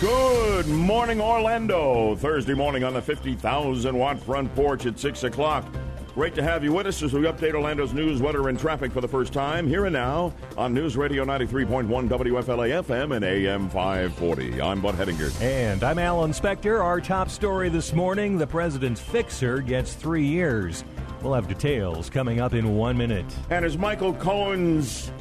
Good 0.00 0.66
morning, 0.66 1.20
Orlando. 1.20 2.16
Thursday 2.16 2.54
morning 2.54 2.84
on 2.84 2.94
the 2.94 3.02
50,000 3.02 3.94
watt 3.94 4.18
front 4.18 4.54
porch 4.54 4.86
at 4.86 4.98
6 4.98 5.24
o'clock. 5.24 5.66
Great 6.14 6.34
to 6.36 6.42
have 6.42 6.64
you 6.64 6.72
with 6.72 6.86
us 6.86 7.02
as 7.02 7.12
we 7.12 7.20
update 7.24 7.52
Orlando's 7.52 7.92
news, 7.92 8.22
weather, 8.22 8.48
and 8.48 8.58
traffic 8.58 8.92
for 8.92 9.02
the 9.02 9.08
first 9.08 9.34
time 9.34 9.68
here 9.68 9.84
and 9.84 9.92
now 9.92 10.32
on 10.56 10.72
News 10.72 10.96
Radio 10.96 11.22
93.1 11.26 12.08
WFLA 12.08 12.82
FM 12.82 13.14
and 13.14 13.22
AM 13.22 13.68
540. 13.68 14.62
I'm 14.62 14.80
Bud 14.80 14.94
Hedinger. 14.94 15.38
And 15.42 15.84
I'm 15.84 15.98
Alan 15.98 16.30
Spector. 16.30 16.82
Our 16.82 17.02
top 17.02 17.28
story 17.28 17.68
this 17.68 17.92
morning 17.92 18.38
the 18.38 18.46
president's 18.46 19.02
fixer 19.02 19.60
gets 19.60 19.92
three 19.92 20.24
years. 20.24 20.82
We'll 21.20 21.34
have 21.34 21.46
details 21.46 22.08
coming 22.08 22.40
up 22.40 22.54
in 22.54 22.74
one 22.74 22.96
minute. 22.96 23.26
And 23.50 23.66
as 23.66 23.76
Michael 23.76 24.14
Cohen's 24.14 25.12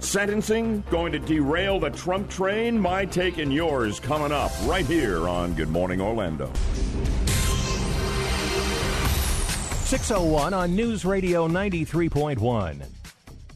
sentencing 0.00 0.82
going 0.90 1.12
to 1.12 1.18
derail 1.18 1.80
the 1.80 1.90
Trump 1.90 2.28
train? 2.30 2.78
My 2.78 3.04
take 3.04 3.38
and 3.38 3.52
yours 3.52 4.00
coming 4.00 4.32
up 4.32 4.52
right 4.64 4.86
here 4.86 5.28
on 5.28 5.54
Good 5.54 5.68
Morning 5.68 6.00
Orlando. 6.00 6.50
601 9.84 10.52
on 10.52 10.76
News 10.76 11.04
Radio 11.04 11.48
93.1. 11.48 12.86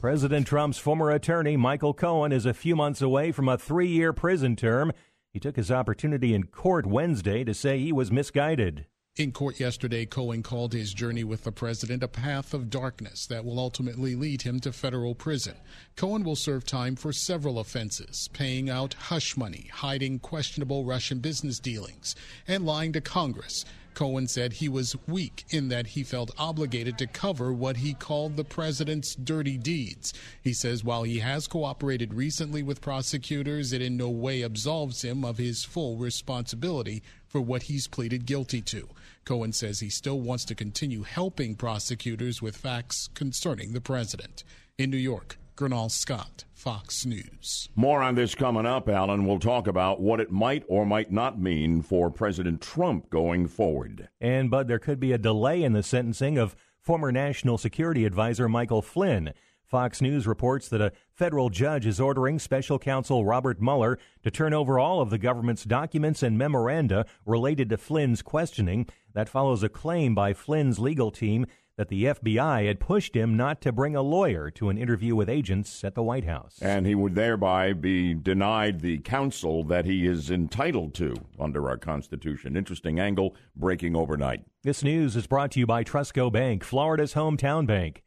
President 0.00 0.46
Trump's 0.46 0.78
former 0.78 1.10
attorney, 1.10 1.56
Michael 1.56 1.94
Cohen, 1.94 2.32
is 2.32 2.46
a 2.46 2.54
few 2.54 2.74
months 2.74 3.02
away 3.02 3.32
from 3.32 3.48
a 3.48 3.58
three 3.58 3.86
year 3.86 4.12
prison 4.12 4.56
term. 4.56 4.92
He 5.30 5.38
took 5.38 5.56
his 5.56 5.70
opportunity 5.70 6.34
in 6.34 6.44
court 6.44 6.86
Wednesday 6.86 7.44
to 7.44 7.54
say 7.54 7.78
he 7.78 7.92
was 7.92 8.10
misguided. 8.10 8.86
In 9.18 9.30
court 9.30 9.60
yesterday, 9.60 10.06
Cohen 10.06 10.42
called 10.42 10.72
his 10.72 10.94
journey 10.94 11.22
with 11.22 11.44
the 11.44 11.52
president 11.52 12.02
a 12.02 12.08
path 12.08 12.54
of 12.54 12.70
darkness 12.70 13.26
that 13.26 13.44
will 13.44 13.58
ultimately 13.58 14.14
lead 14.14 14.40
him 14.40 14.58
to 14.60 14.72
federal 14.72 15.14
prison. 15.14 15.54
Cohen 15.96 16.24
will 16.24 16.34
serve 16.34 16.64
time 16.64 16.96
for 16.96 17.12
several 17.12 17.58
offenses 17.58 18.30
paying 18.32 18.70
out 18.70 18.94
hush 18.94 19.36
money, 19.36 19.68
hiding 19.70 20.18
questionable 20.18 20.86
Russian 20.86 21.18
business 21.18 21.60
dealings, 21.60 22.16
and 22.48 22.64
lying 22.64 22.90
to 22.94 23.02
Congress. 23.02 23.66
Cohen 23.92 24.26
said 24.26 24.54
he 24.54 24.70
was 24.70 24.96
weak 25.06 25.44
in 25.50 25.68
that 25.68 25.88
he 25.88 26.02
felt 26.02 26.30
obligated 26.38 26.96
to 26.96 27.06
cover 27.06 27.52
what 27.52 27.76
he 27.76 27.92
called 27.92 28.38
the 28.38 28.44
president's 28.44 29.14
dirty 29.14 29.58
deeds. 29.58 30.14
He 30.40 30.54
says 30.54 30.82
while 30.82 31.02
he 31.02 31.18
has 31.18 31.46
cooperated 31.46 32.14
recently 32.14 32.62
with 32.62 32.80
prosecutors, 32.80 33.74
it 33.74 33.82
in 33.82 33.98
no 33.98 34.08
way 34.08 34.40
absolves 34.40 35.02
him 35.02 35.22
of 35.22 35.36
his 35.36 35.64
full 35.64 35.98
responsibility 35.98 37.02
for 37.28 37.42
what 37.42 37.64
he's 37.64 37.86
pleaded 37.86 38.24
guilty 38.24 38.62
to. 38.62 38.88
Cohen 39.24 39.52
says 39.52 39.80
he 39.80 39.90
still 39.90 40.20
wants 40.20 40.44
to 40.46 40.54
continue 40.54 41.02
helping 41.02 41.54
prosecutors 41.54 42.42
with 42.42 42.56
facts 42.56 43.08
concerning 43.14 43.72
the 43.72 43.80
president. 43.80 44.44
In 44.78 44.90
New 44.90 44.96
York, 44.96 45.38
Gernal 45.56 45.90
Scott, 45.90 46.44
Fox 46.54 47.06
News. 47.06 47.68
More 47.76 48.02
on 48.02 48.14
this 48.14 48.34
coming 48.34 48.66
up, 48.66 48.88
Alan. 48.88 49.26
We'll 49.26 49.38
talk 49.38 49.66
about 49.66 50.00
what 50.00 50.18
it 50.18 50.32
might 50.32 50.64
or 50.68 50.84
might 50.84 51.12
not 51.12 51.40
mean 51.40 51.82
for 51.82 52.10
President 52.10 52.60
Trump 52.60 53.10
going 53.10 53.46
forward. 53.46 54.08
And, 54.20 54.50
Bud, 54.50 54.66
there 54.66 54.78
could 54.78 54.98
be 54.98 55.12
a 55.12 55.18
delay 55.18 55.62
in 55.62 55.72
the 55.72 55.82
sentencing 55.82 56.38
of 56.38 56.56
former 56.80 57.12
National 57.12 57.58
Security 57.58 58.04
Advisor 58.04 58.48
Michael 58.48 58.82
Flynn. 58.82 59.34
Fox 59.72 60.02
News 60.02 60.26
reports 60.26 60.68
that 60.68 60.82
a 60.82 60.92
federal 61.14 61.48
judge 61.48 61.86
is 61.86 61.98
ordering 61.98 62.38
special 62.38 62.78
counsel 62.78 63.24
Robert 63.24 63.58
Mueller 63.58 63.98
to 64.22 64.30
turn 64.30 64.52
over 64.52 64.78
all 64.78 65.00
of 65.00 65.08
the 65.08 65.16
government's 65.16 65.64
documents 65.64 66.22
and 66.22 66.36
memoranda 66.36 67.06
related 67.24 67.70
to 67.70 67.78
Flynn's 67.78 68.20
questioning. 68.20 68.86
That 69.14 69.30
follows 69.30 69.62
a 69.62 69.70
claim 69.70 70.14
by 70.14 70.34
Flynn's 70.34 70.78
legal 70.78 71.10
team 71.10 71.46
that 71.78 71.88
the 71.88 72.04
FBI 72.04 72.66
had 72.66 72.80
pushed 72.80 73.16
him 73.16 73.34
not 73.34 73.62
to 73.62 73.72
bring 73.72 73.96
a 73.96 74.02
lawyer 74.02 74.50
to 74.50 74.68
an 74.68 74.76
interview 74.76 75.16
with 75.16 75.30
agents 75.30 75.82
at 75.84 75.94
the 75.94 76.02
White 76.02 76.24
House. 76.24 76.58
And 76.60 76.86
he 76.86 76.94
would 76.94 77.14
thereby 77.14 77.72
be 77.72 78.12
denied 78.12 78.80
the 78.80 78.98
counsel 78.98 79.64
that 79.64 79.86
he 79.86 80.06
is 80.06 80.30
entitled 80.30 80.92
to 80.96 81.14
under 81.40 81.70
our 81.70 81.78
Constitution. 81.78 82.58
Interesting 82.58 83.00
angle 83.00 83.34
breaking 83.56 83.96
overnight. 83.96 84.44
This 84.64 84.84
news 84.84 85.16
is 85.16 85.26
brought 85.26 85.50
to 85.52 85.60
you 85.60 85.66
by 85.66 85.82
Trusco 85.82 86.30
Bank, 86.30 86.62
Florida's 86.62 87.14
hometown 87.14 87.66
bank. 87.66 88.02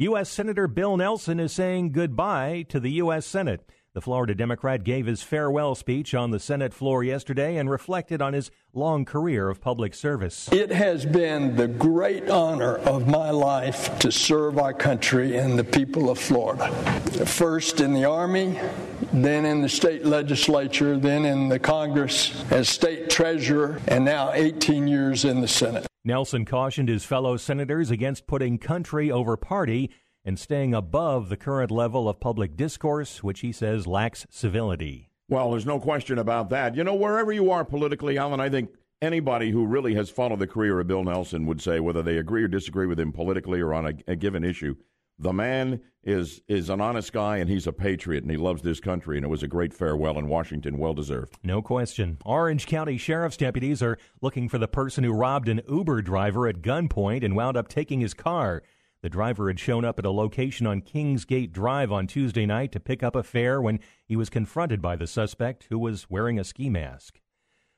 U.S. 0.00 0.30
Senator 0.30 0.66
Bill 0.66 0.96
Nelson 0.96 1.38
is 1.38 1.52
saying 1.52 1.92
goodbye 1.92 2.64
to 2.70 2.80
the 2.80 2.92
U.S. 2.92 3.26
Senate. 3.26 3.68
The 3.92 4.00
Florida 4.00 4.34
Democrat 4.34 4.82
gave 4.82 5.04
his 5.04 5.22
farewell 5.22 5.74
speech 5.74 6.14
on 6.14 6.30
the 6.30 6.40
Senate 6.40 6.72
floor 6.72 7.04
yesterday 7.04 7.56
and 7.56 7.68
reflected 7.68 8.22
on 8.22 8.32
his 8.32 8.50
long 8.72 9.04
career 9.04 9.50
of 9.50 9.60
public 9.60 9.92
service. 9.92 10.50
It 10.52 10.72
has 10.72 11.04
been 11.04 11.54
the 11.54 11.68
great 11.68 12.30
honor 12.30 12.76
of 12.76 13.08
my 13.08 13.28
life 13.28 13.98
to 13.98 14.10
serve 14.10 14.58
our 14.58 14.72
country 14.72 15.36
and 15.36 15.58
the 15.58 15.64
people 15.64 16.08
of 16.08 16.18
Florida. 16.18 16.72
First 17.26 17.82
in 17.82 17.92
the 17.92 18.06
Army, 18.06 18.58
then 19.12 19.44
in 19.44 19.60
the 19.60 19.68
state 19.68 20.04
legislature, 20.04 20.96
then 20.96 21.24
in 21.24 21.48
the 21.48 21.58
Congress 21.58 22.44
as 22.50 22.68
state 22.68 23.10
treasurer, 23.10 23.80
and 23.88 24.04
now 24.04 24.32
18 24.32 24.86
years 24.86 25.24
in 25.24 25.40
the 25.40 25.48
Senate. 25.48 25.86
Nelson 26.04 26.44
cautioned 26.44 26.88
his 26.88 27.04
fellow 27.04 27.36
senators 27.36 27.90
against 27.90 28.26
putting 28.26 28.58
country 28.58 29.10
over 29.10 29.36
party 29.36 29.90
and 30.24 30.38
staying 30.38 30.74
above 30.74 31.28
the 31.28 31.36
current 31.36 31.70
level 31.70 32.08
of 32.08 32.20
public 32.20 32.56
discourse, 32.56 33.22
which 33.22 33.40
he 33.40 33.52
says 33.52 33.86
lacks 33.86 34.26
civility. 34.30 35.10
Well, 35.28 35.50
there's 35.50 35.66
no 35.66 35.78
question 35.78 36.18
about 36.18 36.50
that. 36.50 36.74
You 36.74 36.84
know, 36.84 36.94
wherever 36.94 37.32
you 37.32 37.50
are 37.50 37.64
politically, 37.64 38.18
Alan, 38.18 38.40
I 38.40 38.48
think 38.48 38.70
anybody 39.00 39.50
who 39.50 39.66
really 39.66 39.94
has 39.94 40.10
followed 40.10 40.40
the 40.40 40.46
career 40.46 40.80
of 40.80 40.86
Bill 40.86 41.04
Nelson 41.04 41.46
would 41.46 41.60
say, 41.60 41.80
whether 41.80 42.02
they 42.02 42.18
agree 42.18 42.42
or 42.42 42.48
disagree 42.48 42.86
with 42.86 42.98
him 42.98 43.12
politically 43.12 43.60
or 43.60 43.72
on 43.72 43.86
a, 43.86 43.92
a 44.08 44.16
given 44.16 44.44
issue, 44.44 44.74
the 45.20 45.32
man 45.32 45.80
is 46.02 46.40
is 46.48 46.70
an 46.70 46.80
honest 46.80 47.12
guy 47.12 47.36
and 47.36 47.50
he's 47.50 47.66
a 47.66 47.72
patriot 47.72 48.22
and 48.22 48.30
he 48.30 48.38
loves 48.38 48.62
this 48.62 48.80
country 48.80 49.18
and 49.18 49.24
it 49.24 49.28
was 49.28 49.42
a 49.42 49.48
great 49.48 49.74
farewell 49.74 50.18
in 50.18 50.28
Washington, 50.28 50.78
well 50.78 50.94
deserved. 50.94 51.36
No 51.44 51.60
question. 51.60 52.16
Orange 52.24 52.66
County 52.66 52.96
Sheriff's 52.96 53.36
deputies 53.36 53.82
are 53.82 53.98
looking 54.22 54.48
for 54.48 54.56
the 54.56 54.66
person 54.66 55.04
who 55.04 55.12
robbed 55.12 55.48
an 55.48 55.60
Uber 55.68 56.00
driver 56.02 56.48
at 56.48 56.62
gunpoint 56.62 57.22
and 57.22 57.36
wound 57.36 57.56
up 57.56 57.68
taking 57.68 58.00
his 58.00 58.14
car. 58.14 58.62
The 59.02 59.10
driver 59.10 59.48
had 59.48 59.60
shown 59.60 59.84
up 59.84 59.98
at 59.98 60.04
a 60.04 60.10
location 60.10 60.66
on 60.66 60.82
Kingsgate 60.82 61.52
Drive 61.52 61.90
on 61.92 62.06
Tuesday 62.06 62.44
night 62.44 62.72
to 62.72 62.80
pick 62.80 63.02
up 63.02 63.16
a 63.16 63.22
fare 63.22 63.60
when 63.60 63.80
he 64.04 64.16
was 64.16 64.28
confronted 64.28 64.82
by 64.82 64.96
the 64.96 65.06
suspect 65.06 65.66
who 65.70 65.78
was 65.78 66.08
wearing 66.10 66.38
a 66.38 66.44
ski 66.44 66.68
mask. 66.68 67.20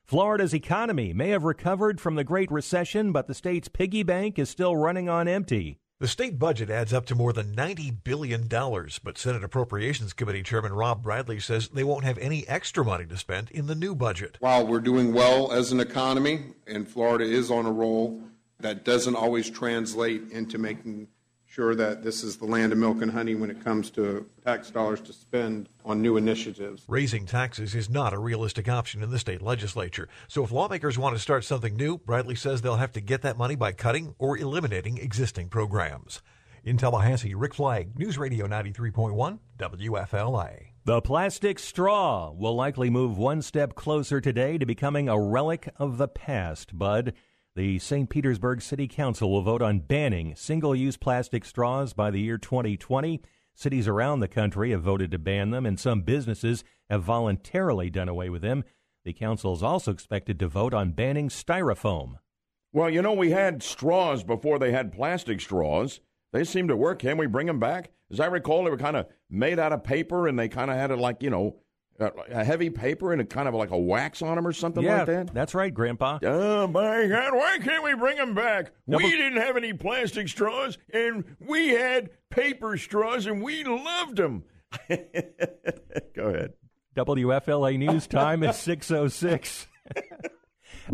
Florida's 0.05 0.53
economy 0.53 1.13
may 1.13 1.29
have 1.29 1.45
recovered 1.45 2.01
from 2.01 2.15
the 2.15 2.25
Great 2.25 2.51
Recession, 2.51 3.13
but 3.13 3.27
the 3.27 3.33
state's 3.33 3.69
piggy 3.69 4.03
bank 4.03 4.37
is 4.37 4.49
still 4.49 4.75
running 4.75 5.07
on 5.07 5.29
empty. 5.29 5.79
The 6.03 6.09
state 6.09 6.37
budget 6.37 6.69
adds 6.69 6.91
up 6.91 7.05
to 7.05 7.15
more 7.15 7.31
than 7.31 7.55
$90 7.55 8.03
billion, 8.03 8.49
but 8.49 9.17
Senate 9.17 9.41
Appropriations 9.41 10.11
Committee 10.11 10.43
Chairman 10.43 10.73
Rob 10.73 11.01
Bradley 11.01 11.39
says 11.39 11.69
they 11.69 11.85
won't 11.85 12.03
have 12.03 12.17
any 12.17 12.45
extra 12.45 12.83
money 12.83 13.05
to 13.05 13.17
spend 13.17 13.49
in 13.51 13.67
the 13.67 13.73
new 13.73 13.95
budget. 13.95 14.35
While 14.41 14.67
we're 14.67 14.81
doing 14.81 15.13
well 15.13 15.53
as 15.53 15.71
an 15.71 15.79
economy, 15.79 16.41
and 16.67 16.85
Florida 16.85 17.23
is 17.23 17.49
on 17.49 17.65
a 17.65 17.71
roll, 17.71 18.21
that 18.59 18.83
doesn't 18.83 19.15
always 19.15 19.49
translate 19.49 20.29
into 20.29 20.57
making 20.57 21.07
sure 21.53 21.75
that 21.75 22.03
this 22.03 22.23
is 22.23 22.37
the 22.37 22.45
land 22.45 22.71
of 22.71 22.79
milk 22.79 23.03
and 23.03 23.11
honey 23.11 23.35
when 23.35 23.51
it 23.51 23.63
comes 23.63 23.91
to 23.91 24.25
tax 24.43 24.71
dollars 24.71 24.99
to 24.99 25.13
spend 25.13 25.69
on 25.85 26.01
new 26.01 26.17
initiatives. 26.17 26.83
Raising 26.87 27.27
taxes 27.27 27.75
is 27.75 27.91
not 27.91 28.11
a 28.11 28.17
realistic 28.17 28.67
option 28.67 29.03
in 29.03 29.11
the 29.11 29.19
state 29.19 29.39
legislature. 29.39 30.09
So 30.27 30.43
if 30.43 30.51
lawmakers 30.51 30.97
want 30.97 31.15
to 31.15 31.21
start 31.21 31.43
something 31.43 31.75
new, 31.75 31.99
Bradley 31.99 32.33
says 32.33 32.61
they'll 32.61 32.77
have 32.77 32.91
to 32.93 33.01
get 33.01 33.21
that 33.21 33.37
money 33.37 33.55
by 33.55 33.71
cutting 33.71 34.15
or 34.17 34.35
eliminating 34.35 34.97
existing 34.97 35.49
programs. 35.49 36.23
In 36.63 36.75
Tallahassee, 36.75 37.35
Rick 37.35 37.53
Flagg, 37.53 37.99
News 37.99 38.17
Radio 38.17 38.47
93.1, 38.47 39.37
WFLA. 39.59 40.67
The 40.85 41.01
plastic 41.01 41.59
straw 41.59 42.31
will 42.31 42.55
likely 42.55 42.89
move 42.89 43.17
one 43.19 43.43
step 43.43 43.75
closer 43.75 44.19
today 44.19 44.57
to 44.57 44.65
becoming 44.65 45.07
a 45.07 45.19
relic 45.19 45.69
of 45.77 45.99
the 45.99 46.07
past, 46.07 46.75
Bud. 46.75 47.13
The 47.55 47.77
St. 47.77 48.09
Petersburg 48.09 48.63
City 48.63 48.87
Council 48.87 49.29
will 49.29 49.43
vote 49.43 49.61
on 49.61 49.81
banning 49.81 50.33
single 50.35 50.75
use 50.75 50.97
plastic 50.97 51.45
straws 51.45 51.93
by 51.93 52.09
the 52.09 52.19
year 52.19 52.39
2020. 52.39 53.21
Cities 53.53 53.87
around 53.87 54.21
the 54.21 54.27
country 54.27 54.71
have 54.71 54.81
voted 54.81 55.11
to 55.11 55.19
ban 55.19 55.51
them, 55.51 55.63
and 55.63 55.79
some 55.79 56.01
businesses 56.01 56.63
have 56.89 57.03
voluntarily 57.03 57.91
done 57.91 58.09
away 58.09 58.27
with 58.27 58.41
them. 58.41 58.63
The 59.05 59.13
council 59.13 59.53
is 59.53 59.61
also 59.61 59.91
expected 59.91 60.39
to 60.39 60.47
vote 60.47 60.73
on 60.73 60.93
banning 60.93 61.29
styrofoam. 61.29 62.15
Well, 62.71 62.89
you 62.89 63.03
know, 63.03 63.13
we 63.13 63.29
had 63.29 63.61
straws 63.61 64.23
before 64.23 64.57
they 64.57 64.71
had 64.71 64.91
plastic 64.91 65.39
straws. 65.39 65.99
They 66.31 66.45
seem 66.45 66.67
to 66.69 66.75
work. 66.75 66.97
Can 66.97 67.17
we 67.17 67.27
bring 67.27 67.45
them 67.45 67.59
back? 67.59 67.91
As 68.11 68.19
I 68.19 68.25
recall, 68.25 68.63
they 68.63 68.71
were 68.71 68.77
kind 68.77 68.97
of 68.97 69.05
made 69.29 69.59
out 69.59 69.73
of 69.73 69.83
paper 69.83 70.27
and 70.27 70.39
they 70.39 70.49
kind 70.49 70.71
of 70.71 70.77
had 70.77 70.89
it 70.89 70.97
like, 70.97 71.21
you 71.21 71.29
know, 71.29 71.57
a 71.99 72.43
heavy 72.43 72.69
paper 72.69 73.11
and 73.13 73.21
a 73.21 73.25
kind 73.25 73.47
of 73.47 73.53
like 73.53 73.71
a 73.71 73.77
wax 73.77 74.21
on 74.21 74.35
them 74.35 74.47
or 74.47 74.53
something 74.53 74.83
yeah, 74.83 74.99
like 74.99 75.05
that? 75.07 75.33
That's 75.33 75.53
right, 75.53 75.73
Grandpa. 75.73 76.19
Oh, 76.23 76.67
my 76.67 77.07
God. 77.07 77.33
Why 77.33 77.59
can't 77.59 77.83
we 77.83 77.93
bring 77.95 78.17
them 78.17 78.33
back? 78.33 78.71
We 78.87 79.11
didn't 79.11 79.41
have 79.41 79.57
any 79.57 79.73
plastic 79.73 80.27
straws, 80.27 80.77
and 80.93 81.23
we 81.39 81.69
had 81.69 82.09
paper 82.29 82.77
straws, 82.77 83.25
and 83.25 83.41
we 83.41 83.63
loved 83.63 84.17
them. 84.17 84.43
Go 84.89 86.23
ahead. 86.25 86.53
WFLA 86.95 87.77
News 87.77 88.07
Time 88.07 88.43
is 88.43 88.55
606. 88.57 89.67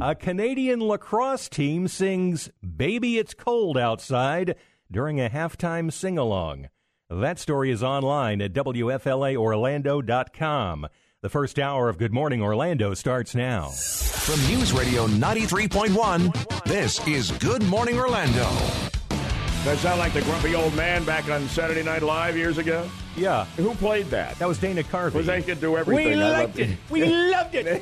a 0.01 0.15
Canadian 0.15 0.79
lacrosse 0.79 1.49
team 1.49 1.87
sings 1.87 2.49
Baby 2.77 3.17
It's 3.17 3.33
Cold 3.33 3.77
Outside 3.77 4.55
during 4.91 5.19
a 5.19 5.29
halftime 5.29 5.91
sing 5.91 6.17
along. 6.17 6.69
That 7.11 7.39
story 7.39 7.71
is 7.71 7.81
online 7.81 8.39
at 8.39 8.53
WFLAOrlando.com. 8.53 10.87
The 11.21 11.29
first 11.29 11.57
hour 11.57 11.89
of 11.89 11.97
Good 11.97 12.13
Morning 12.13 12.43
Orlando 12.43 12.93
starts 12.93 13.33
now. 13.33 13.69
From 13.69 14.39
News 14.45 14.71
Radio 14.73 15.07
93.1, 15.07 16.63
this 16.65 17.07
is 17.07 17.31
Good 17.31 17.63
Morning 17.63 17.97
Orlando. 17.97 18.43
Does 18.43 19.65
that 19.65 19.79
sound 19.79 19.97
like 19.97 20.13
the 20.13 20.21
grumpy 20.21 20.53
old 20.53 20.75
man 20.75 21.03
back 21.03 21.27
on 21.31 21.49
Saturday 21.49 21.81
Night 21.81 22.03
Live 22.03 22.37
years 22.37 22.59
ago? 22.59 22.87
Yeah. 23.17 23.45
Who 23.57 23.73
played 23.73 24.05
that? 24.11 24.37
That 24.37 24.47
was 24.47 24.59
Dana 24.59 24.83
Carvey. 24.83 25.15
Was 25.15 25.25
they 25.25 25.41
could 25.41 25.59
do 25.59 25.77
everything. 25.77 26.19
We 26.19 26.23
I 26.23 26.41
liked 26.41 26.59
it. 26.59 26.77
We 26.91 27.05
loved 27.05 27.55
it. 27.55 27.81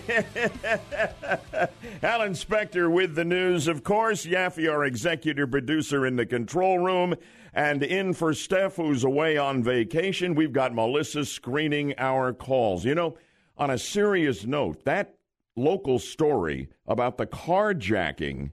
Alan 2.02 2.32
Spector 2.32 2.90
with 2.90 3.14
the 3.14 3.26
news. 3.26 3.68
Of 3.68 3.84
course, 3.84 4.26
Yaffee, 4.26 4.72
our 4.72 4.86
executive 4.86 5.52
producer 5.52 6.06
in 6.06 6.16
the 6.16 6.26
control 6.26 6.80
room. 6.80 7.14
And 7.57 7.81
in 7.81 8.13
for 8.13 8.36
Steph, 8.36 8.75
who's 8.75 9.04
away 9.04 9.36
on 9.36 9.63
vacation, 9.63 10.36
we've 10.36 10.54
got 10.54 10.75
Melissa 10.75 11.25
screening 11.25 11.95
our 11.98 12.31
calls. 12.31 12.86
You 12.86 12.94
know, 12.94 13.18
on 13.57 13.71
a 13.71 13.80
serious 13.80 14.45
note, 14.45 14.86
that 14.86 15.15
local 15.56 15.98
story 15.98 16.69
about 16.86 17.18
the 17.18 17.25
carjacking 17.25 18.51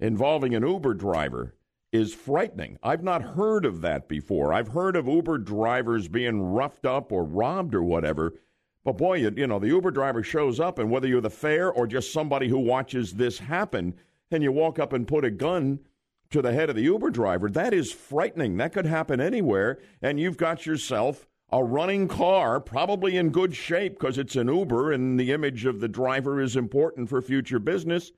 involving 0.00 0.54
an 0.54 0.66
Uber 0.66 0.94
driver 0.94 1.54
is 1.92 2.14
frightening. 2.14 2.78
I've 2.82 3.02
not 3.02 3.20
heard 3.20 3.66
of 3.66 3.82
that 3.82 4.08
before. 4.08 4.54
I've 4.54 4.68
heard 4.68 4.96
of 4.96 5.06
Uber 5.06 5.36
drivers 5.36 6.08
being 6.08 6.40
roughed 6.40 6.86
up 6.86 7.12
or 7.12 7.24
robbed 7.24 7.74
or 7.74 7.82
whatever. 7.82 8.32
But 8.84 8.96
boy, 8.96 9.18
you, 9.18 9.34
you 9.36 9.46
know, 9.46 9.58
the 9.58 9.68
Uber 9.68 9.90
driver 9.90 10.22
shows 10.22 10.60
up, 10.60 10.78
and 10.78 10.90
whether 10.90 11.06
you're 11.06 11.20
the 11.20 11.28
fare 11.28 11.70
or 11.70 11.86
just 11.86 12.10
somebody 12.10 12.48
who 12.48 12.58
watches 12.60 13.12
this 13.12 13.38
happen, 13.38 13.92
and 14.30 14.42
you 14.42 14.50
walk 14.50 14.78
up 14.78 14.94
and 14.94 15.06
put 15.06 15.26
a 15.26 15.30
gun 15.30 15.78
to 16.30 16.42
the 16.42 16.52
head 16.52 16.70
of 16.70 16.76
the 16.76 16.82
Uber 16.82 17.10
driver, 17.10 17.48
that 17.50 17.72
is 17.72 17.92
frightening. 17.92 18.56
That 18.56 18.72
could 18.72 18.86
happen 18.86 19.20
anywhere, 19.20 19.78
and 20.02 20.18
you've 20.18 20.36
got 20.36 20.66
yourself 20.66 21.26
a 21.50 21.62
running 21.62 22.08
car, 22.08 22.60
probably 22.60 23.16
in 23.16 23.30
good 23.30 23.54
shape 23.54 23.94
because 23.98 24.18
it's 24.18 24.36
an 24.36 24.48
Uber 24.48 24.92
and 24.92 25.18
the 25.18 25.32
image 25.32 25.64
of 25.64 25.80
the 25.80 25.88
driver 25.88 26.40
is 26.40 26.56
important 26.56 27.08
for 27.08 27.22
future 27.22 27.60
business. 27.60 28.10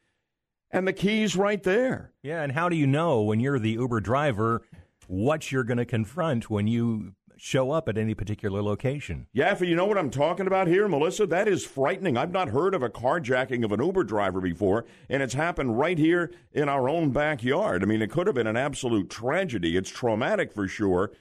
And 0.70 0.86
the 0.86 0.92
key's 0.92 1.36
right 1.36 1.62
there. 1.62 2.12
Yeah, 2.22 2.42
and 2.42 2.52
how 2.52 2.68
do 2.68 2.76
you 2.76 2.86
know 2.86 3.22
when 3.22 3.40
you're 3.40 3.58
the 3.58 3.72
Uber 3.72 4.00
driver 4.00 4.62
what 5.06 5.50
you're 5.50 5.64
going 5.64 5.78
to 5.78 5.86
confront 5.86 6.50
when 6.50 6.66
you 6.66 7.14
show 7.38 7.70
up 7.70 7.88
at 7.88 7.96
any 7.96 8.14
particular 8.14 8.62
location? 8.62 9.26
Yeah, 9.32 9.56
you 9.62 9.74
know 9.74 9.86
what 9.86 9.98
I'm 9.98 10.10
talking 10.10 10.46
about 10.46 10.68
here, 10.68 10.88
Melissa? 10.88 11.26
That 11.26 11.48
is 11.48 11.64
frightening. 11.64 12.16
I've 12.16 12.32
not 12.32 12.48
heard 12.48 12.74
of 12.74 12.82
a 12.82 12.88
carjacking 12.88 13.64
of 13.64 13.72
an 13.72 13.82
Uber 13.82 14.04
driver 14.04 14.40
before, 14.40 14.84
and 15.08 15.22
it's 15.22 15.34
happened 15.34 15.78
right 15.78 15.98
here 15.98 16.30
in 16.52 16.68
our 16.68 16.88
own 16.88 17.10
backyard. 17.10 17.82
I 17.82 17.86
mean, 17.86 18.02
it 18.02 18.10
could 18.10 18.26
have 18.26 18.36
been 18.36 18.46
an 18.46 18.56
absolute 18.56 19.10
tragedy. 19.10 19.76
It's 19.76 19.90
traumatic 19.90 20.52
for 20.52 20.68
sure. 20.68 21.12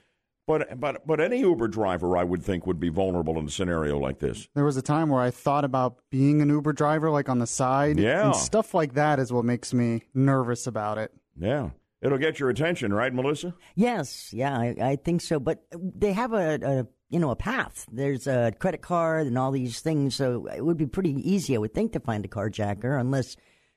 But 0.46 0.80
but 0.80 1.06
but 1.06 1.20
any 1.20 1.40
Uber 1.40 1.68
driver, 1.68 2.16
I 2.16 2.24
would 2.24 2.42
think, 2.42 2.66
would 2.66 2.80
be 2.80 2.88
vulnerable 2.88 3.38
in 3.38 3.46
a 3.46 3.50
scenario 3.50 3.98
like 3.98 4.18
this. 4.18 4.48
There 4.54 4.64
was 4.64 4.78
a 4.78 4.82
time 4.82 5.10
where 5.10 5.20
I 5.20 5.30
thought 5.30 5.62
about 5.62 5.98
being 6.10 6.40
an 6.40 6.48
Uber 6.48 6.72
driver, 6.72 7.10
like 7.10 7.28
on 7.28 7.38
the 7.38 7.46
side. 7.46 7.98
Yeah. 7.98 8.26
And 8.26 8.34
stuff 8.34 8.72
like 8.72 8.94
that 8.94 9.18
is 9.18 9.30
what 9.30 9.44
makes 9.44 9.74
me 9.74 10.04
nervous 10.14 10.66
about 10.66 10.96
it. 10.96 11.12
Yeah, 11.38 11.70
it'll 12.02 12.18
get 12.18 12.38
your 12.38 12.50
attention, 12.50 12.92
right, 12.92 13.12
Melissa? 13.12 13.54
Yes, 13.74 14.32
yeah, 14.32 14.56
I, 14.56 14.76
I 14.80 14.96
think 14.96 15.20
so. 15.20 15.40
But 15.40 15.64
they 15.72 16.12
have 16.12 16.32
a, 16.32 16.58
a 16.62 16.86
you 17.10 17.18
know 17.18 17.30
a 17.30 17.36
path. 17.36 17.86
There's 17.90 18.26
a 18.26 18.52
credit 18.58 18.82
card 18.82 19.26
and 19.26 19.38
all 19.38 19.50
these 19.50 19.80
things, 19.80 20.14
so 20.14 20.46
it 20.46 20.64
would 20.64 20.76
be 20.76 20.86
pretty 20.86 21.12
easy, 21.28 21.54
I 21.54 21.58
would 21.58 21.74
think, 21.74 21.92
to 21.92 22.00
find 22.00 22.24
a 22.24 22.28
carjacker, 22.28 23.00
unless 23.00 23.36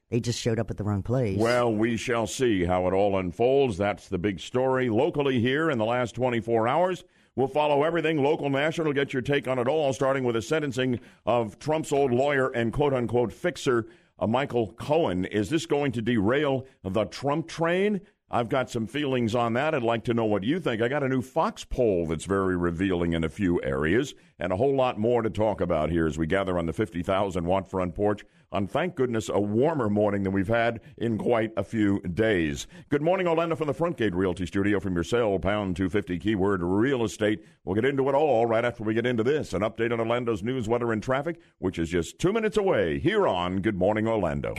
they 0.10 0.20
just 0.20 0.40
showed 0.40 0.60
up 0.60 0.70
at 0.70 0.78
the 0.78 0.84
wrong 0.84 1.04
place. 1.04 1.38
Well, 1.40 1.74
we 1.74 1.96
shall 1.96 2.28
see 2.28 2.66
how 2.66 2.88
it 2.88 2.94
all 2.94 3.18
unfolds. 3.18 3.78
That's 3.78 4.10
the 4.10 4.18
big 4.18 4.40
story 4.42 4.90
locally 4.90 5.40
here 5.40 5.72
in 5.72 5.78
the 5.78 5.86
last 5.86 6.16
24 6.16 6.68
hours. 6.68 7.04
We'll 7.38 7.48
follow 7.48 7.84
everything 7.84 8.22
local, 8.22 8.50
national, 8.50 8.92
get 8.92 9.14
your 9.14 9.22
take 9.22 9.48
on 9.48 9.58
it 9.58 9.70
all, 9.70 9.94
starting 9.94 10.26
with 10.26 10.36
the 10.36 10.42
sentencing 10.42 11.00
of 11.26 11.58
Trump's 11.60 11.94
old 11.94 12.12
lawyer 12.12 12.50
and 12.50 12.74
quote 12.74 12.94
unquote 12.94 13.32
fixer, 13.32 13.88
uh, 14.20 14.28
Michael 14.28 14.74
Cohen. 14.74 15.24
Is 15.24 15.50
this 15.50 15.66
going 15.66 15.94
to 15.94 16.02
derail 16.02 16.68
the 16.84 17.06
Trump 17.06 17.48
train? 17.48 18.02
I've 18.34 18.48
got 18.48 18.70
some 18.70 18.88
feelings 18.88 19.36
on 19.36 19.52
that. 19.54 19.76
I'd 19.76 19.84
like 19.84 20.06
to 20.06 20.14
know 20.14 20.24
what 20.24 20.46
you 20.46 20.62
think. 20.62 20.82
I 20.82 20.88
got 20.88 21.04
a 21.04 21.10
new 21.10 21.22
Fox 21.22 21.66
poll 21.66 22.06
that's 22.06 22.24
very 22.24 22.56
revealing 22.56 23.12
in 23.12 23.26
a 23.26 23.30
few 23.30 23.62
areas, 23.62 24.16
and 24.40 24.54
a 24.54 24.56
whole 24.56 24.74
lot 24.74 24.98
more 24.98 25.22
to 25.22 25.30
talk 25.30 25.60
about 25.60 25.90
here 25.90 26.08
as 26.08 26.18
we 26.18 26.28
gather 26.28 26.58
on 26.58 26.66
the 26.66 26.72
50,000 26.72 27.44
watt 27.46 27.70
front 27.70 27.94
porch 27.94 28.24
on, 28.54 28.68
thank 28.68 28.96
goodness, 28.96 29.30
a 29.30 29.40
warmer 29.40 29.90
morning 29.90 30.24
than 30.24 30.32
we've 30.32 30.48
had 30.48 30.80
in 30.98 31.18
quite 31.18 31.52
a 31.58 31.64
few 31.64 32.00
days. 32.02 32.68
Good 32.90 33.02
morning, 33.02 33.28
Orlando, 33.28 33.56
from 33.56 33.68
the 33.68 33.74
Frontgate 33.74 34.14
Realty 34.14 34.46
Studio 34.46 34.80
from 34.80 34.94
your 34.94 35.04
cell, 35.04 35.38
pound 35.38 35.76
250 35.76 36.18
keyword 36.20 36.64
real 36.64 37.04
estate. 37.04 37.44
We'll 37.66 37.76
get 37.76 37.86
into 37.86 38.08
it 38.08 38.16
all 38.16 38.46
right 38.46 38.64
after 38.64 38.84
we 38.84 38.94
get 38.94 39.06
into 39.06 39.24
this. 39.24 39.54
An 39.54 39.62
update 39.62 39.92
on 39.92 40.00
Orlando's 40.00 40.44
news, 40.44 40.70
weather, 40.70 40.94
and 40.94 41.04
traffic, 41.04 41.40
which 41.60 41.80
is 41.80 41.90
just 41.90 42.18
two 42.18 42.32
minutes 42.32 42.58
away 42.58 42.98
here 43.00 43.28
on 43.28 43.62
Good 43.62 43.76
Morning 43.76 44.08
Orlando. 44.08 44.56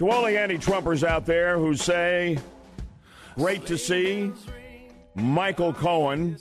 To 0.00 0.08
all 0.08 0.24
the 0.24 0.40
anti 0.40 0.56
Trumpers 0.56 1.06
out 1.06 1.26
there 1.26 1.58
who 1.58 1.74
say, 1.74 2.38
great 3.34 3.66
to 3.66 3.76
see 3.76 4.32
Michael 5.14 5.74
Cohen, 5.74 6.38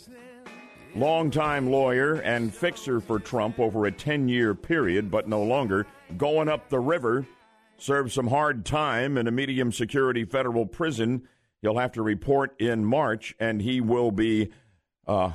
longtime 0.96 1.70
lawyer 1.70 2.22
and 2.22 2.54
fixer 2.54 3.02
for 3.02 3.20
Trump 3.20 3.60
over 3.60 3.86
a 3.86 3.92
10 3.92 4.30
year 4.30 4.56
period, 4.56 5.12
but 5.12 5.28
no 5.28 5.44
longer, 5.44 5.86
going 6.16 6.48
up 6.48 6.70
the 6.70 6.80
river, 6.80 7.28
served 7.78 8.14
some 8.14 8.28
hard 8.28 8.66
time 8.66 9.18
in 9.18 9.28
a 9.28 9.32
medium 9.32 9.74
security 9.74 10.24
federal 10.24 10.66
prison. 10.66 11.28
He'll 11.62 11.80
have 11.80 11.92
to 11.92 12.02
report 12.02 12.56
in 12.62 12.86
March, 12.86 13.36
and 13.42 13.62
he 13.62 13.82
will 13.82 14.12
be 14.12 14.52
uh, 15.06 15.34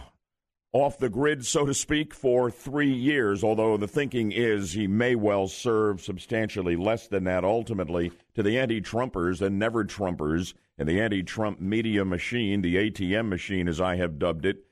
off 0.74 0.98
the 0.98 1.08
grid, 1.08 1.46
so 1.46 1.64
to 1.64 1.72
speak, 1.72 2.12
for 2.12 2.50
three 2.50 2.92
years, 2.92 3.44
although 3.44 3.76
the 3.76 3.86
thinking 3.86 4.32
is 4.32 4.72
he 4.72 4.88
may 4.88 5.14
well 5.14 5.46
serve 5.46 6.00
substantially 6.00 6.74
less 6.74 7.06
than 7.06 7.22
that 7.22 7.44
ultimately 7.44 8.10
to 8.34 8.42
the 8.42 8.58
anti 8.58 8.80
Trumpers 8.80 9.40
and 9.40 9.56
never 9.56 9.84
Trumpers 9.84 10.52
and 10.76 10.88
the 10.88 11.00
anti 11.00 11.22
Trump 11.22 11.60
media 11.60 12.04
machine, 12.04 12.60
the 12.60 12.74
ATM 12.74 13.28
machine, 13.28 13.68
as 13.68 13.80
I 13.80 13.94
have 13.96 14.18
dubbed 14.18 14.44
it, 14.44 14.64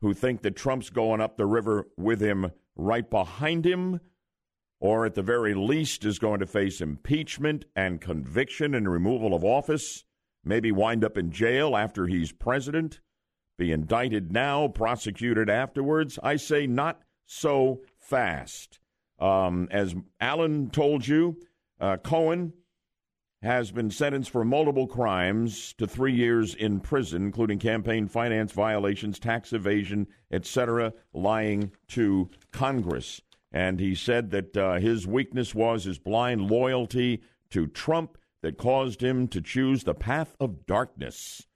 who 0.00 0.14
think 0.14 0.40
that 0.40 0.56
Trump's 0.56 0.88
going 0.88 1.20
up 1.20 1.36
the 1.36 1.44
river 1.44 1.88
with 1.98 2.22
him 2.22 2.52
right 2.74 3.08
behind 3.08 3.66
him, 3.66 4.00
or 4.80 5.04
at 5.04 5.14
the 5.14 5.22
very 5.22 5.52
least 5.52 6.06
is 6.06 6.18
going 6.18 6.40
to 6.40 6.46
face 6.46 6.80
impeachment 6.80 7.66
and 7.76 8.00
conviction 8.00 8.74
and 8.74 8.90
removal 8.90 9.34
of 9.34 9.44
office, 9.44 10.04
maybe 10.42 10.72
wind 10.72 11.04
up 11.04 11.18
in 11.18 11.30
jail 11.30 11.76
after 11.76 12.06
he's 12.06 12.32
president 12.32 13.00
be 13.60 13.72
indicted 13.72 14.32
now, 14.32 14.66
prosecuted 14.68 15.50
afterwards. 15.50 16.18
I 16.22 16.36
say 16.36 16.66
not 16.66 17.02
so 17.26 17.82
fast. 17.98 18.80
Um, 19.18 19.68
as 19.70 19.94
Alan 20.18 20.70
told 20.70 21.06
you, 21.06 21.36
uh, 21.78 21.98
Cohen 21.98 22.54
has 23.42 23.70
been 23.70 23.90
sentenced 23.90 24.30
for 24.30 24.46
multiple 24.46 24.86
crimes 24.86 25.74
to 25.74 25.86
three 25.86 26.14
years 26.14 26.54
in 26.54 26.80
prison, 26.80 27.22
including 27.22 27.58
campaign 27.58 28.08
finance 28.08 28.52
violations, 28.52 29.18
tax 29.18 29.52
evasion, 29.52 30.06
etc., 30.32 30.94
lying 31.12 31.70
to 31.88 32.30
Congress. 32.52 33.20
And 33.52 33.78
he 33.78 33.94
said 33.94 34.30
that 34.30 34.56
uh, 34.56 34.74
his 34.78 35.06
weakness 35.06 35.54
was 35.54 35.84
his 35.84 35.98
blind 35.98 36.50
loyalty 36.50 37.22
to 37.50 37.66
Trump 37.66 38.16
that 38.40 38.56
caused 38.56 39.02
him 39.02 39.28
to 39.28 39.42
choose 39.42 39.84
the 39.84 39.94
path 39.94 40.34
of 40.40 40.64
darkness 40.64 41.46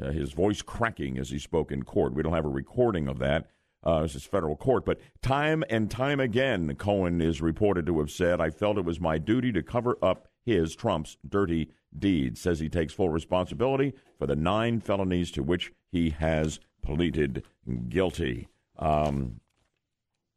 uh, 0.00 0.10
his 0.10 0.32
voice 0.32 0.62
cracking 0.62 1.18
as 1.18 1.30
he 1.30 1.38
spoke 1.38 1.72
in 1.72 1.82
court. 1.82 2.14
We 2.14 2.22
don't 2.22 2.34
have 2.34 2.44
a 2.44 2.48
recording 2.48 3.08
of 3.08 3.18
that. 3.18 3.48
Uh, 3.84 4.02
this 4.02 4.14
is 4.14 4.24
federal 4.24 4.56
court. 4.56 4.84
But 4.84 5.00
time 5.22 5.64
and 5.68 5.90
time 5.90 6.20
again, 6.20 6.74
Cohen 6.76 7.20
is 7.20 7.42
reported 7.42 7.86
to 7.86 7.98
have 7.98 8.10
said, 8.10 8.40
I 8.40 8.50
felt 8.50 8.78
it 8.78 8.84
was 8.84 9.00
my 9.00 9.18
duty 9.18 9.52
to 9.52 9.62
cover 9.62 9.98
up 10.00 10.28
his, 10.44 10.74
Trump's, 10.76 11.16
dirty 11.28 11.70
deeds. 11.96 12.40
Says 12.40 12.60
he 12.60 12.68
takes 12.68 12.92
full 12.92 13.10
responsibility 13.10 13.92
for 14.18 14.26
the 14.26 14.36
nine 14.36 14.80
felonies 14.80 15.30
to 15.32 15.42
which 15.42 15.72
he 15.90 16.10
has 16.10 16.60
pleaded 16.82 17.44
guilty. 17.88 18.48
Um, 18.78 19.40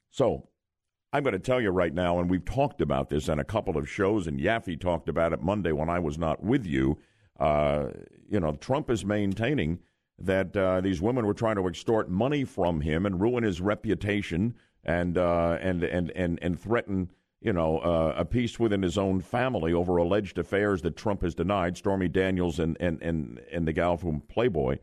so 0.09 0.49
I'm 1.13 1.23
going 1.23 1.33
to 1.33 1.39
tell 1.39 1.61
you 1.61 1.69
right 1.69 1.93
now, 1.93 2.19
and 2.19 2.29
we've 2.29 2.45
talked 2.45 2.81
about 2.81 3.09
this 3.09 3.29
on 3.29 3.39
a 3.39 3.43
couple 3.43 3.77
of 3.77 3.89
shows, 3.89 4.27
and 4.27 4.39
Yaffee 4.39 4.79
talked 4.79 5.07
about 5.07 5.33
it 5.33 5.41
Monday 5.41 5.71
when 5.71 5.89
I 5.89 5.99
was 5.99 6.17
not 6.17 6.43
with 6.43 6.65
you. 6.65 6.97
Uh, 7.39 7.87
you 8.29 8.39
know, 8.39 8.53
Trump 8.53 8.89
is 8.89 9.05
maintaining 9.05 9.79
that 10.17 10.55
uh, 10.55 10.81
these 10.81 11.01
women 11.01 11.25
were 11.25 11.33
trying 11.33 11.55
to 11.55 11.67
extort 11.67 12.09
money 12.09 12.43
from 12.43 12.81
him 12.81 13.05
and 13.05 13.19
ruin 13.19 13.43
his 13.43 13.59
reputation 13.59 14.55
and 14.83 15.17
uh, 15.17 15.57
and 15.59 15.83
and 15.83 16.11
and 16.11 16.39
and 16.41 16.59
threaten 16.59 17.11
you 17.41 17.51
know 17.51 17.79
uh, 17.79 18.13
a 18.15 18.23
peace 18.23 18.59
within 18.59 18.81
his 18.81 18.97
own 18.97 19.19
family 19.19 19.73
over 19.73 19.97
alleged 19.97 20.37
affairs 20.37 20.81
that 20.83 20.95
Trump 20.95 21.21
has 21.21 21.35
denied. 21.35 21.75
Stormy 21.77 22.07
Daniels 22.07 22.59
and 22.59 22.77
and 22.79 23.01
and 23.01 23.41
and 23.51 23.67
the 23.67 23.73
gal 23.73 23.97
from 23.97 24.21
Playboy. 24.21 24.77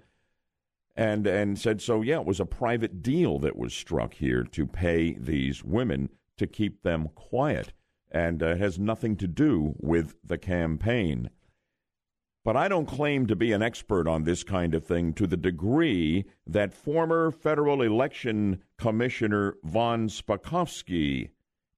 And 0.95 1.27
and 1.27 1.59
said 1.59 1.81
so. 1.81 2.03
Yeah, 2.03 2.21
it 2.21 2.27
was 2.27 2.41
a 2.41 2.45
private 2.45 3.03
deal 3.03 3.39
that 3.39 3.57
was 3.57 3.73
struck 3.73 4.13
here 4.13 4.45
to 4.45 4.67
pay 4.67 5.15
these 5.15 5.65
women 5.65 6.11
to 6.37 6.47
keep 6.47 6.83
them 6.83 7.09
quiet, 7.15 7.73
and 8.11 8.43
uh, 8.43 8.49
it 8.49 8.59
has 8.59 8.79
nothing 8.79 9.17
to 9.17 9.27
do 9.27 9.75
with 9.79 10.17
the 10.23 10.37
campaign. 10.37 11.31
But 12.45 12.57
I 12.57 12.67
don't 12.67 12.87
claim 12.87 13.27
to 13.29 13.37
be 13.37 13.53
an 13.53 13.63
expert 13.63 14.09
on 14.09 14.25
this 14.25 14.43
kind 14.43 14.75
of 14.75 14.85
thing 14.85 15.13
to 15.15 15.29
the 15.29 15.37
degree 15.37 16.25
that 16.47 16.75
former 16.75 17.31
Federal 17.31 17.83
Election 17.83 18.63
Commissioner 18.79 19.57
Von 19.63 20.09
Spakovsky 20.09 21.31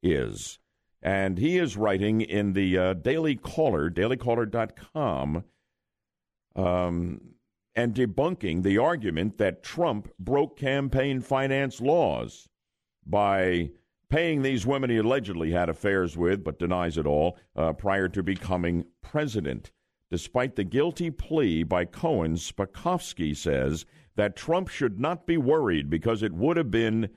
is. 0.02 0.59
And 1.02 1.37
he 1.37 1.59
is 1.59 1.76
writing 1.76 2.23
in 2.23 2.54
the 2.54 2.78
uh, 2.78 2.94
Daily 2.94 3.37
Caller, 3.37 3.90
dailycaller.com, 3.90 5.44
um, 6.56 7.21
and 7.75 7.94
debunking 7.94 8.62
the 8.62 8.78
argument 8.78 9.37
that 9.37 9.62
Trump 9.62 10.09
broke 10.18 10.56
campaign 10.56 11.21
finance 11.21 11.80
laws 11.83 12.49
by 13.04 13.71
paying 14.09 14.40
these 14.40 14.64
women 14.64 14.88
he 14.88 14.97
allegedly 14.97 15.50
had 15.50 15.68
affairs 15.68 16.16
with, 16.16 16.42
but 16.42 16.59
denies 16.59 16.97
it 16.97 17.04
all, 17.04 17.37
uh, 17.54 17.73
prior 17.75 18.09
to 18.09 18.23
becoming 18.23 18.87
president. 19.02 19.73
Despite 20.14 20.54
the 20.54 20.62
guilty 20.62 21.11
plea 21.11 21.64
by 21.64 21.87
Cohen, 21.87 22.37
Spakovsky 22.37 23.37
says 23.37 23.85
that 24.14 24.37
Trump 24.37 24.68
should 24.68 25.00
not 25.00 25.26
be 25.26 25.37
worried 25.37 25.90
because 25.90 26.23
it 26.23 26.33
would 26.33 26.56
have 26.56 26.71
been 26.71 27.09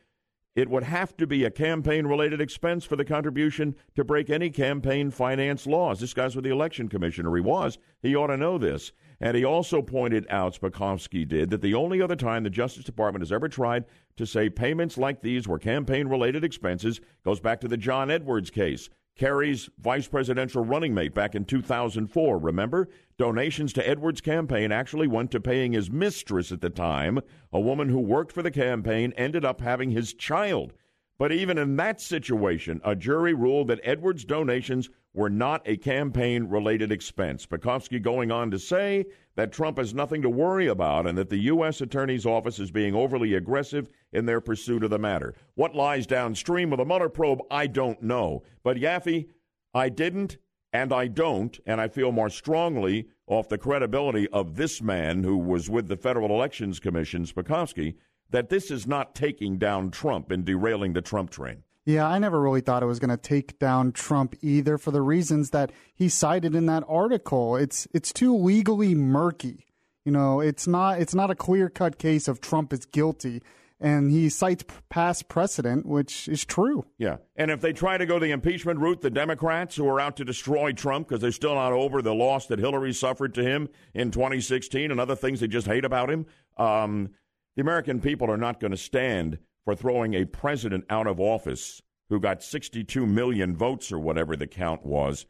it 0.55 0.67
would 0.67 0.81
have 0.81 1.15
to 1.17 1.27
be 1.27 1.43
a 1.43 1.51
campaign 1.51 2.07
related 2.07 2.41
expense 2.41 2.85
for 2.85 2.95
the 2.95 3.05
contribution 3.05 3.75
to 3.93 4.03
break 4.03 4.31
any 4.31 4.49
campaign 4.49 5.11
finance 5.11 5.67
laws. 5.67 5.99
This 5.99 6.15
guy's 6.15 6.35
with 6.35 6.43
the 6.43 6.49
election 6.49 6.89
commissioner. 6.89 7.35
He 7.35 7.41
was. 7.41 7.77
He 8.01 8.15
ought 8.15 8.27
to 8.27 8.37
know 8.37 8.57
this. 8.57 8.91
And 9.21 9.37
he 9.37 9.45
also 9.45 9.83
pointed 9.83 10.25
out, 10.31 10.59
Spakovsky 10.59 11.27
did, 11.27 11.51
that 11.51 11.61
the 11.61 11.75
only 11.75 12.01
other 12.01 12.15
time 12.15 12.41
the 12.41 12.49
Justice 12.49 12.83
Department 12.83 13.21
has 13.21 13.31
ever 13.31 13.47
tried 13.47 13.85
to 14.15 14.25
say 14.25 14.49
payments 14.49 14.97
like 14.97 15.21
these 15.21 15.47
were 15.47 15.59
campaign 15.59 16.07
related 16.07 16.43
expenses 16.43 16.99
goes 17.23 17.39
back 17.39 17.61
to 17.61 17.67
the 17.67 17.77
John 17.77 18.09
Edwards 18.09 18.49
case. 18.49 18.89
Kerry's 19.17 19.69
vice 19.79 20.07
presidential 20.07 20.63
running 20.63 20.93
mate 20.93 21.13
back 21.13 21.33
in 21.33 21.43
2004. 21.43 22.37
Remember? 22.37 22.87
Donations 23.17 23.73
to 23.73 23.87
Edwards' 23.87 24.21
campaign 24.21 24.71
actually 24.71 25.07
went 25.07 25.31
to 25.31 25.39
paying 25.39 25.73
his 25.73 25.89
mistress 25.89 26.51
at 26.51 26.61
the 26.61 26.69
time. 26.69 27.19
A 27.51 27.59
woman 27.59 27.89
who 27.89 27.99
worked 27.99 28.31
for 28.31 28.43
the 28.43 28.51
campaign 28.51 29.13
ended 29.17 29.43
up 29.43 29.61
having 29.61 29.89
his 29.89 30.13
child. 30.13 30.73
But 31.19 31.31
even 31.31 31.57
in 31.57 31.75
that 31.77 31.99
situation, 31.99 32.79
a 32.83 32.95
jury 32.95 33.33
ruled 33.33 33.69
that 33.69 33.79
Edwards' 33.83 34.23
donations 34.23 34.89
were 35.13 35.29
not 35.31 35.63
a 35.65 35.77
campaign 35.77 36.43
related 36.43 36.91
expense. 36.91 37.45
Spakovsky 37.45 37.99
going 37.99 38.31
on 38.31 38.51
to 38.51 38.59
say 38.59 39.05
that 39.35 39.51
Trump 39.51 39.79
has 39.79 39.95
nothing 39.95 40.21
to 40.21 40.29
worry 40.29 40.67
about 40.67 41.07
and 41.07 41.17
that 41.17 41.29
the 41.29 41.37
U.S. 41.37 41.81
Attorney's 41.81 42.27
Office 42.27 42.59
is 42.59 42.69
being 42.69 42.93
overly 42.93 43.33
aggressive 43.33 43.89
in 44.13 44.27
their 44.27 44.41
pursuit 44.41 44.83
of 44.83 44.91
the 44.91 44.99
matter. 44.99 45.33
What 45.55 45.75
lies 45.75 46.05
downstream 46.05 46.71
of 46.71 46.77
the 46.77 46.85
Mueller 46.85 47.09
probe, 47.09 47.39
I 47.49 47.65
don't 47.65 48.01
know. 48.03 48.43
But 48.61 48.77
Yaffee, 48.77 49.29
I 49.73 49.89
didn't 49.89 50.37
and 50.73 50.93
I 50.93 51.07
don't, 51.07 51.57
and 51.65 51.81
I 51.81 51.87
feel 51.87 52.11
more 52.11 52.29
strongly 52.29 53.07
off 53.25 53.49
the 53.49 53.57
credibility 53.57 54.27
of 54.29 54.55
this 54.55 54.81
man 54.81 55.23
who 55.23 55.37
was 55.37 55.69
with 55.69 55.87
the 55.87 55.97
Federal 55.97 56.29
Elections 56.29 56.79
Commission, 56.79 57.25
Spakovsky, 57.25 57.95
that 58.31 58.49
this 58.49 58.71
is 58.71 58.87
not 58.87 59.15
taking 59.15 59.57
down 59.57 59.91
Trump 59.91 60.31
and 60.31 60.45
derailing 60.45 60.93
the 60.93 61.01
Trump 61.01 61.29
train. 61.29 61.63
Yeah, 61.85 62.05
I 62.05 62.19
never 62.19 62.41
really 62.41 62.59
thought 62.59 62.83
it 62.83 62.87
was 62.87 62.99
going 62.99 63.11
to 63.11 63.17
take 63.17 63.59
down 63.59 63.93
Trump 63.93 64.35
either 64.41 64.77
for 64.77 64.91
the 64.91 65.01
reasons 65.01 65.51
that 65.51 65.71
he 65.95 66.09
cited 66.09 66.53
in 66.53 66.65
that 66.65 66.83
article. 66.87 67.55
It's 67.55 67.87
it's 67.93 68.11
too 68.11 68.35
legally 68.35 68.93
murky. 68.93 69.65
You 70.03 70.11
know, 70.11 70.41
it's 70.41 70.67
not 70.67 70.99
it's 70.99 71.15
not 71.15 71.31
a 71.31 71.35
clear-cut 71.35 71.97
case 71.97 72.27
of 72.27 72.41
Trump 72.41 72.73
is 72.73 72.85
guilty 72.85 73.41
and 73.79 74.11
he 74.11 74.29
cites 74.29 74.63
past 74.89 75.27
precedent, 75.27 75.85
which 75.85 76.27
is 76.27 76.43
true. 76.43 76.85
Yeah. 76.97 77.17
And 77.35 77.51
if 77.51 77.61
they 77.61 77.73
try 77.73 77.97
to 77.97 78.05
go 78.05 78.17
the 78.17 78.31
impeachment 78.31 78.79
route, 78.79 79.01
the 79.01 79.09
Democrats 79.09 79.75
who 79.75 79.87
are 79.87 79.99
out 79.99 80.17
to 80.17 80.25
destroy 80.25 80.71
Trump 80.71 81.07
because 81.07 81.21
they're 81.21 81.31
still 81.31 81.55
not 81.55 81.73
over 81.73 82.01
the 82.01 82.13
loss 82.13 82.47
that 82.47 82.59
Hillary 82.59 82.93
suffered 82.93 83.33
to 83.35 83.43
him 83.43 83.69
in 83.93 84.11
2016 84.11 84.89
and 84.89 84.99
other 84.99 85.15
things 85.15 85.39
they 85.39 85.47
just 85.47 85.67
hate 85.67 85.85
about 85.85 86.09
him, 86.09 86.25
um, 86.57 87.11
the 87.57 87.61
American 87.61 87.99
people 87.99 88.29
are 88.29 88.37
not 88.37 88.59
going 88.59 88.71
to 88.71 88.77
stand 88.77 89.39
for 89.65 89.75
throwing 89.75 90.13
a 90.13 90.25
president 90.25 90.85
out 90.91 91.07
of 91.07 91.19
office 91.19 91.81
who 92.07 92.19
got 92.19 92.43
62 92.43 93.05
million 93.05 93.55
votes 93.57 93.91
or 93.91 93.97
whatever 93.97 94.35
the 94.35 94.45
count 94.45 94.85
was 94.85 95.25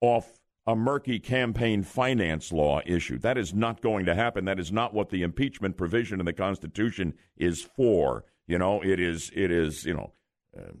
off 0.00 0.40
a 0.66 0.74
murky 0.74 1.18
campaign 1.18 1.82
finance 1.82 2.50
law 2.50 2.80
issue. 2.86 3.18
That 3.18 3.36
is 3.36 3.52
not 3.52 3.82
going 3.82 4.06
to 4.06 4.14
happen. 4.14 4.46
That 4.46 4.58
is 4.58 4.72
not 4.72 4.94
what 4.94 5.10
the 5.10 5.22
impeachment 5.22 5.76
provision 5.76 6.18
in 6.18 6.26
the 6.26 6.32
Constitution 6.32 7.12
is 7.36 7.62
for. 7.76 8.24
You 8.46 8.58
know, 8.58 8.80
it 8.82 8.98
is 8.98 9.30
it 9.34 9.50
is 9.50 9.84
you 9.84 9.94
know 9.94 10.12
uh, 10.58 10.72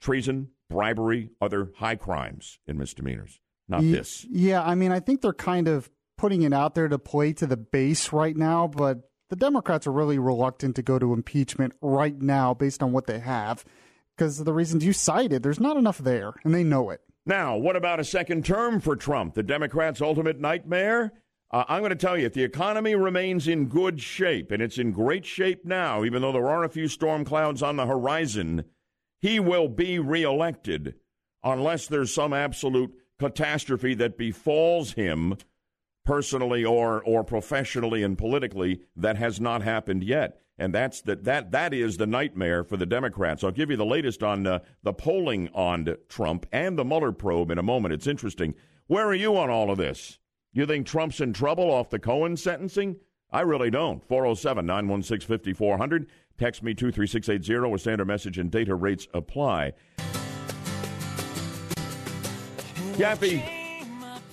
treason, 0.00 0.48
bribery, 0.70 1.30
other 1.42 1.72
high 1.76 1.96
crimes 1.96 2.58
and 2.66 2.78
misdemeanors. 2.78 3.38
Not 3.68 3.82
this. 3.82 4.24
Yeah, 4.30 4.62
I 4.62 4.76
mean, 4.76 4.92
I 4.92 5.00
think 5.00 5.20
they're 5.20 5.32
kind 5.32 5.68
of 5.68 5.90
putting 6.16 6.42
it 6.42 6.54
out 6.54 6.74
there 6.74 6.88
to 6.88 6.98
play 6.98 7.32
to 7.34 7.46
the 7.46 7.56
base 7.56 8.12
right 8.12 8.36
now, 8.36 8.66
but 8.68 9.05
the 9.28 9.36
Democrats 9.36 9.86
are 9.86 9.92
really 9.92 10.18
reluctant 10.18 10.76
to 10.76 10.82
go 10.82 10.98
to 10.98 11.12
impeachment 11.12 11.74
right 11.80 12.20
now 12.20 12.54
based 12.54 12.82
on 12.82 12.92
what 12.92 13.06
they 13.06 13.18
have 13.18 13.64
because 14.16 14.38
of 14.38 14.46
the 14.46 14.52
reasons 14.52 14.84
you 14.84 14.92
cited. 14.92 15.42
There's 15.42 15.60
not 15.60 15.76
enough 15.76 15.98
there, 15.98 16.34
and 16.44 16.54
they 16.54 16.64
know 16.64 16.90
it. 16.90 17.00
Now, 17.24 17.56
what 17.56 17.76
about 17.76 18.00
a 18.00 18.04
second 18.04 18.44
term 18.44 18.80
for 18.80 18.94
Trump, 18.94 19.34
the 19.34 19.42
Democrats' 19.42 20.00
ultimate 20.00 20.38
nightmare? 20.38 21.12
Uh, 21.50 21.64
I'm 21.68 21.80
going 21.80 21.90
to 21.90 21.96
tell 21.96 22.16
you, 22.16 22.26
if 22.26 22.34
the 22.34 22.44
economy 22.44 22.94
remains 22.94 23.48
in 23.48 23.66
good 23.66 24.00
shape, 24.00 24.50
and 24.50 24.62
it's 24.62 24.78
in 24.78 24.92
great 24.92 25.24
shape 25.24 25.64
now, 25.64 26.04
even 26.04 26.22
though 26.22 26.32
there 26.32 26.48
are 26.48 26.64
a 26.64 26.68
few 26.68 26.88
storm 26.88 27.24
clouds 27.24 27.62
on 27.62 27.76
the 27.76 27.86
horizon, 27.86 28.64
he 29.20 29.40
will 29.40 29.68
be 29.68 29.98
reelected 29.98 30.94
unless 31.42 31.86
there's 31.86 32.12
some 32.12 32.32
absolute 32.32 32.92
catastrophe 33.18 33.94
that 33.94 34.18
befalls 34.18 34.92
him 34.92 35.36
personally 36.06 36.64
or 36.64 37.02
or 37.04 37.22
professionally 37.22 38.02
and 38.02 38.16
politically 38.16 38.80
that 38.96 39.16
has 39.16 39.38
not 39.38 39.62
happened 39.62 40.02
yet 40.02 40.40
and 40.58 40.74
that's 40.74 41.02
that 41.02 41.24
that 41.24 41.52
that 41.52 41.74
is 41.74 41.96
the 41.96 42.06
nightmare 42.06 42.64
for 42.64 42.76
the 42.76 42.86
Democrats. 42.86 43.44
I'll 43.44 43.50
give 43.50 43.70
you 43.70 43.76
the 43.76 43.84
latest 43.84 44.22
on 44.22 44.46
uh, 44.46 44.60
the 44.82 44.92
polling 44.92 45.48
on 45.54 45.96
Trump 46.08 46.46
and 46.52 46.78
the 46.78 46.84
Mueller 46.84 47.12
probe 47.12 47.50
in 47.50 47.58
a 47.58 47.62
moment. 47.62 47.94
It's 47.94 48.06
interesting. 48.06 48.54
Where 48.86 49.06
are 49.06 49.14
you 49.14 49.36
on 49.36 49.50
all 49.50 49.70
of 49.70 49.78
this? 49.78 50.18
You 50.52 50.64
think 50.64 50.86
Trump's 50.86 51.20
in 51.20 51.32
trouble 51.32 51.70
off 51.70 51.90
the 51.90 51.98
Cohen 51.98 52.36
sentencing? 52.36 52.96
I 53.30 53.40
really 53.40 53.70
don't. 53.70 54.02
407 54.08 54.64
916 54.64 55.28
5400. 55.28 56.06
Text 56.38 56.62
me 56.62 56.74
23680 56.74 57.70
with 57.70 57.80
standard 57.80 58.06
message 58.06 58.38
and 58.38 58.50
data 58.50 58.74
rates 58.74 59.08
apply. 59.12 59.72
Yaffee, 62.96 63.42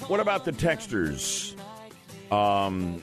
what 0.08 0.22
about 0.22 0.46
the 0.46 0.51
texters? 0.53 1.53
Um, 2.34 3.02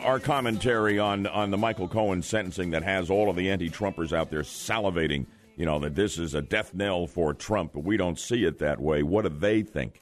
our 0.00 0.20
commentary 0.20 0.98
on 0.98 1.26
on 1.26 1.50
the 1.50 1.56
Michael 1.56 1.88
Cohen 1.88 2.22
sentencing 2.22 2.70
that 2.70 2.82
has 2.82 3.10
all 3.10 3.30
of 3.30 3.36
the 3.36 3.50
anti-Trumpers 3.50 4.12
out 4.12 4.30
there 4.30 4.42
salivating, 4.42 5.26
you 5.56 5.64
know, 5.64 5.78
that 5.80 5.94
this 5.94 6.18
is 6.18 6.34
a 6.34 6.42
death 6.42 6.74
knell 6.74 7.06
for 7.06 7.34
Trump, 7.34 7.72
but 7.72 7.84
we 7.84 7.96
don't 7.96 8.18
see 8.18 8.44
it 8.44 8.58
that 8.58 8.80
way. 8.80 9.02
What 9.02 9.22
do 9.22 9.30
they 9.30 9.62
think? 9.62 10.00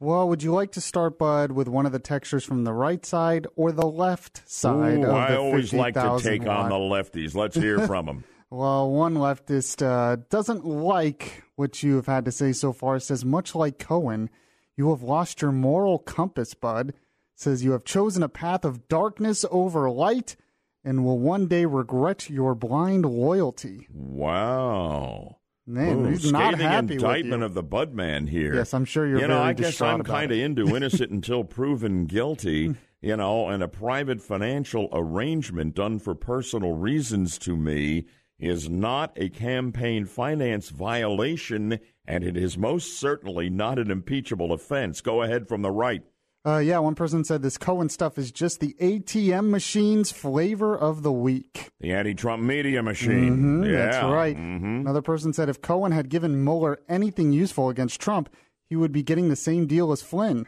Well, 0.00 0.28
would 0.28 0.42
you 0.42 0.52
like 0.52 0.72
to 0.72 0.80
start, 0.80 1.18
Bud, 1.18 1.52
with 1.52 1.68
one 1.68 1.86
of 1.86 1.92
the 1.92 1.98
textures 1.98 2.44
from 2.44 2.64
the 2.64 2.72
right 2.72 3.04
side 3.04 3.46
or 3.56 3.72
the 3.72 3.86
left 3.86 4.48
side? 4.48 4.98
Ooh, 4.98 5.10
I 5.10 5.36
always 5.36 5.72
like 5.72 5.94
to 5.94 6.18
take 6.20 6.46
on 6.46 6.68
the 6.68 6.76
lefties. 6.76 7.34
Let's 7.34 7.56
hear 7.56 7.78
from 7.86 8.06
them. 8.06 8.24
well, 8.50 8.90
one 8.90 9.14
leftist 9.14 9.84
uh, 9.84 10.16
doesn't 10.30 10.64
like 10.64 11.44
what 11.56 11.82
you 11.82 11.96
have 11.96 12.06
had 12.06 12.24
to 12.26 12.32
say 12.32 12.52
so 12.52 12.72
far. 12.72 12.98
Says, 12.98 13.24
much 13.24 13.54
like 13.54 13.78
Cohen, 13.78 14.30
you 14.76 14.90
have 14.90 15.02
lost 15.02 15.40
your 15.40 15.52
moral 15.52 15.98
compass, 15.98 16.54
Bud 16.54 16.92
says 17.34 17.64
you 17.64 17.72
have 17.72 17.84
chosen 17.84 18.22
a 18.22 18.28
path 18.28 18.64
of 18.64 18.88
darkness 18.88 19.44
over 19.50 19.90
light 19.90 20.36
and 20.84 21.04
will 21.04 21.18
one 21.18 21.46
day 21.46 21.64
regret 21.64 22.28
your 22.28 22.54
blind 22.54 23.04
loyalty. 23.04 23.88
Wow. 23.90 25.38
Man, 25.66 26.00
Ooh, 26.00 26.10
he's 26.10 26.30
not 26.30 26.58
happy 26.58 26.94
indictment 26.94 27.42
of 27.42 27.54
the 27.54 27.64
Budman 27.64 28.28
here. 28.28 28.54
Yes, 28.54 28.74
I'm 28.74 28.84
sure 28.84 29.06
you're. 29.06 29.18
You 29.18 29.28
know, 29.28 29.40
I 29.40 29.54
guess 29.54 29.80
I'm 29.80 30.02
kind 30.02 30.30
of 30.30 30.36
into 30.36 30.68
innocent 30.76 31.10
until 31.10 31.44
proven 31.44 32.06
guilty. 32.06 32.74
You 33.04 33.18
know, 33.18 33.50
and 33.50 33.62
a 33.62 33.68
private 33.68 34.22
financial 34.22 34.88
arrangement 34.90 35.74
done 35.74 35.98
for 35.98 36.14
personal 36.14 36.72
reasons 36.72 37.36
to 37.40 37.54
me 37.54 38.06
is 38.38 38.70
not 38.70 39.12
a 39.16 39.28
campaign 39.28 40.06
finance 40.06 40.70
violation, 40.70 41.80
and 42.06 42.24
it 42.24 42.34
is 42.34 42.56
most 42.56 42.98
certainly 42.98 43.50
not 43.50 43.78
an 43.78 43.90
impeachable 43.90 44.54
offense. 44.54 45.02
Go 45.02 45.20
ahead 45.20 45.46
from 45.48 45.60
the 45.60 45.70
right. 45.70 46.02
Uh, 46.46 46.58
yeah, 46.58 46.78
one 46.78 46.94
person 46.94 47.24
said 47.24 47.40
this 47.40 47.56
Cohen 47.56 47.88
stuff 47.88 48.18
is 48.18 48.30
just 48.30 48.60
the 48.60 48.76
ATM 48.78 49.48
machine's 49.48 50.12
flavor 50.12 50.76
of 50.76 51.02
the 51.02 51.12
week. 51.12 51.70
The 51.80 51.92
anti-Trump 51.92 52.42
media 52.42 52.82
machine. 52.82 53.30
Mm-hmm, 53.30 53.64
yeah. 53.64 53.86
That's 53.86 54.04
right. 54.04 54.36
Mm-hmm. 54.36 54.80
Another 54.80 55.00
person 55.00 55.32
said 55.32 55.48
if 55.48 55.62
Cohen 55.62 55.92
had 55.92 56.10
given 56.10 56.44
Mueller 56.44 56.80
anything 56.86 57.32
useful 57.32 57.70
against 57.70 57.98
Trump, 57.98 58.28
he 58.68 58.76
would 58.76 58.92
be 58.92 59.02
getting 59.02 59.30
the 59.30 59.36
same 59.36 59.66
deal 59.66 59.90
as 59.90 60.02
Flynn. 60.02 60.46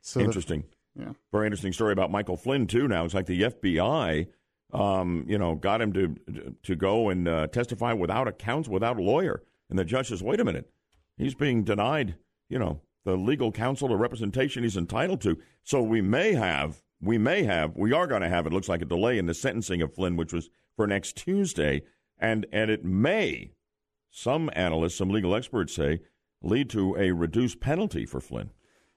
So 0.00 0.20
interesting. 0.20 0.64
The, 0.96 1.02
yeah. 1.02 1.12
Very 1.32 1.46
interesting 1.46 1.74
story 1.74 1.92
about 1.92 2.10
Michael 2.10 2.38
Flynn 2.38 2.66
too. 2.66 2.88
Now 2.88 3.04
it's 3.04 3.14
like 3.14 3.26
the 3.26 3.42
FBI, 3.42 4.26
um, 4.72 5.26
you 5.28 5.36
know, 5.36 5.54
got 5.54 5.82
him 5.82 5.92
to 5.92 6.16
to 6.62 6.76
go 6.76 7.10
and 7.10 7.28
uh, 7.28 7.46
testify 7.48 7.92
without 7.92 8.26
accounts, 8.26 8.68
without 8.68 8.98
a 8.98 9.02
lawyer, 9.02 9.42
and 9.68 9.78
the 9.78 9.84
judge 9.84 10.08
says, 10.08 10.22
"Wait 10.22 10.40
a 10.40 10.44
minute, 10.44 10.70
he's 11.18 11.34
being 11.34 11.62
denied, 11.62 12.16
you 12.48 12.58
know, 12.58 12.80
the 13.08 13.16
legal 13.16 13.50
counsel 13.50 13.90
or 13.90 13.96
representation 13.96 14.62
he's 14.62 14.76
entitled 14.76 15.22
to. 15.22 15.38
So 15.64 15.82
we 15.82 16.02
may 16.02 16.34
have, 16.34 16.82
we 17.00 17.16
may 17.16 17.44
have, 17.44 17.74
we 17.74 17.92
are 17.92 18.06
going 18.06 18.20
to 18.20 18.28
have, 18.28 18.46
it 18.46 18.52
looks 18.52 18.68
like 18.68 18.82
a 18.82 18.86
delay 18.86 19.16
in 19.16 19.24
the 19.24 19.32
sentencing 19.32 19.80
of 19.80 19.94
Flynn, 19.94 20.16
which 20.16 20.32
was 20.32 20.50
for 20.76 20.86
next 20.86 21.16
Tuesday. 21.16 21.82
And, 22.18 22.44
and 22.52 22.70
it 22.70 22.84
may, 22.84 23.52
some 24.10 24.50
analysts, 24.52 24.96
some 24.96 25.08
legal 25.08 25.34
experts 25.34 25.72
say, 25.72 26.00
lead 26.42 26.68
to 26.70 26.96
a 26.96 27.12
reduced 27.12 27.60
penalty 27.60 28.04
for 28.04 28.20
Flynn. 28.20 28.50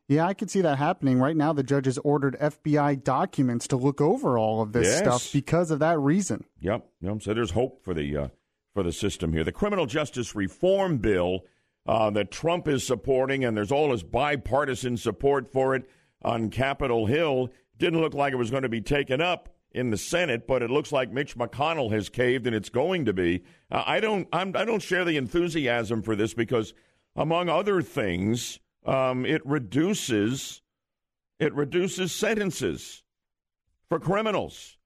Yeah, 0.10 0.26
I 0.26 0.34
could 0.34 0.52
see 0.52 0.60
that 0.60 0.78
happening. 0.78 1.20
Right 1.20 1.38
now, 1.38 1.54
the 1.54 1.64
judge 1.64 1.86
has 1.86 1.98
ordered 2.00 2.36
FBI 2.42 3.02
documents 3.06 3.66
to 3.70 3.78
look 3.78 4.02
over 4.02 4.38
all 4.38 4.62
of 4.62 4.74
this 4.74 4.88
Yes. 4.88 4.98
stuff 4.98 5.32
because 5.32 5.72
of 5.72 5.80
that 5.80 5.98
reason. 6.00 6.44
Yep. 6.60 6.86
yep. 7.00 7.22
So 7.22 7.34
there's 7.34 7.52
hope 7.52 7.82
for 7.82 7.94
the 7.94 8.18
uh, 8.18 8.28
for 8.74 8.84
the 8.84 8.92
system 8.92 9.32
here. 9.32 9.46
The 9.46 9.54
criminal 9.54 9.86
justice 9.86 10.36
reform 10.36 10.98
bill 10.98 11.46
uh, 11.86 12.10
that 12.12 12.32
Trump 12.32 12.68
is 12.68 12.86
supporting, 12.86 13.44
and 13.44 13.56
there's 13.56 13.72
all 13.72 13.90
this 13.90 14.04
bipartisan 14.04 14.98
support 14.98 15.52
for 15.52 15.76
it 15.76 15.90
on 16.22 16.50
Capitol 16.50 17.08
Hill, 17.08 17.50
didn't 17.78 18.02
look 18.02 18.14
like 18.14 18.34
it 18.34 18.38
was 18.38 18.52
going 18.52 18.64
to 18.64 18.70
be 18.70 18.82
taken 18.82 19.22
up 19.22 19.50
in 19.72 19.90
the 19.90 19.98
Senate, 19.98 20.46
but 20.48 20.62
it 20.62 20.70
looks 20.70 20.92
like 20.92 21.12
Mitch 21.12 21.36
McConnell 21.36 21.92
has 21.92 22.10
caved, 22.10 22.46
and 22.46 22.56
it's 22.56 22.70
going 22.70 23.06
to 23.06 23.14
be. 23.14 23.44
Uh, 23.72 23.84
I 23.86 24.00
don't. 24.00 24.28
I'm, 24.32 24.56
I 24.56 24.66
don't 24.66 24.82
share 24.82 25.06
the 25.06 25.18
enthusiasm 25.18 26.02
for 26.02 26.16
this 26.16 26.34
because, 26.34 26.74
among 27.16 27.50
other 27.50 27.82
things, 27.82 28.60
um, 28.86 29.26
it 29.26 29.46
reduces 29.46 30.62
it 31.40 31.54
reduces 31.56 32.12
sentences 32.12 33.02
for 33.90 34.00
criminals 34.00 34.78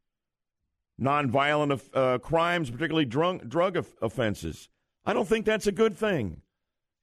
nonviolent 0.99 1.81
uh, 1.93 2.17
crimes, 2.19 2.69
particularly 2.69 3.05
drunk, 3.05 3.47
drug 3.47 3.75
of- 3.75 3.93
offenses. 4.01 4.69
I 5.05 5.13
don't 5.13 5.27
think 5.27 5.45
that's 5.45 5.67
a 5.67 5.71
good 5.71 5.95
thing. 5.95 6.41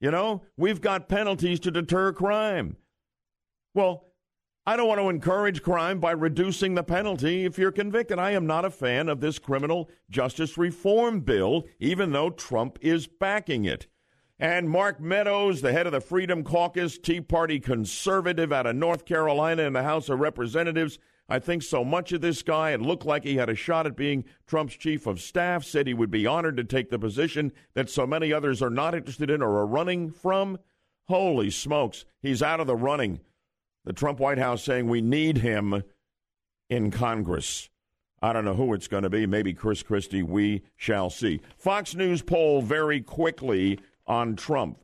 You 0.03 0.11
know, 0.11 0.41
we've 0.57 0.81
got 0.81 1.07
penalties 1.07 1.61
to 1.61 1.71
deter 1.71 2.11
crime. 2.11 2.75
Well, 3.73 4.07
I 4.65 4.75
don't 4.75 4.89
want 4.89 4.99
to 4.99 5.07
encourage 5.07 5.63
crime 5.63 6.01
by 6.01 6.11
reducing 6.11 6.75
the 6.75 6.83
penalty 6.83 7.45
if 7.45 7.57
you're 7.57 7.71
convicted. 7.71 8.19
I 8.19 8.31
am 8.31 8.45
not 8.45 8.65
a 8.65 8.69
fan 8.69 9.07
of 9.07 9.21
this 9.21 9.39
criminal 9.39 9.89
justice 10.09 10.57
reform 10.57 11.21
bill, 11.21 11.63
even 11.79 12.11
though 12.11 12.31
Trump 12.31 12.77
is 12.81 13.07
backing 13.07 13.63
it. 13.63 13.87
And 14.37 14.69
Mark 14.69 14.99
Meadows, 14.99 15.61
the 15.61 15.71
head 15.71 15.85
of 15.85 15.93
the 15.93 16.01
Freedom 16.01 16.43
Caucus, 16.43 16.97
Tea 16.97 17.21
Party 17.21 17.61
conservative 17.61 18.51
out 18.51 18.67
of 18.67 18.75
North 18.75 19.05
Carolina 19.05 19.63
in 19.63 19.71
the 19.71 19.83
House 19.83 20.09
of 20.09 20.19
Representatives, 20.19 20.99
I 21.29 21.39
think 21.39 21.63
so 21.63 21.85
much 21.85 22.11
of 22.11 22.21
this 22.21 22.43
guy, 22.43 22.71
it 22.71 22.81
looked 22.81 23.05
like 23.05 23.23
he 23.23 23.37
had 23.37 23.49
a 23.49 23.55
shot 23.55 23.87
at 23.87 23.95
being 23.95 24.25
Trump's 24.45 24.75
chief 24.75 25.07
of 25.07 25.21
staff, 25.21 25.63
said 25.63 25.87
he 25.87 25.93
would 25.93 26.11
be 26.11 26.27
honored 26.27 26.57
to 26.57 26.63
take 26.63 26.89
the 26.89 26.99
position 26.99 27.53
that 27.73 27.89
so 27.89 28.05
many 28.05 28.33
others 28.33 28.61
are 28.61 28.69
not 28.69 28.93
interested 28.93 29.29
in 29.29 29.41
or 29.41 29.57
are 29.57 29.65
running 29.65 30.11
from. 30.11 30.59
Holy 31.07 31.49
smokes, 31.49 32.05
he's 32.21 32.43
out 32.43 32.59
of 32.59 32.67
the 32.67 32.75
running. 32.75 33.19
The 33.85 33.93
Trump 33.93 34.19
White 34.19 34.37
House 34.37 34.63
saying 34.63 34.87
we 34.87 35.01
need 35.01 35.37
him 35.37 35.83
in 36.69 36.91
Congress. 36.91 37.69
I 38.21 38.31
don't 38.31 38.45
know 38.45 38.53
who 38.53 38.73
it's 38.73 38.87
going 38.87 39.03
to 39.03 39.09
be. 39.09 39.25
Maybe 39.25 39.53
Chris 39.53 39.83
Christie. 39.83 40.23
We 40.23 40.61
shall 40.77 41.09
see. 41.09 41.41
Fox 41.57 41.93
News 41.93 42.21
poll 42.21 42.61
very 42.61 43.01
quickly 43.01 43.79
on 44.07 44.37
Trump. 44.37 44.79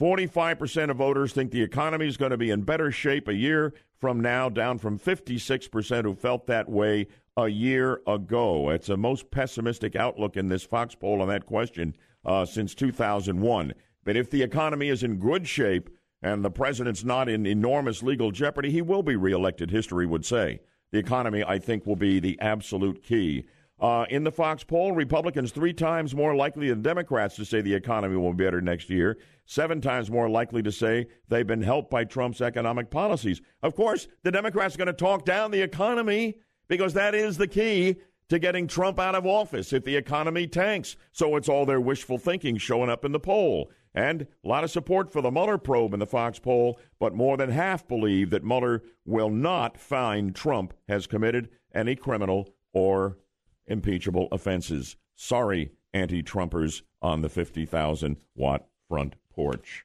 45% 0.00 0.90
of 0.90 0.96
voters 0.96 1.32
think 1.32 1.50
the 1.50 1.62
economy 1.62 2.06
is 2.06 2.16
going 2.16 2.30
to 2.30 2.36
be 2.36 2.50
in 2.50 2.62
better 2.62 2.92
shape 2.92 3.26
a 3.26 3.34
year 3.34 3.74
from 4.04 4.20
now, 4.20 4.50
down 4.50 4.76
from 4.76 4.98
56% 4.98 6.04
who 6.04 6.14
felt 6.14 6.46
that 6.46 6.68
way 6.68 7.06
a 7.38 7.48
year 7.48 8.02
ago. 8.06 8.68
It's 8.68 8.88
the 8.88 8.98
most 8.98 9.30
pessimistic 9.30 9.96
outlook 9.96 10.36
in 10.36 10.48
this 10.48 10.62
Fox 10.62 10.94
poll 10.94 11.22
on 11.22 11.28
that 11.28 11.46
question 11.46 11.96
uh, 12.22 12.44
since 12.44 12.74
2001. 12.74 13.72
But 14.04 14.16
if 14.18 14.28
the 14.28 14.42
economy 14.42 14.90
is 14.90 15.02
in 15.02 15.16
good 15.16 15.48
shape 15.48 15.88
and 16.20 16.44
the 16.44 16.50
president's 16.50 17.02
not 17.02 17.30
in 17.30 17.46
enormous 17.46 18.02
legal 18.02 18.30
jeopardy, 18.30 18.70
he 18.70 18.82
will 18.82 19.02
be 19.02 19.16
reelected, 19.16 19.70
history 19.70 20.04
would 20.04 20.26
say. 20.26 20.60
The 20.92 20.98
economy, 20.98 21.42
I 21.42 21.58
think, 21.58 21.86
will 21.86 21.96
be 21.96 22.20
the 22.20 22.38
absolute 22.40 23.02
key. 23.02 23.46
Uh, 23.80 24.04
in 24.10 24.22
the 24.22 24.30
Fox 24.30 24.64
poll, 24.64 24.92
Republicans 24.92 25.50
three 25.50 25.72
times 25.72 26.14
more 26.14 26.36
likely 26.36 26.68
than 26.68 26.82
Democrats 26.82 27.36
to 27.36 27.46
say 27.46 27.62
the 27.62 27.74
economy 27.74 28.16
will 28.16 28.34
be 28.34 28.44
better 28.44 28.60
next 28.60 28.90
year, 28.90 29.16
seven 29.46 29.80
times 29.80 30.10
more 30.10 30.28
likely 30.28 30.62
to 30.62 30.72
say 30.72 31.06
they've 31.28 31.46
been 31.46 31.62
helped 31.62 31.90
by 31.90 32.04
Trump's 32.04 32.40
economic 32.40 32.90
policies. 32.90 33.40
Of 33.62 33.74
course, 33.74 34.08
the 34.22 34.32
Democrats 34.32 34.74
are 34.74 34.78
going 34.78 34.86
to 34.86 34.92
talk 34.92 35.24
down 35.24 35.50
the 35.50 35.62
economy 35.62 36.38
because 36.68 36.94
that 36.94 37.14
is 37.14 37.36
the 37.36 37.46
key 37.46 37.96
to 38.28 38.38
getting 38.38 38.66
Trump 38.66 38.98
out 38.98 39.14
of 39.14 39.26
office 39.26 39.72
if 39.72 39.84
the 39.84 39.96
economy 39.96 40.46
tanks. 40.46 40.96
So 41.12 41.36
it's 41.36 41.48
all 41.48 41.66
their 41.66 41.80
wishful 41.80 42.18
thinking 42.18 42.56
showing 42.56 42.90
up 42.90 43.04
in 43.04 43.12
the 43.12 43.20
poll. 43.20 43.70
And 43.94 44.22
a 44.22 44.48
lot 44.48 44.64
of 44.64 44.70
support 44.70 45.12
for 45.12 45.20
the 45.20 45.30
Mueller 45.30 45.58
probe 45.58 45.94
in 45.94 46.00
the 46.00 46.06
Fox 46.06 46.38
poll, 46.38 46.80
but 46.98 47.14
more 47.14 47.36
than 47.36 47.50
half 47.50 47.86
believe 47.86 48.30
that 48.30 48.44
Mueller 48.44 48.82
will 49.04 49.30
not 49.30 49.78
find 49.78 50.34
Trump 50.34 50.74
has 50.88 51.06
committed 51.06 51.48
any 51.72 51.94
criminal 51.94 52.48
or 52.72 53.18
impeachable 53.66 54.28
offenses. 54.32 54.96
Sorry, 55.14 55.70
anti 55.92 56.22
Trumpers 56.22 56.82
on 57.00 57.22
the 57.22 57.28
50,000 57.28 58.16
watt 58.34 58.66
front 58.88 59.14
porch. 59.34 59.84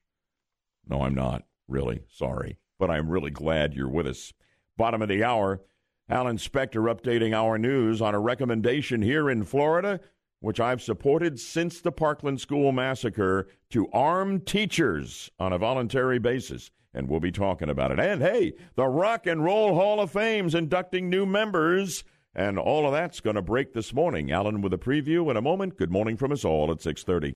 No, 0.87 1.01
I'm 1.01 1.15
not 1.15 1.43
really 1.67 2.01
sorry, 2.09 2.57
but 2.77 2.89
I'm 2.89 3.09
really 3.09 3.31
glad 3.31 3.73
you're 3.73 3.89
with 3.89 4.07
us. 4.07 4.33
Bottom 4.77 5.01
of 5.01 5.09
the 5.09 5.23
hour, 5.23 5.61
Alan 6.09 6.37
Spector 6.37 6.93
updating 6.93 7.33
our 7.33 7.57
news 7.57 8.01
on 8.01 8.15
a 8.15 8.19
recommendation 8.19 9.01
here 9.01 9.29
in 9.29 9.43
Florida, 9.43 9.99
which 10.39 10.59
I've 10.59 10.81
supported 10.81 11.39
since 11.39 11.81
the 11.81 11.91
Parkland 11.91 12.41
School 12.41 12.71
massacre, 12.71 13.47
to 13.71 13.87
arm 13.91 14.39
teachers 14.39 15.29
on 15.39 15.53
a 15.53 15.57
voluntary 15.57 16.17
basis. 16.17 16.71
And 16.93 17.07
we'll 17.07 17.19
be 17.19 17.31
talking 17.31 17.69
about 17.69 17.91
it. 17.91 17.99
And 17.99 18.21
hey, 18.21 18.53
the 18.75 18.87
Rock 18.87 19.27
and 19.27 19.43
Roll 19.43 19.75
Hall 19.75 19.99
of 19.99 20.11
Fame's 20.11 20.55
inducting 20.55 21.09
new 21.09 21.25
members. 21.25 22.03
And 22.33 22.57
all 22.57 22.87
of 22.87 22.93
that's 22.93 23.19
going 23.19 23.35
to 23.35 23.41
break 23.41 23.73
this 23.73 23.93
morning. 23.93 24.31
Alan 24.31 24.61
with 24.61 24.73
a 24.73 24.77
preview 24.77 25.29
in 25.29 25.37
a 25.37 25.41
moment. 25.41 25.77
Good 25.77 25.91
morning 25.91 26.17
from 26.17 26.31
us 26.31 26.45
all 26.45 26.71
at 26.71 26.81
630. 26.81 27.33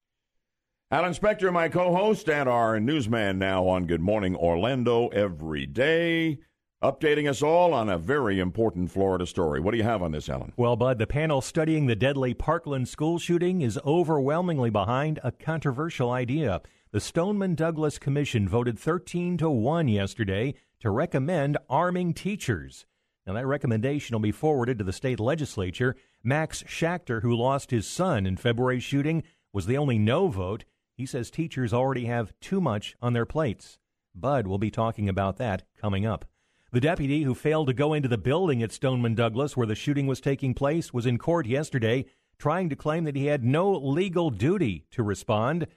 Alan 0.93 1.13
Spector, 1.13 1.51
my 1.51 1.69
co-host, 1.69 2.29
and 2.29 2.47
our 2.47 2.79
newsman 2.79 3.39
now 3.39 3.67
on 3.67 3.88
Good 3.88 3.99
Morning 3.99 4.36
Orlando 4.36 5.08
every 5.08 5.65
day, 5.65 6.38
updating 6.84 7.27
us 7.27 7.41
all 7.41 7.73
on 7.73 7.89
a 7.89 7.97
very 7.97 8.39
important 8.39 8.91
Florida 8.91 9.25
story. 9.25 9.60
What 9.60 9.71
do 9.71 9.77
you 9.77 9.84
have 9.84 10.03
on 10.03 10.12
this, 10.12 10.29
Alan? 10.29 10.53
Well, 10.56 10.75
Bud, 10.75 10.99
the 10.99 11.08
panel 11.08 11.41
studying 11.41 11.88
the 11.88 11.95
deadly 11.95 12.36
Parkland 12.36 12.88
school 12.88 13.17
shooting 13.17 13.62
is 13.62 13.79
overwhelmingly 13.84 14.69
behind 14.69 15.19
a 15.23 15.32
controversial 15.32 16.12
idea. 16.12 16.62
The 16.91 16.99
Stoneman 16.99 17.56
Douglas 17.56 17.97
Commission 17.97 18.47
voted 18.47 18.77
13 18.77 19.38
to 19.38 19.49
1 19.49 19.88
yesterday 19.88 20.53
to 20.82 20.91
recommend 20.91 21.58
arming 21.67 22.13
teachers. 22.13 22.86
Now, 23.25 23.34
that 23.34 23.47
recommendation 23.47 24.13
will 24.13 24.21
be 24.21 24.32
forwarded 24.32 24.77
to 24.77 24.84
the 24.84 24.93
state 24.93 25.19
legislature. 25.19 25.95
Max 26.23 26.62
Schachter, 26.67 27.23
who 27.23 27.36
lost 27.36 27.71
his 27.71 27.88
son 27.88 28.27
in 28.27 28.38
February's 28.38 28.84
shooting, 28.84 29.23
was 29.51 29.65
the 29.65 29.77
only 29.77 29.97
no 29.97 30.27
vote. 30.27 30.65
He 30.95 31.06
says 31.06 31.32
teachers 31.32 31.73
already 31.73 32.06
have 32.06 32.34
too 32.39 32.62
much 32.62 32.95
on 33.01 33.13
their 33.13 33.25
plates. 33.25 33.79
Bud 34.13 34.45
will 34.45 34.60
be 34.60 34.69
talking 34.69 35.10
about 35.10 35.38
that 35.38 35.63
coming 35.79 36.06
up. 36.06 36.25
The 36.71 36.82
deputy 36.82 37.23
who 37.23 37.36
failed 37.36 37.67
to 37.67 37.73
go 37.73 37.93
into 37.93 38.10
the 38.10 38.17
building 38.17 38.62
at 38.63 38.71
Stoneman 38.71 39.15
Douglas 39.15 39.56
where 39.56 39.67
the 39.67 39.75
shooting 39.75 40.08
was 40.08 40.19
taking 40.19 40.53
place 40.53 40.93
was 40.93 41.06
in 41.06 41.17
court 41.17 41.45
yesterday 41.45 42.06
trying 42.39 42.67
to 42.69 42.75
claim 42.75 43.06
that 43.06 43.15
he 43.15 43.27
had 43.27 43.43
no 43.43 43.71
legal 43.71 44.29
duty 44.29 44.86
to 44.91 45.03
respond. 45.03 45.67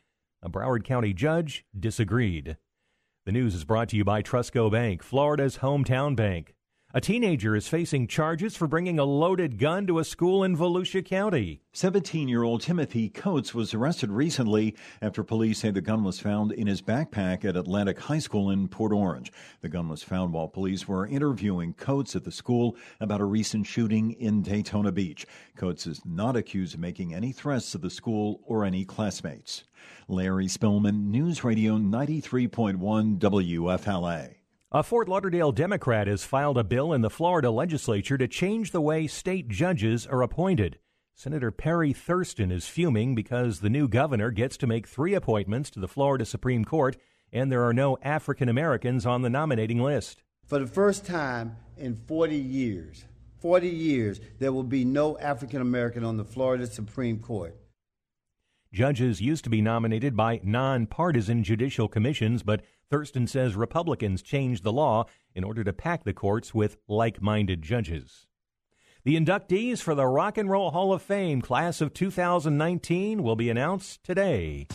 A 0.43 0.49
Broward 0.49 0.85
County 0.85 1.13
judge 1.13 1.65
disagreed. 1.79 2.57
The 3.25 3.33
news 3.33 3.55
is 3.55 3.65
brought 3.65 3.91
to 3.91 3.97
you 3.97 4.05
by 4.05 4.23
Trusco 4.23 4.71
Bank, 4.71 5.03
Florida's 5.03 5.59
hometown 5.59 6.17
bank. 6.17 6.56
A 6.97 7.01
teenager 7.03 7.55
is 7.55 7.69
facing 7.69 8.07
charges 8.07 8.57
for 8.57 8.67
bringing 8.67 8.99
a 8.99 9.05
loaded 9.05 9.59
gun 9.59 9.87
to 9.87 9.99
a 9.99 10.05
school 10.05 10.43
in 10.43 10.57
Volusia 10.57 11.05
County. 11.05 11.61
17 11.75 12.27
year 12.27 12.43
old 12.43 12.63
Timothy 12.63 13.11
Coates 13.11 13.55
was 13.55 13.75
arrested 13.75 14.11
recently 14.11 14.75
after 15.03 15.23
police 15.23 15.59
say 15.59 15.71
the 15.71 15.83
gun 15.83 16.05
was 16.05 16.21
found 16.21 16.53
in 16.53 16.67
his 16.67 16.81
backpack 16.81 17.45
at 17.45 17.55
Atlantic 17.55 17.99
High 17.99 18.21
School 18.21 18.49
in 18.49 18.67
Port 18.67 18.93
Orange. 18.93 19.31
The 19.61 19.69
gun 19.69 19.91
was 19.91 20.03
found 20.03 20.33
while 20.33 20.49
police 20.49 20.89
were 20.89 21.07
interviewing 21.07 21.75
Coates 21.75 22.17
at 22.17 22.25
the 22.25 22.33
school 22.33 22.77
about 22.99 23.21
a 23.21 23.27
recent 23.27 23.67
shooting 23.67 24.13
in 24.13 24.41
Daytona 24.41 24.91
Beach. 24.91 25.27
Coates 25.55 25.87
is 25.87 26.01
not 26.07 26.35
accused 26.35 26.73
of 26.73 26.81
making 26.81 27.13
any 27.13 27.31
threats 27.31 27.73
to 27.73 27.79
the 27.79 27.91
school 27.91 28.41
or 28.47 28.65
any 28.65 28.87
classmates. 28.87 29.65
Larry 30.09 30.47
Spillman, 30.47 31.09
News 31.09 31.45
Radio 31.45 31.77
93.1 31.77 33.19
WFLA. 33.19 34.36
A 34.73 34.83
Fort 34.83 35.09
Lauderdale 35.09 35.53
Democrat 35.53 36.09
has 36.09 36.25
filed 36.25 36.59
a 36.59 36.65
bill 36.65 36.93
in 36.93 37.01
the 37.01 37.09
Florida 37.09 37.53
legislature 37.53 38.19
to 38.19 38.27
change 38.27 38.73
the 38.73 38.81
way 38.81 39.07
state 39.07 39.47
judges 39.47 40.09
are 40.09 40.23
appointed. 40.23 40.81
Senator 41.15 41.53
Perry 41.53 41.93
Thurston 41.93 42.51
is 42.51 42.67
fuming 42.67 43.15
because 43.15 43.61
the 43.61 43.71
new 43.71 43.87
governor 43.87 44.33
gets 44.33 44.57
to 44.57 44.67
make 44.67 44.89
three 44.89 45.15
appointments 45.15 45.71
to 45.71 45.79
the 45.79 45.87
Florida 45.87 46.25
Supreme 46.25 46.65
Court, 46.65 46.97
and 47.33 47.51
there 47.51 47.63
are 47.63 47.73
no 47.73 47.97
African 48.03 48.49
Americans 48.49 49.07
on 49.07 49.23
the 49.23 49.31
nominating 49.31 49.81
list. 49.81 50.25
For 50.49 50.59
the 50.59 50.67
first 50.67 51.07
time 51.07 51.59
in 51.77 51.95
40 51.95 52.37
years, 52.37 53.05
40 53.41 53.69
years, 53.69 54.21
there 54.41 54.53
will 54.53 54.65
be 54.65 54.85
no 54.85 55.17
African 55.19 55.61
American 55.61 56.03
on 56.03 56.17
the 56.17 56.25
Florida 56.25 56.67
Supreme 56.67 57.21
Court. 57.21 57.57
Judges 58.73 59.21
used 59.21 59.45
to 59.45 59.51
be 59.51 59.63
nominated 59.63 60.17
by 60.17 60.41
nonpartisan 60.43 61.45
judicial 61.45 61.87
commissions, 61.87 62.43
but 62.43 62.63
Thurston 62.91 63.27
says 63.27 63.57
Republicans 63.57 64.23
changed 64.23 64.63
the 64.63 64.73
law 64.73 65.07
in 65.35 65.45
order 65.45 65.65
to 65.65 65.73
pack 65.73 66.05
the 66.05 66.13
courts 66.13 66.55
with 66.55 66.77
like 66.89 67.21
minded 67.21 67.63
judges. 67.63 68.27
The 69.05 69.17
inductees 69.17 69.81
for 69.81 69.95
the 69.95 70.07
Rock 70.07 70.37
and 70.39 70.51
Roll 70.51 70.71
Hall 70.71 70.93
of 70.93 71.03
Fame 71.03 71.41
class 71.41 71.81
of 71.81 71.95
2019 71.95 73.23
will 73.23 73.37
be 73.37 73.51
announced 73.51 74.03
today. 74.03 74.67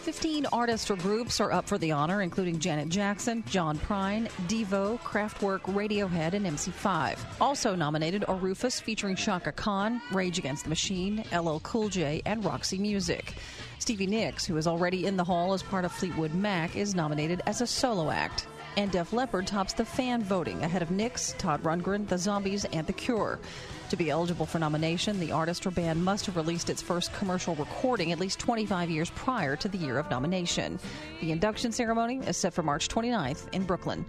15 0.00 0.46
artists 0.52 0.90
or 0.90 0.96
groups 0.96 1.40
are 1.40 1.52
up 1.52 1.68
for 1.68 1.76
the 1.76 1.92
honor, 1.92 2.22
including 2.22 2.58
Janet 2.58 2.88
Jackson, 2.88 3.44
John 3.46 3.78
Prine, 3.78 4.28
Devo, 4.48 4.98
Kraftwerk, 5.00 5.60
Radiohead, 5.60 6.32
and 6.32 6.46
MC5. 6.46 7.18
Also 7.40 7.76
nominated 7.76 8.24
are 8.26 8.34
Rufus 8.34 8.80
featuring 8.80 9.14
Chaka 9.14 9.52
Khan, 9.52 10.00
Rage 10.10 10.38
Against 10.38 10.64
the 10.64 10.70
Machine, 10.70 11.22
LL 11.32 11.58
Cool 11.60 11.90
J, 11.90 12.22
and 12.24 12.44
Roxy 12.44 12.78
Music. 12.78 13.34
Stevie 13.80 14.06
Nicks, 14.06 14.44
who 14.44 14.58
is 14.58 14.66
already 14.66 15.06
in 15.06 15.16
the 15.16 15.24
hall 15.24 15.54
as 15.54 15.62
part 15.62 15.86
of 15.86 15.90
Fleetwood 15.90 16.34
Mac, 16.34 16.76
is 16.76 16.94
nominated 16.94 17.40
as 17.46 17.62
a 17.62 17.66
solo 17.66 18.10
act. 18.10 18.46
And 18.76 18.92
Def 18.92 19.14
Leppard 19.14 19.46
tops 19.46 19.72
the 19.72 19.86
fan 19.86 20.22
voting 20.22 20.62
ahead 20.62 20.82
of 20.82 20.90
Nicks, 20.90 21.34
Todd 21.38 21.62
Rundgren, 21.62 22.06
The 22.06 22.18
Zombies, 22.18 22.66
and 22.66 22.86
The 22.86 22.92
Cure. 22.92 23.40
To 23.88 23.96
be 23.96 24.10
eligible 24.10 24.44
for 24.44 24.58
nomination, 24.58 25.18
the 25.18 25.32
artist 25.32 25.66
or 25.66 25.70
band 25.70 26.04
must 26.04 26.26
have 26.26 26.36
released 26.36 26.68
its 26.68 26.82
first 26.82 27.12
commercial 27.14 27.56
recording 27.56 28.12
at 28.12 28.20
least 28.20 28.38
25 28.38 28.90
years 28.90 29.10
prior 29.10 29.56
to 29.56 29.66
the 29.66 29.78
year 29.78 29.98
of 29.98 30.10
nomination. 30.10 30.78
The 31.22 31.32
induction 31.32 31.72
ceremony 31.72 32.18
is 32.18 32.36
set 32.36 32.52
for 32.52 32.62
March 32.62 32.86
29th 32.86 33.52
in 33.54 33.64
Brooklyn. 33.64 34.04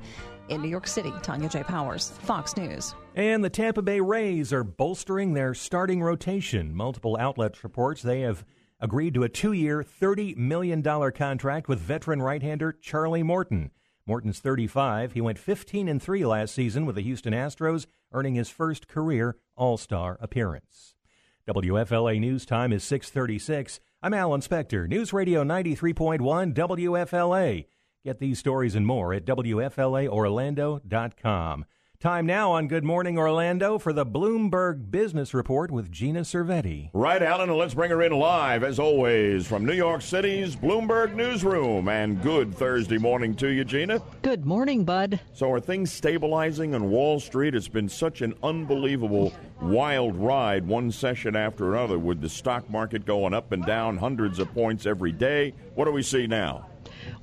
In 0.49 0.61
New 0.61 0.69
York 0.69 0.85
City, 0.85 1.13
Tanya 1.23 1.47
J. 1.47 1.63
Powers, 1.63 2.09
Fox 2.23 2.57
News. 2.57 2.93
And 3.15 3.41
the 3.41 3.49
Tampa 3.49 3.81
Bay 3.81 4.01
Rays 4.01 4.51
are 4.51 4.65
bolstering 4.65 5.33
their 5.33 5.53
starting 5.53 6.03
rotation. 6.03 6.75
Multiple 6.75 7.15
outlets 7.17 7.63
reports 7.63 8.01
they 8.01 8.19
have 8.21 8.43
agreed 8.81 9.13
to 9.13 9.23
a 9.23 9.29
two 9.29 9.53
year, 9.53 9.83
$30 9.83 10.35
million 10.35 10.83
contract 11.11 11.69
with 11.69 11.79
veteran 11.79 12.21
right 12.21 12.41
hander 12.41 12.73
Charlie 12.73 13.23
Morton. 13.23 13.71
Morton's 14.05 14.39
35. 14.39 15.13
He 15.13 15.21
went 15.21 15.39
15 15.39 15.87
and 15.87 16.01
3 16.01 16.25
last 16.25 16.53
season 16.53 16.85
with 16.85 16.95
the 16.95 17.03
Houston 17.03 17.33
Astros, 17.33 17.85
earning 18.11 18.35
his 18.35 18.49
first 18.49 18.87
career 18.87 19.37
All-Star 19.55 20.17
appearance. 20.19 20.95
WFLA 21.47 22.19
News 22.19 22.45
Time 22.45 22.73
is 22.73 22.83
6:36. 22.83 23.79
I'm 24.03 24.13
Alan 24.13 24.41
Spector, 24.41 24.87
News 24.87 25.13
Radio 25.13 25.43
93.1 25.43 26.53
WFLA. 26.53 27.65
Get 28.03 28.19
these 28.19 28.39
stories 28.39 28.75
and 28.75 28.87
more 28.87 29.13
at 29.13 29.25
WFLAOrlando.com. 29.25 31.65
Time 32.01 32.25
now 32.25 32.53
on 32.53 32.67
Good 32.67 32.83
Morning 32.83 33.19
Orlando 33.19 33.77
for 33.77 33.93
the 33.93 34.07
Bloomberg 34.07 34.89
Business 34.89 35.35
Report 35.35 35.69
with 35.69 35.91
Gina 35.91 36.21
Cervetti. 36.21 36.89
Right, 36.93 37.21
Alan, 37.21 37.51
and 37.51 37.59
let's 37.59 37.75
bring 37.75 37.91
her 37.91 38.01
in 38.01 38.11
live, 38.11 38.63
as 38.63 38.79
always, 38.79 39.45
from 39.45 39.67
New 39.67 39.75
York 39.75 40.01
City's 40.01 40.55
Bloomberg 40.55 41.13
Newsroom. 41.13 41.87
And 41.87 42.19
good 42.23 42.55
Thursday 42.55 42.97
morning 42.97 43.35
to 43.35 43.49
you, 43.49 43.63
Gina. 43.63 44.01
Good 44.23 44.47
morning, 44.47 44.83
Bud. 44.83 45.19
So, 45.33 45.51
are 45.51 45.59
things 45.59 45.91
stabilizing 45.91 46.73
on 46.73 46.89
Wall 46.89 47.19
Street? 47.19 47.53
It's 47.53 47.67
been 47.67 47.87
such 47.87 48.23
an 48.23 48.33
unbelievable, 48.41 49.31
wild 49.61 50.15
ride, 50.15 50.65
one 50.65 50.89
session 50.89 51.35
after 51.35 51.75
another, 51.75 51.99
with 51.99 52.19
the 52.19 52.29
stock 52.29 52.67
market 52.67 53.05
going 53.05 53.35
up 53.35 53.51
and 53.51 53.63
down 53.63 53.95
hundreds 53.95 54.39
of 54.39 54.51
points 54.55 54.87
every 54.87 55.11
day. 55.11 55.53
What 55.75 55.85
do 55.85 55.91
we 55.91 56.01
see 56.01 56.25
now? 56.25 56.65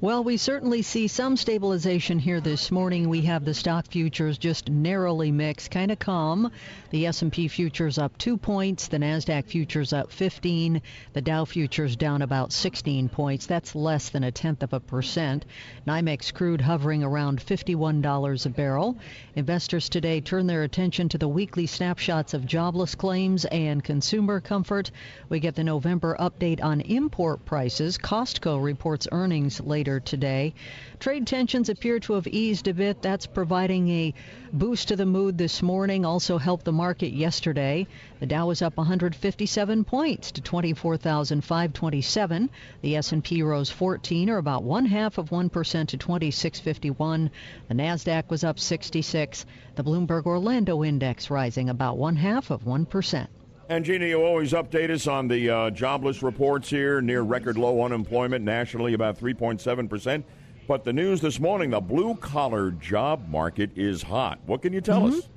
Well, 0.00 0.22
we 0.22 0.36
certainly 0.36 0.82
see 0.82 1.08
some 1.08 1.36
stabilization 1.36 2.20
here 2.20 2.40
this 2.40 2.70
morning. 2.70 3.08
We 3.08 3.22
have 3.22 3.44
the 3.44 3.52
stock 3.52 3.88
futures 3.88 4.38
just 4.38 4.70
narrowly 4.70 5.32
mixed, 5.32 5.72
kind 5.72 5.90
of 5.90 5.98
calm. 5.98 6.52
The 6.90 7.06
S&P 7.06 7.48
futures 7.48 7.98
up 7.98 8.16
2 8.16 8.36
points, 8.36 8.86
the 8.86 8.98
Nasdaq 8.98 9.46
futures 9.46 9.92
up 9.92 10.12
15, 10.12 10.82
the 11.14 11.20
Dow 11.20 11.44
futures 11.44 11.96
down 11.96 12.22
about 12.22 12.52
16 12.52 13.08
points. 13.08 13.46
That's 13.46 13.74
less 13.74 14.10
than 14.10 14.22
a 14.22 14.30
tenth 14.30 14.62
of 14.62 14.72
a 14.72 14.78
percent. 14.78 15.44
NYMEX 15.84 16.32
crude 16.32 16.60
hovering 16.60 17.02
around 17.02 17.44
$51 17.44 18.46
a 18.46 18.48
barrel. 18.50 18.96
Investors 19.34 19.88
today 19.88 20.20
turn 20.20 20.46
their 20.46 20.62
attention 20.62 21.08
to 21.08 21.18
the 21.18 21.26
weekly 21.26 21.66
snapshots 21.66 22.34
of 22.34 22.46
jobless 22.46 22.94
claims 22.94 23.46
and 23.46 23.82
consumer 23.82 24.40
comfort. 24.40 24.92
We 25.28 25.40
get 25.40 25.56
the 25.56 25.64
November 25.64 26.16
update 26.20 26.62
on 26.62 26.82
import 26.82 27.44
prices. 27.44 27.98
Costco 27.98 28.62
reports 28.62 29.08
earnings 29.10 29.60
later 29.60 29.87
later 29.88 30.00
today. 30.00 30.52
Trade 31.00 31.26
tensions 31.26 31.70
appear 31.70 31.98
to 32.00 32.12
have 32.12 32.26
eased 32.26 32.68
a 32.68 32.74
bit. 32.74 33.00
That's 33.00 33.26
providing 33.26 33.88
a 33.88 34.12
boost 34.52 34.88
to 34.88 34.96
the 34.96 35.06
mood 35.06 35.38
this 35.38 35.62
morning. 35.62 36.04
Also 36.04 36.36
helped 36.36 36.66
the 36.66 36.72
market 36.72 37.14
yesterday. 37.14 37.86
The 38.20 38.26
Dow 38.26 38.48
was 38.48 38.60
up 38.60 38.76
157 38.76 39.84
points 39.84 40.32
to 40.32 40.42
24,527. 40.42 42.50
The 42.82 42.96
S&P 42.96 43.42
rose 43.42 43.70
14, 43.70 44.28
or 44.28 44.36
about 44.36 44.62
one 44.62 44.84
half 44.84 45.16
of 45.16 45.30
one 45.30 45.48
percent, 45.48 45.88
to 45.90 45.96
2651. 45.96 47.30
The 47.68 47.74
Nasdaq 47.74 48.28
was 48.28 48.44
up 48.44 48.58
66. 48.58 49.46
The 49.76 49.84
Bloomberg 49.84 50.26
Orlando 50.26 50.84
Index 50.84 51.30
rising 51.30 51.70
about 51.70 51.96
one 51.96 52.16
half 52.16 52.50
of 52.50 52.66
one 52.66 52.84
percent. 52.84 53.30
And 53.70 53.84
Gina, 53.84 54.06
you 54.06 54.22
always 54.22 54.52
update 54.52 54.88
us 54.88 55.06
on 55.06 55.28
the 55.28 55.50
uh, 55.50 55.70
jobless 55.70 56.22
reports 56.22 56.70
here, 56.70 57.02
near 57.02 57.20
record 57.20 57.58
low 57.58 57.82
unemployment 57.82 58.42
nationally, 58.42 58.94
about 58.94 59.18
3.7%. 59.18 60.24
But 60.66 60.84
the 60.84 60.92
news 60.92 61.20
this 61.20 61.38
morning 61.38 61.68
the 61.68 61.80
blue 61.80 62.14
collar 62.14 62.70
job 62.70 63.28
market 63.28 63.70
is 63.76 64.02
hot. 64.02 64.38
What 64.46 64.62
can 64.62 64.72
you 64.72 64.80
tell 64.80 65.02
mm-hmm. 65.02 65.18
us? 65.18 65.28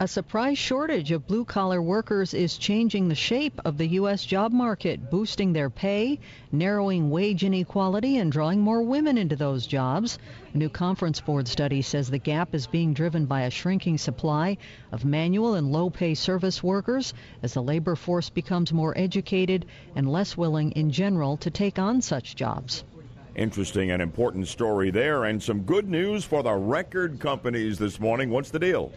A 0.00 0.06
surprise 0.06 0.58
shortage 0.58 1.10
of 1.10 1.26
blue 1.26 1.44
collar 1.44 1.82
workers 1.82 2.32
is 2.32 2.56
changing 2.56 3.08
the 3.08 3.16
shape 3.16 3.60
of 3.64 3.78
the 3.78 3.88
U.S. 3.98 4.24
job 4.24 4.52
market, 4.52 5.10
boosting 5.10 5.52
their 5.52 5.70
pay, 5.70 6.20
narrowing 6.52 7.10
wage 7.10 7.42
inequality, 7.42 8.18
and 8.18 8.30
drawing 8.30 8.60
more 8.60 8.80
women 8.80 9.18
into 9.18 9.34
those 9.34 9.66
jobs. 9.66 10.20
A 10.54 10.56
new 10.56 10.68
Conference 10.68 11.20
Board 11.20 11.48
study 11.48 11.82
says 11.82 12.08
the 12.08 12.18
gap 12.18 12.54
is 12.54 12.68
being 12.68 12.94
driven 12.94 13.26
by 13.26 13.40
a 13.40 13.50
shrinking 13.50 13.98
supply 13.98 14.58
of 14.92 15.04
manual 15.04 15.54
and 15.54 15.72
low 15.72 15.90
pay 15.90 16.14
service 16.14 16.62
workers 16.62 17.12
as 17.42 17.54
the 17.54 17.62
labor 17.62 17.96
force 17.96 18.30
becomes 18.30 18.72
more 18.72 18.96
educated 18.96 19.66
and 19.96 20.12
less 20.12 20.36
willing 20.36 20.70
in 20.72 20.92
general 20.92 21.38
to 21.38 21.50
take 21.50 21.80
on 21.80 22.02
such 22.02 22.36
jobs. 22.36 22.84
Interesting 23.34 23.90
and 23.90 24.00
important 24.00 24.46
story 24.46 24.92
there, 24.92 25.24
and 25.24 25.42
some 25.42 25.62
good 25.62 25.88
news 25.88 26.22
for 26.24 26.44
the 26.44 26.54
record 26.54 27.18
companies 27.18 27.78
this 27.78 27.98
morning. 27.98 28.30
What's 28.30 28.50
the 28.50 28.60
deal? 28.60 28.92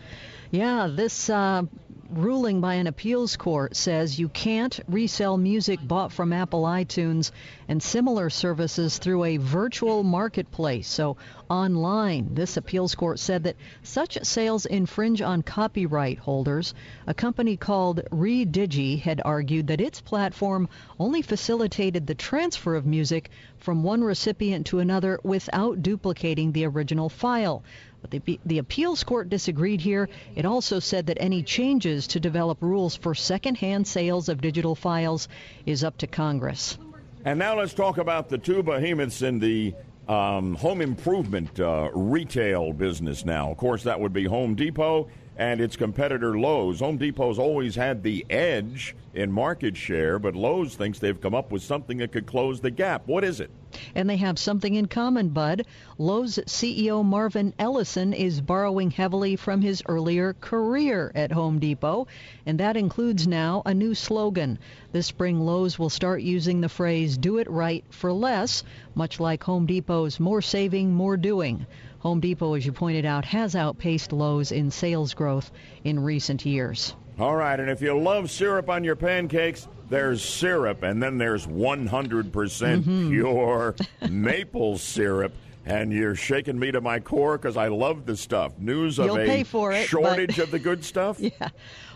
Yeah, 0.54 0.90
this 0.92 1.30
uh, 1.30 1.64
ruling 2.10 2.60
by 2.60 2.74
an 2.74 2.88
appeals 2.88 3.38
court 3.38 3.74
says 3.74 4.20
you 4.20 4.28
can't 4.28 4.78
resell 4.90 5.38
music 5.38 5.80
bought 5.82 6.12
from 6.12 6.34
Apple 6.34 6.64
iTunes 6.64 7.32
and 7.70 7.82
similar 7.82 8.30
services 8.30 8.98
through 8.98 9.24
a 9.24 9.38
virtual 9.38 10.04
marketplace, 10.04 10.90
so 10.90 11.16
online. 11.50 12.34
This 12.34 12.58
appeals 12.58 12.96
court 12.96 13.18
said 13.20 13.46
that 13.46 13.56
such 13.82 14.18
sales 14.24 14.66
infringe 14.66 15.22
on 15.22 15.42
copyright 15.42 16.20
holders. 16.20 16.74
A 17.08 17.14
company 17.14 17.56
called 17.56 18.02
Redigi 18.12 19.00
had 19.00 19.22
argued 19.24 19.68
that 19.68 19.80
its 19.80 20.02
platform 20.02 20.68
only 21.00 21.22
facilitated 21.22 22.08
the 22.08 22.16
transfer 22.16 22.76
of 22.76 22.86
music 22.86 23.30
from 23.58 23.84
one 23.84 24.04
recipient 24.04 24.66
to 24.66 24.80
another 24.80 25.18
without 25.24 25.82
duplicating 25.82 26.52
the 26.52 26.66
original 26.66 27.08
file. 27.08 27.64
But 28.02 28.12
the, 28.12 28.40
the 28.46 28.58
appeals 28.58 29.04
court 29.04 29.30
disagreed 29.30 29.82
here. 29.82 30.10
It 30.36 30.46
also 30.46 30.80
said 30.80 31.08
that 31.08 31.18
any 31.20 31.44
changes 31.44 32.08
to 32.08 32.20
develop 32.20 32.58
rules 32.62 32.96
for 32.96 33.14
secondhand 33.14 33.88
sales 33.88 34.28
of 34.30 34.42
digital 34.42 34.76
files 34.76 35.28
is 35.66 35.84
up 35.84 35.98
to 36.00 36.08
Congress. 36.08 36.78
And 37.24 37.38
now 37.38 37.58
let's 37.58 37.74
talk 37.74 37.98
about 37.98 38.30
the 38.30 38.38
two 38.38 38.64
behemoths 38.64 39.22
in 39.22 39.40
the 39.40 39.76
um, 40.08 40.56
home 40.56 40.82
improvement 40.82 41.60
uh, 41.60 41.90
retail 41.94 42.74
business 42.74 43.24
now. 43.24 43.52
Of 43.52 43.58
course, 43.58 43.84
that 43.84 44.00
would 44.00 44.14
be 44.14 44.26
Home 44.26 44.56
Depot 44.56 45.08
and 45.38 45.62
its 45.62 45.76
competitor 45.76 46.38
Lowe's. 46.38 46.80
Home 46.82 46.98
Depot's 46.98 47.40
always 47.40 47.76
had 47.76 48.04
the 48.04 48.26
edge 48.30 48.96
in 49.14 49.32
market 49.32 49.76
share, 49.76 50.20
but 50.20 50.36
Lowe's 50.36 50.76
thinks 50.76 51.00
they've 51.00 51.20
come 51.20 51.34
up 51.34 51.52
with 51.52 51.64
something 51.64 51.98
that 51.98 52.12
could 52.12 52.26
close 52.26 52.62
the 52.62 52.72
gap. 52.72 53.08
What 53.08 53.24
is 53.24 53.40
it? 53.40 53.50
And 53.96 54.10
they 54.10 54.18
have 54.18 54.38
something 54.38 54.76
in 54.76 54.88
common, 54.88 55.30
Bud. 55.30 55.66
Lowe's 55.98 56.38
CEO 56.46 57.04
Marvin 57.06 57.54
Ellison 57.58 58.12
is 58.14 58.42
borrowing 58.42 58.92
heavily 58.92 59.38
from 59.38 59.62
his 59.62 59.82
earlier 59.88 60.34
career 60.34 61.12
at 61.16 61.32
Home 61.32 61.60
Depot, 61.60 62.08
and 62.46 62.60
that 62.60 62.76
includes 62.76 63.28
now 63.28 63.62
a 63.66 63.74
new 63.74 63.96
slogan. 63.96 64.60
This 64.92 65.08
spring, 65.08 65.40
Lowe's 65.40 65.80
will 65.80 65.90
start 65.90 66.22
using 66.22 66.60
the 66.60 66.70
phrase, 66.70 67.18
do 67.18 67.38
it 67.38 67.50
right 67.50 67.86
for 67.90 68.12
less, 68.12 68.64
much 68.94 69.20
like 69.20 69.44
Home 69.44 69.66
Depot's 69.66 70.20
more 70.20 70.42
saving, 70.42 70.94
more 70.94 71.16
doing. 71.16 71.66
Home 72.02 72.20
Depot, 72.20 72.56
as 72.56 72.66
you 72.66 72.72
pointed 72.72 73.06
out, 73.06 73.26
has 73.26 73.56
outpaced 73.56 74.12
Lowe's 74.12 74.52
in 74.52 74.72
sales 74.72 75.14
growth 75.14 75.52
in 75.84 76.00
recent 76.00 76.46
years. 76.46 76.96
All 77.20 77.36
right, 77.36 77.60
and 77.60 77.70
if 77.70 77.80
you 77.80 77.96
love 77.98 78.32
syrup 78.32 78.70
on 78.72 78.84
your 78.84 78.96
pancakes, 78.96 79.68
there's 79.88 80.24
syrup, 80.24 80.82
and 80.82 81.02
then 81.02 81.20
there's 81.20 81.46
100% 81.46 81.90
mm 81.90 82.84
hmm 82.84 83.10
pure 83.10 83.76
maple 84.10 84.78
syrup. 84.78 85.34
And 85.64 85.94
you're 85.94 86.16
shaking 86.16 86.58
me 86.58 86.72
to 86.72 86.82
my 86.82 87.00
core 87.00 87.38
because 87.38 87.56
I 87.56 87.68
love 87.68 88.08
the 88.08 88.18
stuff. 88.18 88.58
News 88.58 88.98
of 88.98 89.06
You'll 89.06 89.18
a 89.18 89.42
it, 89.42 89.86
shortage 89.86 90.38
but... 90.38 90.46
of 90.46 90.52
the 90.52 90.58
good 90.58 90.84
stuff? 90.92 91.20
yeah. 91.20 91.50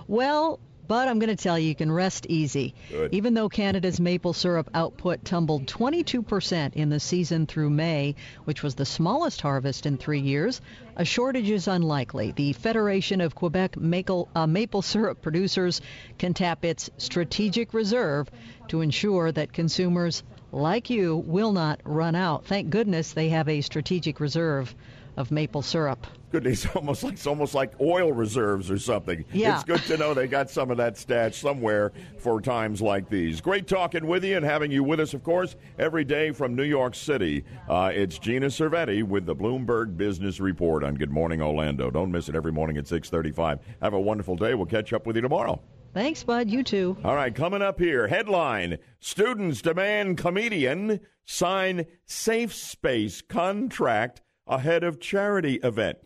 Well, 0.07 0.59
But 0.87 1.07
I'm 1.07 1.19
going 1.19 1.35
to 1.35 1.41
tell 1.41 1.57
you, 1.57 1.69
you 1.69 1.75
can 1.75 1.91
rest 1.91 2.25
easy. 2.29 2.75
Good. 2.89 3.13
Even 3.13 3.33
though 3.33 3.49
Canada's 3.49 3.99
maple 3.99 4.33
syrup 4.33 4.69
output 4.73 5.25
tumbled 5.25 5.65
22% 5.65 6.73
in 6.73 6.89
the 6.89 6.99
season 6.99 7.45
through 7.47 7.69
May, 7.69 8.15
which 8.43 8.61
was 8.61 8.75
the 8.75 8.85
smallest 8.85 9.41
harvest 9.41 9.85
in 9.85 9.97
three 9.97 10.19
years, 10.19 10.61
a 10.95 11.05
shortage 11.05 11.49
is 11.49 11.67
unlikely. 11.67 12.31
The 12.31 12.53
Federation 12.53 13.21
of 13.21 13.35
Quebec 13.35 13.77
maple, 13.77 14.29
uh, 14.35 14.47
maple 14.47 14.81
syrup 14.81 15.21
producers 15.21 15.81
can 16.17 16.33
tap 16.33 16.63
its 16.63 16.89
strategic 16.97 17.73
reserve 17.73 18.29
to 18.67 18.81
ensure 18.81 19.31
that 19.31 19.53
consumers 19.53 20.23
like 20.51 20.89
you 20.89 21.17
will 21.17 21.51
not 21.51 21.81
run 21.83 22.15
out. 22.15 22.45
Thank 22.45 22.69
goodness 22.69 23.11
they 23.11 23.29
have 23.29 23.49
a 23.49 23.61
strategic 23.61 24.19
reserve 24.19 24.73
of 25.17 25.31
maple 25.31 25.61
syrup. 25.61 26.07
Goodness, 26.35 26.65
almost 26.75 27.01
like 27.01 27.13
it's 27.13 27.27
almost 27.27 27.55
like 27.55 27.71
oil 27.79 28.11
reserves 28.11 28.69
or 28.69 28.77
something. 28.77 29.23
Yeah. 29.31 29.55
It's 29.55 29.63
good 29.63 29.81
to 29.83 29.95
know 29.95 30.13
they 30.13 30.27
got 30.27 30.49
some 30.49 30.69
of 30.69 30.75
that 30.75 30.97
stash 30.97 31.37
somewhere 31.37 31.93
for 32.17 32.41
times 32.41 32.81
like 32.81 33.09
these. 33.09 33.39
Great 33.39 33.67
talking 33.67 34.05
with 34.05 34.25
you 34.25 34.35
and 34.35 34.45
having 34.45 34.69
you 34.69 34.83
with 34.83 34.99
us, 34.99 35.13
of 35.13 35.23
course, 35.23 35.55
every 35.79 36.03
day 36.03 36.31
from 36.31 36.53
New 36.53 36.65
York 36.65 36.93
City. 36.93 37.45
Uh, 37.69 37.89
it's 37.93 38.19
Gina 38.19 38.47
Cervetti 38.47 39.01
with 39.01 39.25
the 39.25 39.33
Bloomberg 39.33 39.95
Business 39.95 40.41
Report 40.41 40.83
on 40.83 40.95
Good 40.95 41.09
Morning 41.09 41.41
Orlando. 41.41 41.89
Don't 41.89 42.11
miss 42.11 42.27
it 42.27 42.35
every 42.35 42.51
morning 42.51 42.75
at 42.75 42.85
635. 42.85 43.59
Have 43.81 43.93
a 43.93 43.99
wonderful 44.01 44.35
day. 44.35 44.55
We'll 44.55 44.65
catch 44.65 44.91
up 44.91 45.07
with 45.07 45.15
you 45.15 45.21
tomorrow. 45.21 45.61
Thanks, 45.93 46.21
Bud. 46.21 46.49
You 46.49 46.63
too. 46.63 46.97
All 47.05 47.15
right, 47.15 47.33
coming 47.33 47.61
up 47.61 47.79
here 47.79 48.09
headline 48.09 48.77
Students 48.99 49.61
demand 49.61 50.17
comedian 50.17 50.99
sign 51.23 51.85
safe 52.05 52.53
space 52.53 53.21
contract 53.21 54.21
ahead 54.45 54.83
of 54.83 54.99
charity 54.99 55.61
event. 55.63 55.99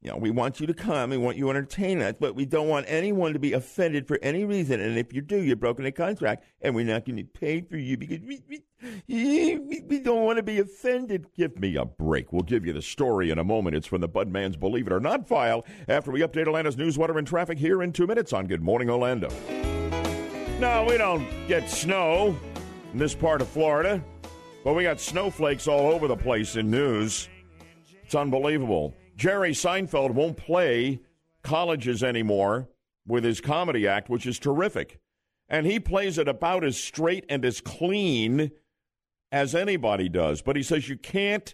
You 0.00 0.12
know, 0.12 0.16
we 0.16 0.30
want 0.30 0.60
you 0.60 0.66
to 0.68 0.74
come, 0.74 1.10
we 1.10 1.16
want 1.16 1.36
you 1.36 1.44
to 1.44 1.50
entertain 1.50 2.00
us, 2.02 2.14
but 2.20 2.36
we 2.36 2.46
don't 2.46 2.68
want 2.68 2.86
anyone 2.88 3.32
to 3.32 3.40
be 3.40 3.52
offended 3.52 4.06
for 4.06 4.16
any 4.22 4.44
reason. 4.44 4.80
And 4.80 4.96
if 4.96 5.12
you 5.12 5.20
do, 5.20 5.42
you're 5.42 5.56
broken 5.56 5.84
a 5.86 5.90
contract, 5.90 6.44
and 6.62 6.72
we're 6.76 6.84
not 6.84 7.04
going 7.04 7.16
to 7.16 7.24
pay 7.24 7.62
for 7.62 7.76
you 7.76 7.96
because 7.96 8.20
we, 8.20 8.40
we, 9.08 9.82
we, 9.88 9.98
don't 9.98 10.24
want 10.24 10.36
to 10.36 10.44
be 10.44 10.60
offended. 10.60 11.26
Give 11.36 11.58
me 11.58 11.74
a 11.74 11.84
break. 11.84 12.32
We'll 12.32 12.42
give 12.42 12.64
you 12.64 12.72
the 12.72 12.82
story 12.82 13.30
in 13.30 13.40
a 13.40 13.44
moment. 13.44 13.74
It's 13.74 13.88
from 13.88 14.00
the 14.00 14.08
Budman's 14.08 14.56
Believe 14.56 14.86
It 14.86 14.92
or 14.92 15.00
Not 15.00 15.26
file 15.26 15.64
after 15.88 16.12
we 16.12 16.20
update 16.20 16.42
Atlanta's 16.42 16.76
news, 16.76 16.96
weather, 16.96 17.18
and 17.18 17.26
traffic 17.26 17.58
here 17.58 17.82
in 17.82 17.92
two 17.92 18.06
minutes 18.06 18.32
on 18.32 18.46
Good 18.46 18.62
Morning 18.62 18.88
Orlando. 18.88 19.30
No, 20.60 20.86
we 20.88 20.96
don't 20.96 21.26
get 21.48 21.68
snow 21.68 22.38
in 22.92 22.98
this 23.00 23.16
part 23.16 23.40
of 23.40 23.48
Florida, 23.48 24.00
but 24.62 24.74
we 24.74 24.84
got 24.84 25.00
snowflakes 25.00 25.66
all 25.66 25.92
over 25.92 26.06
the 26.06 26.16
place 26.16 26.54
in 26.54 26.70
news. 26.70 27.28
It's 28.04 28.14
unbelievable. 28.14 28.94
Jerry 29.18 29.50
Seinfeld 29.50 30.12
won't 30.12 30.36
play 30.36 31.00
colleges 31.42 32.04
anymore 32.04 32.68
with 33.04 33.24
his 33.24 33.40
comedy 33.40 33.86
act, 33.86 34.08
which 34.08 34.26
is 34.26 34.38
terrific. 34.38 35.00
And 35.48 35.66
he 35.66 35.80
plays 35.80 36.18
it 36.18 36.28
about 36.28 36.62
as 36.62 36.80
straight 36.80 37.26
and 37.28 37.44
as 37.44 37.60
clean 37.60 38.52
as 39.32 39.56
anybody 39.56 40.08
does. 40.08 40.40
But 40.40 40.54
he 40.54 40.62
says 40.62 40.88
you 40.88 40.96
can't 40.96 41.52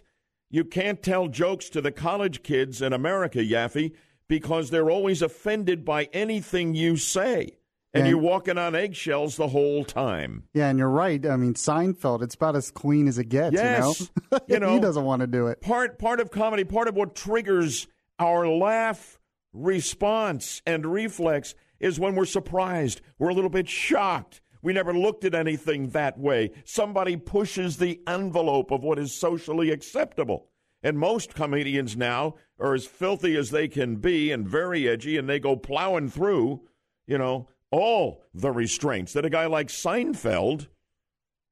you 0.51 0.63
can't 0.63 1.01
tell 1.01 1.27
jokes 1.27 1.69
to 1.69 1.81
the 1.81 1.91
college 1.91 2.43
kids 2.43 2.83
in 2.83 2.93
America, 2.93 3.39
Yaffee, 3.39 3.93
because 4.27 4.69
they're 4.69 4.91
always 4.91 5.23
offended 5.23 5.83
by 5.83 6.07
anything 6.13 6.75
you 6.75 6.97
say. 6.97 7.57
And 7.95 8.01
And- 8.01 8.09
you're 8.09 8.19
walking 8.19 8.57
on 8.57 8.75
eggshells 8.75 9.37
the 9.37 9.47
whole 9.47 9.83
time. 9.85 10.43
Yeah, 10.53 10.67
and 10.69 10.77
you're 10.77 10.89
right. 10.89 11.25
I 11.25 11.37
mean, 11.37 11.53
Seinfeld, 11.53 12.21
it's 12.21 12.35
about 12.35 12.55
as 12.55 12.69
clean 12.69 13.07
as 13.07 13.17
it 13.17 13.29
gets, 13.29 13.53
Yes. 13.53 13.99
you 14.01 14.07
know? 14.31 14.39
You 14.47 14.59
know, 14.59 14.73
he 14.73 14.79
doesn't 14.81 15.05
want 15.05 15.21
to 15.21 15.27
do 15.27 15.47
it. 15.47 15.61
part 15.61 15.97
part 15.97 16.19
of 16.19 16.29
comedy, 16.29 16.63
part 16.65 16.87
of 16.89 16.95
what 16.95 17.15
triggers 17.15 17.87
our 18.19 18.47
laugh 18.47 19.17
response 19.53 20.61
and 20.65 20.85
reflex 20.85 21.55
is 21.79 21.99
when 21.99 22.15
we're 22.15 22.25
surprised, 22.25 23.01
we're 23.17 23.29
a 23.29 23.33
little 23.33 23.49
bit 23.49 23.67
shocked. 23.69 24.41
We 24.61 24.73
never 24.73 24.93
looked 24.93 25.23
at 25.25 25.35
anything 25.35 25.89
that 25.89 26.17
way. 26.17 26.51
Somebody 26.63 27.17
pushes 27.17 27.77
the 27.77 28.01
envelope 28.07 28.71
of 28.71 28.83
what 28.83 28.97
is 28.99 29.13
socially 29.13 29.69
acceptable. 29.71 30.47
And 30.81 30.97
most 30.97 31.33
comedians 31.35 31.95
now 31.97 32.35
are 32.59 32.73
as 32.73 32.85
filthy 32.85 33.35
as 33.35 33.51
they 33.51 33.67
can 33.67 33.97
be 33.97 34.31
and 34.31 34.47
very 34.47 34.87
edgy, 34.87 35.17
and 35.17 35.27
they 35.29 35.39
go 35.39 35.55
plowing 35.55 36.09
through, 36.09 36.61
you 37.07 37.17
know, 37.17 37.47
all 37.75 38.23
the 38.33 38.51
restraints 38.51 39.13
that 39.13 39.25
a 39.25 39.29
guy 39.29 39.45
like 39.45 39.67
Seinfeld 39.67 40.67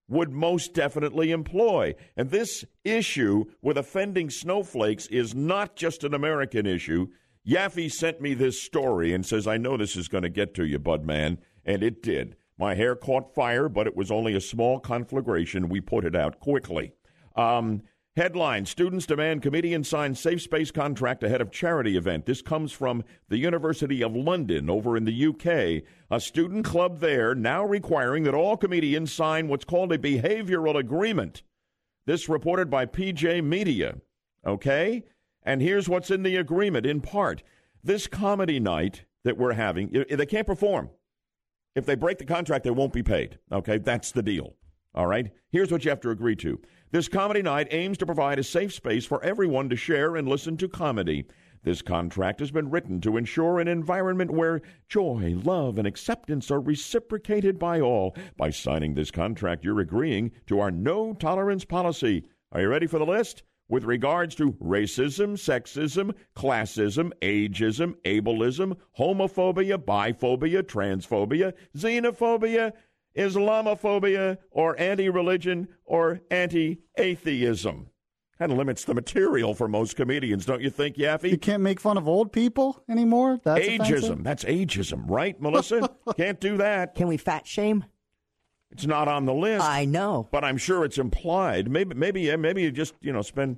would 0.08 0.32
most 0.32 0.74
definitely 0.74 1.32
employ. 1.32 1.96
And 2.16 2.30
this 2.30 2.64
issue 2.84 3.46
with 3.62 3.78
offending 3.78 4.30
snowflakes 4.30 5.08
is 5.08 5.36
not 5.36 5.76
just 5.76 6.04
an 6.04 6.14
American 6.14 6.66
issue. 6.66 7.08
Yaffee 7.48 7.92
sent 7.92 8.22
me 8.22 8.34
this 8.34 8.62
story 8.62 9.14
and 9.14 9.26
says, 9.26 9.48
I 9.48 9.58
know 9.58 9.76
this 9.76 9.96
is 9.96 10.08
going 10.08 10.24
to 10.24 10.30
get 10.30 10.54
to 10.56 10.66
you, 10.66 10.80
Budman. 10.80 11.40
And 11.66 11.84
it 11.84 12.02
did. 12.02 12.36
My 12.58 12.76
hair 12.76 12.96
caught 12.96 13.34
fire, 13.34 13.68
but 13.68 13.88
it 13.88 13.96
was 13.96 14.12
only 14.12 14.36
a 14.36 14.42
small 14.42 14.80
conflagration. 14.80 15.68
We 15.68 15.82
put 15.82 16.06
it 16.06 16.16
out 16.16 16.40
quickly. 16.40 16.94
Um, 17.36 17.82
headline 18.16 18.66
Students 18.66 19.06
demand 19.06 19.42
comedian 19.42 19.84
sign 19.84 20.14
safe 20.14 20.42
space 20.42 20.72
contract 20.72 21.24
ahead 21.24 21.42
of 21.42 21.52
charity 21.52 21.98
event. 21.98 22.26
This 22.26 22.42
comes 22.42 22.72
from 22.72 23.04
the 23.30 23.38
University 23.38 24.04
of 24.04 24.16
London 24.16 24.70
over 24.70 24.96
in 24.96 25.06
the 25.06 25.28
UK. 25.28 25.84
A 26.12 26.20
student 26.20 26.66
club 26.66 27.00
there 27.00 27.34
now 27.34 27.66
requiring 27.66 28.24
that 28.24 28.36
all 28.36 28.56
comedians 28.56 29.12
sign 29.12 29.48
what's 29.48 29.66
called 29.66 29.92
a 29.92 29.98
behavioral 29.98 30.76
agreement. 30.76 31.42
This 32.06 32.30
reported 32.30 32.70
by 32.70 32.86
PJ 32.86 33.44
Media. 33.44 33.96
Okay? 34.46 35.04
And 35.44 35.62
here's 35.62 35.90
what's 35.90 36.12
in 36.12 36.24
the 36.24 36.36
agreement 36.36 36.86
in 36.86 37.02
part. 37.02 37.42
This 37.84 38.08
comedy 38.08 38.60
night 38.60 39.06
that 39.24 39.38
we're 39.38 39.54
having, 39.54 40.06
they 40.10 40.26
can't 40.26 40.48
perform. 40.48 40.90
If 41.76 41.86
they 41.86 41.96
break 41.96 42.20
the 42.20 42.26
contract, 42.26 42.64
they 42.64 42.72
won't 42.72 42.94
be 42.94 43.04
paid. 43.04 43.40
Okay? 43.52 43.80
That's 43.80 44.12
the 44.12 44.22
deal. 44.22 44.54
All 44.96 45.08
right? 45.08 45.32
Here's 45.50 45.72
what 45.72 45.84
you 45.84 45.90
have 45.90 46.02
to 46.02 46.12
agree 46.12 46.36
to. 46.38 46.60
This 46.92 47.08
comedy 47.08 47.42
night 47.42 47.68
aims 47.72 47.98
to 47.98 48.06
provide 48.06 48.38
a 48.38 48.44
safe 48.44 48.74
space 48.74 49.06
for 49.06 49.24
everyone 49.24 49.70
to 49.70 49.76
share 49.76 50.16
and 50.16 50.28
listen 50.28 50.58
to 50.58 50.68
comedy. 50.70 51.26
This 51.64 51.82
contract 51.82 52.42
has 52.42 52.52
been 52.52 52.70
written 52.70 53.00
to 53.02 53.16
ensure 53.16 53.60
an 53.60 53.70
environment 53.70 54.32
where 54.32 54.62
joy, 54.90 55.36
love, 55.44 55.78
and 55.78 55.88
acceptance 55.88 56.52
are 56.52 56.60
reciprocated 56.60 57.58
by 57.58 57.80
all. 57.80 58.16
By 58.38 58.50
signing 58.50 58.94
this 58.94 59.12
contract, 59.12 59.64
you're 59.64 59.80
agreeing 59.80 60.32
to 60.48 60.60
our 60.60 60.72
no 60.72 61.14
tolerance 61.14 61.64
policy. 61.64 62.26
Are 62.52 62.62
you 62.62 62.68
ready 62.68 62.86
for 62.86 63.00
the 63.00 63.06
list? 63.06 63.44
With 63.70 63.86
regards 63.86 64.36
to 64.36 64.52
racism, 64.54 65.36
sexism, 65.38 66.14
classism, 66.36 67.12
ageism, 67.22 67.96
ableism, 68.04 68.76
homophobia, 69.00 69.78
biphobia, 69.78 70.62
transphobia, 70.64 71.54
xenophobia, 71.76 72.74
Islamophobia, 73.18 74.38
or 74.52 74.80
anti 74.80 75.10
religion, 75.10 75.68
or 75.86 76.22
anti 76.32 76.80
atheism. 76.98 77.90
Kind 78.40 78.52
of 78.52 78.58
limits 78.58 78.84
the 78.84 78.96
material 78.96 79.54
for 79.54 79.68
most 79.68 79.96
comedians, 79.96 80.46
don't 80.46 80.62
you 80.62 80.72
think, 80.72 80.98
Yaffee? 80.98 81.30
You 81.30 81.38
can't 81.38 81.62
make 81.62 81.80
fun 81.80 81.98
of 81.98 82.08
old 82.08 82.32
people 82.32 82.84
anymore? 82.90 83.40
That's 83.44 83.66
ageism. 83.66 83.80
offensive? 83.80 84.24
That's 84.24 84.44
ageism, 84.44 85.04
right, 85.08 85.40
Melissa? 85.40 85.90
Can't 86.18 86.40
do 86.40 86.58
that. 86.58 86.96
Can 86.96 87.08
we 87.08 87.18
fat 87.18 87.46
shame? 87.46 87.86
It's 88.72 88.88
not 88.88 89.08
on 89.08 89.26
the 89.26 89.34
list. 89.34 89.64
I 89.64 89.86
know. 89.86 90.28
but 90.32 90.44
I'm 90.44 90.58
sure 90.58 90.84
it's 90.84 90.98
implied. 90.98 91.70
Maybe, 91.70 91.94
maybe, 91.94 92.36
maybe 92.36 92.64
you 92.64 92.72
just 92.72 92.96
you 93.02 93.14
know 93.14 93.22
spend 93.22 93.58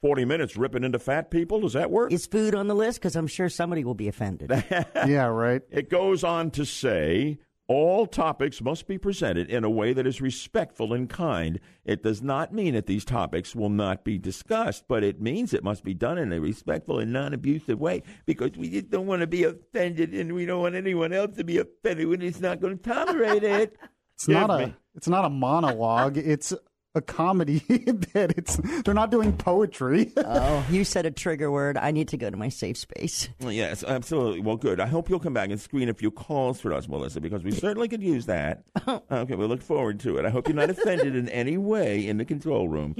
forty 0.00 0.24
minutes 0.24 0.56
ripping 0.56 0.84
into 0.84 0.98
fat 0.98 1.30
people. 1.30 1.60
Does 1.60 1.74
that 1.74 1.90
work? 1.90 2.10
Is 2.10 2.24
food 2.26 2.54
on 2.54 2.66
the 2.66 2.74
list? 2.74 3.00
Because 3.00 3.14
I'm 3.14 3.26
sure 3.26 3.50
somebody 3.50 3.84
will 3.84 3.94
be 3.94 4.08
offended. 4.08 4.50
yeah, 4.70 5.26
right. 5.26 5.60
It 5.70 5.90
goes 5.90 6.24
on 6.24 6.50
to 6.52 6.64
say 6.64 7.38
all 7.66 8.06
topics 8.06 8.60
must 8.60 8.86
be 8.86 8.98
presented 8.98 9.48
in 9.48 9.64
a 9.64 9.70
way 9.70 9.92
that 9.94 10.06
is 10.06 10.20
respectful 10.20 10.92
and 10.92 11.08
kind. 11.08 11.58
It 11.84 12.02
does 12.02 12.20
not 12.22 12.52
mean 12.52 12.74
that 12.74 12.86
these 12.86 13.04
topics 13.04 13.54
will 13.56 13.70
not 13.70 14.04
be 14.04 14.18
discussed, 14.18 14.84
but 14.86 15.02
it 15.02 15.20
means 15.20 15.54
it 15.54 15.64
must 15.64 15.82
be 15.82 15.94
done 15.94 16.18
in 16.18 16.32
a 16.32 16.40
respectful 16.40 16.98
and 16.98 17.12
non 17.12 17.32
abusive 17.32 17.80
way 17.80 18.02
because 18.26 18.50
we 18.56 18.68
just 18.68 18.90
don't 18.90 19.06
want 19.06 19.20
to 19.20 19.26
be 19.26 19.44
offended 19.44 20.12
and 20.12 20.34
we 20.34 20.44
don't 20.44 20.60
want 20.60 20.74
anyone 20.74 21.12
else 21.12 21.36
to 21.36 21.44
be 21.44 21.58
offended 21.58 22.06
when 22.08 22.20
it's 22.22 22.40
not 22.40 22.60
going 22.60 22.76
to 22.78 22.82
tolerate 22.90 23.44
it. 23.44 23.76
It's 24.14 24.26
Give 24.26 24.36
not 24.36 24.50
a 24.50 24.76
it's 24.94 25.08
not 25.08 25.24
a 25.24 25.30
monologue. 25.30 26.16
it's 26.18 26.52
a 26.94 27.00
comedy 27.02 27.60
bit. 27.68 28.34
It's 28.36 28.56
they're 28.84 28.94
not 28.94 29.10
doing 29.10 29.32
poetry. 29.32 30.12
oh, 30.16 30.64
you 30.70 30.84
said 30.84 31.06
a 31.06 31.10
trigger 31.10 31.50
word. 31.50 31.76
I 31.76 31.90
need 31.90 32.08
to 32.08 32.16
go 32.16 32.30
to 32.30 32.36
my 32.36 32.48
safe 32.48 32.76
space. 32.76 33.28
Yes, 33.40 33.82
absolutely. 33.84 34.40
Well, 34.40 34.56
good. 34.56 34.80
I 34.80 34.86
hope 34.86 35.08
you'll 35.10 35.20
come 35.20 35.34
back 35.34 35.50
and 35.50 35.60
screen 35.60 35.88
a 35.88 35.94
few 35.94 36.10
calls 36.10 36.60
for 36.60 36.72
us, 36.72 36.88
Melissa, 36.88 37.20
because 37.20 37.42
we 37.42 37.50
certainly 37.50 37.88
could 37.88 38.02
use 38.02 38.26
that. 38.26 38.64
Oh. 38.86 39.02
Okay, 39.10 39.34
we 39.34 39.46
look 39.46 39.62
forward 39.62 39.98
to 40.00 40.18
it. 40.18 40.26
I 40.26 40.30
hope 40.30 40.46
you're 40.46 40.54
not 40.54 40.68
offended 40.68 41.16
in 41.16 41.26
any 41.30 41.56
way 41.56 42.06
in 42.06 42.18
the 42.18 42.24
control 42.24 42.68
room. 42.68 42.94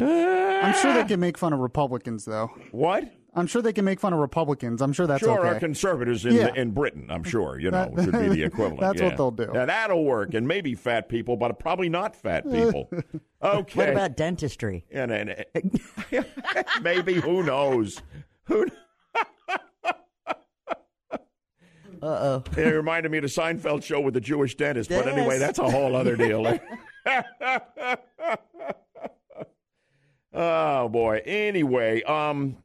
Ah! 0.00 0.60
I'm 0.62 0.74
sure 0.74 0.94
they 0.94 1.04
can 1.04 1.18
make 1.18 1.36
fun 1.36 1.52
of 1.52 1.58
Republicans 1.58 2.24
though. 2.26 2.48
What? 2.70 3.10
I'm 3.34 3.46
sure 3.46 3.62
they 3.62 3.72
can 3.72 3.84
make 3.84 4.00
fun 4.00 4.12
of 4.12 4.18
Republicans. 4.18 4.82
I'm 4.82 4.92
sure 4.92 5.06
that's 5.06 5.20
sure, 5.20 5.38
okay. 5.38 5.48
our 5.48 5.60
conservatives 5.60 6.24
in, 6.26 6.34
Yeah. 6.34 6.52
in 6.54 6.72
Britain, 6.72 7.06
I'm 7.10 7.22
sure, 7.34 7.58
you 7.60 7.70
know, 7.70 7.92
That- 7.94 8.04
should 8.04 8.12
be 8.12 8.28
the 8.28 8.42
equivalent. 8.42 8.80
That's 8.80 9.00
what 9.00 9.16
they'll 9.16 9.30
do. 9.30 9.50
Yeah, 9.54 9.66
that'll 9.66 10.04
work. 10.04 10.34
And 10.34 10.46
maybe 10.48 10.74
fat 10.74 11.08
people, 11.08 11.36
but 11.36 11.58
probably 11.58 11.88
not 11.88 12.16
fat 12.16 12.44
people. 12.50 12.90
Okay. 13.42 13.78
What 13.78 13.88
about 13.88 14.18
dentistry? 14.18 14.84
And, 14.90 15.10
and, 15.10 15.44
maybe, 16.82 17.14
who 17.14 17.42
knows? 17.42 18.02
Who 18.44 18.66
Uh 22.02 22.06
oh. 22.06 22.44
It 22.56 22.60
reminded 22.66 23.10
me 23.12 23.16
of 23.16 23.22
the 23.22 23.28
Seinfeld 23.28 23.82
show 23.82 24.00
with 24.00 24.12
the 24.12 24.20
Jewish 24.20 24.56
dentist. 24.56 24.90
But 24.90 25.08
anyway, 25.08 25.38
that's 25.38 25.58
a 25.58 25.70
whole 25.70 25.96
other 25.96 26.16
deal. 26.16 26.58
oh 30.34 30.88
boy. 30.90 31.22
Anyway, 31.24 32.02
um, 32.02 32.56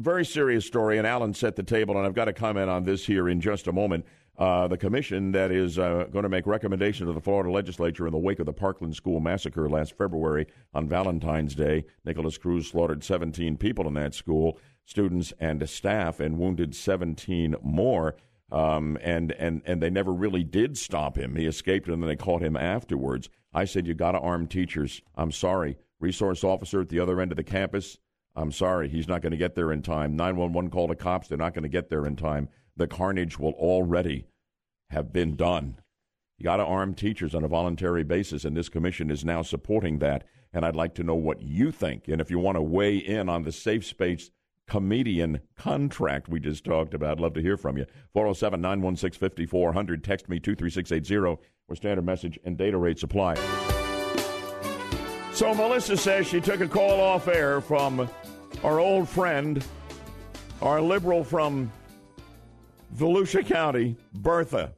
very 0.00 0.24
serious 0.24 0.66
story, 0.66 0.98
and 0.98 1.06
Alan 1.06 1.34
set 1.34 1.56
the 1.56 1.62
table, 1.62 1.96
and 1.96 2.06
I've 2.06 2.14
got 2.14 2.24
to 2.24 2.32
comment 2.32 2.70
on 2.70 2.84
this 2.84 3.04
here 3.04 3.28
in 3.28 3.40
just 3.40 3.66
a 3.66 3.72
moment. 3.72 4.06
Uh, 4.38 4.66
the 4.66 4.78
commission 4.78 5.32
that 5.32 5.50
is 5.50 5.78
uh, 5.78 6.06
going 6.10 6.22
to 6.22 6.28
make 6.28 6.46
recommendations 6.46 7.06
to 7.06 7.12
the 7.12 7.20
Florida 7.20 7.50
legislature 7.50 8.06
in 8.06 8.12
the 8.12 8.18
wake 8.18 8.38
of 8.38 8.46
the 8.46 8.52
Parkland 8.52 8.96
school 8.96 9.20
massacre 9.20 9.68
last 9.68 9.98
February 9.98 10.46
on 10.72 10.88
Valentine's 10.88 11.54
Day. 11.54 11.84
Nikolas 12.06 12.38
Cruz 12.38 12.66
slaughtered 12.66 13.04
17 13.04 13.58
people 13.58 13.86
in 13.86 13.92
that 13.94 14.14
school, 14.14 14.58
students 14.86 15.34
and 15.38 15.68
staff, 15.68 16.20
and 16.20 16.38
wounded 16.38 16.74
17 16.74 17.56
more. 17.62 18.16
Um, 18.50 18.96
and, 19.02 19.32
and, 19.32 19.60
and 19.66 19.82
they 19.82 19.90
never 19.90 20.12
really 20.12 20.42
did 20.42 20.78
stop 20.78 21.18
him. 21.18 21.36
He 21.36 21.44
escaped, 21.44 21.88
and 21.88 22.02
then 22.02 22.08
they 22.08 22.16
caught 22.16 22.42
him 22.42 22.56
afterwards. 22.56 23.28
I 23.52 23.66
said, 23.66 23.86
You 23.86 23.92
got 23.92 24.12
to 24.12 24.20
arm 24.20 24.46
teachers. 24.46 25.02
I'm 25.16 25.32
sorry. 25.32 25.76
Resource 26.00 26.42
officer 26.42 26.80
at 26.80 26.88
the 26.88 26.98
other 26.98 27.20
end 27.20 27.30
of 27.30 27.36
the 27.36 27.44
campus, 27.44 27.98
I'm 28.40 28.52
sorry, 28.52 28.88
he's 28.88 29.06
not 29.06 29.20
going 29.20 29.32
to 29.32 29.36
get 29.36 29.54
there 29.54 29.70
in 29.70 29.82
time. 29.82 30.16
911 30.16 30.70
call 30.70 30.88
the 30.88 30.96
cops, 30.96 31.28
they're 31.28 31.36
not 31.36 31.52
going 31.52 31.62
to 31.62 31.68
get 31.68 31.90
there 31.90 32.06
in 32.06 32.16
time. 32.16 32.48
The 32.76 32.86
carnage 32.86 33.38
will 33.38 33.52
already 33.52 34.26
have 34.88 35.12
been 35.12 35.36
done. 35.36 35.76
You 36.38 36.44
got 36.44 36.56
to 36.56 36.64
arm 36.64 36.94
teachers 36.94 37.34
on 37.34 37.44
a 37.44 37.48
voluntary 37.48 38.02
basis, 38.02 38.46
and 38.46 38.56
this 38.56 38.70
commission 38.70 39.10
is 39.10 39.26
now 39.26 39.42
supporting 39.42 39.98
that. 39.98 40.24
And 40.54 40.64
I'd 40.64 40.74
like 40.74 40.94
to 40.94 41.04
know 41.04 41.14
what 41.14 41.42
you 41.42 41.70
think. 41.70 42.08
And 42.08 42.20
if 42.20 42.30
you 42.30 42.38
want 42.38 42.56
to 42.56 42.62
weigh 42.62 42.96
in 42.96 43.28
on 43.28 43.42
the 43.42 43.52
safe 43.52 43.84
space 43.84 44.30
comedian 44.66 45.40
contract 45.56 46.28
we 46.28 46.40
just 46.40 46.64
talked 46.64 46.94
about, 46.94 47.18
I'd 47.18 47.20
love 47.20 47.34
to 47.34 47.42
hear 47.42 47.58
from 47.58 47.76
you. 47.76 47.84
407 48.14 48.60
916 48.60 49.18
5400. 49.20 50.02
Text 50.02 50.28
me 50.28 50.40
23680 50.40 51.42
where 51.66 51.76
standard 51.76 52.06
message 52.06 52.38
and 52.44 52.56
data 52.56 52.78
rates 52.78 53.02
apply. 53.02 53.34
So 55.32 55.54
Melissa 55.54 55.96
says 55.96 56.26
she 56.26 56.40
took 56.40 56.60
a 56.60 56.68
call 56.68 57.00
off 57.00 57.28
air 57.28 57.60
from 57.60 58.08
our 58.62 58.80
old 58.80 59.08
friend, 59.08 59.64
our 60.60 60.80
liberal 60.80 61.24
from 61.24 61.72
Volusia 62.96 63.46
County, 63.46 63.96
Bertha. 64.14 64.72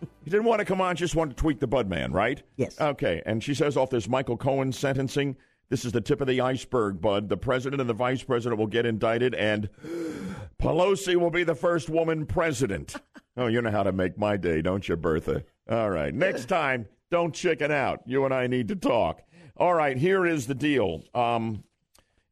You 0.00 0.30
didn't 0.30 0.44
want 0.44 0.60
to 0.60 0.64
come 0.64 0.80
on, 0.80 0.96
just 0.96 1.16
wanted 1.16 1.36
to 1.36 1.40
tweak 1.40 1.58
the 1.58 1.66
bud 1.66 1.88
man, 1.88 2.12
right? 2.12 2.42
Yes. 2.56 2.80
Okay, 2.80 3.22
and 3.26 3.42
she 3.42 3.54
says 3.54 3.76
off 3.76 3.90
this 3.90 4.08
Michael 4.08 4.36
Cohen 4.36 4.72
sentencing, 4.72 5.36
this 5.70 5.84
is 5.84 5.92
the 5.92 6.00
tip 6.00 6.20
of 6.20 6.26
the 6.26 6.40
iceberg, 6.40 7.00
bud. 7.00 7.28
The 7.28 7.36
president 7.36 7.80
and 7.80 7.90
the 7.90 7.94
vice 7.94 8.22
president 8.22 8.58
will 8.58 8.66
get 8.66 8.86
indicted, 8.86 9.34
and 9.34 9.68
Pelosi 10.62 11.16
will 11.16 11.30
be 11.30 11.44
the 11.44 11.54
first 11.54 11.88
woman 11.88 12.26
president. 12.26 12.96
Oh, 13.40 13.46
you 13.46 13.62
know 13.62 13.70
how 13.70 13.84
to 13.84 13.92
make 13.92 14.18
my 14.18 14.36
day, 14.36 14.62
don't 14.62 14.88
you, 14.88 14.96
Bertha? 14.96 15.44
All 15.70 15.90
right, 15.90 16.12
next 16.12 16.46
time, 16.48 16.88
don't 17.08 17.32
chicken 17.32 17.70
out. 17.70 18.00
You 18.04 18.24
and 18.24 18.34
I 18.34 18.48
need 18.48 18.66
to 18.66 18.74
talk. 18.74 19.22
All 19.56 19.74
right, 19.74 19.96
here 19.96 20.26
is 20.26 20.48
the 20.48 20.56
deal. 20.56 21.04
Um, 21.14 21.62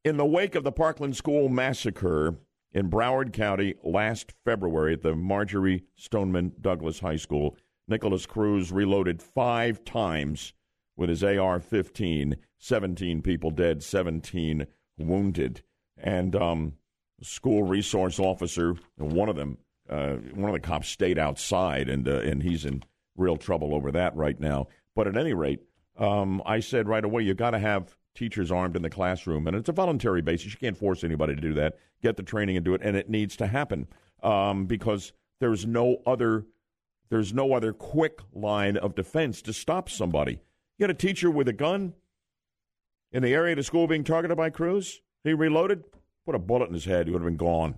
in 0.06 0.16
the 0.16 0.24
wake 0.24 0.54
of 0.54 0.62
the 0.62 0.70
Parkland 0.70 1.16
School 1.16 1.48
massacre 1.48 2.36
in 2.72 2.88
Broward 2.88 3.32
County 3.32 3.74
last 3.82 4.32
February 4.44 4.92
at 4.92 5.02
the 5.02 5.16
Marjory 5.16 5.82
Stoneman 5.96 6.52
Douglas 6.60 7.00
High 7.00 7.16
School, 7.16 7.56
Nikolas 7.88 8.24
Cruz 8.24 8.70
reloaded 8.70 9.20
five 9.20 9.84
times 9.84 10.52
with 10.96 11.08
his 11.08 11.24
AR 11.24 11.58
15, 11.58 12.36
17 12.56 13.20
people 13.20 13.50
dead, 13.50 13.82
17 13.82 14.68
wounded. 14.96 15.62
And 15.98 16.36
um, 16.36 16.74
school 17.20 17.64
resource 17.64 18.20
officer, 18.20 18.76
one 18.98 19.28
of 19.28 19.34
them, 19.34 19.58
uh, 19.90 20.14
one 20.34 20.48
of 20.48 20.54
the 20.54 20.60
cops 20.60 20.88
stayed 20.88 21.18
outside, 21.18 21.88
and, 21.88 22.06
uh, 22.06 22.20
and 22.20 22.44
he's 22.44 22.64
in 22.64 22.84
real 23.16 23.36
trouble 23.36 23.74
over 23.74 23.90
that 23.90 24.14
right 24.14 24.38
now. 24.38 24.68
But 24.94 25.08
at 25.08 25.16
any 25.16 25.34
rate, 25.34 25.62
um, 25.98 26.42
I 26.46 26.60
said 26.60 26.86
right 26.86 27.04
away, 27.04 27.24
you 27.24 27.34
got 27.34 27.50
to 27.50 27.58
have 27.58 27.96
teachers 28.16 28.50
armed 28.50 28.76
in 28.76 28.82
the 28.82 28.90
classroom, 28.90 29.46
and 29.46 29.56
it's 29.56 29.68
a 29.68 29.72
voluntary 29.72 30.22
basis. 30.22 30.52
You 30.52 30.58
can't 30.58 30.76
force 30.76 31.04
anybody 31.04 31.34
to 31.34 31.40
do 31.40 31.54
that. 31.54 31.78
Get 32.02 32.16
the 32.16 32.22
training 32.22 32.56
and 32.56 32.64
do 32.64 32.74
it, 32.74 32.80
and 32.82 32.96
it 32.96 33.08
needs 33.08 33.36
to 33.36 33.46
happen 33.46 33.86
um, 34.22 34.66
because 34.66 35.12
there's 35.40 35.66
no 35.66 35.98
other 36.06 36.46
there's 37.08 37.32
no 37.32 37.52
other 37.52 37.72
quick 37.72 38.18
line 38.32 38.76
of 38.76 38.96
defense 38.96 39.40
to 39.42 39.52
stop 39.52 39.88
somebody. 39.88 40.40
You 40.76 40.86
got 40.86 40.90
a 40.90 40.94
teacher 40.94 41.30
with 41.30 41.46
a 41.46 41.52
gun 41.52 41.94
in 43.12 43.22
the 43.22 43.32
area 43.32 43.52
of 43.52 43.58
the 43.58 43.62
school 43.62 43.86
being 43.86 44.02
targeted 44.02 44.36
by 44.36 44.50
Cruz. 44.50 45.00
He 45.22 45.32
reloaded, 45.32 45.84
put 46.24 46.34
a 46.34 46.40
bullet 46.40 46.66
in 46.66 46.74
his 46.74 46.84
head. 46.84 47.06
He 47.06 47.12
would 47.12 47.22
have 47.22 47.28
been 47.28 47.36
gone. 47.36 47.76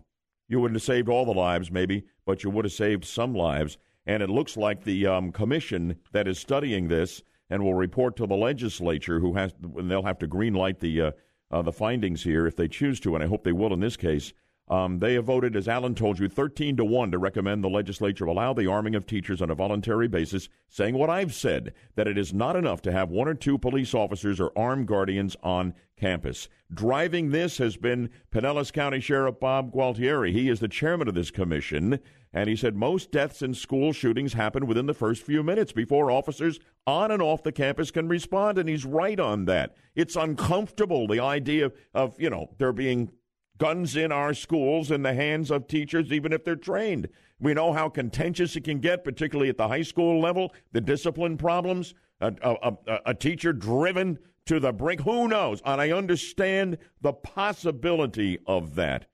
You 0.49 0.61
wouldn't 0.61 0.77
have 0.77 0.83
saved 0.83 1.11
all 1.11 1.27
the 1.27 1.33
lives, 1.33 1.71
maybe, 1.71 2.05
but 2.25 2.43
you 2.43 2.49
would 2.49 2.65
have 2.65 2.73
saved 2.73 3.05
some 3.05 3.35
lives. 3.35 3.77
And 4.07 4.23
it 4.23 4.31
looks 4.31 4.57
like 4.57 4.85
the 4.85 5.07
um, 5.07 5.31
commission 5.31 5.97
that 6.13 6.27
is 6.27 6.39
studying 6.39 6.89
this 6.89 7.23
and 7.51 7.63
will 7.63 7.75
report 7.75 8.17
to 8.17 8.27
the 8.27 8.37
legislature, 8.37 9.21
who 9.21 9.35
has 9.35 9.53
and 9.77 9.91
they'll 9.91 10.03
have 10.03 10.19
to 10.19 10.27
green 10.27 10.55
light 10.55 10.81
the 10.81 11.01
uh, 11.01 11.11
uh, 11.51 11.63
the 11.63 11.73
findings 11.73 12.23
here 12.23 12.47
if 12.47 12.57
they 12.57 12.69
choose 12.69 13.01
to, 13.01 13.15
and 13.15 13.25
I 13.25 13.27
hope 13.27 13.45
they 13.45 13.53
will 13.53 13.73
in 13.73 13.81
this 13.81 13.97
case. 13.97 14.33
Um, 14.71 14.99
they 14.99 15.15
have 15.15 15.25
voted, 15.25 15.57
as 15.57 15.67
Alan 15.67 15.95
told 15.95 16.19
you, 16.19 16.29
13 16.29 16.77
to 16.77 16.85
1 16.85 17.11
to 17.13 17.19
recommend 17.19 17.65
the 17.65 17.71
legislature 17.71 18.27
allow 18.27 18.53
the 18.53 18.67
arming 18.67 18.95
of 18.95 19.07
teachers 19.07 19.41
on 19.41 19.51
a 19.51 19.55
voluntary 19.55 20.09
basis, 20.09 20.49
saying 20.69 20.95
what 20.95 21.09
I've 21.09 21.33
said 21.33 21.73
that 21.95 22.07
it 22.07 22.19
is 22.19 22.35
not 22.35 22.55
enough 22.55 22.83
to 22.83 22.93
have 22.93 23.09
one 23.09 23.29
or 23.29 23.35
two 23.35 23.57
police 23.57 23.95
officers 23.95 24.39
or 24.39 24.53
armed 24.57 24.87
guardians 24.87 25.37
on 25.43 25.73
campus. 25.97 26.49
Driving 26.73 27.31
this 27.31 27.57
has 27.59 27.79
been 27.79 28.11
Pinellas 28.31 28.71
County 28.71 29.01
Sheriff 29.01 29.41
Bob 29.41 29.73
Gualtieri. 29.73 30.33
He 30.33 30.51
is 30.51 30.61
the 30.61 30.69
chairman 30.69 31.09
of 31.09 31.15
this 31.15 31.31
commission, 31.31 31.99
and 32.39 32.49
he 32.49 32.55
said 32.55 32.77
most 32.77 33.11
deaths 33.11 33.43
in 33.43 33.53
school 33.53 33.93
shootings 33.93 34.33
happen 34.33 34.67
within 34.67 34.87
the 34.87 34.95
first 34.95 35.23
few 35.23 35.43
minutes 35.43 35.73
before 35.73 36.11
officers 36.11 36.61
on 36.87 37.11
and 37.11 37.21
off 37.21 37.43
the 37.43 37.51
campus 37.51 37.91
can 37.91 38.07
respond, 38.09 38.59
and 38.59 38.69
he's 38.69 38.85
right 38.85 39.19
on 39.19 39.45
that. 39.47 39.75
It's 39.97 40.15
uncomfortable, 40.15 41.09
the 41.09 41.21
idea 41.21 41.73
of, 41.95 42.21
you 42.21 42.31
know, 42.31 42.55
there 42.59 42.73
being 42.73 43.11
guns 43.59 43.97
in 43.97 44.13
our 44.13 44.35
schools 44.35 44.93
in 44.93 45.03
the 45.03 45.15
hands 45.15 45.51
of 45.51 45.67
teachers, 45.67 46.13
even 46.13 46.33
if 46.33 46.45
they're 46.45 46.55
trained. 46.55 47.09
We 47.41 47.55
know 47.55 47.73
how 47.73 47.89
contentious 47.89 48.55
it 48.55 48.63
can 48.63 48.79
get, 48.79 49.03
particularly 49.03 49.49
at 49.49 49.59
the 49.59 49.69
high 49.69 49.83
school 49.83 50.21
level, 50.21 50.55
the 50.71 50.81
discipline 50.81 51.37
problems, 51.37 51.95
a, 52.21 52.33
a, 52.41 52.73
a, 52.87 53.01
a 53.07 53.15
teacher 53.15 53.53
driven 53.53 54.19
to 54.47 54.61
the 54.61 54.73
brink. 54.73 55.01
Who 55.01 55.27
knows? 55.27 55.61
And 55.65 55.81
I 55.81 55.91
understand 55.91 56.79
the 57.01 57.13
possibility 57.13 58.39
of 58.47 58.77
that. 58.77 59.07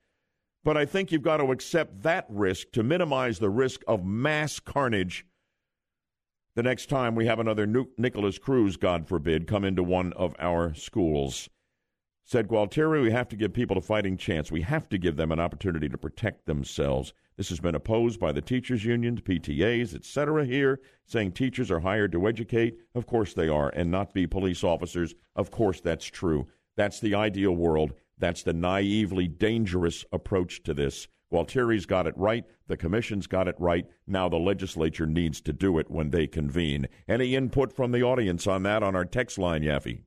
But 0.65 0.75
I 0.75 0.85
think 0.85 1.13
you've 1.13 1.21
got 1.21 1.37
to 1.37 1.51
accept 1.51 2.01
that 2.01 2.25
risk 2.27 2.71
to 2.73 2.83
minimize 2.83 3.39
the 3.39 3.49
risk 3.49 3.81
of 3.87 4.03
mass 4.03 4.59
carnage 4.59 5.25
the 6.55 6.63
next 6.63 6.87
time 6.87 7.15
we 7.15 7.25
have 7.25 7.39
another 7.39 7.67
nu- 7.67 7.89
Nikolas 7.97 8.39
Cruz, 8.39 8.77
God 8.77 9.09
forbid, 9.09 9.45
come 9.45 9.65
into 9.65 9.83
one 9.83 10.13
of 10.13 10.33
our 10.39 10.73
schools. 10.73 11.49
Said 12.23 12.47
Gualtieri, 12.47 13.01
we 13.01 13.11
have 13.11 13.27
to 13.27 13.35
give 13.35 13.53
people 13.53 13.77
a 13.77 13.81
fighting 13.81 14.15
chance. 14.15 14.51
We 14.51 14.61
have 14.61 14.87
to 14.89 14.97
give 14.97 15.17
them 15.17 15.33
an 15.33 15.39
opportunity 15.39 15.89
to 15.89 15.97
protect 15.97 16.45
themselves. 16.45 17.13
This 17.35 17.49
has 17.49 17.59
been 17.59 17.75
opposed 17.75 18.21
by 18.21 18.31
the 18.31 18.41
teachers' 18.41 18.85
unions, 18.85 19.19
PTAs, 19.19 19.93
etc. 19.93 20.45
here, 20.45 20.79
saying 21.05 21.33
teachers 21.33 21.69
are 21.69 21.81
hired 21.81 22.13
to 22.13 22.25
educate. 22.25 22.77
Of 22.95 23.05
course 23.05 23.33
they 23.33 23.49
are, 23.49 23.69
and 23.75 23.91
not 23.91 24.13
be 24.13 24.25
police 24.25 24.63
officers. 24.63 25.13
Of 25.35 25.51
course 25.51 25.81
that's 25.81 26.05
true. 26.05 26.47
That's 26.77 27.01
the 27.01 27.15
ideal 27.15 27.51
world. 27.51 27.93
That's 28.17 28.43
the 28.43 28.53
naively 28.53 29.27
dangerous 29.27 30.05
approach 30.11 30.63
to 30.63 30.73
this. 30.73 31.07
Gualtieri's 31.31 31.85
got 31.85 32.07
it 32.07 32.17
right. 32.17 32.45
The 32.67 32.77
commission's 32.77 33.27
got 33.27 33.47
it 33.47 33.55
right. 33.59 33.85
Now 34.07 34.29
the 34.29 34.37
legislature 34.37 35.05
needs 35.05 35.41
to 35.41 35.53
do 35.53 35.79
it 35.79 35.89
when 35.89 36.11
they 36.11 36.27
convene. 36.27 36.87
Any 37.07 37.35
input 37.35 37.73
from 37.73 37.91
the 37.91 38.03
audience 38.03 38.47
on 38.47 38.63
that 38.63 38.83
on 38.83 38.95
our 38.95 39.05
text 39.05 39.37
line, 39.37 39.63
Yaffee? 39.63 40.03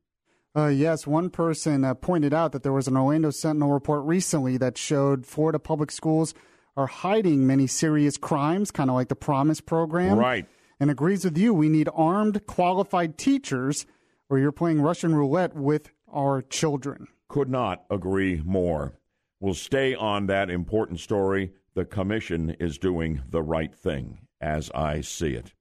Uh, 0.56 0.68
yes, 0.68 1.06
one 1.06 1.30
person 1.30 1.84
uh, 1.84 1.94
pointed 1.94 2.32
out 2.32 2.52
that 2.52 2.62
there 2.62 2.72
was 2.72 2.88
an 2.88 2.96
Orlando 2.96 3.30
Sentinel 3.30 3.72
report 3.72 4.04
recently 4.04 4.56
that 4.56 4.78
showed 4.78 5.26
Florida 5.26 5.58
public 5.58 5.90
schools 5.90 6.34
are 6.76 6.86
hiding 6.86 7.46
many 7.46 7.66
serious 7.66 8.16
crimes, 8.16 8.70
kind 8.70 8.88
of 8.88 8.94
like 8.94 9.08
the 9.08 9.16
Promise 9.16 9.60
program. 9.60 10.18
Right. 10.18 10.46
And 10.80 10.90
agrees 10.90 11.24
with 11.24 11.36
you. 11.36 11.52
We 11.52 11.68
need 11.68 11.88
armed, 11.92 12.46
qualified 12.46 13.18
teachers, 13.18 13.84
or 14.30 14.38
you're 14.38 14.52
playing 14.52 14.80
Russian 14.80 15.14
roulette 15.14 15.54
with 15.54 15.90
our 16.12 16.40
children. 16.40 17.08
Could 17.28 17.50
not 17.50 17.84
agree 17.90 18.42
more. 18.44 18.98
We'll 19.40 19.54
stay 19.54 19.94
on 19.94 20.26
that 20.26 20.50
important 20.50 20.98
story. 21.00 21.52
The 21.74 21.84
commission 21.84 22.56
is 22.58 22.78
doing 22.78 23.22
the 23.28 23.42
right 23.42 23.74
thing, 23.74 24.20
as 24.40 24.70
I 24.72 25.02
see 25.02 25.34
it. 25.34 25.52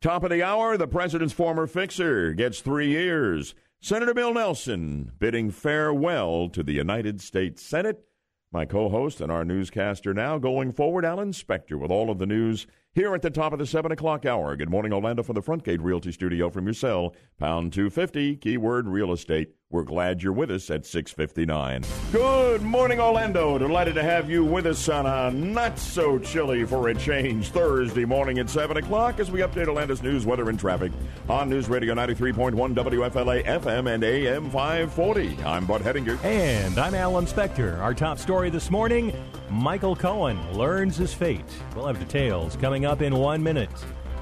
Top 0.00 0.22
of 0.24 0.30
the 0.30 0.42
hour, 0.42 0.76
the 0.76 0.86
president's 0.86 1.34
former 1.34 1.66
fixer 1.66 2.32
gets 2.32 2.60
three 2.60 2.88
years. 2.88 3.54
Senator 3.82 4.14
Bill 4.14 4.32
Nelson 4.32 5.12
bidding 5.18 5.50
farewell 5.50 6.48
to 6.50 6.62
the 6.62 6.72
United 6.72 7.20
States 7.20 7.62
Senate. 7.62 8.04
My 8.52 8.64
co 8.64 8.88
host 8.88 9.20
and 9.20 9.30
our 9.30 9.44
newscaster 9.44 10.14
now 10.14 10.38
going 10.38 10.72
forward, 10.72 11.04
Alan 11.04 11.32
Spector, 11.32 11.78
with 11.78 11.90
all 11.90 12.10
of 12.10 12.18
the 12.18 12.26
news 12.26 12.66
here 12.94 13.14
at 13.14 13.22
the 13.22 13.30
top 13.30 13.52
of 13.52 13.58
the 13.58 13.66
7 13.66 13.92
o'clock 13.92 14.24
hour. 14.24 14.56
Good 14.56 14.70
morning, 14.70 14.92
Orlando, 14.92 15.22
from 15.22 15.34
the 15.34 15.42
Frontgate 15.42 15.82
Realty 15.82 16.12
Studio 16.12 16.48
from 16.48 16.64
your 16.64 16.74
cell. 16.74 17.14
Pound 17.38 17.72
250, 17.72 18.36
keyword 18.36 18.88
real 18.88 19.12
estate. 19.12 19.54
We're 19.72 19.84
glad 19.84 20.20
you're 20.20 20.32
with 20.32 20.50
us 20.50 20.68
at 20.68 20.84
659. 20.84 21.84
Good 22.10 22.60
morning, 22.60 23.00
Orlando. 23.00 23.56
Delighted 23.56 23.94
to 23.94 24.02
have 24.02 24.28
you 24.28 24.44
with 24.44 24.66
us 24.66 24.88
on 24.88 25.06
a 25.06 25.30
not 25.30 25.78
so 25.78 26.18
chilly 26.18 26.64
for 26.64 26.88
a 26.88 26.94
change 26.96 27.50
Thursday 27.50 28.04
morning 28.04 28.40
at 28.40 28.50
7 28.50 28.78
o'clock 28.78 29.20
as 29.20 29.30
we 29.30 29.42
update 29.42 29.68
Orlando's 29.68 30.02
news, 30.02 30.26
weather, 30.26 30.48
and 30.48 30.58
traffic 30.58 30.90
on 31.28 31.48
News 31.48 31.68
Radio 31.68 31.94
93.1 31.94 32.52
WFLA 32.74 33.44
FM 33.44 33.94
and 33.94 34.02
AM 34.02 34.50
540. 34.50 35.38
I'm 35.44 35.66
Bud 35.66 35.82
Hedinger. 35.82 36.18
And 36.24 36.76
I'm 36.76 36.96
Alan 36.96 37.26
Spector. 37.26 37.78
Our 37.78 37.94
top 37.94 38.18
story 38.18 38.50
this 38.50 38.72
morning 38.72 39.14
Michael 39.50 39.94
Cohen 39.94 40.52
learns 40.52 40.96
his 40.96 41.14
fate. 41.14 41.44
We'll 41.76 41.86
have 41.86 42.00
details 42.00 42.56
coming 42.56 42.86
up 42.86 43.02
in 43.02 43.14
one 43.14 43.40
minute. 43.40 43.70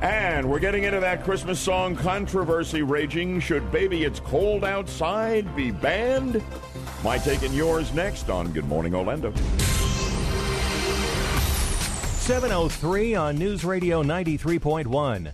And 0.01 0.49
we're 0.49 0.61
getting 0.61 0.85
into 0.85 1.01
that 1.01 1.25
Christmas 1.25 1.59
song 1.59 1.97
controversy 1.97 2.83
raging. 2.83 3.41
Should 3.41 3.73
Baby 3.73 4.05
It's 4.05 4.21
Cold 4.21 4.65
Outside 4.65 5.57
be 5.57 5.73
banned? 5.73 6.41
My 7.03 7.19
take 7.19 7.43
and 7.43 7.53
yours 7.53 7.93
next 7.93 8.31
on 8.31 8.53
Good 8.53 8.67
Morning 8.67 8.95
Orlando. 8.95 9.33
703 12.29 13.15
on 13.17 13.37
News 13.37 13.65
Radio 13.65 14.05
93.1. 14.05 15.33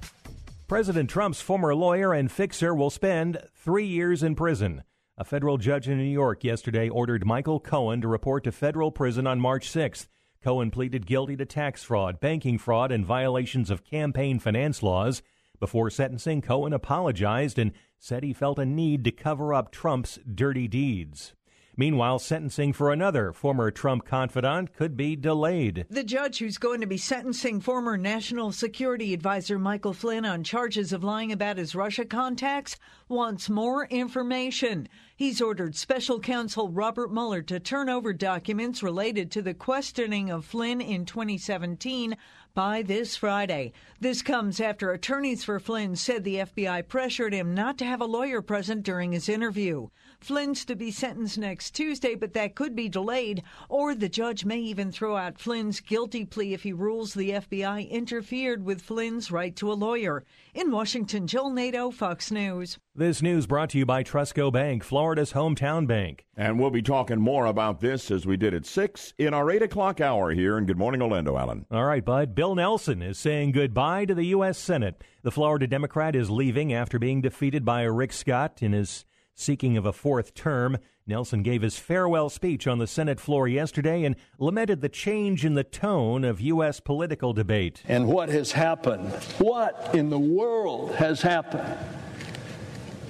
President 0.67 1.11
Trump's 1.11 1.43
former 1.43 1.75
lawyer 1.75 2.15
and 2.15 2.33
fixer 2.33 2.75
will 2.75 2.89
spend 2.89 3.43
three 3.55 3.85
years 3.85 4.23
in 4.23 4.35
prison. 4.35 4.83
A 5.19 5.25
federal 5.25 5.59
judge 5.59 5.89
in 5.89 5.99
New 5.99 6.05
York 6.05 6.43
yesterday 6.43 6.89
ordered 6.89 7.27
Michael 7.27 7.61
Cohen 7.61 8.01
to 8.01 8.09
report 8.09 8.45
to 8.45 8.53
federal 8.53 8.91
prison 8.91 9.27
on 9.27 9.41
March 9.41 9.71
6th. 9.71 10.07
Cohen 10.45 10.71
pleaded 10.71 11.07
guilty 11.07 11.39
to 11.39 11.47
tax 11.47 11.83
fraud, 11.83 12.21
banking 12.21 12.59
fraud, 12.59 12.93
and 12.93 13.03
violations 13.03 13.71
of 13.71 13.83
campaign 13.83 14.39
finance 14.39 14.83
laws. 14.83 15.23
Before 15.59 15.89
sentencing, 15.89 16.43
Cohen 16.43 16.75
apologized 16.75 17.59
and 17.59 17.73
said 17.99 18.23
he 18.23 18.35
felt 18.35 18.59
a 18.59 18.67
need 18.67 19.05
to 19.05 19.11
cover 19.11 19.55
up 19.55 19.73
Trump's 19.73 20.19
dirty 20.35 20.69
deeds. 20.69 21.33
Meanwhile, 21.77 22.21
sentencing 22.21 22.73
for 22.73 22.93
another 22.93 23.33
former 23.33 23.71
Trump 23.71 24.05
confidant 24.05 24.75
could 24.75 24.97
be 24.97 25.17
delayed. 25.17 25.87
The 25.91 26.05
judge 26.05 26.39
who's 26.39 26.59
going 26.59 26.81
to 26.81 26.87
be 26.87 26.97
sentencing 26.97 27.61
former 27.61 27.97
National 27.97 28.53
Security 28.53 29.13
Advisor 29.13 29.59
Michael 29.59 29.93
Flynn 29.93 30.25
on 30.25 30.45
charges 30.45 30.93
of 30.93 31.03
lying 31.03 31.33
about 31.33 31.59
his 31.59 31.75
Russia 31.75 32.05
contacts 32.05 32.77
wants 33.09 33.51
more 33.51 33.87
information. 33.87 34.89
He's 35.17 35.41
ordered 35.41 35.75
special 35.75 36.21
counsel 36.21 36.71
Robert 36.71 37.13
Mueller 37.13 37.43
to 37.43 37.59
turn 37.59 37.89
over 37.89 38.13
documents 38.13 38.83
related 38.83 39.31
to 39.33 39.43
the 39.43 39.55
questioning 39.55 40.31
of 40.31 40.45
Flynn 40.45 40.81
in 40.81 41.05
2017 41.05 42.17
by 42.55 42.83
this 42.83 43.17
Friday. 43.17 43.73
This 44.01 44.23
comes 44.23 44.61
after 44.61 44.93
attorneys 44.93 45.43
for 45.43 45.59
Flynn 45.59 45.97
said 45.97 46.23
the 46.23 46.37
FBI 46.37 46.87
pressured 46.87 47.33
him 47.33 47.53
not 47.53 47.79
to 47.79 47.85
have 47.85 48.01
a 48.01 48.07
lawyer 48.07 48.43
present 48.43 48.85
during 48.85 49.11
his 49.13 49.29
interview. 49.29 49.89
Flynn's 50.25 50.65
to 50.65 50.75
be 50.75 50.91
sentenced 50.91 51.37
next 51.37 51.73
Tuesday, 51.73 52.15
but 52.15 52.33
that 52.33 52.55
could 52.55 52.75
be 52.75 52.89
delayed, 52.89 53.43
or 53.69 53.95
the 53.95 54.09
judge 54.09 54.47
may 54.47 54.59
even 54.59 54.91
throw 54.91 55.19
out 55.19 55.39
Flynn's 55.39 55.81
guilty 55.81 56.25
plea 56.25 56.55
if 56.55 56.63
he 56.63 56.73
rules 56.73 57.13
the 57.13 57.33
FBI 57.33 57.91
interfered 57.91 58.65
with 58.65 58.81
Flynn's 58.81 59.31
right 59.31 59.55
to 59.57 59.71
a 59.71 59.75
lawyer. 59.75 60.25
In 60.55 60.71
Washington, 60.71 61.27
Jill 61.27 61.51
Nato, 61.51 61.91
Fox 61.91 62.31
News. 62.31 62.79
This 62.95 63.21
news 63.21 63.47
brought 63.47 63.71
to 63.71 63.79
you 63.79 63.85
by 63.85 64.03
TrustCo 64.03 64.51
Bank, 64.51 64.83
Florida's 64.83 65.35
hometown 65.35 65.87
bank. 65.87 66.25
And 66.37 66.59
we'll 66.59 66.71
be 66.71 66.81
talking 66.81 67.21
more 67.21 67.45
about 67.45 67.81
this 67.81 68.11
as 68.11 68.25
we 68.25 68.37
did 68.39 68.55
at 68.55 68.65
6 68.65 69.13
in 69.19 69.35
our 69.35 69.51
8 69.51 69.63
o'clock 69.63 70.01
hour 70.01 70.31
here 70.31 70.57
And 70.57 70.67
Good 70.67 70.79
Morning 70.79 71.03
Orlando, 71.03 71.37
Allen. 71.37 71.67
All 71.71 71.85
right, 71.85 72.05
Bud. 72.05 72.35
Bill 72.35 72.55
Nelson 72.55 73.03
is 73.03 73.19
saying 73.19 73.53
goodbye 73.53 74.07
to 74.07 74.15
the 74.15 74.27
U.S. 74.27 74.57
Senate. 74.57 75.03
The 75.23 75.33
Florida 75.33 75.67
Democrat 75.67 76.17
is 76.17 76.31
leaving 76.31 76.73
after 76.73 76.99
being 76.99 77.21
defeated 77.21 77.65
by 77.65 77.83
Rick 77.83 78.13
Scott 78.13 78.63
in 78.63 78.73
his 78.73 79.05
seeking 79.35 79.77
of 79.77 79.87
a 79.87 79.93
fourth 79.93 80.35
term. 80.35 80.79
Nelson 81.07 81.43
gave 81.43 81.63
his 81.63 81.79
farewell 81.79 82.31
speech 82.31 82.67
on 82.67 82.79
the 82.79 82.87
Senate 82.87 83.21
floor 83.21 83.47
yesterday 83.47 84.05
and 84.05 84.17
lamented 84.39 84.81
the 84.81 84.89
change 84.89 85.45
in 85.45 85.55
the 85.55 85.65
tone 85.65 86.25
of 86.25 86.41
U.S. 86.41 86.81
political 86.81 87.33
debate. 87.33 87.83
And 87.87 88.07
what 88.07 88.29
has 88.31 88.53
happened? 88.53 89.13
What 89.39 89.95
in 89.95 90.09
the 90.11 90.19
world 90.19 90.95
has 90.95 91.21
happened 91.21 91.77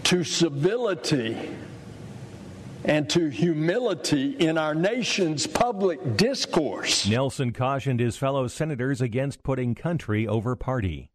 to 0.05 0.25
civility 0.25 1.57
and 2.85 3.09
to 3.11 3.29
humility 3.29 4.33
in 4.33 4.59
our 4.59 4.75
nation's 4.75 5.47
public 5.47 6.17
discourse? 6.17 7.07
Nelson 7.09 7.53
cautioned 7.53 8.01
his 8.01 8.17
fellow 8.17 8.49
senators 8.49 9.01
against 9.01 9.43
putting 9.43 9.75
country 9.75 10.27
over 10.27 10.57
party. 10.57 11.11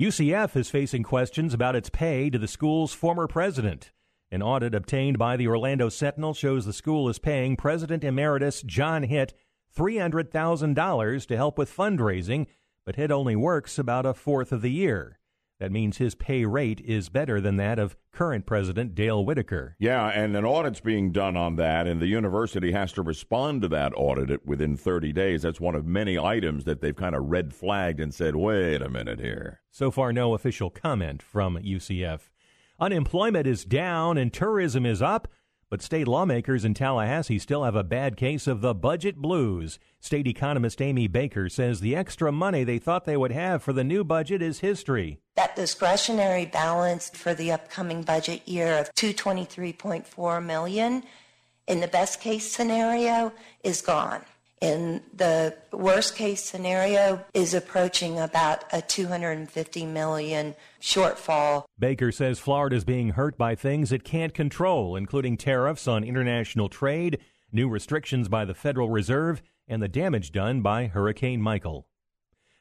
UCF 0.00 0.56
is 0.56 0.68
facing 0.68 1.02
questions 1.02 1.54
about 1.54 1.76
its 1.76 1.88
pay 1.88 2.28
to 2.28 2.38
the 2.38 2.48
school's 2.48 2.92
former 2.92 3.26
president. 3.26 3.92
An 4.30 4.42
audit 4.42 4.74
obtained 4.74 5.18
by 5.18 5.36
the 5.36 5.46
Orlando 5.46 5.88
Sentinel 5.88 6.34
shows 6.34 6.66
the 6.66 6.72
school 6.72 7.08
is 7.08 7.20
paying 7.20 7.56
President 7.56 8.02
Emeritus 8.02 8.62
John 8.62 9.04
Hitt 9.04 9.32
$300,000 9.76 11.26
to 11.26 11.36
help 11.36 11.56
with 11.56 11.74
fundraising, 11.74 12.46
but 12.84 12.96
Hitt 12.96 13.12
only 13.12 13.36
works 13.36 13.78
about 13.78 14.04
a 14.04 14.14
fourth 14.14 14.50
of 14.50 14.62
the 14.62 14.70
year. 14.70 15.20
That 15.60 15.72
means 15.72 15.96
his 15.96 16.14
pay 16.14 16.44
rate 16.44 16.80
is 16.80 17.08
better 17.08 17.40
than 17.40 17.56
that 17.56 17.78
of 17.78 17.96
current 18.12 18.46
President 18.46 18.94
Dale 18.94 19.24
Whitaker. 19.24 19.76
Yeah, 19.78 20.08
and 20.08 20.36
an 20.36 20.44
audit's 20.44 20.80
being 20.80 21.12
done 21.12 21.36
on 21.36 21.56
that, 21.56 21.86
and 21.86 22.00
the 22.00 22.08
university 22.08 22.72
has 22.72 22.92
to 22.92 23.02
respond 23.02 23.62
to 23.62 23.68
that 23.68 23.92
audit 23.96 24.44
within 24.44 24.76
30 24.76 25.12
days. 25.12 25.42
That's 25.42 25.60
one 25.60 25.74
of 25.74 25.86
many 25.86 26.18
items 26.18 26.64
that 26.64 26.80
they've 26.80 26.96
kind 26.96 27.14
of 27.14 27.26
red 27.26 27.54
flagged 27.54 28.00
and 28.00 28.12
said, 28.12 28.36
wait 28.36 28.82
a 28.82 28.88
minute 28.90 29.20
here. 29.20 29.60
So 29.70 29.90
far, 29.90 30.12
no 30.12 30.34
official 30.34 30.68
comment 30.68 31.22
from 31.22 31.56
UCF. 31.58 32.28
Unemployment 32.78 33.46
is 33.46 33.64
down 33.64 34.18
and 34.18 34.30
tourism 34.30 34.84
is 34.84 35.00
up, 35.00 35.28
but 35.70 35.80
state 35.80 36.06
lawmakers 36.06 36.62
in 36.62 36.74
Tallahassee 36.74 37.38
still 37.38 37.64
have 37.64 37.74
a 37.74 37.82
bad 37.82 38.18
case 38.18 38.46
of 38.46 38.60
the 38.60 38.74
budget 38.74 39.16
blues. 39.16 39.78
State 39.98 40.26
economist 40.26 40.82
Amy 40.82 41.08
Baker 41.08 41.48
says 41.48 41.80
the 41.80 41.96
extra 41.96 42.30
money 42.30 42.64
they 42.64 42.78
thought 42.78 43.06
they 43.06 43.16
would 43.16 43.32
have 43.32 43.62
for 43.62 43.72
the 43.72 43.82
new 43.82 44.04
budget 44.04 44.42
is 44.42 44.60
history. 44.60 45.20
That 45.36 45.56
discretionary 45.56 46.44
balance 46.44 47.08
for 47.08 47.32
the 47.32 47.50
upcoming 47.50 48.02
budget 48.02 48.46
year 48.46 48.76
of 48.76 48.92
223.4 48.94 50.44
million 50.44 51.02
in 51.66 51.80
the 51.80 51.88
best 51.88 52.20
case 52.20 52.52
scenario 52.52 53.32
is 53.64 53.80
gone 53.80 54.20
in 54.60 55.02
the 55.14 55.56
worst 55.72 56.16
case 56.16 56.42
scenario 56.42 57.24
is 57.34 57.52
approaching 57.52 58.18
about 58.18 58.64
a 58.72 58.80
250 58.80 59.84
million 59.86 60.54
shortfall. 60.80 61.64
Baker 61.78 62.10
says 62.10 62.38
Florida 62.38 62.76
is 62.76 62.84
being 62.84 63.10
hurt 63.10 63.36
by 63.36 63.54
things 63.54 63.92
it 63.92 64.04
can't 64.04 64.32
control, 64.32 64.96
including 64.96 65.36
tariffs 65.36 65.86
on 65.86 66.04
international 66.04 66.68
trade, 66.68 67.18
new 67.52 67.68
restrictions 67.68 68.28
by 68.28 68.44
the 68.44 68.54
Federal 68.54 68.88
Reserve, 68.88 69.42
and 69.68 69.82
the 69.82 69.88
damage 69.88 70.32
done 70.32 70.62
by 70.62 70.86
Hurricane 70.86 71.42
Michael. 71.42 71.86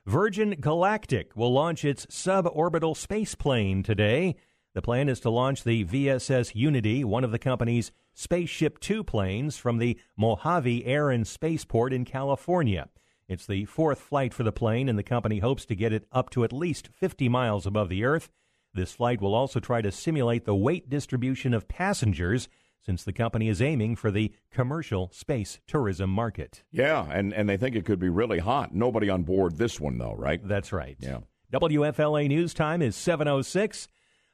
Virgin 0.06 0.52
Galactic 0.60 1.36
will 1.36 1.52
launch 1.52 1.84
its 1.84 2.06
suborbital 2.08 2.96
space 2.96 3.36
plane 3.36 3.82
today. 3.82 4.36
The 4.76 4.82
plan 4.82 5.08
is 5.08 5.22
to 5.22 5.30
launch 5.30 5.64
the 5.64 5.86
VSS 5.86 6.54
Unity, 6.54 7.06
one 7.06 7.24
of 7.24 7.32
the 7.32 7.40
company's 7.40 7.94
Spaceship 8.14 8.78
Two 8.82 9.06
planes, 9.06 9.56
from 9.56 9.78
the 9.78 9.98
Mojave 10.18 10.86
Air 10.86 11.10
and 11.10 11.26
Spaceport 11.26 11.94
in 11.94 12.04
California. 12.04 12.90
It's 13.30 13.46
the 13.48 13.64
fourth 13.64 14.02
flight 14.02 14.34
for 14.34 14.44
the 14.44 14.52
plane, 14.52 14.90
and 14.90 15.00
the 15.00 15.04
company 15.04 15.40
hopes 15.40 15.66
to 15.68 15.76
get 15.76 15.94
it 15.94 16.06
up 16.12 16.30
to 16.32 16.44
at 16.44 16.52
least 16.52 16.90
50 16.90 17.30
miles 17.30 17.66
above 17.66 17.88
the 17.88 18.04
Earth. 18.04 18.30
This 18.74 18.92
flight 18.92 19.22
will 19.22 19.34
also 19.34 19.62
try 19.62 19.82
to 19.82 19.94
simulate 19.94 20.44
the 20.44 20.54
weight 20.54 20.90
distribution 20.90 21.54
of 21.54 21.70
passengers 21.70 22.50
since 22.86 23.02
the 23.02 23.14
company 23.14 23.48
is 23.48 23.62
aiming 23.62 23.96
for 23.96 24.12
the 24.12 24.34
commercial 24.52 25.10
space 25.14 25.60
tourism 25.68 26.10
market. 26.10 26.64
Yeah, 26.70 27.06
and, 27.10 27.34
and 27.34 27.48
they 27.48 27.56
think 27.56 27.78
it 27.78 27.86
could 27.86 28.00
be 28.00 28.10
really 28.10 28.40
hot. 28.40 28.76
Nobody 28.76 29.10
on 29.10 29.24
board 29.24 29.58
this 29.58 29.80
one, 29.80 30.00
though, 30.00 30.16
right? 30.18 30.46
That's 30.46 30.74
right. 30.74 30.98
Yeah. 31.00 31.20
WFLA 31.54 32.28
News 32.28 32.54
Time 32.54 32.82
is 32.82 32.98
706. 32.98 33.88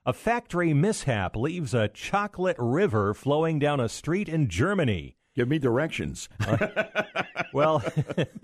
A 0.03 0.13
factory 0.13 0.73
mishap 0.73 1.35
leaves 1.35 1.75
a 1.75 1.87
chocolate 1.87 2.55
river 2.57 3.13
flowing 3.13 3.59
down 3.59 3.79
a 3.79 3.87
street 3.87 4.27
in 4.27 4.49
Germany. 4.49 5.15
Give 5.35 5.47
me 5.47 5.59
directions. 5.59 6.27
Uh, 6.39 6.85
well, 7.53 7.83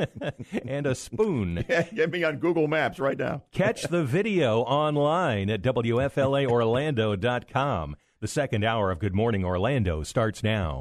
and 0.68 0.86
a 0.86 0.94
spoon. 0.94 1.66
Yeah, 1.68 1.82
get 1.82 2.12
me 2.12 2.24
on 2.24 2.38
Google 2.38 2.68
Maps 2.68 3.00
right 3.00 3.18
now. 3.18 3.42
Catch 3.52 3.88
the 3.88 4.04
video 4.04 4.60
online 4.62 5.50
at 5.50 5.64
WFLAOrlando.com. 5.64 7.96
The 8.20 8.28
second 8.28 8.64
hour 8.64 8.92
of 8.92 9.00
Good 9.00 9.16
Morning 9.16 9.44
Orlando 9.44 10.04
starts 10.04 10.44
now. 10.44 10.80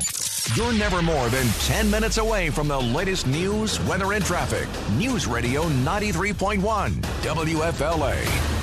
You're 0.55 0.75
never 0.75 1.01
more 1.01 1.31
than 1.31 1.47
10 1.47 1.91
minutes 1.91 2.19
away 2.19 2.51
from 2.51 2.69
the 2.69 2.79
latest 2.81 3.27
news, 3.27 3.81
weather, 3.85 4.13
and 4.13 4.23
traffic. 4.23 4.69
News 4.99 5.27
Radio 5.27 5.63
93.1, 5.63 6.91
WFLA. 7.23 8.56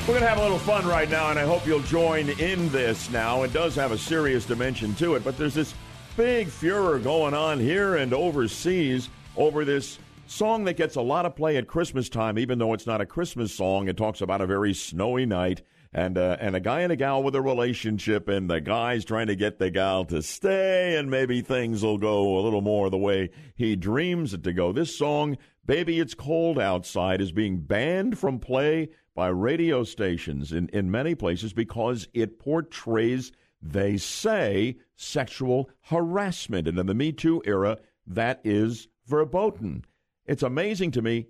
We're 0.00 0.14
going 0.18 0.22
to 0.22 0.28
have 0.28 0.38
a 0.38 0.42
little 0.42 0.58
fun 0.58 0.88
right 0.88 1.08
now, 1.08 1.30
and 1.30 1.38
I 1.38 1.44
hope 1.44 1.64
you'll 1.64 1.80
join 1.80 2.30
in 2.30 2.68
this 2.70 3.08
now. 3.10 3.44
It 3.44 3.52
does 3.52 3.76
have 3.76 3.92
a 3.92 3.98
serious 3.98 4.44
dimension 4.44 4.92
to 4.94 5.14
it, 5.14 5.22
but 5.22 5.38
there's 5.38 5.54
this 5.54 5.72
big 6.16 6.48
furor 6.48 6.98
going 6.98 7.32
on 7.32 7.60
here 7.60 7.94
and 7.94 8.12
overseas 8.12 9.08
over 9.36 9.64
this 9.64 10.00
song 10.26 10.64
that 10.64 10.76
gets 10.76 10.96
a 10.96 11.00
lot 11.00 11.26
of 11.26 11.36
play 11.36 11.58
at 11.58 11.68
Christmas 11.68 12.08
time, 12.08 12.38
even 12.38 12.58
though 12.58 12.72
it's 12.72 12.88
not 12.88 13.00
a 13.00 13.06
Christmas 13.06 13.54
song. 13.54 13.86
It 13.86 13.96
talks 13.96 14.20
about 14.20 14.40
a 14.40 14.46
very 14.46 14.74
snowy 14.74 15.26
night 15.26 15.62
and 15.92 16.18
uh, 16.18 16.36
and 16.40 16.56
a 16.56 16.60
guy 16.60 16.80
and 16.80 16.92
a 16.92 16.96
gal 16.96 17.22
with 17.22 17.36
a 17.36 17.42
relationship, 17.42 18.26
and 18.28 18.48
the 18.48 18.60
guy's 18.60 19.04
trying 19.04 19.26
to 19.28 19.36
get 19.36 19.58
the 19.58 19.70
gal 19.70 20.04
to 20.06 20.22
stay, 20.22 20.96
and 20.96 21.10
maybe 21.10 21.40
things 21.40 21.84
will 21.84 21.98
go 21.98 22.38
a 22.38 22.40
little 22.40 22.62
more 22.62 22.90
the 22.90 22.98
way 22.98 23.30
he 23.54 23.76
dreams 23.76 24.34
it 24.34 24.42
to 24.44 24.52
go. 24.52 24.72
This 24.72 24.96
song, 24.96 25.36
"Baby 25.66 26.00
It's 26.00 26.14
Cold 26.14 26.58
Outside," 26.58 27.20
is 27.20 27.32
being 27.32 27.58
banned 27.58 28.18
from 28.18 28.38
play 28.38 28.90
by 29.14 29.28
radio 29.28 29.84
stations 29.84 30.52
in 30.52 30.68
in 30.68 30.90
many 30.90 31.14
places 31.14 31.52
because 31.52 32.08
it 32.14 32.38
portrays, 32.38 33.32
they 33.60 33.96
say, 33.96 34.76
sexual 34.96 35.70
harassment, 35.82 36.68
and 36.68 36.78
in 36.78 36.86
the 36.86 36.94
Me 36.94 37.12
Too 37.12 37.42
era, 37.44 37.78
that 38.06 38.40
is 38.44 38.88
verboten. 39.06 39.84
It's 40.26 40.42
amazing 40.42 40.92
to 40.92 41.02
me. 41.02 41.26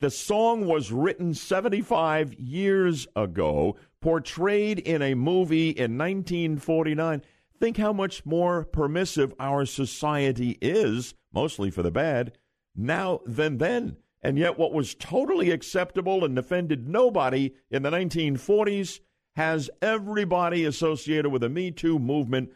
The 0.00 0.10
song 0.10 0.66
was 0.66 0.92
written 0.92 1.34
75 1.34 2.34
years 2.34 3.08
ago, 3.16 3.76
portrayed 4.00 4.78
in 4.78 5.02
a 5.02 5.14
movie 5.14 5.70
in 5.70 5.98
1949. 5.98 7.22
Think 7.58 7.76
how 7.76 7.92
much 7.92 8.24
more 8.24 8.64
permissive 8.64 9.34
our 9.40 9.66
society 9.66 10.56
is, 10.62 11.14
mostly 11.32 11.70
for 11.70 11.82
the 11.82 11.90
bad, 11.90 12.38
now 12.76 13.20
than 13.26 13.58
then. 13.58 13.96
And 14.22 14.38
yet, 14.38 14.58
what 14.58 14.72
was 14.72 14.94
totally 14.94 15.50
acceptable 15.50 16.24
and 16.24 16.36
offended 16.38 16.88
nobody 16.88 17.54
in 17.70 17.82
the 17.82 17.90
1940s 17.90 19.00
has 19.36 19.70
everybody 19.80 20.64
associated 20.64 21.30
with 21.30 21.42
the 21.42 21.48
Me 21.48 21.70
Too 21.70 21.98
movement 21.98 22.50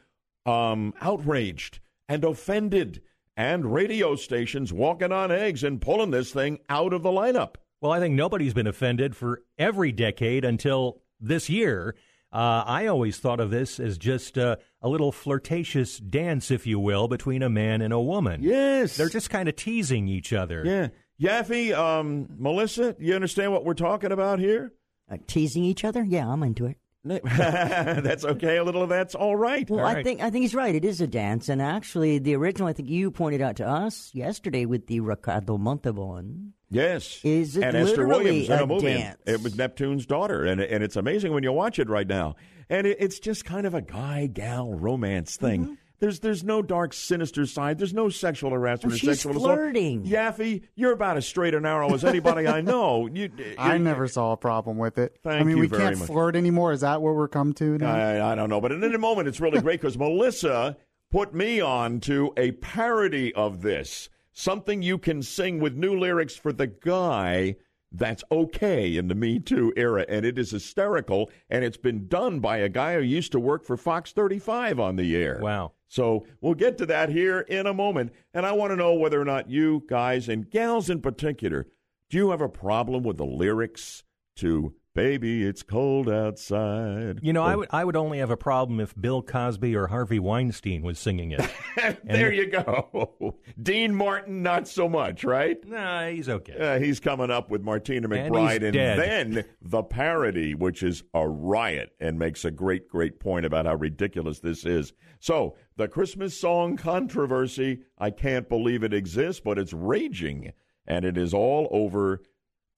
um, 0.45 0.93
outraged 1.01 1.79
and 2.09 2.25
offended 2.25 3.01
and 3.37 3.73
radio 3.73 4.17
stations 4.17 4.73
walking 4.73 5.13
on 5.13 5.31
eggs 5.31 5.63
and 5.63 5.81
pulling 5.81 6.11
this 6.11 6.33
thing 6.33 6.59
out 6.69 6.93
of 6.93 7.03
the 7.03 7.11
lineup. 7.11 7.55
Well, 7.81 7.93
I 7.93 8.01
think 8.01 8.15
nobody's 8.15 8.55
been 8.55 8.67
offended 8.67 9.17
for 9.17 9.43
every 9.59 9.93
decade 9.93 10.45
until 10.45 11.01
this 11.21 11.49
year. 11.49 11.95
Uh, 12.33 12.65
I 12.67 12.87
always 12.87 13.19
thought 13.19 13.41
of 13.41 13.51
this 13.51 13.79
as 13.79 13.99
just 13.99 14.39
uh, 14.39 14.57
a 14.81 14.89
little 14.89 15.13
flirtatious 15.13 15.99
dance, 15.99 16.51
if 16.51 16.67
you 16.67 16.79
will, 16.79 17.07
between 17.09 17.43
a 17.43 17.51
man 17.51 17.83
and 17.83 17.93
a 17.93 18.01
woman. 18.01 18.43
Yes. 18.43 18.97
They're 18.97 19.09
just 19.09 19.31
kind 19.31 19.49
of 19.49 19.57
teasing 19.57 20.09
each 20.09 20.33
other. 20.33 20.63
Yeah. 20.65 20.89
Yaffee, 21.23 21.73
um, 21.73 22.29
Melissa, 22.37 22.97
you 22.99 23.15
understand 23.15 23.53
what 23.53 23.65
we're 23.65 23.75
talking 23.75 24.11
about 24.11 24.41
here? 24.41 24.73
Uh, 25.09 25.19
teasing 25.29 25.63
each 25.63 25.85
other? 25.85 26.03
Yeah, 26.03 26.29
I'm 26.29 26.43
into 26.43 26.67
it. 26.67 26.79
that's 27.05 28.25
okay. 28.25 28.59
A 28.59 28.65
little 28.65 28.83
of 28.83 28.89
that's 28.89 29.17
all 29.17 29.35
right. 29.35 29.69
Well, 29.69 29.81
all 29.81 29.87
I 29.87 30.05
think 30.05 30.21
I 30.21 30.31
think 30.31 30.43
he's 30.43 30.55
right. 30.55 30.73
It 30.73 30.85
is 30.85 31.01
a 31.01 31.07
dance, 31.09 31.49
and 31.49 31.61
actually, 31.61 32.21
the 32.21 32.37
original 32.37 32.69
I 32.69 32.73
think 32.73 32.89
you 32.89 33.11
pointed 33.11 33.41
out 33.41 33.57
to 33.57 33.67
us 33.67 34.11
yesterday 34.15 34.67
with 34.67 34.87
the 34.87 35.01
Ricardo 35.01 35.59
Montalban. 35.59 36.53
Yes, 36.71 37.21
is 37.25 37.57
it 37.57 37.65
and 37.65 37.77
Esther 37.77 38.07
literally 38.07 38.25
Williams 38.25 38.51
in 38.51 38.59
a 38.59 38.63
a 38.63 38.67
movie. 38.69 38.95
dance? 38.95 39.19
It 39.27 39.43
was 39.43 39.57
Neptune's 39.57 40.07
daughter, 40.07 40.45
and 40.45 40.61
and 40.61 40.85
it's 40.85 40.95
amazing 40.95 41.33
when 41.33 41.43
you 41.43 41.51
watch 41.51 41.81
it 41.81 41.89
right 41.89 42.07
now. 42.07 42.37
And 42.71 42.87
it, 42.87 42.99
it's 43.01 43.19
just 43.19 43.45
kind 43.45 43.67
of 43.67 43.75
a 43.75 43.83
guy 43.83 44.27
gal 44.27 44.73
romance 44.73 45.37
thing. 45.37 45.65
Mm-hmm. 45.65 45.75
There's 46.03 46.19
there's 46.19 46.43
no 46.43 46.63
dark 46.63 46.95
sinister 46.95 47.47
side. 47.47 47.79
There's 47.79 47.95
no 47.95 48.09
sexual 48.09 48.51
harassment. 48.51 48.93
Or 48.93 48.99
she's 48.99 49.09
sexual 49.09 49.37
assault. 49.37 49.55
flirting. 49.55 50.03
Yaffee, 50.03 50.63
you're 50.75 50.91
about 50.91 51.17
as 51.17 51.29
straight 51.29 51.55
and 51.55 51.63
narrow 51.63 51.95
as 51.95 52.05
anybody 52.05 52.49
I 52.49 52.61
know. 52.61 53.09
You, 53.13 53.31
I 53.57 53.79
never 53.79 54.09
saw 54.09 54.33
a 54.33 54.37
problem 54.37 54.79
with 54.79 54.99
it. 54.99 55.17
I 55.25 55.45
mean, 55.45 55.57
you 55.57 55.63
we 55.63 55.69
can't 55.69 55.99
much. 55.99 56.09
flirt 56.09 56.35
anymore. 56.35 56.73
Is 56.73 56.81
that 56.81 57.01
where 57.03 57.13
we're 57.13 57.29
come 57.29 57.53
to 57.53 57.79
now? 57.79 57.95
I, 57.95 58.33
I 58.33 58.35
don't 58.35 58.49
know, 58.49 58.61
but 58.61 58.73
in 58.73 58.83
a 58.83 58.99
moment, 58.99 59.29
it's 59.29 59.41
really 59.41 59.61
great 59.61 59.81
because 59.81 59.97
Melissa 59.97 60.77
put 61.13 61.35
me 61.35 61.61
on 61.61 62.01
to 62.01 62.33
a 62.37 62.51
parody 62.53 63.33
of 63.35 63.63
this. 63.63 64.09
Something 64.33 64.83
you 64.83 64.99
can 64.99 65.23
sing 65.23 65.61
with 65.61 65.77
new 65.77 65.97
lyrics 65.97 66.35
for 66.35 66.53
the 66.53 66.67
guy 66.67 67.57
that's 67.93 68.25
okay 68.31 68.97
in 68.97 69.09
the 69.09 69.15
Me 69.15 69.39
Too 69.39 69.73
era. 69.77 70.05
And 70.09 70.25
it 70.25 70.39
is 70.39 70.51
hysterical. 70.51 71.31
And 71.51 71.65
it's 71.65 71.77
been 71.77 72.09
done 72.09 72.41
by 72.41 72.59
a 72.59 72.69
guy 72.69 72.95
who 72.95 73.01
used 73.01 73.33
to 73.33 73.41
work 73.41 73.65
for 73.65 73.77
Fox 73.77 74.13
35 74.13 74.81
on 74.81 74.97
the 74.97 75.17
air. 75.17 75.39
Wow. 75.43 75.73
So 75.89 76.27
we'll 76.41 76.55
get 76.55 76.79
to 76.79 76.87
that 76.87 77.11
here 77.11 77.41
in 77.41 77.67
a 77.67 77.75
moment. 77.75 78.13
And 78.33 78.47
I 78.47 78.53
want 78.53 78.71
to 78.71 78.77
know 78.77 78.95
whether 78.95 79.21
or 79.21 79.27
not 79.27 79.51
you 79.51 79.85
guys 79.89 80.29
and 80.29 80.51
gals 80.51 80.89
in 80.89 81.01
particular, 81.01 81.67
do 82.09 82.17
you 82.17 82.31
have 82.31 82.41
a 82.41 82.49
problem 82.49 83.03
with 83.03 83.19
the 83.19 83.27
lyrics 83.27 84.03
to 84.37 84.75
Baby, 84.95 85.43
It's 85.43 85.63
Cold 85.63 86.11
Outside? 86.11 87.21
You 87.23 87.33
know, 87.33 87.43
I 87.43 87.57
would 87.57 87.69
I 87.71 87.83
would 87.83 87.97
only 87.97 88.19
have 88.19 88.31
a 88.31 88.37
problem 88.37 88.79
if 88.79 88.95
Bill 89.01 89.23
Cosby 89.23 89.75
or 89.75 89.87
Harvey 89.87 90.19
Weinstein 90.19 90.83
was 90.83 90.99
singing 90.99 91.31
it. 91.31 91.41
there 92.05 92.31
you 92.31 92.47
go. 92.51 93.37
Dean 93.63 93.95
Martin, 93.95 94.43
not 94.43 94.69
so 94.69 94.91
much, 94.91 95.25
right? 95.25 95.57
Nah, 95.67 96.09
he's 96.09 96.29
okay. 96.29 96.57
Uh, 96.59 96.79
he's 96.79 97.01
coming 97.01 97.31
up 97.31 97.51
with 97.51 97.63
Martina 97.63 98.07
And 98.15 98.35
McBride, 98.35 98.63
and, 98.63 98.75
dead. 98.75 98.99
then 98.99 99.45
the 99.63 99.83
parody, 99.83 100.55
which 100.55 100.83
is 100.83 101.03
a 101.15 101.27
riot 101.27 101.95
and 101.99 102.19
makes 102.19 102.45
a 102.45 102.51
great, 102.51 102.87
great 102.87 103.19
point 103.19 103.47
about 103.47 103.65
how 103.65 103.77
ridiculous 103.77 104.41
this 104.41 104.67
is. 104.67 104.93
So, 105.21 105.57
the 105.77 105.89
Christmas 105.89 106.39
song 106.39 106.77
controversy, 106.77 107.81
I 107.97 108.11
can't 108.11 108.47
believe 108.47 108.83
it 108.83 108.93
exists, 108.93 109.41
but 109.43 109.59
it's 109.59 109.73
raging, 109.73 110.53
and 110.87 111.07
it 111.07 111.17
is 111.17 111.33
all 111.33 111.69
over. 111.71 112.21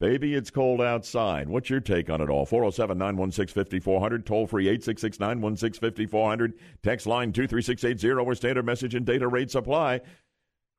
Baby, 0.01 0.35
it's 0.35 0.51
cold 0.51 0.81
outside. 0.81 1.49
What's 1.49 1.71
your 1.71 1.81
take 1.81 2.11
on 2.11 2.21
it 2.21 2.29
all? 2.29 2.45
407 2.45 2.99
916 2.99 3.55
5400, 3.55 4.27
toll 4.27 4.47
free 4.47 4.65
866 4.69 5.21
916 5.21 5.81
5400, 5.81 6.55
text 6.83 7.07
line 7.07 7.33
23680, 7.33 8.25
where 8.25 8.35
standard 8.35 8.67
message 8.67 8.95
and 8.95 9.07
data 9.07 9.29
rates 9.29 9.55
apply. 9.55 10.01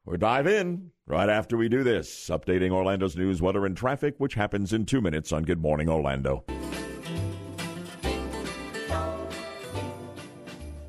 We'll 0.05 0.17
dive 0.17 0.47
in 0.47 0.91
right 1.07 1.29
after 1.29 1.57
we 1.57 1.69
do 1.69 1.83
this, 1.83 2.29
updating 2.29 2.71
Orlando's 2.71 3.15
news, 3.15 3.41
weather, 3.41 3.65
and 3.65 3.75
traffic, 3.75 4.15
which 4.17 4.35
happens 4.35 4.73
in 4.73 4.85
two 4.85 5.01
minutes 5.01 5.31
on 5.31 5.43
Good 5.43 5.61
Morning 5.61 5.89
Orlando. 5.89 6.43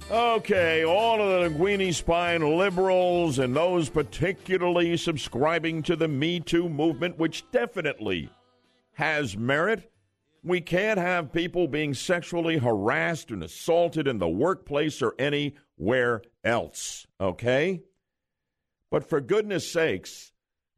Okay, 0.09 0.85
all 0.85 1.21
of 1.21 1.29
the 1.29 1.49
Linguini 1.59 1.93
spine 1.93 2.41
liberals 2.41 3.41
and 3.41 3.57
those 3.57 3.89
particularly 3.89 4.97
subscribing 4.97 5.83
to 5.83 5.97
the 5.97 6.07
Me 6.07 6.39
Too 6.39 6.69
movement, 6.69 7.19
which 7.19 7.45
definitely 7.51 8.31
has 8.93 9.37
merit. 9.37 9.91
We 10.45 10.61
can't 10.61 11.01
have 11.01 11.33
people 11.33 11.67
being 11.67 11.93
sexually 11.93 12.59
harassed 12.59 13.33
and 13.33 13.43
assaulted 13.43 14.07
in 14.07 14.19
the 14.19 14.29
workplace 14.29 15.03
or 15.03 15.17
anywhere 15.19 16.23
else, 16.45 17.09
okay? 17.21 17.83
But 18.93 19.09
for 19.09 19.21
goodness 19.21 19.69
sakes, 19.69 20.31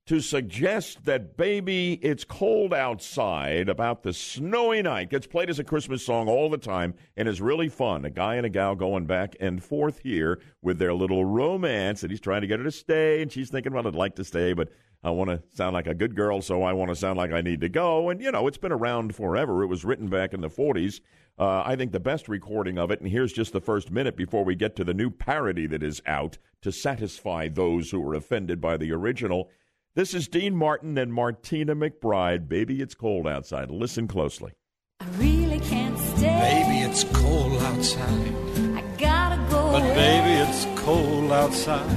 to 0.09 0.21
suggest 0.21 1.05
that 1.05 1.37
baby 1.37 1.93
it's 2.01 2.25
cold 2.25 2.73
outside 2.73 3.69
about 3.69 4.03
the 4.03 4.15
snowy 4.15 4.81
night. 4.81 5.11
Gets 5.11 5.27
played 5.27 5.51
as 5.51 5.59
a 5.59 5.65
christmas 5.65 6.03
song 6.03 6.29
all 6.29 6.49
the 6.49 6.57
time 6.57 6.95
and 7.19 7.29
is 7.29 7.43
really 7.43 7.69
fun. 7.69 8.07
A 8.07 8.11
guy 8.11 8.37
and 8.37 8.47
a 8.47 8.49
gal 8.49 8.75
going 8.75 9.05
back 9.05 9.37
and 9.39 9.63
forth 9.63 9.99
here 9.99 10.41
with 10.63 10.79
their 10.79 10.95
little 10.95 11.27
romance 11.27 12.03
and 12.03 12.11
he's 12.11 12.23
trying 12.23 12.41
to 12.41 12.47
get 12.47 12.59
her 12.59 12.65
to 12.65 12.71
stay 12.71 13.21
and 13.21 13.31
she's 13.31 13.51
thinking 13.51 13.75
well 13.75 13.87
i'd 13.87 13.95
like 13.95 14.17
to 14.17 14.25
stay 14.25 14.55
but 14.55 14.71
i 15.05 15.11
want 15.11 15.29
to 15.29 15.43
sound 15.55 15.75
like 15.75 15.87
a 15.87 15.95
good 15.95 16.17
girl 16.17 16.41
so 16.41 16.63
i 16.63 16.73
want 16.73 16.89
to 16.89 16.97
sound 16.97 17.19
like 17.19 17.31
i 17.31 17.43
need 17.43 17.61
to 17.61 17.69
go. 17.69 18.09
And 18.09 18.19
you 18.23 18.33
know 18.33 18.47
it's 18.47 18.57
been 18.57 18.73
around 18.73 19.15
forever. 19.15 19.63
It 19.63 19.67
was 19.67 19.85
written 19.85 20.09
back 20.09 20.33
in 20.33 20.41
the 20.41 20.49
40s 20.49 21.01
uh, 21.39 21.63
I 21.65 21.77
think 21.77 21.93
the 21.93 22.01
best 22.01 22.29
recording 22.29 22.79
of 22.79 22.91
it, 22.91 23.01
and 23.01 23.09
here's 23.09 23.33
just 23.33 23.53
the 23.53 23.61
first 23.61 23.93
minute 23.93 24.17
before 24.17 24.45
we 24.45 24.57
get 24.57 24.75
to 24.75 24.83
the 24.83 24.93
new 24.93 25.09
parody 25.09 25.69
that 25.69 25.85
is 25.85 26.03
out 26.05 26.37
to 26.63 26.73
satisfy 26.73 27.47
those 27.47 27.93
who 27.93 28.01
were 28.01 28.15
offended 28.15 28.61
by 28.61 28.77
the 28.77 28.91
original. 28.91 29.49
This 29.99 30.15
is 30.15 30.29
Dean 30.29 30.55
Martin 30.55 30.97
and 30.97 31.13
Martina 31.13 31.75
McBride. 31.75 32.47
Baby, 32.49 32.81
it's 32.81 32.95
cold 32.95 33.27
outside. 33.27 33.69
Listen 33.69 34.07
closely. 34.07 34.53
I 35.01 35.07
really 35.17 35.59
can't 35.59 35.99
stay. 35.99 36.39
Baby, 36.39 36.89
it's 36.89 37.03
cold 37.03 37.61
outside. 37.63 38.33
I 38.77 38.85
gotta 38.97 39.39
go. 39.51 39.73
But 39.73 39.95
baby, 39.97 40.35
it's 40.49 40.67
cold 40.85 41.33
outside. 41.33 41.91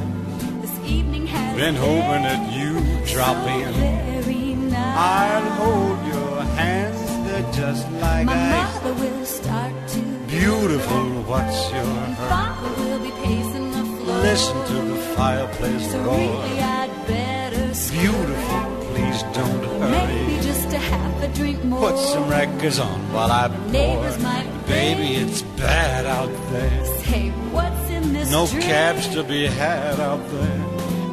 This 0.63 0.79
evening 0.83 1.27
has 1.27 1.55
Been 1.55 1.75
hoping 1.75 2.23
that 2.23 2.51
you 2.51 2.73
drop 3.05 3.37
in. 3.45 4.69
nice. 4.71 4.97
I'll 4.97 5.51
hold 5.61 5.99
your 6.07 6.41
hands, 6.55 7.27
they're 7.29 7.53
just 7.53 7.87
like 8.01 8.25
My 8.25 8.33
ice. 8.33 8.81
mother 8.81 8.93
will 8.95 9.25
start 9.27 9.87
to. 9.89 9.99
Beautiful, 10.25 11.21
what's 11.29 11.71
your 11.71 11.83
hurry? 11.83 12.29
Father 12.29 12.83
will 12.83 12.99
be 12.99 13.11
pacing 13.23 13.69
the 13.69 13.83
floor. 14.03 14.17
Listen 14.21 14.57
to 14.65 14.73
the 14.91 15.01
fireplace 15.15 15.91
So 15.91 15.99
roar. 16.01 16.17
really, 16.17 16.59
I'd 16.61 16.89
better 17.05 17.05
stay. 17.05 17.40
Beautiful, 17.71 18.85
please 18.93 19.23
don't 19.33 19.61
Maybe 19.79 20.33
hurry. 20.35 20.41
just 20.43 20.73
a 20.73 20.77
half 20.77 21.23
a 21.23 21.27
drink 21.29 21.63
more. 21.63 21.79
Put 21.91 21.97
some 21.99 22.27
records 22.29 22.79
on 22.79 22.99
while 23.13 23.31
I 23.31 23.47
Neighbors 23.71 24.15
pour. 24.17 24.23
might 24.23 24.65
Baby, 24.67 25.15
it's 25.15 25.41
bad 25.55 26.05
out 26.05 26.29
there. 26.51 26.85
Say 27.05 27.29
what's 27.55 27.89
in 27.89 28.11
this 28.11 28.29
No 28.29 28.45
drink? 28.47 28.65
cabs 28.65 29.07
to 29.15 29.23
be 29.23 29.47
had 29.47 30.01
out 30.01 30.19
there. 30.31 30.65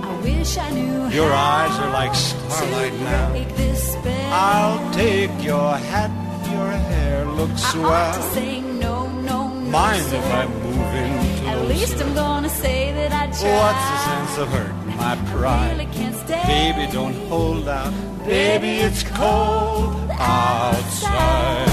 I 0.03 0.21
wish 0.25 0.59
I 0.59 0.71
knew 0.71 1.09
Your 1.11 1.33
eyes 1.33 1.79
are 1.79 1.93
like 1.93 2.15
starlight 2.17 2.93
now. 2.95 3.33
this. 3.57 3.97
I'll 4.33 4.93
take 4.95 5.31
your 5.45 5.77
hat, 5.77 6.11
your 6.51 6.73
hair 6.73 7.25
looks 7.25 7.65
I 7.67 7.71
swell. 7.73 8.15
to 8.15 8.23
say 8.35 8.61
no, 8.61 9.07
no, 9.23 9.49
no. 9.49 9.71
Mind 9.71 10.03
if 10.13 10.27
I 10.35 10.47
move 10.49 10.95
in 11.05 11.47
At 11.49 11.69
least 11.69 12.03
I'm 12.03 12.15
gonna 12.15 12.49
say 12.49 12.93
that 12.95 13.13
I 13.13 13.27
tried. 13.27 13.59
What's 13.63 13.85
the 13.93 13.99
sense 14.11 14.39
of 14.39 14.49
hurting 14.49 14.88
my 14.99 15.17
pride? 15.31 15.79
Really 15.79 15.93
can't 15.93 16.15
stay. 16.15 16.43
Baby, 16.47 16.93
don't 16.93 17.15
hold 17.29 17.69
out. 17.69 17.93
Baby, 18.27 18.79
it's 18.79 19.03
cold 19.05 20.11
outside. 20.11 21.69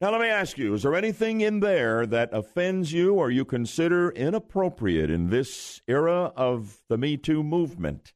Now, 0.00 0.10
let 0.10 0.20
me 0.20 0.28
ask 0.28 0.58
you 0.58 0.74
is 0.74 0.82
there 0.82 0.94
anything 0.94 1.40
in 1.40 1.60
there 1.60 2.04
that 2.06 2.28
offends 2.32 2.92
you 2.92 3.14
or 3.14 3.30
you 3.30 3.44
consider 3.46 4.10
inappropriate 4.10 5.10
in 5.10 5.30
this 5.30 5.80
era 5.88 6.30
of 6.36 6.82
the 6.88 6.98
Me 6.98 7.16
Too 7.16 7.42
movement 7.42 8.12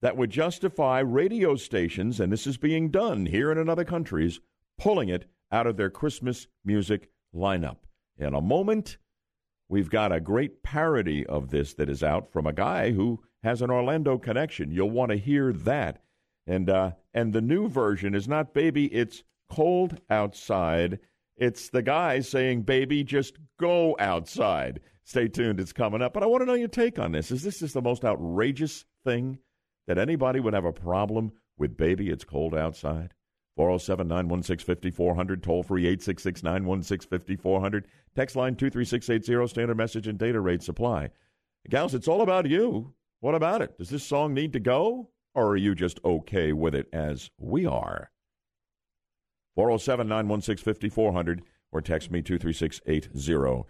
that 0.00 0.16
would 0.16 0.30
justify 0.30 1.00
radio 1.00 1.56
stations, 1.56 2.20
and 2.20 2.32
this 2.32 2.46
is 2.46 2.56
being 2.56 2.90
done 2.90 3.26
here 3.26 3.50
and 3.50 3.60
in 3.60 3.68
other 3.68 3.84
countries, 3.84 4.40
pulling 4.78 5.10
it 5.10 5.28
out 5.52 5.66
of 5.66 5.76
their 5.76 5.90
Christmas 5.90 6.46
music 6.64 7.10
lineup? 7.34 7.78
In 8.16 8.32
a 8.32 8.40
moment, 8.40 8.96
we've 9.68 9.90
got 9.90 10.12
a 10.12 10.20
great 10.20 10.62
parody 10.62 11.26
of 11.26 11.50
this 11.50 11.74
that 11.74 11.88
is 11.88 12.02
out 12.02 12.32
from 12.32 12.46
a 12.46 12.52
guy 12.52 12.92
who 12.92 13.22
has 13.42 13.62
an 13.62 13.70
Orlando 13.70 14.18
connection. 14.18 14.72
You'll 14.72 14.90
want 14.90 15.10
to 15.10 15.16
hear 15.16 15.52
that. 15.52 16.02
And 16.46 16.70
uh, 16.70 16.92
and 17.12 17.32
the 17.32 17.42
new 17.42 17.68
version 17.68 18.14
is 18.14 18.26
not 18.26 18.54
baby, 18.54 18.86
it's 18.86 19.22
cold 19.50 20.00
outside. 20.08 20.98
It's 21.36 21.68
the 21.68 21.82
guy 21.82 22.20
saying, 22.20 22.62
baby, 22.62 23.04
just 23.04 23.38
go 23.60 23.96
outside. 23.98 24.80
Stay 25.04 25.28
tuned, 25.28 25.60
it's 25.60 25.72
coming 25.72 26.02
up. 26.02 26.12
But 26.12 26.22
I 26.22 26.26
want 26.26 26.42
to 26.42 26.46
know 26.46 26.54
your 26.54 26.68
take 26.68 26.98
on 26.98 27.12
this. 27.12 27.30
Is 27.30 27.42
this 27.42 27.60
just 27.60 27.74
the 27.74 27.82
most 27.82 28.04
outrageous 28.04 28.84
thing 29.04 29.38
that 29.86 29.98
anybody 29.98 30.40
would 30.40 30.54
have 30.54 30.64
a 30.64 30.72
problem 30.72 31.32
with 31.56 31.76
baby, 31.76 32.10
it's 32.10 32.24
cold 32.24 32.54
outside? 32.54 33.14
407 33.56 34.06
916 34.06 34.66
5400, 34.66 35.42
toll 35.42 35.62
free 35.62 35.82
866 35.82 36.42
916 36.42 37.08
5400, 37.08 37.86
text 38.18 38.34
line 38.34 38.56
23680, 38.56 39.46
standard 39.46 39.76
message 39.76 40.08
and 40.08 40.18
data 40.18 40.40
rate 40.40 40.60
supply. 40.60 41.08
Gals, 41.70 41.94
it's 41.94 42.08
all 42.08 42.20
about 42.20 42.48
you. 42.48 42.92
What 43.20 43.36
about 43.36 43.62
it? 43.62 43.78
Does 43.78 43.90
this 43.90 44.02
song 44.02 44.34
need 44.34 44.52
to 44.54 44.60
go? 44.60 45.10
Or 45.36 45.50
are 45.50 45.56
you 45.56 45.76
just 45.76 46.00
okay 46.04 46.52
with 46.52 46.74
it 46.74 46.88
as 46.92 47.30
we 47.38 47.64
are? 47.64 48.10
407 49.54 50.08
916 50.08 50.64
5400 50.64 51.42
or 51.70 51.80
text 51.80 52.10
me 52.10 52.20
23680. 52.20 53.68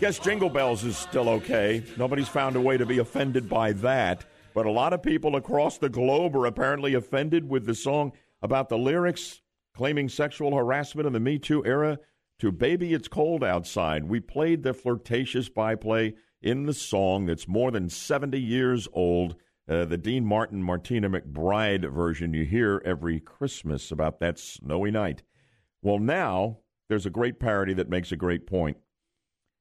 Guess 0.00 0.18
Jingle 0.20 0.48
Bells 0.48 0.84
is 0.84 0.96
still 0.96 1.28
okay. 1.28 1.82
Nobody's 1.98 2.28
found 2.28 2.56
a 2.56 2.60
way 2.62 2.78
to 2.78 2.86
be 2.86 2.96
offended 2.98 3.46
by 3.46 3.72
that. 3.72 4.24
But 4.54 4.64
a 4.64 4.70
lot 4.70 4.94
of 4.94 5.02
people 5.02 5.36
across 5.36 5.76
the 5.76 5.90
globe 5.90 6.34
are 6.34 6.46
apparently 6.46 6.94
offended 6.94 7.46
with 7.46 7.66
the 7.66 7.74
song 7.74 8.12
about 8.40 8.70
the 8.70 8.78
lyrics 8.78 9.42
claiming 9.76 10.08
sexual 10.08 10.56
harassment 10.56 11.06
in 11.06 11.12
the 11.12 11.20
Me 11.20 11.38
Too 11.38 11.64
era 11.66 11.98
to 12.38 12.50
Baby 12.50 12.94
It's 12.94 13.08
Cold 13.08 13.44
Outside. 13.44 14.04
We 14.04 14.20
played 14.20 14.62
the 14.62 14.72
flirtatious 14.72 15.50
byplay 15.50 16.14
in 16.40 16.64
the 16.64 16.72
song 16.72 17.26
that's 17.26 17.46
more 17.46 17.70
than 17.70 17.90
70 17.90 18.40
years 18.40 18.88
old. 18.94 19.36
Uh, 19.68 19.84
the 19.84 19.98
Dean 19.98 20.24
Martin 20.24 20.62
Martina 20.62 21.10
McBride 21.10 21.92
version 21.92 22.32
you 22.32 22.46
hear 22.46 22.80
every 22.86 23.20
Christmas 23.20 23.90
about 23.90 24.18
that 24.20 24.38
snowy 24.38 24.90
night. 24.90 25.22
Well, 25.82 25.98
now 25.98 26.60
there's 26.88 27.04
a 27.04 27.10
great 27.10 27.38
parody 27.38 27.74
that 27.74 27.90
makes 27.90 28.12
a 28.12 28.16
great 28.16 28.46
point. 28.46 28.78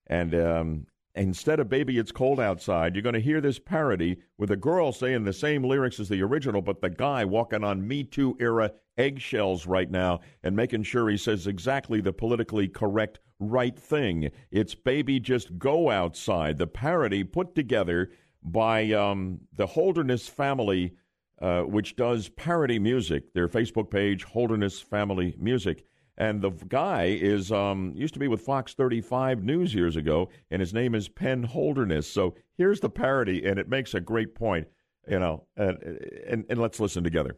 And 0.07 0.33
um, 0.33 0.87
instead 1.15 1.59
of 1.59 1.69
Baby 1.69 1.97
It's 1.97 2.11
Cold 2.11 2.39
Outside, 2.39 2.95
you're 2.95 3.01
going 3.01 3.13
to 3.13 3.19
hear 3.19 3.41
this 3.41 3.59
parody 3.59 4.17
with 4.37 4.51
a 4.51 4.57
girl 4.57 4.91
saying 4.91 5.23
the 5.23 5.33
same 5.33 5.63
lyrics 5.63 5.99
as 5.99 6.09
the 6.09 6.21
original, 6.21 6.61
but 6.61 6.81
the 6.81 6.89
guy 6.89 7.25
walking 7.25 7.63
on 7.63 7.87
Me 7.87 8.03
Too 8.03 8.35
era 8.39 8.71
eggshells 8.97 9.65
right 9.65 9.89
now 9.89 10.19
and 10.43 10.55
making 10.55 10.83
sure 10.83 11.09
he 11.09 11.17
says 11.17 11.47
exactly 11.47 12.01
the 12.01 12.13
politically 12.13 12.67
correct 12.67 13.19
right 13.39 13.77
thing. 13.77 14.31
It's 14.51 14.75
Baby 14.75 15.19
Just 15.19 15.57
Go 15.57 15.89
Outside, 15.89 16.57
the 16.57 16.67
parody 16.67 17.23
put 17.23 17.55
together 17.55 18.09
by 18.43 18.91
um, 18.91 19.39
the 19.53 19.65
Holderness 19.65 20.27
family, 20.27 20.93
uh, 21.41 21.61
which 21.61 21.95
does 21.95 22.29
parody 22.29 22.79
music. 22.79 23.33
Their 23.33 23.47
Facebook 23.47 23.89
page, 23.89 24.23
Holderness 24.23 24.79
Family 24.79 25.35
Music. 25.39 25.85
And 26.17 26.41
the 26.41 26.51
guy 26.51 27.05
is 27.19 27.51
um, 27.51 27.91
used 27.95 28.13
to 28.13 28.19
be 28.19 28.27
with 28.27 28.41
Fox 28.41 28.73
35 28.73 29.43
News 29.43 29.73
years 29.73 29.95
ago, 29.95 30.29
and 30.49 30.61
his 30.61 30.73
name 30.73 30.95
is 30.95 31.09
Penn 31.09 31.43
Holderness. 31.43 32.09
So 32.09 32.35
here's 32.57 32.79
the 32.79 32.89
parody, 32.89 33.45
and 33.45 33.59
it 33.59 33.67
makes 33.67 33.93
a 33.93 33.99
great 33.99 34.33
point, 34.33 34.67
you 35.09 35.19
know. 35.19 35.43
And 35.57 35.77
and, 36.27 36.45
and 36.49 36.59
let's 36.59 36.79
listen 36.79 37.03
together. 37.03 37.35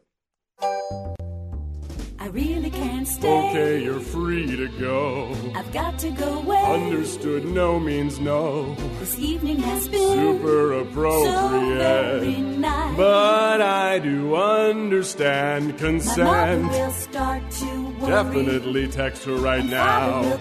I 2.19 2.29
really 2.31 2.69
can't 2.69 3.07
stay. 3.07 3.49
Okay, 3.49 3.83
you're 3.83 4.01
free 4.01 4.47
to 4.57 4.67
go. 4.79 5.33
I've 5.55 5.71
got 5.71 5.97
to 5.99 6.09
go 6.11 6.39
away. 6.39 6.61
Understood, 6.61 7.45
no 7.45 7.79
means 7.79 8.19
no. 8.19 8.75
This 8.99 9.17
evening 9.17 9.59
has 9.59 9.87
been 9.87 10.01
Super 10.13 10.71
so 10.73 10.79
appropriate. 10.79 12.19
very 12.19 12.41
nice. 12.41 12.97
But 12.97 13.61
I 13.61 13.99
do 13.99 14.35
understand 14.35 15.77
consent. 15.77 16.17
My 16.27 16.55
mother 16.57 16.67
consent. 16.67 16.85
will 16.85 16.91
start 16.91 17.51
to 17.51 17.65
worry. 17.65 17.76
Definitely 18.05 18.87
text 18.87 19.23
her 19.25 19.35
right 19.35 19.59
And 19.61 19.71
now. 19.71 20.21
the. 20.21 20.37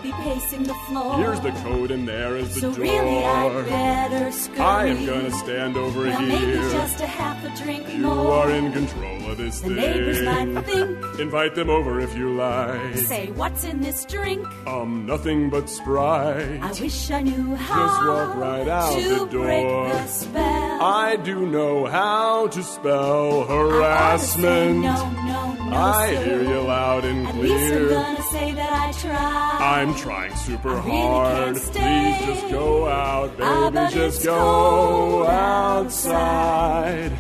Here's 1.17 1.41
the 1.41 1.53
code, 1.63 1.91
and 1.91 2.07
there 2.07 2.37
is 2.37 2.55
the 2.55 2.61
so 2.61 2.71
door. 2.73 2.83
really, 2.83 3.25
I. 3.25 4.33
I 4.59 4.87
am 4.87 5.07
gonna 5.07 5.31
stand 5.31 5.77
over 5.77 6.03
well, 6.07 6.19
here. 6.21 6.29
maybe 6.29 6.53
just 6.73 7.01
a 7.01 7.07
half 7.07 7.43
a 7.45 7.63
drink 7.65 7.89
You 7.93 7.99
more. 7.99 8.33
are 8.45 8.51
in 8.51 8.73
control 8.73 9.31
of 9.31 9.39
this 9.39 9.61
The 9.61 9.69
thing. 9.69 9.77
neighbors 9.77 10.23
might 10.23 10.65
think. 10.67 11.19
Invite 11.21 11.55
them 11.55 11.71
over 11.71 12.01
if 12.01 12.17
you 12.17 12.35
like. 12.37 12.97
Say, 12.99 13.31
what's 13.33 13.65
in 13.65 13.81
this 13.81 14.05
drink? 14.05 14.47
Um, 14.67 15.07
nothing 15.07 15.51
but 15.51 15.69
Sprite. 15.71 16.61
I 16.63 16.73
wish 16.81 17.11
I 17.11 17.23
knew 17.23 17.55
how 17.57 17.87
Just 17.87 18.07
walk 18.07 18.37
right 18.37 18.69
out 18.69 18.99
to 18.99 19.19
the 19.21 19.27
break 19.27 19.67
door. 19.67 19.89
the 19.89 20.07
spell. 20.07 20.83
I 20.83 21.17
do 21.17 21.47
know 21.47 21.87
how 21.87 22.49
to 22.49 22.63
spell 22.63 23.45
harassment. 23.45 24.85
say 24.85 24.89
no, 24.89 25.11
no, 25.13 25.71
no, 25.71 25.77
I 25.77 26.15
hear 26.15 26.43
you 26.43 26.61
loud 26.61 27.05
and 27.05 27.27
At 27.27 27.35
least 27.49 27.73
I'm 27.75 27.89
gonna 27.89 28.23
say 28.23 28.53
that 28.55 28.73
I 28.73 28.93
tried. 28.93 29.59
I'm 29.61 29.95
trying 29.95 30.35
super 30.37 30.69
really 30.75 30.91
hard. 30.91 31.57
Please 31.57 32.27
just 32.27 32.51
go 32.51 32.87
out, 32.89 33.31
Ah, 33.41 33.71
baby. 33.71 33.95
just 33.95 34.25
go 34.25 34.37
cold 34.39 35.27
outside. 35.29 37.13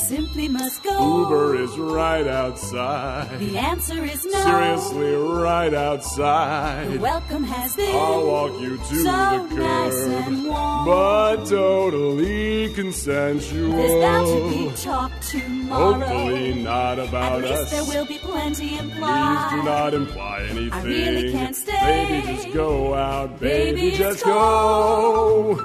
Simply 0.00 0.48
must 0.48 0.82
go. 0.82 1.20
Uber 1.22 1.62
is 1.62 1.76
right 1.78 2.26
outside. 2.26 3.38
The 3.38 3.56
answer 3.58 4.04
is 4.04 4.24
no. 4.24 4.40
Seriously, 4.44 5.12
right 5.14 5.68
The 5.70 5.78
outside. 5.78 7.00
welcome 7.00 7.44
has 7.44 7.76
been 7.76 7.94
I'll 7.94 8.26
walk 8.26 8.60
you 8.60 8.76
to 8.76 8.84
so 8.84 9.02
the 9.48 9.54
nice 9.54 9.94
and 10.00 10.36
curb, 10.42 10.46
warm. 10.46 10.84
but 10.86 11.36
totally 11.46 12.72
consensual. 12.74 13.72
There's 13.72 14.02
bound 14.02 14.26
to 14.26 14.50
be 14.70 14.76
talk 14.82 15.12
tomorrow. 15.20 16.00
Hopefully 16.00 16.54
not 16.54 16.98
about 16.98 17.44
At 17.44 17.50
least 17.50 17.70
there 17.70 17.84
will 17.84 18.06
be 18.06 18.18
plenty 18.18 18.78
implied. 18.78 19.48
Please 19.50 19.60
do 19.60 19.64
not 19.64 19.94
imply 19.94 20.42
anything. 20.50 20.72
I 20.72 20.82
really 20.82 21.32
can't 21.32 21.54
stay. 21.56 22.22
Baby, 22.22 22.34
just 22.36 22.52
go 22.52 22.94
out. 22.94 23.38
Baby, 23.38 23.80
Baby, 23.80 23.96
just 23.96 24.14
it's 24.18 24.24
go. 24.24 25.56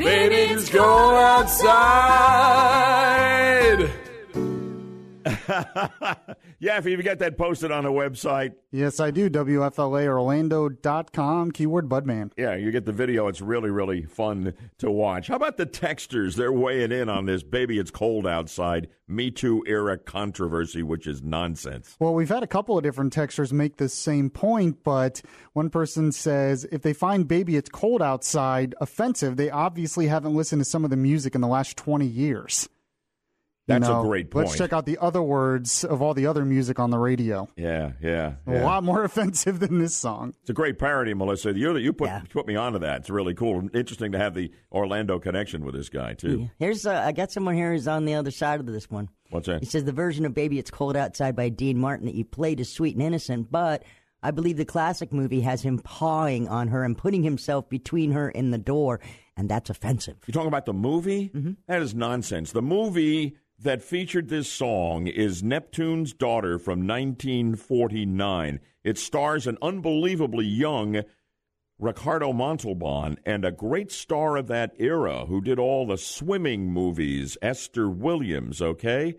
Baby, 0.00 0.34
Baby, 0.34 0.54
it's 0.54 0.62
just 0.62 0.72
go 0.72 1.14
outside. 1.14 1.60
yeah, 6.60 6.76
if 6.76 6.84
you 6.84 7.02
get 7.02 7.20
that 7.20 7.38
posted 7.38 7.72
on 7.72 7.84
the 7.84 7.90
website. 7.90 8.52
Yes, 8.70 9.00
I 9.00 9.10
do. 9.10 9.30
WFLAOrlando.com, 9.30 11.52
keyword 11.52 11.88
Budman. 11.88 12.32
Yeah, 12.36 12.54
you 12.54 12.70
get 12.70 12.84
the 12.84 12.92
video. 12.92 13.28
It's 13.28 13.40
really, 13.40 13.70
really 13.70 14.02
fun 14.02 14.52
to 14.78 14.90
watch. 14.90 15.28
How 15.28 15.36
about 15.36 15.56
the 15.56 15.64
texters? 15.64 16.36
They're 16.36 16.52
weighing 16.52 16.92
in 16.92 17.08
on 17.08 17.24
this 17.24 17.42
baby, 17.42 17.78
it's 17.78 17.90
cold 17.90 18.26
outside, 18.26 18.88
Me 19.08 19.30
Too 19.30 19.64
era 19.66 19.96
controversy, 19.96 20.82
which 20.82 21.06
is 21.06 21.22
nonsense. 21.22 21.96
Well, 21.98 22.12
we've 22.12 22.28
had 22.28 22.42
a 22.42 22.46
couple 22.46 22.76
of 22.76 22.82
different 22.82 23.14
texters 23.14 23.52
make 23.52 23.78
this 23.78 23.94
same 23.94 24.28
point, 24.28 24.84
but 24.84 25.22
one 25.54 25.70
person 25.70 26.12
says 26.12 26.66
if 26.70 26.82
they 26.82 26.92
find 26.92 27.26
Baby 27.26 27.56
It's 27.56 27.70
Cold 27.70 28.02
Outside 28.02 28.74
offensive, 28.82 29.38
they 29.38 29.48
obviously 29.48 30.08
haven't 30.08 30.34
listened 30.34 30.60
to 30.60 30.66
some 30.66 30.84
of 30.84 30.90
the 30.90 30.96
music 30.96 31.34
in 31.34 31.40
the 31.40 31.48
last 31.48 31.78
20 31.78 32.04
years. 32.06 32.68
You 33.70 33.78
That's 33.78 33.88
a 33.88 33.92
know, 33.92 34.02
great 34.02 34.34
Let's 34.34 34.58
check 34.58 34.72
out 34.72 34.84
the 34.84 34.98
other 34.98 35.22
words 35.22 35.84
of 35.84 36.02
all 36.02 36.12
the 36.12 36.26
other 36.26 36.44
music 36.44 36.80
on 36.80 36.90
the 36.90 36.98
radio. 36.98 37.48
Yeah, 37.56 37.92
yeah. 38.02 38.34
A 38.46 38.54
yeah. 38.54 38.64
lot 38.64 38.82
more 38.82 39.04
offensive 39.04 39.60
than 39.60 39.78
this 39.78 39.94
song. 39.94 40.34
It's 40.40 40.50
a 40.50 40.54
great 40.54 40.78
parody, 40.78 41.14
Melissa. 41.14 41.56
You, 41.56 41.76
you 41.76 41.92
put 41.92 42.10
put 42.30 42.46
me 42.46 42.56
onto 42.56 42.80
that. 42.80 43.02
It's 43.02 43.10
really 43.10 43.34
cool. 43.34 43.68
Interesting 43.74 44.12
to 44.12 44.18
have 44.18 44.34
the 44.34 44.50
Orlando 44.72 45.18
connection 45.20 45.64
with 45.64 45.74
this 45.74 45.88
guy 45.88 46.14
too. 46.14 46.50
Here's 46.58 46.84
uh, 46.84 47.02
I 47.06 47.12
got 47.12 47.30
someone 47.30 47.54
here 47.54 47.72
who's 47.72 47.86
on 47.86 48.04
the 48.04 48.14
other 48.14 48.30
side 48.30 48.60
of 48.60 48.66
this 48.66 48.90
one. 48.90 49.08
What's 49.30 49.46
that? 49.46 49.60
He 49.60 49.66
says 49.66 49.84
the 49.84 49.92
version 49.92 50.24
of 50.26 50.34
"Baby 50.34 50.58
It's 50.58 50.70
Cold 50.70 50.96
Outside" 50.96 51.36
by 51.36 51.48
Dean 51.48 51.78
Martin 51.78 52.06
that 52.06 52.14
you 52.14 52.24
played 52.24 52.58
is 52.58 52.72
sweet 52.72 52.96
and 52.96 53.04
innocent, 53.04 53.50
but 53.50 53.84
I 54.22 54.30
believe 54.32 54.56
the 54.56 54.64
classic 54.64 55.12
movie 55.12 55.40
has 55.40 55.62
him 55.62 55.78
pawing 55.78 56.48
on 56.48 56.68
her 56.68 56.84
and 56.84 56.96
putting 56.96 57.22
himself 57.22 57.68
between 57.68 58.12
her 58.12 58.28
and 58.28 58.52
the 58.52 58.58
door, 58.58 59.00
and 59.36 59.48
that's 59.48 59.70
offensive. 59.70 60.16
You're 60.26 60.32
talking 60.32 60.48
about 60.48 60.66
the 60.66 60.74
movie? 60.74 61.30
Mm-hmm. 61.34 61.52
That 61.66 61.80
is 61.80 61.94
nonsense. 61.94 62.52
The 62.52 62.62
movie 62.62 63.36
that 63.62 63.82
featured 63.82 64.28
this 64.28 64.50
song 64.50 65.06
is 65.06 65.42
Neptune's 65.42 66.12
Daughter 66.12 66.58
from 66.58 66.86
1949. 66.86 68.60
It 68.82 68.98
stars 68.98 69.46
an 69.46 69.58
unbelievably 69.60 70.46
young 70.46 71.02
Ricardo 71.78 72.32
Montalban 72.32 73.18
and 73.24 73.44
a 73.44 73.52
great 73.52 73.92
star 73.92 74.36
of 74.36 74.46
that 74.48 74.72
era 74.78 75.26
who 75.26 75.40
did 75.40 75.58
all 75.58 75.86
the 75.86 75.98
swimming 75.98 76.70
movies, 76.72 77.36
Esther 77.42 77.88
Williams, 77.88 78.60
okay? 78.60 79.14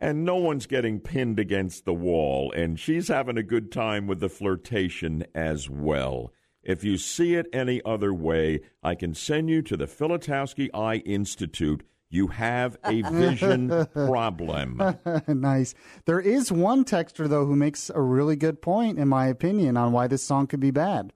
and 0.00 0.24
no 0.24 0.36
one's 0.36 0.66
getting 0.66 1.00
pinned 1.00 1.38
against 1.38 1.84
the 1.84 1.94
wall, 1.94 2.52
and 2.52 2.78
she's 2.78 3.08
having 3.08 3.36
a 3.36 3.42
good 3.42 3.72
time 3.72 4.06
with 4.06 4.20
the 4.20 4.28
flirtation 4.28 5.24
as 5.34 5.68
well. 5.68 6.32
If 6.62 6.84
you 6.84 6.98
see 6.98 7.34
it 7.34 7.46
any 7.52 7.82
other 7.84 8.12
way, 8.12 8.60
I 8.82 8.94
can 8.94 9.14
send 9.14 9.50
you 9.50 9.62
to 9.62 9.76
the 9.76 9.86
Filatowski 9.86 10.68
Eye 10.72 10.96
Institute. 10.98 11.82
You 12.10 12.28
have 12.28 12.78
a 12.84 13.02
vision 13.02 13.86
problem. 13.94 14.80
nice. 15.28 15.74
There 16.06 16.20
is 16.20 16.50
one 16.50 16.84
texter 16.84 17.28
though 17.28 17.44
who 17.46 17.56
makes 17.56 17.90
a 17.94 18.00
really 18.00 18.36
good 18.36 18.62
point, 18.62 18.98
in 18.98 19.08
my 19.08 19.26
opinion, 19.26 19.76
on 19.76 19.92
why 19.92 20.06
this 20.06 20.22
song 20.22 20.46
could 20.46 20.60
be 20.60 20.70
bad. 20.70 21.12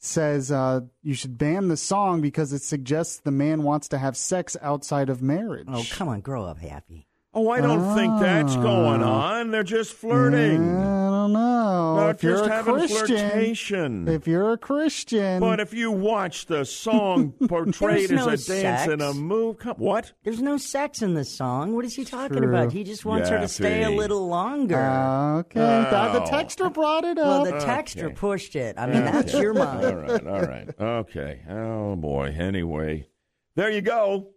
Says 0.00 0.52
uh, 0.52 0.82
you 1.02 1.14
should 1.14 1.38
ban 1.38 1.68
the 1.68 1.76
song 1.76 2.20
because 2.20 2.52
it 2.52 2.62
suggests 2.62 3.18
the 3.18 3.32
man 3.32 3.64
wants 3.64 3.88
to 3.88 3.98
have 3.98 4.16
sex 4.16 4.56
outside 4.62 5.08
of 5.08 5.22
marriage. 5.22 5.66
Oh, 5.68 5.84
come 5.90 6.08
on, 6.08 6.20
grow 6.20 6.44
up, 6.44 6.58
Happy. 6.58 7.07
Oh, 7.40 7.50
I 7.50 7.60
don't 7.60 7.94
think 7.94 8.18
that's 8.20 8.56
going 8.56 9.02
on. 9.02 9.50
They're 9.52 9.62
just 9.62 9.92
flirting. 9.92 10.76
I 10.76 11.08
don't 11.10 11.32
know. 11.32 11.96
They're 12.00 12.10
if 12.10 12.22
you're 12.24 12.36
just 12.38 12.50
a 12.50 12.52
having 12.52 12.74
Christian, 12.74 13.06
flirtation. 13.06 14.08
if 14.08 14.26
you're 14.26 14.52
a 14.52 14.58
Christian, 14.58 15.38
But 15.40 15.60
if 15.60 15.72
you 15.72 15.90
watch 15.92 16.46
the 16.46 16.64
song 16.64 17.32
portrayed 17.48 18.08
There's 18.08 18.26
no 18.26 18.28
as 18.30 18.48
a 18.48 18.62
dance 18.62 18.90
in 18.90 19.00
a 19.00 19.12
move, 19.14 19.58
come, 19.58 19.76
what? 19.76 20.12
There's 20.24 20.42
no 20.42 20.56
sex 20.56 21.00
in 21.02 21.14
this 21.14 21.30
song. 21.36 21.74
What 21.76 21.84
is 21.84 21.94
he 21.94 22.04
talking 22.04 22.38
True. 22.38 22.48
about? 22.48 22.72
He 22.72 22.82
just 22.82 23.04
wants 23.04 23.28
her 23.28 23.38
to 23.38 23.46
stay 23.48 23.84
a 23.84 23.90
little 23.90 24.26
longer. 24.26 24.76
Uh, 24.76 25.38
okay, 25.40 25.60
That- 25.60 26.12
the 26.12 26.22
Oh. 26.22 26.26
texter 26.26 26.72
brought 26.72 27.04
it 27.04 27.18
well, 27.18 27.42
up. 27.42 27.60
the 27.60 27.64
texter 27.64 28.04
Okay. 28.06 28.14
pushed 28.14 28.56
it. 28.56 28.76
I 28.78 28.86
mean, 28.86 29.04
that's 29.04 29.32
your 29.34 29.54
mind. 29.54 29.84
All 29.84 29.94
right, 29.96 30.26
all 30.26 30.42
right. 30.42 30.68
Okay. 30.80 31.40
Oh, 31.48 31.94
boy. 31.94 32.34
Anyway, 32.36 33.06
there 33.54 33.70
you 33.70 33.80
go. 33.82 34.30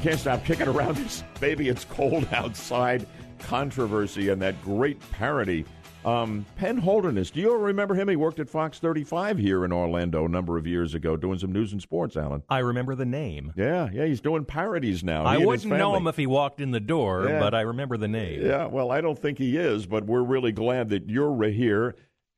You 0.00 0.08
can't 0.08 0.20
stop 0.20 0.46
kicking 0.46 0.66
around 0.66 0.96
this 0.96 1.22
baby. 1.40 1.68
It's 1.68 1.84
cold 1.84 2.26
outside 2.32 3.06
controversy 3.38 4.30
and 4.30 4.40
that 4.40 4.58
great 4.62 4.98
parody. 5.10 5.66
Um, 6.06 6.46
Penn 6.56 6.78
Holderness, 6.78 7.30
do 7.30 7.38
you 7.40 7.54
remember 7.54 7.94
him? 7.94 8.08
He 8.08 8.16
worked 8.16 8.40
at 8.40 8.48
Fox 8.48 8.78
35 8.78 9.36
here 9.36 9.62
in 9.62 9.72
Orlando 9.74 10.24
a 10.24 10.28
number 10.30 10.56
of 10.56 10.66
years 10.66 10.94
ago 10.94 11.18
doing 11.18 11.38
some 11.38 11.52
news 11.52 11.72
and 11.72 11.82
sports, 11.82 12.16
Alan. 12.16 12.42
I 12.48 12.60
remember 12.60 12.94
the 12.94 13.04
name. 13.04 13.52
Yeah, 13.56 13.90
yeah, 13.92 14.06
he's 14.06 14.22
doing 14.22 14.46
parodies 14.46 15.04
now. 15.04 15.26
I 15.26 15.36
He 15.36 15.42
and 15.42 15.52
his 15.52 15.66
wouldn't 15.66 15.78
know 15.78 15.94
him 15.94 16.06
if 16.06 16.16
he 16.16 16.26
walked 16.26 16.62
in 16.62 16.70
the 16.70 16.80
door, 16.80 17.26
Yeah. 17.28 17.38
but 17.38 17.54
I 17.54 17.60
remember 17.60 17.98
the 17.98 18.08
name. 18.08 18.40
Yeah, 18.40 18.68
well, 18.68 18.90
I 18.90 19.02
don't 19.02 19.18
think 19.18 19.36
he 19.36 19.58
is, 19.58 19.84
but 19.84 20.06
we're 20.06 20.22
really 20.22 20.52
glad 20.52 20.88
that 20.88 21.10
you're 21.10 21.42
here. 21.50 21.94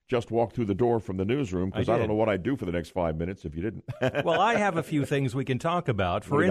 Just 0.08 0.32
walked 0.32 0.56
through 0.56 0.64
the 0.64 0.74
door 0.74 0.98
from 0.98 1.16
the 1.16 1.24
newsroom 1.24 1.70
because 1.70 1.88
I 1.88 1.94
I, 1.94 1.98
don't 1.98 2.08
know 2.08 2.16
what 2.16 2.28
I'd 2.28 2.42
do 2.42 2.56
for 2.56 2.66
the 2.66 2.72
next 2.72 2.90
five 2.90 3.16
minutes 3.16 3.44
if 3.44 3.54
you 3.54 3.62
didn't. 3.62 3.84
well, 4.24 4.40
I 4.40 4.56
have 4.56 4.76
a 4.76 4.82
few 4.82 5.06
things 5.06 5.32
we 5.32 5.44
can 5.44 5.60
talk 5.60 5.86
about. 5.86 6.24
For 6.24 6.40
got? 6.40 6.48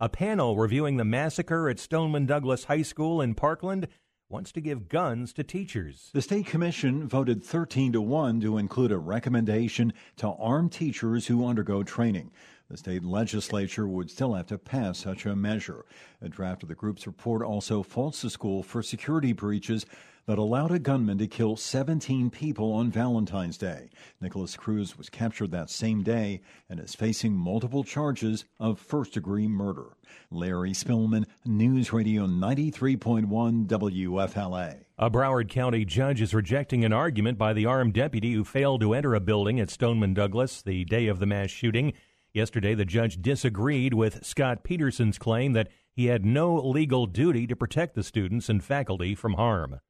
A 0.00 0.08
panel 0.08 0.56
reviewing 0.56 0.96
the 0.96 1.04
massacre 1.04 1.68
at 1.68 1.80
Stoneman 1.80 2.24
Douglas 2.24 2.64
High 2.64 2.82
School 2.82 3.20
in 3.20 3.34
Parkland 3.34 3.88
wants 4.28 4.52
to 4.52 4.60
give 4.60 4.88
guns 4.88 5.32
to 5.32 5.42
teachers. 5.42 6.10
The 6.12 6.22
state 6.22 6.46
commission 6.46 7.08
voted 7.08 7.42
13 7.42 7.92
to 7.94 8.00
1 8.00 8.40
to 8.42 8.58
include 8.58 8.92
a 8.92 8.98
recommendation 8.98 9.92
to 10.18 10.28
arm 10.28 10.68
teachers 10.68 11.26
who 11.26 11.46
undergo 11.46 11.82
training. 11.82 12.30
The 12.70 12.76
state 12.76 13.02
legislature 13.02 13.88
would 13.88 14.10
still 14.10 14.34
have 14.34 14.46
to 14.48 14.58
pass 14.58 14.98
such 14.98 15.26
a 15.26 15.34
measure. 15.34 15.84
A 16.20 16.28
draft 16.28 16.62
of 16.62 16.68
the 16.68 16.74
group's 16.74 17.06
report 17.06 17.42
also 17.42 17.82
faults 17.82 18.22
the 18.22 18.30
school 18.30 18.62
for 18.62 18.82
security 18.82 19.32
breaches 19.32 19.86
that 20.28 20.36
allowed 20.36 20.70
a 20.70 20.78
gunman 20.78 21.16
to 21.16 21.26
kill 21.26 21.56
17 21.56 22.28
people 22.28 22.70
on 22.74 22.90
Valentine's 22.90 23.56
Day. 23.56 23.88
Nikolas 24.20 24.56
Cruz 24.56 24.98
was 24.98 25.08
captured 25.08 25.50
that 25.52 25.70
same 25.70 26.02
day 26.02 26.42
and 26.68 26.78
is 26.78 26.94
facing 26.94 27.32
multiple 27.32 27.82
charges 27.82 28.44
of 28.60 28.78
first 28.78 29.14
degree 29.14 29.48
murder. 29.48 29.96
Larry 30.30 30.72
Spillman, 30.72 31.24
News 31.46 31.94
Radio 31.94 32.26
93.1 32.26 33.66
WFLA. 33.66 34.84
A 34.98 35.10
Broward 35.10 35.48
County 35.48 35.86
judge 35.86 36.20
is 36.20 36.34
rejecting 36.34 36.84
an 36.84 36.92
argument 36.92 37.38
by 37.38 37.54
the 37.54 37.64
armed 37.64 37.94
deputy 37.94 38.34
who 38.34 38.44
failed 38.44 38.82
to 38.82 38.92
enter 38.92 39.14
a 39.14 39.20
building 39.20 39.58
at 39.58 39.70
Stoneman 39.70 40.12
Douglas 40.12 40.60
the 40.60 40.84
day 40.84 41.06
of 41.06 41.20
the 41.20 41.26
mass 41.26 41.48
shooting. 41.48 41.94
Yesterday, 42.34 42.74
the 42.74 42.84
judge 42.84 43.22
disagreed 43.22 43.94
with 43.94 44.26
Scot 44.26 44.62
Peterson's 44.62 45.16
claim 45.16 45.54
that 45.54 45.68
he 45.90 46.06
had 46.06 46.26
no 46.26 46.54
legal 46.54 47.06
duty 47.06 47.46
to 47.46 47.56
protect 47.56 47.94
the 47.94 48.02
students 48.02 48.50
and 48.50 48.62
faculty 48.62 49.14
from 49.14 49.32
harm. 49.32 49.80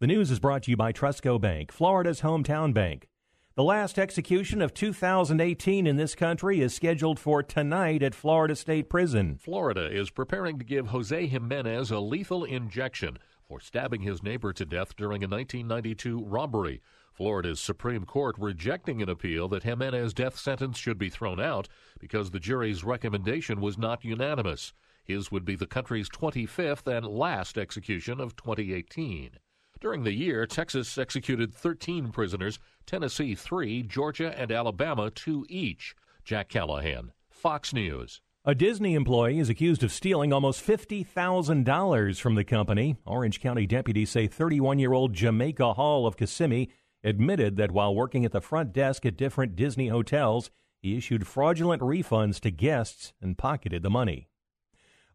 The 0.00 0.08
news 0.08 0.32
is 0.32 0.40
brought 0.40 0.64
to 0.64 0.72
you 0.72 0.76
by 0.76 0.92
TrustCo 0.92 1.40
Bank, 1.40 1.70
Florida's 1.70 2.22
hometown 2.22 2.74
bank. 2.74 3.06
The 3.54 3.62
last 3.62 3.96
execution 3.96 4.60
of 4.60 4.74
2018 4.74 5.86
in 5.86 5.94
this 5.94 6.16
country 6.16 6.60
is 6.60 6.74
scheduled 6.74 7.20
for 7.20 7.44
tonight 7.44 8.02
at 8.02 8.12
Florida 8.12 8.56
State 8.56 8.90
Prison. 8.90 9.38
Florida 9.40 9.88
is 9.88 10.10
preparing 10.10 10.58
to 10.58 10.64
give 10.64 10.88
Jose 10.88 11.28
Jimenez 11.28 11.92
a 11.92 12.00
lethal 12.00 12.42
injection 12.42 13.18
for 13.46 13.60
stabbing 13.60 14.02
his 14.02 14.20
neighbor 14.20 14.52
to 14.52 14.64
death 14.64 14.96
during 14.96 15.22
a 15.22 15.28
1992 15.28 16.24
robbery. 16.24 16.82
Florida's 17.12 17.60
Supreme 17.60 18.04
Court 18.04 18.34
rejecting 18.36 19.00
an 19.00 19.08
appeal 19.08 19.46
that 19.46 19.62
Jimenez's 19.62 20.12
death 20.12 20.36
sentence 20.36 20.76
should 20.76 20.98
be 20.98 21.08
thrown 21.08 21.38
out 21.38 21.68
because 22.00 22.32
the 22.32 22.40
jury's 22.40 22.82
recommendation 22.82 23.60
was 23.60 23.78
not 23.78 24.04
unanimous. 24.04 24.72
His 25.04 25.30
would 25.30 25.44
be 25.44 25.54
the 25.54 25.68
country's 25.68 26.08
25th 26.08 26.88
and 26.88 27.06
last 27.06 27.56
execution 27.56 28.20
of 28.20 28.34
2018. 28.34 29.38
During 29.84 30.04
the 30.04 30.14
year, 30.14 30.46
Texas 30.46 30.96
executed 30.96 31.52
13 31.52 32.10
prisoners, 32.10 32.58
Tennessee 32.86 33.34
3, 33.34 33.82
Georgia 33.82 34.34
and 34.34 34.50
Alabama 34.50 35.10
2 35.10 35.44
each. 35.50 35.94
Jack 36.24 36.48
Callahan, 36.48 37.12
Fox 37.28 37.74
News. 37.74 38.22
A 38.46 38.54
Disney 38.54 38.94
employee 38.94 39.38
is 39.38 39.50
accused 39.50 39.82
of 39.82 39.92
stealing 39.92 40.32
almost 40.32 40.66
$50,000 40.66 42.18
from 42.18 42.34
the 42.34 42.44
company. 42.44 42.96
Orange 43.04 43.42
County 43.42 43.66
deputies 43.66 44.08
say 44.08 44.26
31 44.26 44.78
year 44.78 44.94
old 44.94 45.12
Jamaica 45.12 45.74
Hall 45.74 46.06
of 46.06 46.16
Kissimmee 46.16 46.70
admitted 47.02 47.58
that 47.58 47.70
while 47.70 47.94
working 47.94 48.24
at 48.24 48.32
the 48.32 48.40
front 48.40 48.72
desk 48.72 49.04
at 49.04 49.18
different 49.18 49.54
Disney 49.54 49.88
hotels, 49.88 50.50
he 50.80 50.96
issued 50.96 51.26
fraudulent 51.26 51.82
refunds 51.82 52.40
to 52.40 52.50
guests 52.50 53.12
and 53.20 53.36
pocketed 53.36 53.82
the 53.82 53.90
money. 53.90 54.28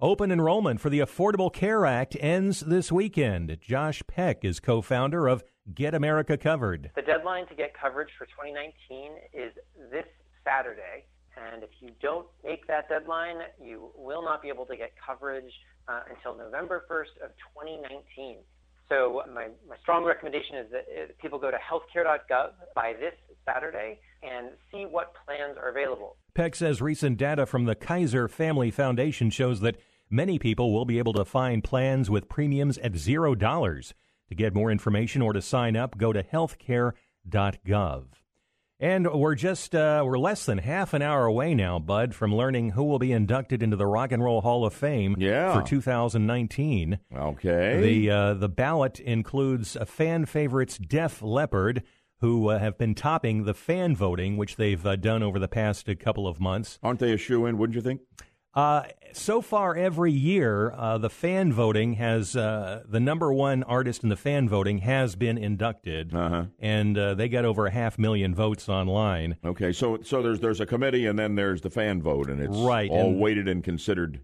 Open 0.01 0.31
enrollment 0.31 0.79
for 0.79 0.89
the 0.89 1.01
Affordable 1.01 1.51
Care 1.51 1.85
Act 1.85 2.15
ends 2.21 2.61
this 2.61 2.89
weekend. 2.89 3.57
Josh 3.59 4.01
Peck 4.07 4.45
is 4.45 4.61
co 4.61 4.81
founder 4.81 5.27
of 5.27 5.43
Get 5.75 5.93
America 5.93 6.37
Covered. 6.37 6.91
The 6.95 7.01
deadline 7.01 7.47
to 7.47 7.53
get 7.53 7.73
coverage 7.77 8.07
for 8.17 8.23
2019 8.27 9.11
is 9.33 9.51
this 9.91 10.05
Saturday, 10.45 11.03
and 11.35 11.63
if 11.63 11.69
you 11.81 11.89
don't 12.01 12.25
make 12.45 12.65
that 12.67 12.87
deadline, 12.87 13.39
you 13.61 13.91
will 13.93 14.21
not 14.23 14.41
be 14.41 14.47
able 14.47 14.65
to 14.67 14.77
get 14.77 14.93
coverage 15.05 15.51
uh, 15.89 15.99
until 16.09 16.33
November 16.33 16.85
1st 16.89 17.25
of 17.25 17.31
2019. 17.53 18.37
So 18.87 19.21
my, 19.33 19.47
my 19.67 19.75
strong 19.81 20.05
recommendation 20.05 20.55
is 20.55 20.71
that 20.71 20.85
uh, 20.87 21.05
people 21.21 21.39
go 21.39 21.51
to 21.51 21.57
healthcare.gov 21.57 22.51
by 22.73 22.93
this 22.93 23.13
Saturday 23.45 23.99
and 24.23 24.51
see 24.71 24.85
what 24.85 25.13
plans 25.25 25.57
are 25.57 25.69
available. 25.69 26.15
Peck 26.33 26.55
says 26.55 26.81
recent 26.81 27.17
data 27.17 27.45
from 27.45 27.65
the 27.65 27.75
Kaiser 27.75 28.27
Family 28.27 28.71
Foundation 28.71 29.29
shows 29.29 29.59
that 29.59 29.75
many 30.09 30.39
people 30.39 30.73
will 30.73 30.85
be 30.85 30.97
able 30.99 31.13
to 31.13 31.25
find 31.25 31.63
plans 31.63 32.09
with 32.09 32.29
premiums 32.29 32.77
at 32.79 32.95
zero 32.95 33.35
dollars. 33.35 33.93
To 34.29 34.35
get 34.35 34.53
more 34.53 34.69
information 34.71 35.21
or 35.23 35.33
to 35.33 35.41
sign 35.41 35.75
up, 35.75 35.97
go 35.97 36.13
to 36.13 36.21
healthcare.gov. 36.23 38.03
And 38.81 39.11
we're 39.11 39.35
just 39.35 39.75
uh, 39.75 40.03
we're 40.05 40.17
less 40.17 40.45
than 40.45 40.59
half 40.59 40.93
an 40.93 41.01
hour 41.01 41.25
away 41.25 41.53
now, 41.53 41.79
Bud, 41.79 42.15
from 42.15 42.33
learning 42.33 42.69
who 42.71 42.85
will 42.85 42.99
be 42.99 43.11
inducted 43.11 43.61
into 43.61 43.75
the 43.75 43.85
Rock 43.85 44.13
and 44.13 44.23
Roll 44.23 44.39
Hall 44.39 44.65
of 44.65 44.73
Fame 44.73 45.15
Yeah. 45.19 45.53
for 45.53 45.61
2019. 45.67 46.99
Okay. 47.13 47.81
The 47.81 48.09
uh, 48.11 48.33
the 48.35 48.47
ballot 48.47 49.01
includes 49.01 49.75
uh, 49.75 49.83
fan 49.83 50.25
favorites 50.25 50.77
Def 50.77 51.21
Leppard, 51.21 51.83
who 52.21 52.47
uh, 52.47 52.59
have 52.59 52.77
been 52.77 52.95
topping 52.95 53.43
the 53.43 53.53
fan 53.53 53.97
voting, 53.97 54.37
which 54.37 54.55
they've 54.55 54.85
uh, 54.85 54.95
done 54.95 55.23
over 55.23 55.39
the 55.39 55.49
past 55.49 55.89
uh, 55.89 55.95
couple 55.99 56.25
of 56.25 56.39
months. 56.39 56.79
Aren't 56.81 56.99
they 56.99 57.11
a 57.11 57.17
shoe 57.17 57.45
in, 57.47 57.57
wouldn't 57.57 57.75
you 57.75 57.81
think? 57.81 57.99
Uh, 58.53 58.83
so 59.13 59.41
far, 59.41 59.75
every 59.75 60.11
year, 60.11 60.71
uh, 60.71 60.97
the 60.97 61.09
fan 61.09 61.53
voting 61.53 61.93
has 61.93 62.35
uh, 62.35 62.83
the 62.87 62.99
number 62.99 63.31
one 63.31 63.63
artist 63.63 64.03
in 64.03 64.09
the 64.09 64.15
fan 64.15 64.49
voting 64.49 64.79
has 64.79 65.15
been 65.15 65.37
inducted, 65.37 66.13
uh-huh. 66.13 66.45
and 66.59 66.97
uh, 66.97 67.13
they 67.13 67.29
got 67.29 67.45
over 67.45 67.67
a 67.67 67.71
half 67.71 67.99
million 67.99 68.33
votes 68.33 68.67
online. 68.67 69.35
Okay, 69.45 69.71
so 69.71 69.99
so 70.01 70.21
there's 70.21 70.39
there's 70.39 70.59
a 70.61 70.65
committee 70.65 71.05
and 71.05 71.17
then 71.17 71.35
there's 71.35 71.61
the 71.61 71.69
fan 71.69 72.01
vote, 72.01 72.27
and 72.29 72.41
it's 72.41 72.57
Right, 72.57 72.89
all 72.89 73.09
and- 73.11 73.19
weighted 73.19 73.47
and 73.47 73.63
considered 73.63 74.21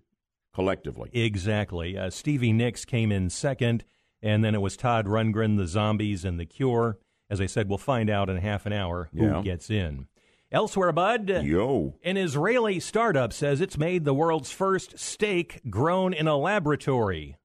collectively. 0.54 1.10
Exactly. 1.14 1.98
Uh, 1.98 2.10
Stevie 2.10 2.54
Nicks 2.54 2.84
came 2.86 3.12
in 3.12 3.30
second, 3.30 3.84
and 4.22 4.44
then 4.44 4.56
it 4.56 4.62
was 4.62 4.76
Todd 4.76 5.06
Rundgren, 5.06 5.58
the 5.58 5.68
Zombies, 5.68 6.26
and 6.26 6.40
the 6.40 6.46
Cure. 6.46 6.98
As 7.30 7.42
I 7.42 7.46
said, 7.46 7.70
we'll 7.70 7.78
find 7.78 8.10
out 8.10 8.30
in 8.30 8.38
half 8.38 8.66
an 8.66 8.74
hour 8.74 9.10
who 9.14 9.26
Yeah. 9.26 9.42
gets 9.44 9.70
in. 9.70 10.08
Elsewhere, 10.56 10.94
Bud. 10.94 11.28
Yo. 11.44 11.96
An 12.02 12.16
Israeli 12.16 12.80
startup 12.80 13.34
says 13.34 13.60
it's 13.60 13.78
made 13.78 14.06
the 14.06 14.14
world's 14.14 14.54
first 14.54 14.98
steak 14.98 15.60
grown 15.70 16.14
in 16.14 16.30
a 16.30 16.38
laboratory. 16.38 17.36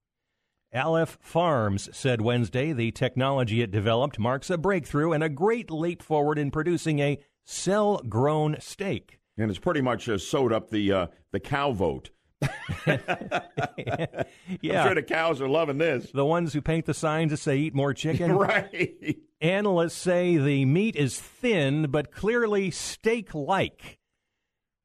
Aleph 0.72 1.18
Farms 1.20 1.88
said 1.92 2.20
Wednesday 2.20 2.72
the 2.72 2.92
technology 2.92 3.62
it 3.62 3.72
developed 3.72 4.20
marks 4.20 4.48
a 4.48 4.56
breakthrough 4.56 5.10
and 5.10 5.24
a 5.24 5.28
great 5.28 5.72
leap 5.72 6.04
forward 6.04 6.38
in 6.38 6.52
producing 6.52 7.00
a 7.00 7.18
cell 7.44 8.00
grown 8.08 8.54
steak. 8.60 9.18
And 9.36 9.50
it's 9.50 9.58
pretty 9.58 9.80
much 9.80 10.08
uh, 10.08 10.16
sewed 10.16 10.52
up 10.52 10.70
the 10.70 10.92
uh, 10.92 11.06
the 11.32 11.40
cow 11.40 11.72
vote 11.72 12.10
yeah. 12.86 14.82
I'm 14.82 14.86
sure 14.86 14.94
the 14.94 15.04
cows 15.06 15.40
are 15.40 15.48
loving 15.48 15.78
this. 15.78 16.10
The 16.12 16.24
ones 16.24 16.52
who 16.52 16.60
paint 16.60 16.86
the 16.86 16.94
signs 16.94 17.30
that 17.30 17.38
say 17.38 17.58
eat 17.58 17.74
more 17.74 17.94
chicken. 17.94 18.32
right. 18.36 19.18
Analysts 19.40 19.94
say 19.94 20.36
the 20.36 20.64
meat 20.64 20.96
is 20.96 21.18
thin, 21.18 21.90
but 21.90 22.12
clearly 22.12 22.70
steak 22.70 23.34
like. 23.34 23.98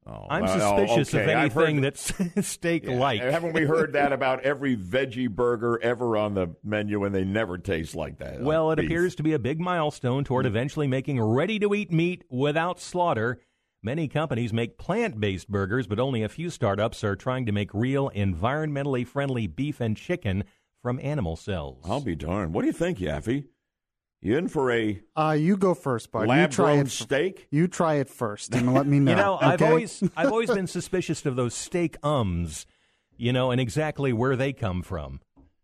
Oh, 0.08 0.28
I'm 0.30 0.44
well, 0.44 0.78
suspicious 0.78 1.16
okay. 1.16 1.24
of 1.24 1.52
heard 1.52 1.70
anything 1.70 1.82
that's 1.82 2.14
steak 2.48 2.88
like. 2.88 3.22
Haven't 3.22 3.54
we 3.54 3.64
heard 3.64 3.94
that 3.94 4.14
about 4.14 4.42
every 4.42 4.78
veggie 4.78 5.30
burger 5.30 5.80
ever 5.82 6.16
on 6.16 6.36
the 6.36 6.56
menu 6.64 7.06
and 7.06 7.16
they 7.16 7.24
never 7.24 7.58
taste 7.58 7.96
like 7.96 8.20
that? 8.20 8.40
Well, 8.42 8.68
oh, 8.68 8.72
it 8.72 8.76
Beef. 8.76 8.86
appears 8.86 9.16
to 9.16 9.24
be 9.24 9.34
a 9.34 9.40
big 9.40 9.60
milestone 9.60 10.24
toward 10.24 10.46
mm. 10.46 10.50
eventually 10.50 10.88
making 10.88 11.20
ready 11.20 11.58
to 11.58 11.74
eat 11.74 11.92
meat 11.92 12.24
without 12.30 12.80
slaughter. 12.80 13.40
Many 13.86 14.08
companies 14.08 14.52
make 14.52 14.80
plant 14.80 15.20
based 15.20 15.48
burgers, 15.48 15.86
but 15.86 16.00
only 16.00 16.24
a 16.24 16.28
few 16.28 16.50
startups 16.50 17.04
are 17.04 17.16
trying 17.16 17.46
to 17.46 17.52
make 17.52 17.72
real, 17.72 18.10
environmentally 18.16 19.06
friendly 19.06 19.46
beef 19.46 19.80
and 19.80 19.96
chicken 19.96 20.44
from 20.82 21.00
animal 21.04 21.36
cells. 21.36 21.84
I'll 21.88 22.02
be 22.02 22.16
darned. 22.16 22.56
What 22.56 22.62
do 22.62 22.66
you 22.68 22.74
think, 22.74 22.98
Yaffee? 22.98 23.46
You 24.24 24.40
in 24.40 24.48
for 24.48 24.72
a 24.72 25.00
Uh, 25.16 25.38
you 25.40 25.56
go 25.56 25.76
first, 25.76 26.12
bud. 26.12 26.22
you 26.22 26.28
lab 26.30 26.50
try 26.50 26.74
grown 26.74 26.88
it. 26.88 26.90
steak? 26.90 27.48
You 27.52 27.68
try 27.68 27.96
it 27.98 28.10
first, 28.10 28.56
and 28.56 28.74
let 28.74 28.88
me 28.88 29.00
know. 29.02 29.12
You 29.12 29.18
know, 29.18 29.38
I've 29.40 29.62
always 29.62 30.04
I've 30.18 30.32
always 30.32 30.50
been 30.60 30.66
suspicious 30.66 31.24
of 31.28 31.36
those 31.36 31.54
steak 31.54 31.96
ums, 32.02 32.66
you 33.18 33.32
know, 33.32 33.52
and 33.52 33.62
exactly 33.62 34.12
where 34.14 34.36
they 34.36 34.52
come 34.52 34.82
from. 34.82 35.20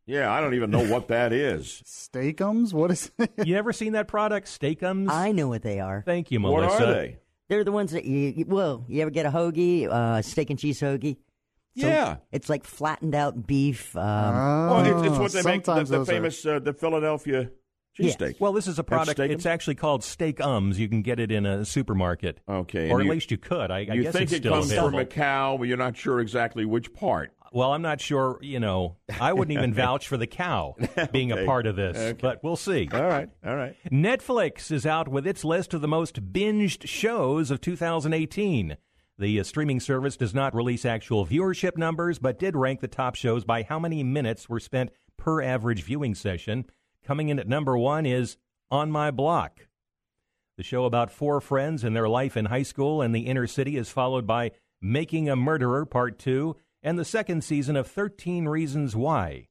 Yeah, 0.05 0.31
I 0.31 0.41
don't 0.41 0.53
even 0.53 0.69
know 0.69 0.85
what 0.85 1.07
that 1.07 1.33
is. 1.33 1.81
Steakums? 1.87 2.71
What 2.71 2.91
is 2.91 3.09
it? 3.17 3.31
You 3.45 3.55
ever 3.57 3.73
seen 3.73 3.93
that 3.93 4.07
product, 4.07 4.45
Steakums? 4.45 5.09
I 5.09 5.31
know 5.31 5.47
what 5.47 5.63
they 5.63 5.79
are. 5.79 6.03
Thank 6.05 6.29
you, 6.29 6.39
Melissa. 6.39 6.67
What 6.69 6.81
are 6.83 6.93
they? 6.93 7.17
They're 7.51 7.65
the 7.65 7.71
ones 7.73 7.91
that 7.91 8.05
you, 8.05 8.33
you 8.33 8.45
well, 8.47 8.85
you 8.87 9.01
ever 9.01 9.11
get 9.11 9.25
a 9.25 9.29
hoagie, 9.29 9.85
uh, 9.85 10.21
steak 10.21 10.49
and 10.51 10.57
cheese 10.57 10.79
hoagie? 10.79 11.17
So 11.77 11.85
Yeah. 11.85 12.15
it's 12.31 12.47
like 12.49 12.63
flattened 12.63 13.13
out 13.13 13.45
beef. 13.45 13.93
Um, 13.97 14.03
well, 14.03 14.79
it's, 15.03 15.07
it's 15.09 15.19
what 15.19 15.31
they 15.33 15.43
make 15.51 15.65
the, 15.65 15.73
the 15.73 15.83
those 15.83 16.07
are- 16.09 16.13
famous 16.13 16.45
uh, 16.45 16.59
the 16.59 16.71
Philadelphia 16.71 17.49
Yes. 17.99 18.15
cheesesteak. 18.15 18.39
Well, 18.39 18.53
this 18.53 18.67
is 18.67 18.75
a 18.79 18.83
That's 18.83 18.87
product. 18.87 19.19
It's 19.19 19.45
actually 19.45 19.75
called 19.75 20.01
Steak 20.05 20.39
Ums. 20.39 20.79
You 20.79 20.87
can 20.87 21.01
get 21.01 21.19
it 21.19 21.29
in 21.29 21.45
a 21.45 21.65
supermarket, 21.65 22.39
Okay, 22.47 22.89
or 22.89 23.01
at 23.01 23.05
you- 23.05 23.11
least 23.11 23.31
you 23.31 23.37
could. 23.37 23.69
I, 23.69 23.79
I 23.79 23.81
you 23.95 24.03
guess 24.03 24.13
think 24.13 24.23
it's 24.23 24.31
it 24.31 24.37
still 24.37 24.53
comes 24.53 24.71
available. 24.71 24.91
from 24.91 24.99
a 24.99 25.05
cow, 25.05 25.57
but 25.57 25.67
you're 25.67 25.75
not 25.75 25.97
sure 25.97 26.21
exactly 26.21 26.63
which 26.63 26.93
part. 26.93 27.33
Well, 27.53 27.73
I'm 27.73 27.81
not 27.81 27.99
sure. 27.99 28.39
You 28.41 28.59
know, 28.61 28.95
I 29.19 29.33
wouldn't 29.33 29.57
even 29.57 29.73
vouch 29.75 30.07
for 30.07 30.15
the 30.17 30.27
cow 30.27 30.75
being 31.11 31.33
Okay. 31.33 31.43
a 31.43 31.45
part 31.45 31.65
of 31.67 31.75
this, 31.75 31.97
Okay. 31.97 32.17
but 32.21 32.41
we'll 32.43 32.55
see. 32.55 32.87
All 32.91 33.03
right, 33.03 33.29
all 33.45 33.55
right. 33.55 33.75
Netflix 33.91 34.71
is 34.71 34.85
out 34.85 35.07
with 35.09 35.27
its 35.27 35.43
list 35.43 35.73
of 35.73 35.81
the 35.81 35.87
most 35.87 36.31
binged 36.31 36.87
shows 36.87 37.51
of 37.51 37.59
2018. 37.61 38.77
The 39.17 39.39
uh, 39.39 39.43
streaming 39.43 39.79
service 39.81 40.15
does 40.17 40.33
not 40.33 40.55
release 40.55 40.85
actual 40.85 41.25
viewership 41.25 41.77
numbers, 41.77 42.19
but 42.19 42.39
did 42.39 42.55
rank 42.55 42.79
the 42.79 42.87
top 42.87 43.15
shows 43.15 43.43
by 43.43 43.63
how 43.63 43.77
many 43.79 44.01
minutes 44.01 44.47
were 44.49 44.59
spent 44.59 44.89
per 45.17 45.41
average 45.43 45.83
viewing 45.83 46.15
session. 46.15 46.65
Coming 47.05 47.29
in 47.29 47.37
at 47.37 47.47
number 47.47 47.77
one 47.77 48.05
is 48.05 48.37
On 48.71 48.89
My 48.89 49.11
Block. 49.11 49.67
The 50.57 50.63
show 50.63 50.85
about 50.85 51.11
four 51.11 51.41
friends 51.41 51.83
and 51.83 51.95
their 51.95 52.07
life 52.09 52.37
in 52.37 52.45
high 52.45 52.63
school 52.63 53.01
and 53.01 53.13
the 53.13 53.21
inner 53.27 53.45
city 53.47 53.77
is 53.77 53.89
followed 53.89 54.25
by 54.25 54.51
Making 54.81 55.29
a 55.29 55.35
Murderer 55.35 55.85
Part 55.85 56.17
2 56.17 56.55
and 56.83 56.97
the 56.97 57.05
second 57.05 57.43
season 57.43 57.75
of 57.75 57.87
13 57.87 58.47
Reasons 58.47 58.95
Why. 58.95 59.47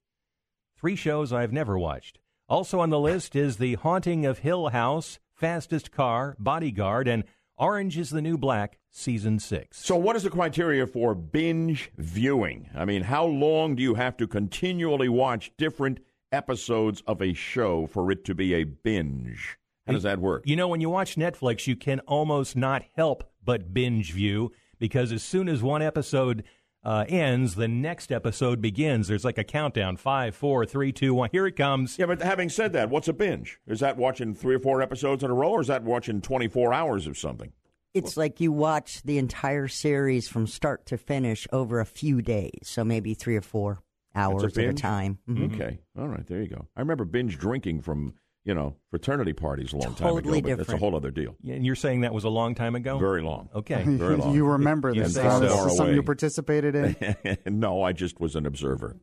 Three 0.78 0.97
shows 0.97 1.33
I've 1.33 1.53
never 1.53 1.78
watched. 1.78 2.18
Also 2.49 2.81
on 2.81 2.91
the 2.91 2.99
list 2.99 3.37
is 3.37 3.59
The 3.59 3.74
Haunting 3.74 4.26
of 4.26 4.39
Hill 4.39 4.68
House, 4.68 5.18
Fastest 5.33 5.93
Car, 5.93 6.37
Bodyguard, 6.39 7.07
and 7.07 7.24
Orange 7.57 7.99
is 7.99 8.11
the 8.11 8.22
New 8.22 8.39
Black, 8.39 8.78
Season 8.91 9.39
6. 9.39 9.78
So, 9.78 9.95
what 9.95 10.16
is 10.16 10.22
the 10.22 10.31
criteria 10.31 10.87
for 10.87 11.14
binge 11.14 11.93
viewing? 11.99 12.70
I 12.74 12.87
mean, 12.87 13.03
how 13.03 13.26
long 13.26 13.76
do 13.76 13.83
you 13.83 13.95
have 13.95 14.16
to 14.16 14.26
continually 14.26 15.09
watch 15.09 15.53
different 15.59 16.01
episodes 16.33 17.03
of 17.07 17.20
a 17.20 17.35
show 17.35 17.87
for 17.87 18.11
it 18.11 18.24
to 18.24 18.35
be 18.35 18.55
a 18.55 18.64
binge? 18.64 19.59
How 19.87 19.93
does 19.93 20.03
that 20.05 20.20
work? 20.20 20.43
You 20.47 20.57
know, 20.57 20.68
when 20.68 20.81
you 20.81 20.89
watch 20.89 21.16
Netflix, 21.16 21.66
you 21.66 21.76
can 21.76 22.01
almost 22.01 22.57
not 22.57 22.83
help 22.95 23.31
but 23.45 23.74
binge 23.74 24.12
view 24.12 24.53
because 24.78 25.12
as 25.12 25.22
soon 25.22 25.49
as 25.49 25.62
one 25.62 25.83
episode 25.83 26.45
uh, 26.85 27.05
ends, 27.09 27.55
the 27.57 27.68
next 27.68 28.11
episode 28.11 28.61
begins. 28.61 29.09
There's 29.09 29.24
like 29.24 29.39
a 29.39 29.45
countdown 29.45 29.97
five, 29.97 30.35
four, 30.35 30.64
three, 30.64 30.93
two, 30.93 31.12
one. 31.14 31.28
Here 31.33 31.47
it 31.47 31.57
comes. 31.57 31.99
Yeah, 31.99 32.07
but 32.07 32.22
having 32.22 32.49
said 32.49 32.72
that, 32.72 32.89
what's 32.91 33.09
a 33.09 33.12
binge? 33.12 33.59
Is 33.66 33.81
that 33.81 33.97
watching 33.97 34.35
three 34.35 34.55
or 34.55 34.61
four 34.61 34.81
episodes 34.83 35.22
in 35.22 35.31
a 35.31 35.35
row, 35.35 35.51
or 35.51 35.61
is 35.61 35.66
that 35.66 35.83
watching 35.83 36.20
24 36.20 36.72
hours 36.72 37.07
of 37.07 37.18
something? 37.18 37.53
It's 37.93 38.16
like 38.16 38.41
you 38.41 38.53
watch 38.53 39.03
the 39.03 39.18
entire 39.18 39.66
series 39.66 40.28
from 40.28 40.47
start 40.47 40.87
to 40.87 40.97
finish 40.97 41.47
over 41.53 41.81
a 41.81 41.85
few 41.87 42.22
days, 42.22 42.61
so 42.62 42.85
maybe 42.85 43.14
three 43.14 43.37
or 43.37 43.41
four 43.43 43.81
hours 44.14 44.43
That's 44.43 44.59
at 44.59 44.64
a 44.64 44.66
binge? 44.68 44.81
time. 44.81 45.18
Mhm. 45.28 45.55
Okay. 45.55 45.78
All 45.99 46.07
right. 46.09 46.24
There 46.26 46.41
you 46.41 46.49
go. 46.49 46.66
I 46.76 46.81
remember 46.81 47.05
binge 47.05 47.37
drinking 47.39 47.81
from, 47.83 48.14
you 48.45 48.55
know, 48.55 48.74
fraternity 48.91 49.32
parties 49.32 49.72
a 49.72 49.76
long 49.76 49.95
time 49.95 50.09
Totally 50.09 50.38
ago, 50.38 50.49
but 50.51 50.57
that's 50.59 50.72
a 50.72 50.76
whole 50.78 50.97
other 50.97 51.11
deal. 51.11 51.36
Yeah, 51.43 51.55
And 51.55 51.66
you're 51.66 51.74
saying 51.74 52.01
that 52.03 52.14
was 52.14 52.24
a 52.24 52.30
long 52.30 52.55
time 52.55 52.74
ago? 52.74 52.99
Very 52.99 53.22
long. 53.22 53.51
Okay. 53.55 53.82
Very 53.84 54.16
long. 54.18 54.34
you 54.34 54.47
remember 54.47 54.95
this? 54.95 55.14
say 55.14 55.22
so. 55.22 55.41
this 55.41 55.53
Far 55.53 55.68
is 55.68 55.76
something 55.76 55.95
you 55.95 56.03
participated 56.03 56.74
in? 56.74 57.36
no, 57.61 57.82
I 57.82 57.93
just 57.93 58.18
was 58.20 58.36
an 58.36 58.47
observer. 58.47 58.97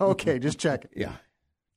okay, 0.00 0.38
just 0.38 0.58
check. 0.58 0.86
Yeah. 0.94 1.12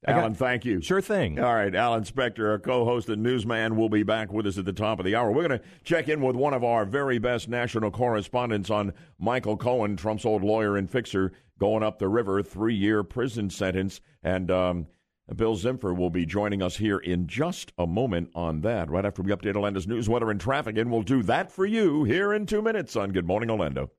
I 0.06 0.12
got- 0.12 0.20
Alan, 0.20 0.36
thank 0.36 0.64
you. 0.64 0.80
Sure 0.80 1.02
thing. 1.02 1.40
All 1.40 1.54
right, 1.56 1.74
Alan 1.74 2.04
Spector, 2.04 2.52
our 2.52 2.60
co-host 2.60 3.10
and 3.10 3.24
newsman, 3.24 3.76
will 3.76 3.90
be 3.90 4.04
back 4.04 4.32
with 4.32 4.46
us 4.46 4.60
at 4.60 4.66
the 4.66 4.72
top 4.74 5.00
of 5.00 5.06
the 5.06 5.16
hour. 5.16 5.32
We're 5.32 5.48
going 5.48 5.60
to 5.60 5.66
check 5.84 6.08
in 6.08 6.22
with 6.22 6.36
one 6.36 6.54
of 6.54 6.64
our 6.64 6.86
very 6.86 7.18
best 7.18 7.50
national 7.50 7.90
correspondents 7.90 8.70
on 8.70 8.94
Michael 9.18 9.58
Cohen, 9.58 9.98
Trump's 9.98 10.24
old 10.24 10.44
lawyer 10.44 10.78
and 10.78 10.90
fixer, 10.90 11.32
going 11.60 11.82
up 11.82 11.98
the 11.98 12.08
river, 12.08 12.44
three-year 12.44 13.04
prison 13.04 13.50
sentence, 13.50 14.00
and 14.22 14.52
um, 14.52 14.88
Bill 15.36 15.56
Zimfer 15.58 15.96
will 15.96 16.10
be 16.10 16.26
joining 16.26 16.62
us 16.62 16.78
here 16.78 16.98
in 16.98 17.28
just 17.28 17.74
a 17.78 17.86
moment 17.86 18.30
on 18.34 18.62
that. 18.62 18.90
Right 18.90 19.06
after 19.06 19.22
we 19.22 19.32
update 19.32 19.56
Orlando's 19.56 19.86
news, 19.86 20.08
weather, 20.08 20.32
and 20.32 20.40
traffic, 20.40 20.78
and 20.78 20.90
we'll 20.90 21.02
do 21.02 21.22
that 21.24 21.52
for 21.52 21.66
you 21.66 22.06
here 22.06 22.34
in 22.34 22.46
two 22.46 22.62
minutes 22.62 22.96
on 22.96 23.12
Good 23.12 23.26
Morning 23.26 23.50
Orlando. 23.50 23.92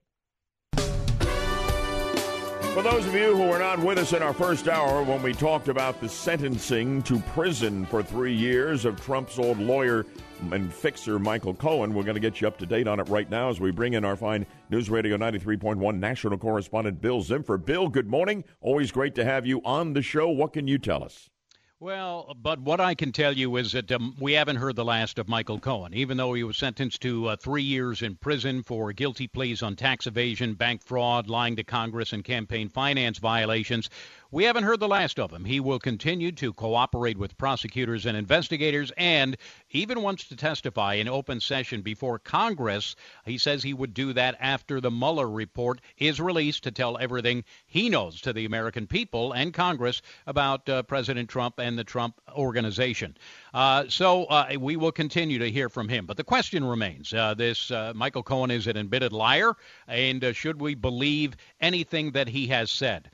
For 2.73 2.83
those 2.83 3.07
of 3.07 3.15
you 3.15 3.37
who 3.37 3.49
were 3.49 3.59
not 3.59 3.79
with 3.81 3.99
us 3.99 4.13
in 4.13 4.23
our 4.23 4.33
first 4.33 4.69
hour 4.69 5.03
when 5.03 5.23
we 5.23 5.35
talked 5.35 5.69
about 5.69 6.01
the 6.01 6.09
sentencing 6.09 7.03
to 7.03 7.19
prison 7.21 7.85
for 7.87 8.03
three 8.03 8.35
years 8.35 8.85
of 8.85 9.01
Trump's 9.01 9.39
old 9.39 9.59
lawyer 9.59 10.07
and 10.53 10.73
fixer 10.73 11.19
Michael 11.19 11.55
Cohen, 11.55 11.95
we're 11.95 12.03
going 12.03 12.15
to 12.15 12.21
get 12.21 12.41
you 12.41 12.49
up 12.49 12.59
to 12.59 12.67
date 12.67 12.89
on 12.89 13.01
it 13.01 13.09
right 13.09 13.29
now 13.29 13.51
as 13.51 13.61
we 13.61 13.71
bring 13.71 13.95
in 13.95 14.05
our 14.05 14.17
fine 14.17 14.47
News 14.71 14.91
Radio 14.91 15.17
93.1 15.17 15.99
national 15.99 16.39
correspondent 16.39 17.01
Bill 17.01 17.23
Zimfer. 17.23 17.65
Bill, 17.65 17.89
good 17.89 18.09
morning. 18.09 18.45
Always 18.61 18.91
great 18.91 19.15
to 19.17 19.25
have 19.25 19.47
you 19.47 19.61
on 19.65 19.93
the 19.93 20.03
show. 20.03 20.29
What 20.29 20.53
can 20.53 20.67
you 20.67 20.79
tell 20.79 21.05
us? 21.05 21.29
Well, 21.81 22.35
but 22.43 22.61
what 22.61 22.81
I 22.81 22.97
can 22.97 23.13
tell 23.13 23.33
you 23.33 23.55
is 23.57 23.71
that 23.71 23.93
um, 23.93 24.17
we 24.19 24.33
haven't 24.33 24.57
heard 24.57 24.75
the 24.75 24.85
last 24.85 25.17
of 25.21 25.29
Michael 25.29 25.61
Cohen, 25.61 25.95
even 25.95 26.17
though 26.17 26.35
he 26.35 26.43
was 26.43 26.57
sentenced 26.57 27.03
to 27.03 27.29
uh, 27.29 27.37
three 27.37 27.63
years 27.63 28.03
in 28.03 28.17
prison 28.17 28.65
for 28.65 28.93
guilty 28.93 29.29
pleas 29.29 29.63
on 29.63 29.77
tax 29.77 30.09
evasion, 30.09 30.55
bank 30.55 30.83
fraud, 30.83 31.29
lying 31.29 31.55
to 31.55 31.63
Congress, 31.63 32.13
and 32.13 32.25
campaign 32.25 32.69
finance 32.69 33.19
violations. 33.19 33.91
We 34.31 34.45
haven't 34.45 34.65
heard 34.65 34.81
the 34.81 34.89
last 34.89 35.19
of 35.19 35.33
him. 35.33 35.47
He 35.47 35.59
will 35.59 35.79
continue 35.79 36.33
to 36.33 36.53
cooperate 36.53 37.17
with 37.17 37.39
prosecutors 37.39 38.05
and 38.05 38.15
investigators 38.15 38.93
and 38.99 39.39
even 39.71 40.03
wants 40.03 40.29
to 40.29 40.37
testify 40.37 40.95
in 40.95 41.09
open 41.09 41.41
session 41.41 41.81
before 41.81 42.19
Congress. 42.19 42.95
He 43.25 43.39
says 43.39 43.63
he 43.63 43.73
would 43.73 43.95
do 43.95 44.13
that 44.13 44.37
after 44.39 44.83
the 44.83 44.91
Mueller 44.91 45.31
report 45.31 45.81
is 45.97 46.21
released 46.21 46.65
to 46.65 46.71
tell 46.71 46.99
everything 46.99 47.43
he 47.67 47.89
knows 47.89 48.21
to 48.21 48.35
the 48.35 48.45
American 48.45 48.87
people 48.87 49.33
and 49.33 49.55
Congress 49.55 50.03
about 50.27 50.69
uh, 50.69 50.83
President 50.83 51.31
Trump 51.31 51.59
and 51.59 51.79
the 51.79 51.85
Trump 51.85 52.21
organization. 52.37 53.17
Uh, 53.55 53.85
so 53.89 54.25
uh, 54.27 54.51
we 54.61 54.77
will 54.77 54.93
continue 54.93 55.39
to 55.39 55.51
hear 55.51 55.71
from 55.71 55.89
him. 55.89 56.05
But 56.05 56.19
the 56.19 56.25
question 56.25 56.65
remains 56.65 57.15
uh, 57.15 57.33
this 57.33 57.71
uh, 57.71 57.95
Michael 57.97 58.23
Cohen 58.23 58.51
is 58.51 58.67
an 58.67 58.77
admitted 58.77 59.15
liar, 59.15 59.55
and 59.87 60.23
uh, 60.23 60.35
should 60.35 60.61
we 60.61 60.75
believe 60.75 61.35
anything 61.63 62.11
that 62.11 62.29
he 62.29 62.49
has 62.49 62.71
said? 62.71 63.11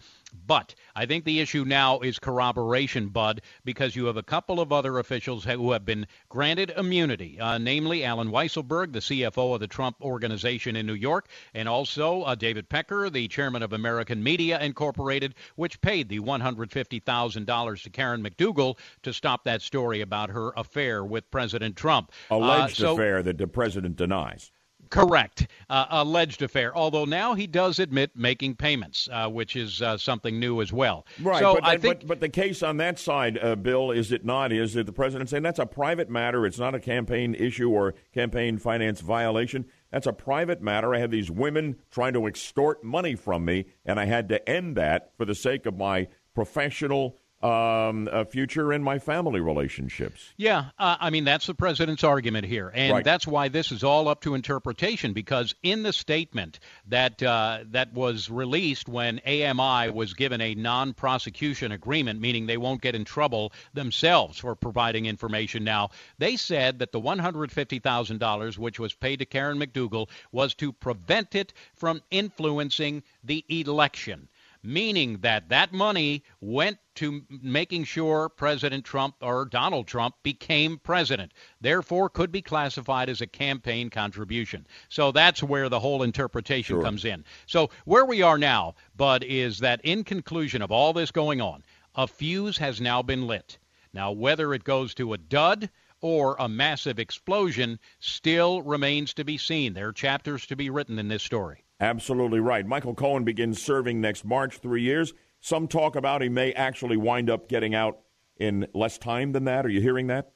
But 0.46 0.74
I 0.94 1.06
think 1.06 1.24
the 1.24 1.40
issue 1.40 1.64
now 1.64 2.00
is 2.00 2.18
corroboration, 2.18 3.08
Bud, 3.08 3.40
because 3.64 3.96
you 3.96 4.06
have 4.06 4.16
a 4.16 4.22
couple 4.22 4.60
of 4.60 4.72
other 4.72 4.98
officials 4.98 5.44
who 5.44 5.72
have 5.72 5.84
been 5.84 6.06
granted 6.28 6.70
immunity, 6.76 7.40
uh, 7.40 7.58
namely 7.58 8.04
Allen 8.04 8.30
Weisselberg, 8.30 8.92
the 8.92 8.98
CFO 9.00 9.54
of 9.54 9.60
the 9.60 9.66
Trump 9.66 9.96
Organization 10.02 10.76
in 10.76 10.86
New 10.86 10.94
York, 10.94 11.28
and 11.54 11.68
also 11.68 12.22
uh, 12.22 12.34
David 12.34 12.68
Pecker, 12.68 13.08
the 13.10 13.28
chairman 13.28 13.62
of 13.62 13.72
American 13.72 14.22
Media 14.22 14.60
Incorporated, 14.60 15.34
which 15.56 15.80
paid 15.80 16.08
the 16.08 16.20
$150,000 16.20 17.82
to 17.82 17.90
Karen 17.90 18.22
McDougal 18.22 18.78
to 19.02 19.12
stop 19.12 19.44
that 19.44 19.62
story 19.62 20.00
about 20.00 20.30
her 20.30 20.52
affair 20.56 21.04
with 21.04 21.30
President 21.30 21.76
Trump. 21.76 22.12
Uh, 22.30 22.36
Alleged 22.36 22.76
so- 22.76 22.94
affair 22.94 23.22
that 23.22 23.38
the 23.38 23.46
president 23.46 23.96
denies. 23.96 24.50
Correct. 24.90 25.46
Uh, 25.68 25.86
alleged 25.90 26.42
affair. 26.42 26.76
Although 26.76 27.04
now 27.04 27.34
he 27.34 27.46
does 27.46 27.78
admit 27.78 28.10
making 28.14 28.56
payments, 28.56 29.08
uh, 29.12 29.28
which 29.28 29.56
is 29.56 29.82
uh, 29.82 29.96
something 29.96 30.38
new 30.38 30.60
as 30.60 30.72
well. 30.72 31.06
Right. 31.20 31.40
So 31.40 31.54
but, 31.54 31.64
I 31.64 31.76
think 31.76 32.00
but, 32.00 32.06
but 32.06 32.20
the 32.20 32.28
case 32.28 32.62
on 32.62 32.76
that 32.78 32.98
side, 32.98 33.38
uh, 33.42 33.56
Bill, 33.56 33.90
is 33.90 34.12
it 34.12 34.24
not? 34.24 34.52
Is 34.52 34.76
it 34.76 34.86
the 34.86 34.92
president 34.92 35.30
saying 35.30 35.42
that's 35.42 35.58
a 35.58 35.66
private 35.66 36.10
matter? 36.10 36.46
It's 36.46 36.58
not 36.58 36.74
a 36.74 36.80
campaign 36.80 37.34
issue 37.34 37.70
or 37.70 37.94
campaign 38.12 38.58
finance 38.58 39.00
violation. 39.00 39.66
That's 39.90 40.06
a 40.06 40.12
private 40.12 40.60
matter. 40.60 40.94
I 40.94 40.98
had 40.98 41.10
these 41.10 41.30
women 41.30 41.76
trying 41.90 42.14
to 42.14 42.26
extort 42.26 42.82
money 42.82 43.14
from 43.14 43.44
me, 43.44 43.66
and 43.84 44.00
I 44.00 44.06
had 44.06 44.28
to 44.30 44.48
end 44.48 44.76
that 44.76 45.12
for 45.16 45.24
the 45.24 45.34
sake 45.34 45.66
of 45.66 45.76
my 45.76 46.08
professional 46.34 47.18
um, 47.44 48.08
uh, 48.10 48.24
future 48.24 48.72
in 48.72 48.82
my 48.82 48.98
family 48.98 49.38
relationships. 49.40 50.32
Yeah, 50.38 50.70
uh, 50.78 50.96
I 50.98 51.10
mean 51.10 51.24
that's 51.24 51.46
the 51.46 51.54
president's 51.54 52.02
argument 52.02 52.46
here, 52.46 52.72
and 52.74 52.94
Right. 52.94 53.04
that's 53.04 53.26
why 53.26 53.48
this 53.48 53.70
is 53.70 53.84
all 53.84 54.08
up 54.08 54.22
to 54.22 54.34
interpretation. 54.34 55.12
Because 55.12 55.54
in 55.62 55.82
the 55.82 55.92
statement 55.92 56.58
that 56.88 57.22
uh, 57.22 57.64
that 57.70 57.92
was 57.92 58.30
released 58.30 58.88
when 58.88 59.20
AMI 59.26 59.90
was 59.90 60.14
given 60.14 60.40
a 60.40 60.54
non-prosecution 60.54 61.70
agreement, 61.72 62.20
meaning 62.20 62.46
they 62.46 62.56
won't 62.56 62.80
get 62.80 62.94
in 62.94 63.04
trouble 63.04 63.52
themselves 63.74 64.38
for 64.38 64.54
providing 64.54 65.04
information. 65.04 65.64
Now 65.64 65.90
they 66.18 66.36
said 66.36 66.78
that 66.78 66.92
the 66.92 67.00
one 67.00 67.18
hundred 67.18 67.52
fifty 67.52 67.78
thousand 67.78 68.18
dollars, 68.18 68.58
which 68.58 68.80
was 68.80 68.94
paid 68.94 69.18
to 69.18 69.26
Karen 69.26 69.58
McDougal, 69.58 70.08
was 70.32 70.54
to 70.54 70.72
prevent 70.72 71.34
it 71.34 71.52
from 71.74 72.00
influencing 72.10 73.02
the 73.22 73.44
election 73.50 74.28
meaning 74.64 75.18
that 75.18 75.48
that 75.50 75.72
money 75.72 76.24
went 76.40 76.78
to 76.94 77.22
making 77.28 77.84
sure 77.84 78.28
President 78.28 78.84
Trump 78.84 79.14
or 79.20 79.44
Donald 79.44 79.86
Trump 79.86 80.14
became 80.22 80.78
president. 80.78 81.32
Therefore, 81.60 82.08
could 82.08 82.32
be 82.32 82.42
classified 82.42 83.08
as 83.08 83.20
a 83.20 83.26
campaign 83.26 83.90
contribution. 83.90 84.66
So 84.88 85.12
that's 85.12 85.42
where 85.42 85.68
the 85.68 85.80
whole 85.80 86.02
interpretation 86.02 86.80
comes 86.82 87.04
in. 87.04 87.24
So 87.46 87.70
where 87.84 88.04
we 88.04 88.22
are 88.22 88.38
now, 88.38 88.74
Bud, 88.96 89.24
is 89.24 89.58
that 89.58 89.80
in 89.84 90.04
conclusion 90.04 90.62
of 90.62 90.70
all 90.70 90.92
this 90.92 91.10
going 91.10 91.40
on, 91.40 91.62
a 91.94 92.06
fuse 92.06 92.58
has 92.58 92.80
now 92.80 93.02
been 93.02 93.26
lit. 93.26 93.58
Now, 93.92 94.12
whether 94.12 94.54
it 94.54 94.64
goes 94.64 94.94
to 94.94 95.12
a 95.12 95.18
dud 95.18 95.70
or 96.00 96.36
a 96.38 96.48
massive 96.48 96.98
explosion 96.98 97.78
still 97.98 98.60
remains 98.62 99.14
to 99.14 99.24
be 99.24 99.38
seen. 99.38 99.72
There 99.72 99.88
are 99.88 99.92
chapters 99.92 100.46
to 100.46 100.56
be 100.56 100.68
written 100.68 100.98
in 100.98 101.08
this 101.08 101.22
story. 101.22 101.63
Absolutely 101.80 102.40
right. 102.40 102.66
Michael 102.66 102.94
Cohen 102.94 103.24
begins 103.24 103.60
serving 103.60 104.00
next 104.00 104.24
March, 104.24 104.58
three 104.58 104.82
years. 104.82 105.12
Some 105.40 105.68
talk 105.68 105.96
about 105.96 106.22
he 106.22 106.28
may 106.28 106.52
actually 106.52 106.96
wind 106.96 107.28
up 107.28 107.48
getting 107.48 107.74
out 107.74 107.98
in 108.36 108.66
less 108.74 108.98
time 108.98 109.32
than 109.32 109.44
that. 109.44 109.66
Are 109.66 109.70
you 109.70 109.80
hearing 109.80 110.06
that? 110.06 110.30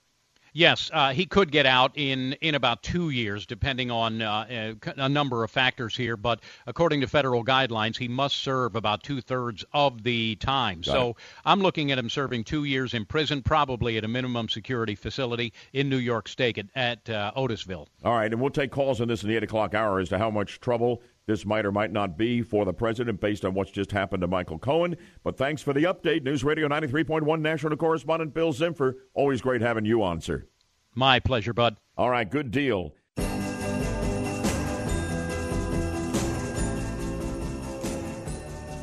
Yes, 0.53 0.91
uh, 0.93 1.13
he 1.13 1.27
could 1.27 1.53
get 1.53 1.67
out 1.67 1.93
in, 1.95 2.33
in 2.41 2.55
about 2.55 2.83
two 2.83 3.11
years, 3.11 3.47
depending 3.47 3.91
on 3.91 4.23
uh, 4.23 4.75
a, 4.97 5.09
number 5.09 5.45
of 5.45 5.51
factors 5.51 5.97
here. 5.97 6.17
But 6.17 6.41
according 6.67 7.01
to 7.03 7.07
federal 7.07 7.45
guidelines, 7.45 7.97
he 7.97 8.09
must 8.09 8.37
serve 8.37 8.75
about 8.75 9.03
two 9.03 9.21
thirds 9.21 9.65
of 9.73 10.03
the 10.03 10.37
time. 10.37 10.81
Got 10.81 10.93
so 10.93 11.09
it. 11.11 11.17
I'm 11.45 11.61
looking 11.61 11.93
at 11.93 11.99
him 11.99 12.11
serving 12.11 12.45
two 12.45 12.65
years 12.65 12.95
in 12.95 13.05
prison, 13.05 13.43
probably 13.43 13.99
at 13.99 14.05
a 14.05 14.09
minimum 14.09 14.49
security 14.49 14.95
facility 14.95 15.53
in 15.73 15.89
New 15.89 15.99
York 15.99 16.29
State 16.29 16.59
at, 16.59 16.67
at 16.75 17.09
uh, 17.11 17.33
Otisville. 17.37 17.87
All 18.05 18.15
right, 18.15 18.33
and 18.33 18.41
we'll 18.41 18.51
take 18.51 18.71
calls 18.71 19.01
on 19.01 19.09
this 19.09 19.23
in 19.23 19.29
the 19.29 19.37
8 19.37 19.45
o'clock 19.45 19.75
hour 19.75 20.01
as 20.01 20.09
to 20.09 20.19
how 20.19 20.31
much 20.31 20.61
trouble 20.61 21.03
this 21.29 21.45
might 21.45 21.67
or 21.67 21.71
might 21.71 21.93
not 21.93 22.17
be 22.17 22.43
for 22.43 22.65
the 22.65 22.73
president 22.73 23.21
based 23.21 23.45
on 23.45 23.53
what's 23.53 23.71
just 23.71 23.93
happened 23.93 24.23
to 24.23 24.27
Michael 24.27 24.59
Cohen. 24.59 24.97
But 25.23 25.37
thanks 25.37 25.63
for 25.63 25.75
the 25.75 25.85
update. 25.85 26.25
News 26.25 26.43
Radio 26.43 26.67
93.1 26.67 27.41
national 27.41 27.77
correspondent 27.77 28.33
Bill 28.33 28.53
Zimfer. 28.53 28.95
Always 29.13 29.43
great 29.43 29.61
having 29.61 29.85
you 29.85 30.03
on, 30.03 30.23
sir. 30.23 30.47
My 30.95 31.21
pleasure, 31.21 31.53
Bud. 31.53 31.77
All 31.99 32.11
right, 32.11 32.29
good 32.29 32.51
deal. 32.51 32.95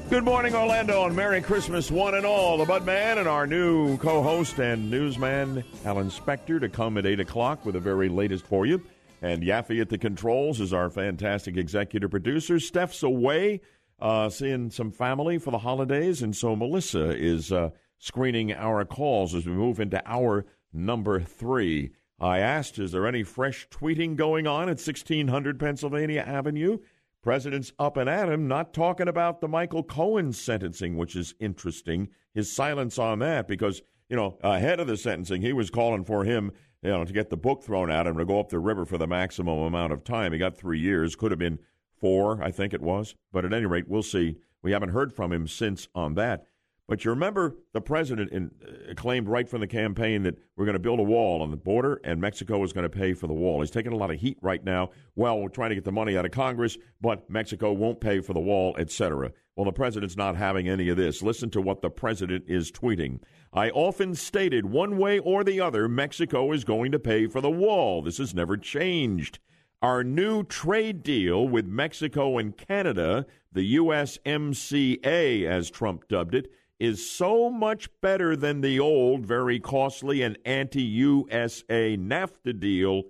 Good 0.07 0.23
morning, 0.23 0.53
Orlando, 0.53 1.03
and 1.07 1.15
Merry 1.15 1.41
Christmas, 1.41 1.89
one 1.89 2.13
and 2.13 2.27
all. 2.27 2.59
The 2.59 2.65
Bud 2.65 2.85
Man 2.85 3.17
and 3.17 3.27
our 3.27 3.47
new 3.47 3.97
co 3.97 4.21
host 4.21 4.59
and 4.59 4.91
newsman, 4.91 5.63
Alan 5.83 6.11
Spector, 6.11 6.59
to 6.59 6.69
come 6.69 6.99
at 6.99 7.07
8 7.07 7.21
o'clock 7.21 7.65
with 7.65 7.73
the 7.73 7.79
very 7.79 8.07
latest 8.07 8.45
for 8.45 8.67
you. 8.67 8.83
And 9.21 9.43
Yaffee 9.43 9.81
at 9.81 9.89
the 9.89 9.97
controls 9.97 10.59
is 10.59 10.73
our 10.73 10.89
fantastic 10.89 11.57
executive 11.57 12.11
producer. 12.11 12.59
Steph's 12.59 13.03
away, 13.03 13.61
uh, 13.99 14.29
seeing 14.29 14.69
some 14.69 14.91
family 14.91 15.37
for 15.37 15.51
the 15.51 15.59
holidays, 15.59 16.21
and 16.21 16.35
so 16.35 16.55
Melissa 16.55 17.11
is 17.11 17.51
uh, 17.51 17.69
screening 17.97 18.53
our 18.53 18.85
calls 18.85 19.33
as 19.33 19.45
we 19.45 19.53
move 19.53 19.79
into 19.79 20.01
hour 20.05 20.45
number 20.73 21.19
three. 21.21 21.91
I 22.19 22.39
asked, 22.39 22.79
is 22.79 22.91
there 22.91 23.07
any 23.07 23.23
fresh 23.23 23.67
tweeting 23.69 24.15
going 24.15 24.47
on 24.47 24.63
at 24.63 24.79
1600 24.79 25.59
Pennsylvania 25.59 26.21
Avenue? 26.21 26.77
President's 27.21 27.73
up 27.79 27.97
and 27.97 28.09
at 28.09 28.29
him, 28.29 28.47
not 28.47 28.73
talking 28.73 29.07
about 29.07 29.41
the 29.41 29.47
Michael 29.47 29.83
Cohen 29.83 30.31
sentencing, 30.31 30.95
which 30.95 31.15
is 31.15 31.33
interesting. 31.39 32.09
His 32.33 32.55
silence 32.55 32.99
on 32.99 33.19
that, 33.19 33.47
because, 33.47 33.81
you 34.09 34.15
know, 34.15 34.37
ahead 34.43 34.79
of 34.79 34.87
the 34.87 34.95
sentencing, 34.95 35.41
he 35.41 35.51
was 35.51 35.71
calling 35.71 36.05
for 36.05 36.23
him, 36.23 36.51
you 36.85 36.91
know, 36.91 37.03
to 37.03 37.13
get 37.13 37.31
the 37.31 37.37
book 37.37 37.63
thrown 37.63 37.89
at 37.89 38.05
him 38.05 38.15
to 38.15 38.25
go 38.25 38.39
up 38.39 38.49
the 38.49 38.59
river 38.59 38.85
for 38.85 38.99
the 38.99 39.07
maximum 39.07 39.57
amount 39.57 39.91
of 39.91 40.03
time. 40.03 40.31
He 40.31 40.37
got 40.37 40.55
three 40.55 40.79
years, 40.79 41.15
could 41.15 41.31
have 41.31 41.39
been 41.39 41.57
four, 41.99 42.43
I 42.43 42.51
think 42.51 42.75
it 42.75 42.81
was. 42.81 43.15
But 43.31 43.43
at 43.43 43.53
any 43.53 43.65
rate, 43.65 43.87
we'll 43.87 44.03
see. 44.03 44.37
We 44.61 44.71
haven't 44.71 44.89
heard 44.89 45.11
from 45.11 45.33
him 45.33 45.47
since 45.47 45.87
on 45.95 46.13
that. 46.13 46.45
But 46.87 47.03
you 47.03 47.11
remember 47.11 47.55
the 47.73 47.81
president 47.81 48.31
in, 48.31 48.51
uh, 48.63 48.93
claimed 48.93 49.27
right 49.27 49.49
from 49.49 49.61
the 49.61 49.67
campaign 49.67 50.21
that 50.23 50.37
we're 50.55 50.65
going 50.65 50.73
to 50.73 50.79
build 50.79 50.99
a 50.99 51.03
wall 51.03 51.41
on 51.41 51.49
the 51.49 51.57
border 51.57 51.99
and 52.03 52.21
Mexico 52.21 52.63
is 52.63 52.73
going 52.73 52.83
to 52.83 52.95
pay 52.95 53.13
for 53.13 53.25
the 53.25 53.33
wall. 53.33 53.61
He's 53.61 53.71
taking 53.71 53.91
a 53.91 53.97
lot 53.97 54.11
of 54.11 54.19
heat 54.19 54.37
right 54.41 54.63
now. 54.63 54.91
Well, 55.15 55.39
we're 55.39 55.49
trying 55.49 55.69
to 55.69 55.75
get 55.75 55.83
the 55.83 55.91
money 55.91 56.15
out 56.15 56.25
of 56.25 56.31
Congress, 56.31 56.77
but 57.01 57.27
Mexico 57.27 57.73
won't 57.73 57.99
pay 57.99 58.19
for 58.19 58.33
the 58.33 58.39
wall, 58.39 58.75
etc. 58.77 59.31
Well, 59.55 59.65
the 59.65 59.71
president's 59.71 60.17
not 60.17 60.35
having 60.35 60.69
any 60.69 60.89
of 60.89 60.97
this. 60.97 61.23
Listen 61.23 61.49
to 61.51 61.61
what 61.61 61.81
the 61.81 61.89
president 61.89 62.43
is 62.47 62.71
tweeting. 62.71 63.19
I 63.51 63.69
often 63.71 64.13
stated 64.13 64.65
one 64.65 64.97
way 64.97 65.17
or 65.17 65.43
the 65.43 65.61
other, 65.61 65.87
Mexico 65.87 66.51
is 66.51 66.63
going 66.63 66.91
to 66.91 66.99
pay 66.99 67.25
for 67.25 67.41
the 67.41 67.49
wall. 67.49 68.03
This 68.03 68.19
has 68.19 68.35
never 68.35 68.57
changed. 68.57 69.39
Our 69.81 70.03
new 70.03 70.43
trade 70.43 71.03
deal 71.03 71.47
with 71.47 71.65
Mexico 71.65 72.37
and 72.37 72.55
Canada, 72.55 73.25
the 73.51 73.75
USMCA, 73.75 75.45
as 75.45 75.69
Trump 75.69 76.07
dubbed 76.07 76.35
it, 76.35 76.51
is 76.79 77.09
so 77.09 77.49
much 77.49 77.89
better 78.01 78.35
than 78.35 78.61
the 78.61 78.79
old, 78.79 79.25
very 79.25 79.59
costly 79.59 80.21
and 80.21 80.37
anti 80.45 80.81
USA 80.81 81.97
NAFTA 81.97 82.59
deal 82.59 83.03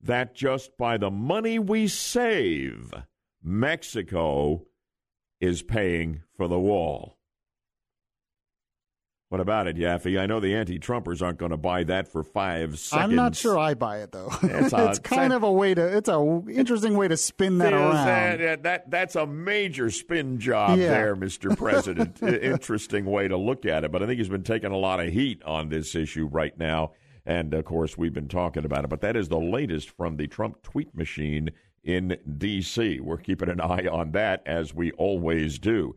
that 0.00 0.34
just 0.34 0.76
by 0.78 0.96
the 0.96 1.10
money 1.10 1.58
we 1.58 1.88
save, 1.88 2.92
Mexico 3.42 4.64
is 5.40 5.62
paying 5.62 6.22
for 6.36 6.48
the 6.48 6.58
wall. 6.58 7.17
What 9.30 9.42
about 9.42 9.66
it, 9.66 9.76
Yaffee? 9.76 10.18
I 10.18 10.24
know 10.24 10.40
the 10.40 10.54
anti-Trumpers 10.54 11.20
aren't 11.20 11.36
going 11.36 11.50
to 11.50 11.58
buy 11.58 11.84
that 11.84 12.08
for 12.08 12.22
five 12.22 12.78
seconds. 12.78 13.10
I'm 13.10 13.14
not 13.14 13.36
sure 13.36 13.58
I 13.58 13.74
buy 13.74 13.98
it 13.98 14.10
though. 14.10 14.30
It's 14.42 14.72
It's, 14.72 14.98
a- 14.98 15.02
kind 15.02 15.34
of 15.34 15.42
a 15.42 15.52
way 15.52 15.74
to. 15.74 15.96
It's 15.98 16.08
a 16.08 16.42
interesting 16.50 16.96
way 16.96 17.08
to 17.08 17.16
spin 17.18 17.58
that 17.58 17.74
around. 17.74 18.06
that- 18.06 18.38
that- 18.38 18.62
that- 18.62 18.90
that's 18.90 19.16
a 19.16 19.26
major 19.26 19.90
spin 19.90 20.38
job 20.40 20.78
Yeah. 20.78 20.88
there, 20.88 21.14
Mr. 21.14 21.54
President. 21.58 22.22
Interesting 22.22 23.04
way 23.04 23.28
to 23.28 23.36
look 23.36 23.66
at 23.66 23.84
it, 23.84 23.92
but 23.92 24.02
I 24.02 24.06
think 24.06 24.16
he's 24.18 24.30
been 24.30 24.42
taking 24.44 24.72
a 24.72 24.78
lot 24.78 24.98
of 24.98 25.12
heat 25.12 25.42
on 25.44 25.68
this 25.68 25.94
issue 25.94 26.24
right 26.26 26.56
now. 26.58 26.92
And 27.26 27.52
of 27.52 27.66
course, 27.66 27.98
we've 27.98 28.14
been 28.14 28.28
talking 28.28 28.64
about 28.64 28.84
it, 28.84 28.88
but 28.88 29.02
that 29.02 29.14
is 29.14 29.28
the 29.28 29.38
latest 29.38 29.90
from 29.90 30.16
the 30.16 30.26
Trump 30.26 30.62
tweet 30.62 30.94
machine 30.96 31.50
in 31.84 32.16
D.C. 32.38 33.00
We're 33.00 33.18
keeping 33.18 33.50
an 33.50 33.60
eye 33.60 33.86
on 33.86 34.12
that 34.12 34.42
as 34.46 34.72
we 34.72 34.90
always 34.92 35.58
do. 35.58 35.94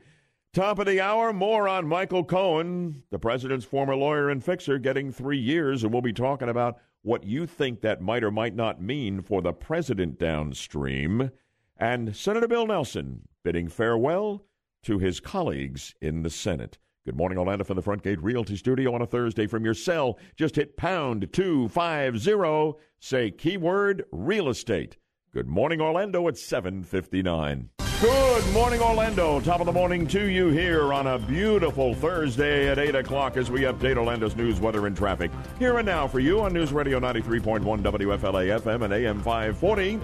Top 0.53 0.79
of 0.79 0.85
the 0.85 0.99
hour, 0.99 1.31
more 1.31 1.69
on 1.69 1.87
Michael 1.87 2.25
Cohen, 2.25 3.03
the 3.09 3.17
president's 3.17 3.63
former 3.63 3.95
lawyer 3.95 4.29
and 4.29 4.43
fixer, 4.43 4.77
getting 4.77 5.09
three 5.09 5.39
years, 5.39 5.81
and 5.81 5.93
we'll 5.93 6.01
be 6.01 6.11
talking 6.11 6.49
about 6.49 6.77
what 7.03 7.23
you 7.23 7.47
think 7.47 7.79
that 7.79 8.01
might 8.01 8.21
or 8.21 8.31
might 8.31 8.53
not 8.53 8.81
mean 8.81 9.21
for 9.21 9.41
the 9.41 9.53
president 9.53 10.19
downstream. 10.19 11.31
And 11.77 12.13
Senator 12.13 12.49
Bill 12.49 12.67
Nelson 12.67 13.29
bidding 13.45 13.69
farewell 13.69 14.43
to 14.83 14.99
his 14.99 15.21
colleagues 15.21 15.95
in 16.01 16.21
the 16.21 16.29
Senate. 16.29 16.77
Good 17.05 17.15
morning, 17.15 17.37
Orlando, 17.37 17.63
from 17.63 17.77
the 17.77 17.81
Front 17.81 18.03
Gate 18.03 18.21
Realty 18.21 18.57
Studio 18.57 18.93
on 18.93 19.01
a 19.01 19.07
Thursday 19.07 19.47
from 19.47 19.63
your 19.63 19.73
cell. 19.73 20.19
Just 20.35 20.57
hit 20.57 20.75
pound 20.75 21.31
250, 21.31 22.77
say 22.99 23.31
keyword 23.31 24.03
real 24.11 24.49
estate. 24.49 24.97
Good 25.33 25.47
morning, 25.47 25.79
Orlando, 25.79 26.27
at 26.27 26.37
759. 26.37 27.69
Good 28.01 28.51
morning, 28.51 28.81
Orlando. 28.81 29.39
Top 29.41 29.59
of 29.59 29.67
the 29.67 29.71
morning 29.71 30.07
to 30.07 30.27
you 30.27 30.47
here 30.47 30.91
on 30.91 31.05
a 31.05 31.19
beautiful 31.19 31.93
Thursday 31.93 32.67
at 32.67 32.79
8 32.79 32.95
o'clock 32.95 33.37
as 33.37 33.51
we 33.51 33.61
update 33.61 33.95
Orlando's 33.95 34.35
news, 34.35 34.59
weather, 34.59 34.87
and 34.87 34.97
traffic. 34.97 35.29
Here 35.59 35.77
and 35.77 35.85
now 35.85 36.07
for 36.07 36.19
you 36.19 36.41
on 36.41 36.51
News 36.51 36.73
Radio 36.73 36.99
93.1 36.99 37.61
WFLA 37.61 38.59
FM 38.59 38.85
and 38.85 38.91
AM 38.91 39.21
540. 39.21 39.99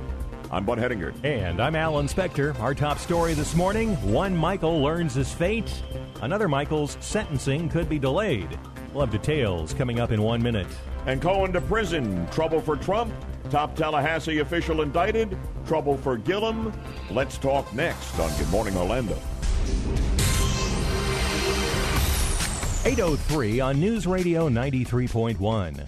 I'm 0.51 0.63
Bud 0.63 0.77
Hedinger. 0.77 1.11
And 1.23 1.59
I'm 1.59 1.75
Alan 1.75 2.05
Spector. 2.05 2.57
Our 2.59 2.75
top 2.75 2.99
story 2.99 3.33
this 3.33 3.55
morning 3.55 3.95
one 4.11 4.37
Michael 4.37 4.79
learns 4.79 5.15
his 5.15 5.33
fate, 5.33 5.81
another 6.21 6.47
Michael's 6.47 6.97
sentencing 6.99 7.67
could 7.67 7.89
be 7.89 7.97
delayed. 7.97 8.59
We'll 8.93 9.07
have 9.07 9.11
details 9.11 9.73
coming 9.73 9.99
up 9.99 10.11
in 10.11 10.21
one 10.21 10.43
minute. 10.43 10.67
And 11.07 11.19
Cohen 11.19 11.51
to 11.53 11.61
prison. 11.61 12.27
Trouble 12.29 12.61
for 12.61 12.75
Trump. 12.75 13.11
Top 13.47 13.75
Tallahassee 13.75 14.39
official 14.39 14.81
indicted. 14.81 15.37
trouble 15.65 15.97
for 15.97 16.17
Gillum? 16.17 16.73
Let's 17.11 17.37
talk 17.37 17.73
next 17.73 18.19
on 18.19 18.29
Good 18.37 18.49
Morning 18.49 18.77
Orlando. 18.77 19.17
803 22.85 23.59
on 23.59 23.79
News 23.79 24.07
Radio 24.07 24.47
93.1. 24.47 25.87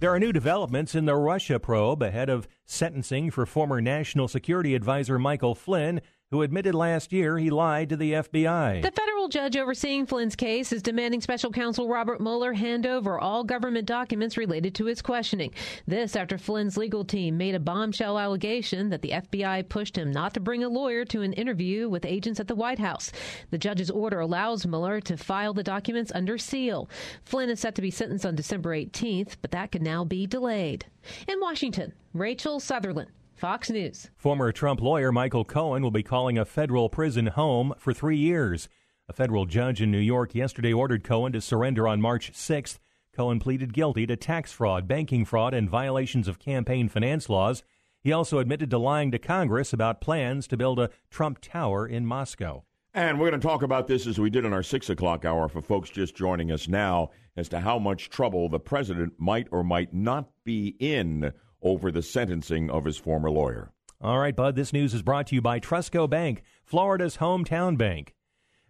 There 0.00 0.14
are 0.14 0.18
new 0.18 0.32
developments 0.32 0.94
in 0.94 1.04
the 1.04 1.14
Russia 1.14 1.58
probe 1.58 2.02
ahead 2.02 2.30
of 2.30 2.48
sentencing 2.64 3.30
for 3.30 3.44
former 3.44 3.80
National 3.80 4.28
Security 4.28 4.74
Advisor 4.74 5.18
Michael 5.18 5.54
Flynn, 5.54 6.00
who 6.30 6.42
admitted 6.42 6.74
last 6.74 7.10
year 7.10 7.38
he 7.38 7.48
lied 7.48 7.88
to 7.88 7.96
the 7.96 8.12
FBI. 8.12 8.82
The 8.82 8.90
federal 8.90 9.28
judge 9.28 9.56
overseeing 9.56 10.04
Flynn's 10.04 10.36
case 10.36 10.72
is 10.72 10.82
demanding 10.82 11.22
special 11.22 11.50
counsel 11.50 11.88
Robert 11.88 12.20
Mueller 12.20 12.52
hand 12.52 12.86
over 12.86 13.18
all 13.18 13.44
government 13.44 13.86
documents 13.86 14.36
related 14.36 14.74
to 14.74 14.84
his 14.84 15.00
questioning. 15.00 15.52
This 15.86 16.16
after 16.16 16.36
Flynn's 16.36 16.76
legal 16.76 17.02
team 17.02 17.38
made 17.38 17.54
a 17.54 17.60
bombshell 17.60 18.18
allegation 18.18 18.90
that 18.90 19.00
the 19.00 19.10
FBI 19.10 19.68
pushed 19.70 19.96
him 19.96 20.10
not 20.10 20.34
to 20.34 20.40
bring 20.40 20.62
a 20.62 20.68
lawyer 20.68 21.06
to 21.06 21.22
an 21.22 21.32
interview 21.32 21.88
with 21.88 22.04
agents 22.04 22.40
at 22.40 22.46
the 22.46 22.54
White 22.54 22.78
House. 22.78 23.10
The 23.50 23.58
judge's 23.58 23.90
order 23.90 24.20
allows 24.20 24.66
Mueller 24.66 25.00
to 25.02 25.16
file 25.16 25.54
the 25.54 25.62
documents 25.62 26.12
under 26.14 26.36
seal. 26.36 26.90
Flynn 27.24 27.48
is 27.48 27.60
set 27.60 27.74
to 27.76 27.82
be 27.82 27.90
sentenced 27.90 28.26
on 28.26 28.34
December 28.34 28.74
18th, 28.74 29.36
but 29.40 29.50
that 29.52 29.72
could 29.72 29.82
now 29.82 30.04
be 30.04 30.26
delayed. 30.26 30.84
In 31.26 31.40
Washington, 31.40 31.94
Rachel 32.12 32.60
Sutherland. 32.60 33.10
Fox 33.38 33.70
News. 33.70 34.10
Former 34.16 34.50
Trump 34.50 34.80
lawyer 34.80 35.12
Michael 35.12 35.44
Cohen 35.44 35.82
will 35.84 35.92
be 35.92 36.02
calling 36.02 36.36
a 36.36 36.44
federal 36.44 36.88
prison 36.88 37.28
home 37.28 37.72
for 37.78 37.92
three 37.92 38.16
years. 38.16 38.68
A 39.08 39.12
federal 39.12 39.46
judge 39.46 39.80
in 39.80 39.92
New 39.92 39.98
York 39.98 40.34
yesterday 40.34 40.72
ordered 40.72 41.04
Cohen 41.04 41.32
to 41.32 41.40
surrender 41.40 41.86
on 41.86 42.00
March 42.00 42.32
6th. 42.32 42.78
Cohen 43.14 43.38
pleaded 43.38 43.72
guilty 43.72 44.08
to 44.08 44.16
tax 44.16 44.50
fraud, 44.50 44.88
banking 44.88 45.24
fraud, 45.24 45.54
and 45.54 45.70
violations 45.70 46.26
of 46.26 46.40
campaign 46.40 46.88
finance 46.88 47.28
laws. 47.28 47.62
He 48.00 48.10
also 48.10 48.40
admitted 48.40 48.70
to 48.70 48.78
lying 48.78 49.12
to 49.12 49.20
Congress 49.20 49.72
about 49.72 50.00
plans 50.00 50.48
to 50.48 50.56
build 50.56 50.80
a 50.80 50.90
Trump 51.08 51.38
Tower 51.40 51.86
in 51.86 52.06
Moscow. 52.06 52.64
And 52.92 53.20
we're 53.20 53.30
going 53.30 53.40
to 53.40 53.46
talk 53.46 53.62
about 53.62 53.86
this 53.86 54.08
as 54.08 54.18
we 54.18 54.30
did 54.30 54.44
in 54.44 54.52
our 54.52 54.64
six 54.64 54.90
o'clock 54.90 55.24
hour 55.24 55.48
for 55.48 55.62
folks 55.62 55.90
just 55.90 56.16
joining 56.16 56.50
us 56.50 56.66
now 56.66 57.10
as 57.36 57.48
to 57.50 57.60
how 57.60 57.78
much 57.78 58.10
trouble 58.10 58.48
the 58.48 58.58
president 58.58 59.12
might 59.16 59.46
or 59.52 59.62
might 59.62 59.94
not 59.94 60.28
be 60.42 60.74
in 60.80 61.32
over 61.62 61.90
the 61.90 62.02
sentencing 62.02 62.70
of 62.70 62.84
his 62.84 62.96
former 62.96 63.30
lawyer. 63.30 63.72
All 64.00 64.18
right, 64.18 64.34
Bud, 64.34 64.54
this 64.54 64.72
news 64.72 64.94
is 64.94 65.02
brought 65.02 65.26
to 65.28 65.34
you 65.34 65.42
by 65.42 65.58
TrustCo 65.58 66.08
Bank, 66.08 66.42
Florida's 66.64 67.16
hometown 67.16 67.76
bank. 67.76 68.14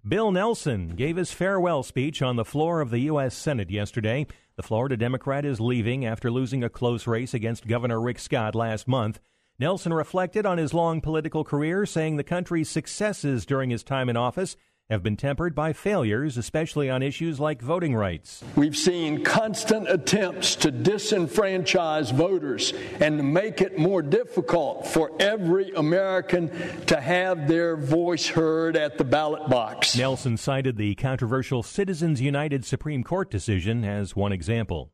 Bill 0.06 0.32
Nelson 0.32 0.94
gave 0.96 1.16
his 1.16 1.32
farewell 1.32 1.82
speech 1.82 2.22
on 2.22 2.36
the 2.36 2.44
floor 2.44 2.80
of 2.80 2.90
the 2.90 3.00
U.S. 3.00 3.34
Senate 3.36 3.70
yesterday. 3.70 4.26
The 4.56 4.62
Florida 4.62 4.96
Democrat 4.96 5.44
is 5.44 5.60
leaving 5.60 6.06
after 6.06 6.30
losing 6.30 6.64
a 6.64 6.70
close 6.70 7.06
race 7.06 7.34
against 7.34 7.66
Governor 7.66 8.00
Rick 8.00 8.18
Scott 8.20 8.54
last 8.54 8.88
month. 8.88 9.20
Nelson 9.58 9.92
reflected 9.92 10.46
on 10.46 10.56
his 10.56 10.72
long 10.72 11.00
political 11.00 11.44
career, 11.44 11.84
saying 11.84 12.16
the 12.16 12.24
country's 12.24 12.70
successes 12.70 13.44
during 13.44 13.70
his 13.70 13.82
time 13.82 14.08
in 14.08 14.16
office 14.16 14.56
have 14.90 15.02
been 15.02 15.16
tempered 15.18 15.54
by 15.54 15.70
failures, 15.74 16.38
especially 16.38 16.88
on 16.88 17.02
issues 17.02 17.38
like 17.38 17.60
voting 17.60 17.94
rights. 17.94 18.42
We've 18.56 18.76
seen 18.76 19.22
constant 19.22 19.86
attempts 19.86 20.56
to 20.56 20.72
disenfranchise 20.72 22.10
voters 22.10 22.72
and 22.98 23.18
to 23.18 23.22
make 23.22 23.60
it 23.60 23.78
more 23.78 24.00
difficult 24.00 24.86
for 24.86 25.12
every 25.20 25.72
American 25.72 26.50
to 26.86 26.98
have 26.98 27.48
their 27.48 27.76
voice 27.76 28.28
heard 28.28 28.76
at 28.76 28.96
the 28.96 29.04
ballot 29.04 29.50
box. 29.50 29.94
Nelson 29.94 30.38
cited 30.38 30.78
the 30.78 30.94
controversial 30.94 31.62
Citizens 31.62 32.22
United 32.22 32.64
Supreme 32.64 33.04
Court 33.04 33.30
decision 33.30 33.84
as 33.84 34.16
one 34.16 34.32
example. 34.32 34.90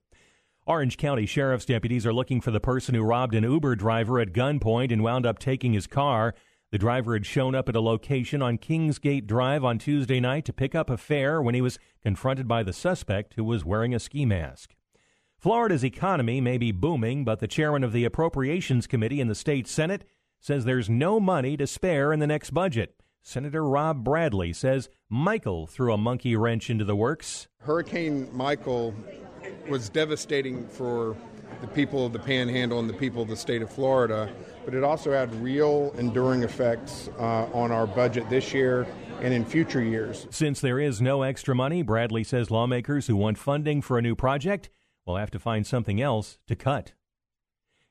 Orange 0.67 0.97
County 0.97 1.27
Sheriff's 1.27 1.67
deputies 1.67 2.05
are 2.05 2.13
looking 2.13 2.41
for 2.41 2.51
the 2.51 2.59
person 2.59 2.97
who 2.97 3.03
robbed 3.03 3.35
an 3.35 3.45
Uber 3.45 3.77
driver 3.77 4.19
at 4.19 4.33
gunpoint 4.33 4.91
and 4.91 5.05
wound 5.05 5.25
up 5.25 5.39
taking 5.39 5.73
his 5.73 5.87
car. 5.87 6.35
The 6.75 6.79
driver 6.79 7.13
had 7.13 7.25
shown 7.25 7.55
up 7.55 7.69
at 7.69 7.77
a 7.77 7.81
location 7.81 8.43
on 8.43 8.59
Kingsgate 8.59 9.29
Drive 9.29 9.63
on 9.63 9.79
Tuesday 9.79 10.19
night 10.19 10.45
to 10.47 10.53
pick 10.53 10.75
up 10.75 10.91
a 10.91 10.97
fare 10.97 11.41
when 11.41 11.55
he 11.55 11.61
was 11.61 11.79
confronted 12.03 12.49
by 12.49 12.65
the 12.65 12.73
suspect 12.73 13.35
who 13.35 13.45
was 13.45 13.65
wearing 13.65 13.95
a 13.95 14.01
ski 14.01 14.27
mask. 14.27 14.75
Florida's 15.39 15.85
economy 15.85 16.41
may 16.41 16.59
be 16.59 16.73
booming, 16.73 17.25
but 17.25 17.39
the 17.39 17.47
chairman 17.47 17.85
of 17.85 17.93
the 17.93 18.05
Appropriations 18.05 18.89
Committee 18.89 19.21
in 19.21 19.29
the 19.29 19.37
state 19.37 19.69
Senate 19.69 20.05
says 20.41 20.65
there's 20.65 20.91
no 20.91 21.21
money 21.21 21.57
to 21.59 21.67
spare 21.69 22.13
in 22.13 22.19
the 22.19 22.27
next 22.27 22.51
budget. 22.51 22.97
Senator 23.23 23.65
Rob 23.65 24.03
Bradley 24.03 24.53
says 24.53 24.89
Michael 25.09 25.69
threw 25.69 25.93
a 25.93 25.97
monkey 25.97 26.35
wrench 26.35 26.71
into 26.71 26.85
the 26.85 26.97
works. 26.97 27.47
Hurricane 27.61 28.29
Michael 28.33 28.93
was 29.69 29.89
devastating 29.89 30.67
for 30.67 31.17
the 31.61 31.69
people 31.69 32.05
of 32.05 32.13
the 32.13 32.19
panhandle 32.19 32.81
and 32.81 32.91
the 32.91 32.95
people 32.95 33.23
of 33.23 33.29
the 33.29 33.37
state 33.37 33.63
of 33.63 33.71
Florida, 33.71 34.35
but 34.65 34.75
it 34.75 34.85
also 34.85 35.13
had 35.13 35.35
real 35.43 35.95
enduring 35.99 36.43
effects 36.43 37.09
uh, 37.19 37.47
on 37.53 37.71
our 37.71 37.87
budget 37.87 38.29
this 38.29 38.53
year 38.53 38.87
and 39.21 39.33
in 39.33 39.45
future 39.45 39.83
years. 39.83 40.27
Since 40.31 40.61
there 40.61 40.81
is 40.81 41.01
no 41.01 41.23
extra 41.23 41.55
money, 41.55 41.83
Bradley 41.83 42.25
says 42.25 42.51
lawmakers 42.51 43.07
who 43.07 43.17
want 43.17 43.39
funding 43.39 43.83
for 43.83 43.99
a 43.99 44.03
new 44.03 44.15
project 44.15 44.71
will 45.07 45.17
have 45.17 45.31
to 45.33 45.39
find 45.39 45.67
something 45.67 46.01
else 46.01 46.39
to 46.47 46.57
cut. 46.57 46.93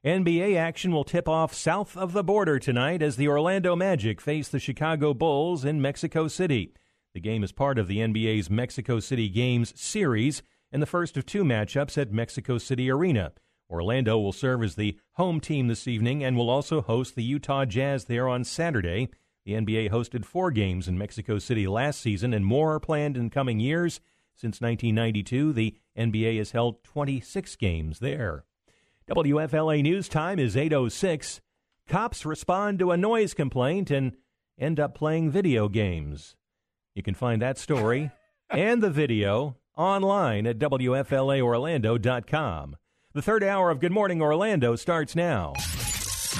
NBA 0.06 0.58
action 0.58 0.92
will 0.92 1.06
tip 1.06 1.30
off 1.30 1.54
south 1.54 1.96
of 1.96 2.12
the 2.12 2.24
border 2.24 2.60
tonight 2.60 3.02
as 3.02 3.16
the 3.16 3.30
Orlando 3.30 3.74
Magic 3.74 4.20
face 4.20 4.50
the 4.50 4.60
Chicago 4.60 5.14
Bulls 5.14 5.64
in 5.64 5.82
Mexico 5.82 6.28
City. 6.28 6.74
The 7.14 7.22
game 7.22 7.44
is 7.44 7.54
part 7.54 7.80
of 7.80 7.88
the 7.88 8.00
NBA's 8.00 8.50
Mexico 8.50 9.00
City 9.00 9.30
Games 9.30 9.74
series 9.80 10.44
and 10.74 10.82
the 10.82 10.88
first 10.88 11.16
of 11.16 11.26
two 11.26 11.44
matchups 11.44 11.98
at 11.98 12.12
Mexico 12.12 12.58
City 12.58 12.92
Arena. 12.92 13.32
Orlando 13.74 14.20
will 14.20 14.32
serve 14.32 14.62
as 14.62 14.76
the 14.76 14.96
home 15.14 15.40
team 15.40 15.68
this 15.68 15.88
evening 15.88 16.24
and 16.24 16.38
will 16.38 16.52
also 16.52 16.82
host 16.82 17.16
the 17.16 17.24
Utah 17.24 17.66
Jazz 17.66 18.06
there 18.06 18.30
on 18.30 18.44
Saturday. 18.44 19.10
The 19.46 19.54
NBA 19.54 19.90
hosted 19.90 20.26
four 20.26 20.52
games 20.52 20.88
in 20.88 20.96
Mexico 20.98 21.40
City 21.40 21.68
last 21.68 22.00
season, 22.00 22.34
and 22.34 22.46
more 22.46 22.76
are 22.76 22.80
planned 22.80 23.18
in 23.18 23.32
coming 23.32 23.60
years. 23.60 24.00
Since 24.36 24.62
1992, 24.62 25.54
the 25.54 25.76
NBA 25.98 26.38
has 26.38 26.52
held 26.52 26.84
26 26.84 27.56
games 27.56 27.98
there. 28.00 28.46
WFLA 29.10 29.82
News 29.82 30.08
Time 30.08 30.38
is 30.38 30.56
8.06. 30.56 31.40
Cops 31.88 32.26
respond 32.26 32.78
to 32.80 32.92
a 32.92 32.98
noise 32.98 33.34
complaint 33.34 33.90
and 33.92 34.16
end 34.58 34.80
up 34.80 34.96
playing 34.96 35.30
video 35.32 35.68
games. 35.68 36.38
You 36.94 37.04
can 37.04 37.16
find 37.16 37.42
that 37.42 37.58
story 37.58 38.12
and 38.50 38.84
the 38.84 38.92
video 38.92 39.58
online 39.76 40.48
at 40.48 40.60
WFLAOrlando.com. 40.60 42.78
The 43.14 43.22
third 43.22 43.44
hour 43.44 43.70
of 43.70 43.80
Good 43.80 43.92
Morning 43.92 44.24
Orlando 44.24 44.76
starts 44.76 45.16
now. 45.16 45.54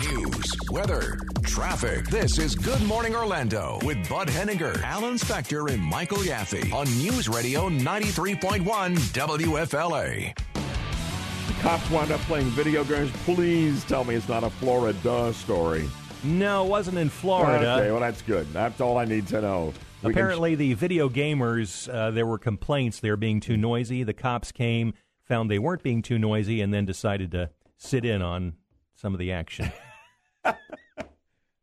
News, 0.10 0.52
weather, 0.72 1.20
traffic. 1.44 2.08
This 2.08 2.40
is 2.40 2.56
Good 2.56 2.82
Morning 2.88 3.16
Orlando 3.16 3.78
with 3.84 4.10
Bud 4.10 4.28
Hedinger, 4.28 4.82
Alan 4.82 5.14
Spector, 5.18 5.70
and 5.72 5.80
Michael 5.84 6.18
Yaffee 6.18 6.74
on 6.74 6.86
News 6.98 7.30
Radio 7.30 7.70
93.1 7.70 8.64
WFLA. 9.14 10.36
The 11.48 11.54
Cops 11.62 11.88
wound 11.92 12.12
up 12.12 12.22
playing 12.22 12.48
video 12.48 12.84
games. 12.84 13.12
Please 13.24 13.84
tell 13.84 14.04
me 14.04 14.16
it's 14.16 14.28
not 14.28 14.44
a 14.44 14.50
Florida 14.50 15.32
story. 15.34 15.88
No, 16.24 16.66
it 16.66 16.70
wasn't 16.70 16.98
in 16.98 17.10
Florida. 17.10 17.76
Okay, 17.76 17.92
well, 17.92 18.00
that's 18.00 18.24
good. 18.24 18.52
That's 18.52 18.82
all 18.82 18.98
I 18.98 19.06
need 19.06 19.28
to 19.28 19.42
know. 19.42 19.74
We 20.02 20.12
can- 20.12 20.24
Apparently, 20.24 20.56
the 20.56 20.74
video 20.74 21.08
gamers, 21.08 21.88
uh, 21.94 22.10
there 22.12 22.26
were 22.26 22.40
complaints 22.40 23.00
they 23.00 23.12
were 23.12 23.16
being 23.16 23.40
too 23.40 23.58
noisy. 23.58 24.04
The 24.04 24.14
cops 24.14 24.52
came, 24.52 24.94
found 25.26 25.50
they 25.50 25.60
weren't 25.60 25.84
being 25.84 26.02
too 26.02 26.20
noisy, 26.20 26.62
and 26.62 26.74
then 26.74 26.86
decided 26.86 27.32
to 27.32 27.50
sit 27.78 28.06
in 28.06 28.22
on 28.22 28.54
some 28.96 29.14
of 29.14 29.20
the 29.20 29.32
action. 29.32 29.72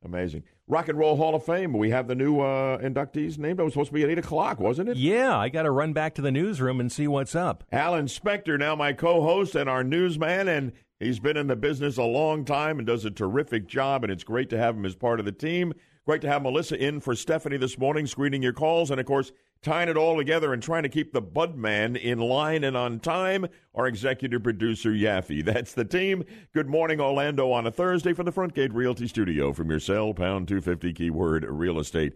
Amazing. 0.04 0.44
Rock 0.66 0.88
and 0.88 0.98
Roll 0.98 1.16
Hall 1.16 1.34
of 1.34 1.44
Fame. 1.44 1.72
We 1.72 1.90
have 1.90 2.06
the 2.06 2.14
new 2.14 2.40
uh, 2.40 2.78
inductees 2.78 3.38
named. 3.38 3.60
It 3.60 3.64
was 3.64 3.72
supposed 3.74 3.88
to 3.90 3.94
be 3.94 4.02
at 4.04 4.08
8 4.10 4.18
o'clock, 4.18 4.60
wasn't 4.60 4.88
it? 4.88 4.96
yeah, 4.96 5.36
I 5.36 5.48
got 5.48 5.64
to 5.64 5.70
run 5.70 5.92
back 5.92 6.14
to 6.14 6.22
the 6.22 6.30
newsroom 6.30 6.80
and 6.80 6.90
see 6.90 7.06
what's 7.06 7.34
up. 7.34 7.64
Alan 7.72 8.06
Spector, 8.06 8.58
now 8.58 8.74
my 8.76 8.92
co 8.92 9.20
host 9.22 9.54
and 9.54 9.68
our 9.68 9.84
newsman, 9.84 10.48
and 10.48 10.72
he's 10.98 11.18
been 11.18 11.36
in 11.36 11.48
the 11.48 11.56
business 11.56 11.96
a 11.98 12.04
long 12.04 12.44
time 12.44 12.78
and 12.78 12.86
does 12.86 13.04
a 13.04 13.10
terrific 13.10 13.66
job, 13.66 14.04
and 14.04 14.12
it's 14.12 14.24
great 14.24 14.48
to 14.50 14.58
have 14.58 14.76
him 14.76 14.86
as 14.86 14.94
part 14.94 15.18
of 15.18 15.26
the 15.26 15.32
team. 15.32 15.74
Great 16.10 16.22
to 16.22 16.28
have 16.28 16.42
Melissa 16.42 16.76
in 16.76 16.98
for 16.98 17.14
Stephanie 17.14 17.56
this 17.56 17.78
morning, 17.78 18.04
screening 18.04 18.42
your 18.42 18.52
calls, 18.52 18.90
and 18.90 18.98
of 18.98 19.06
course, 19.06 19.30
tying 19.62 19.88
it 19.88 19.96
all 19.96 20.16
together 20.16 20.52
and 20.52 20.60
trying 20.60 20.82
to 20.82 20.88
keep 20.88 21.12
the 21.12 21.20
Bud 21.20 21.54
Man 21.54 21.94
in 21.94 22.18
line 22.18 22.64
and 22.64 22.76
on 22.76 22.98
time. 22.98 23.46
Our 23.76 23.86
executive 23.86 24.42
producer, 24.42 24.90
Yaffee. 24.90 25.44
That's 25.44 25.72
the 25.72 25.84
team. 25.84 26.24
Good 26.52 26.68
morning, 26.68 27.00
Orlando, 27.00 27.52
on 27.52 27.64
a 27.64 27.70
Thursday 27.70 28.12
from 28.12 28.24
the 28.24 28.32
Frontgate 28.32 28.74
Realty 28.74 29.06
Studio 29.06 29.52
from 29.52 29.70
your 29.70 29.78
cell, 29.78 30.12
pound 30.12 30.48
250 30.48 30.92
keyword 30.94 31.44
real 31.44 31.78
estate. 31.78 32.14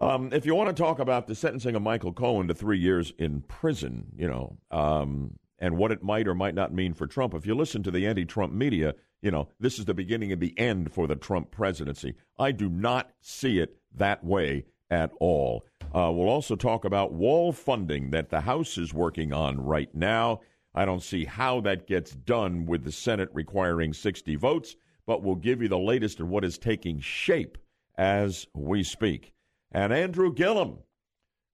Um, 0.00 0.32
if 0.32 0.44
you 0.44 0.56
want 0.56 0.76
to 0.76 0.82
talk 0.82 0.98
about 0.98 1.28
the 1.28 1.36
sentencing 1.36 1.76
of 1.76 1.82
Michael 1.82 2.12
Cohen 2.12 2.48
to 2.48 2.54
three 2.54 2.80
years 2.80 3.12
in 3.18 3.42
prison, 3.42 4.06
you 4.16 4.26
know, 4.26 4.58
um, 4.72 5.38
and 5.60 5.76
what 5.76 5.92
it 5.92 6.02
might 6.02 6.26
or 6.26 6.34
might 6.34 6.56
not 6.56 6.74
mean 6.74 6.92
for 6.92 7.06
Trump, 7.06 7.34
if 7.34 7.46
you 7.46 7.54
listen 7.54 7.84
to 7.84 7.92
the 7.92 8.04
anti 8.04 8.24
Trump 8.24 8.52
media, 8.52 8.96
you 9.22 9.30
know, 9.30 9.48
this 9.58 9.78
is 9.78 9.84
the 9.84 9.94
beginning 9.94 10.32
of 10.32 10.40
the 10.40 10.56
end 10.58 10.92
for 10.92 11.06
the 11.06 11.16
Trump 11.16 11.50
presidency. 11.50 12.14
I 12.38 12.52
do 12.52 12.68
not 12.68 13.10
see 13.20 13.58
it 13.58 13.76
that 13.94 14.24
way 14.24 14.64
at 14.90 15.10
all. 15.20 15.64
Uh, 15.94 16.12
we'll 16.14 16.28
also 16.28 16.56
talk 16.56 16.84
about 16.84 17.12
wall 17.12 17.52
funding 17.52 18.10
that 18.10 18.30
the 18.30 18.40
House 18.40 18.78
is 18.78 18.94
working 18.94 19.32
on 19.32 19.60
right 19.60 19.92
now. 19.94 20.40
I 20.74 20.84
don't 20.84 21.02
see 21.02 21.24
how 21.24 21.60
that 21.62 21.86
gets 21.86 22.12
done 22.12 22.66
with 22.66 22.84
the 22.84 22.92
Senate 22.92 23.30
requiring 23.32 23.92
60 23.92 24.36
votes, 24.36 24.76
but 25.06 25.22
we'll 25.22 25.34
give 25.34 25.62
you 25.62 25.68
the 25.68 25.78
latest 25.78 26.20
in 26.20 26.28
what 26.28 26.44
is 26.44 26.58
taking 26.58 27.00
shape 27.00 27.58
as 27.96 28.46
we 28.54 28.82
speak. 28.82 29.32
And 29.72 29.92
Andrew 29.92 30.32
Gillum, 30.32 30.78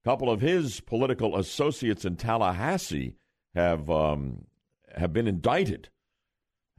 a 0.03 0.09
couple 0.09 0.29
of 0.29 0.41
his 0.41 0.79
political 0.81 1.37
associates 1.37 2.05
in 2.05 2.17
Tallahassee 2.17 3.15
have 3.55 3.89
um, 3.89 4.45
have 4.95 5.11
been 5.11 5.27
indicted. 5.27 5.89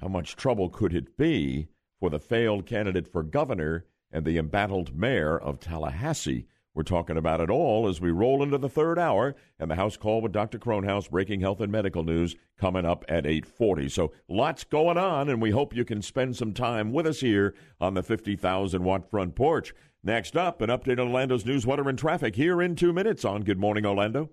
How 0.00 0.08
much 0.08 0.36
trouble 0.36 0.68
could 0.68 0.94
it 0.94 1.16
be 1.16 1.68
for 1.98 2.10
the 2.10 2.18
failed 2.18 2.66
candidate 2.66 3.08
for 3.08 3.22
governor 3.22 3.86
and 4.12 4.26
the 4.26 4.36
embattled 4.36 4.94
mayor 4.94 5.38
of 5.38 5.58
Tallahassee? 5.58 6.46
We're 6.74 6.82
talking 6.82 7.16
about 7.16 7.40
it 7.40 7.48
all 7.48 7.88
as 7.88 7.98
we 7.98 8.10
roll 8.10 8.42
into 8.42 8.58
the 8.58 8.68
third 8.68 8.98
hour 8.98 9.34
and 9.58 9.70
the 9.70 9.76
House 9.76 9.96
call 9.96 10.20
with 10.20 10.32
Dr. 10.32 10.58
Kronhaus 10.58 11.08
breaking 11.08 11.40
health 11.40 11.62
and 11.62 11.72
medical 11.72 12.04
news 12.04 12.36
coming 12.58 12.84
up 12.84 13.06
at 13.08 13.24
8:40. 13.24 13.88
So 13.88 14.12
lots 14.28 14.64
going 14.64 14.98
on 14.98 15.30
and 15.30 15.40
we 15.40 15.52
hope 15.52 15.74
you 15.74 15.86
can 15.86 16.02
spend 16.02 16.36
some 16.36 16.52
time 16.52 16.92
with 16.92 17.06
us 17.06 17.20
here 17.20 17.54
on 17.80 17.94
the 17.94 18.02
50,000 18.02 18.84
watt 18.84 19.10
front 19.10 19.34
porch. 19.34 19.74
Next 20.04 20.36
up, 20.36 20.60
an 20.60 20.68
update 20.68 21.00
on 21.00 21.08
Orlando's 21.08 21.46
news, 21.46 21.66
weather, 21.66 21.88
and 21.88 21.98
traffic 21.98 22.36
here 22.36 22.60
in 22.60 22.76
2 22.76 22.92
minutes 22.92 23.24
on 23.24 23.44
Good 23.44 23.58
Morning 23.58 23.86
Orlando. 23.86 24.28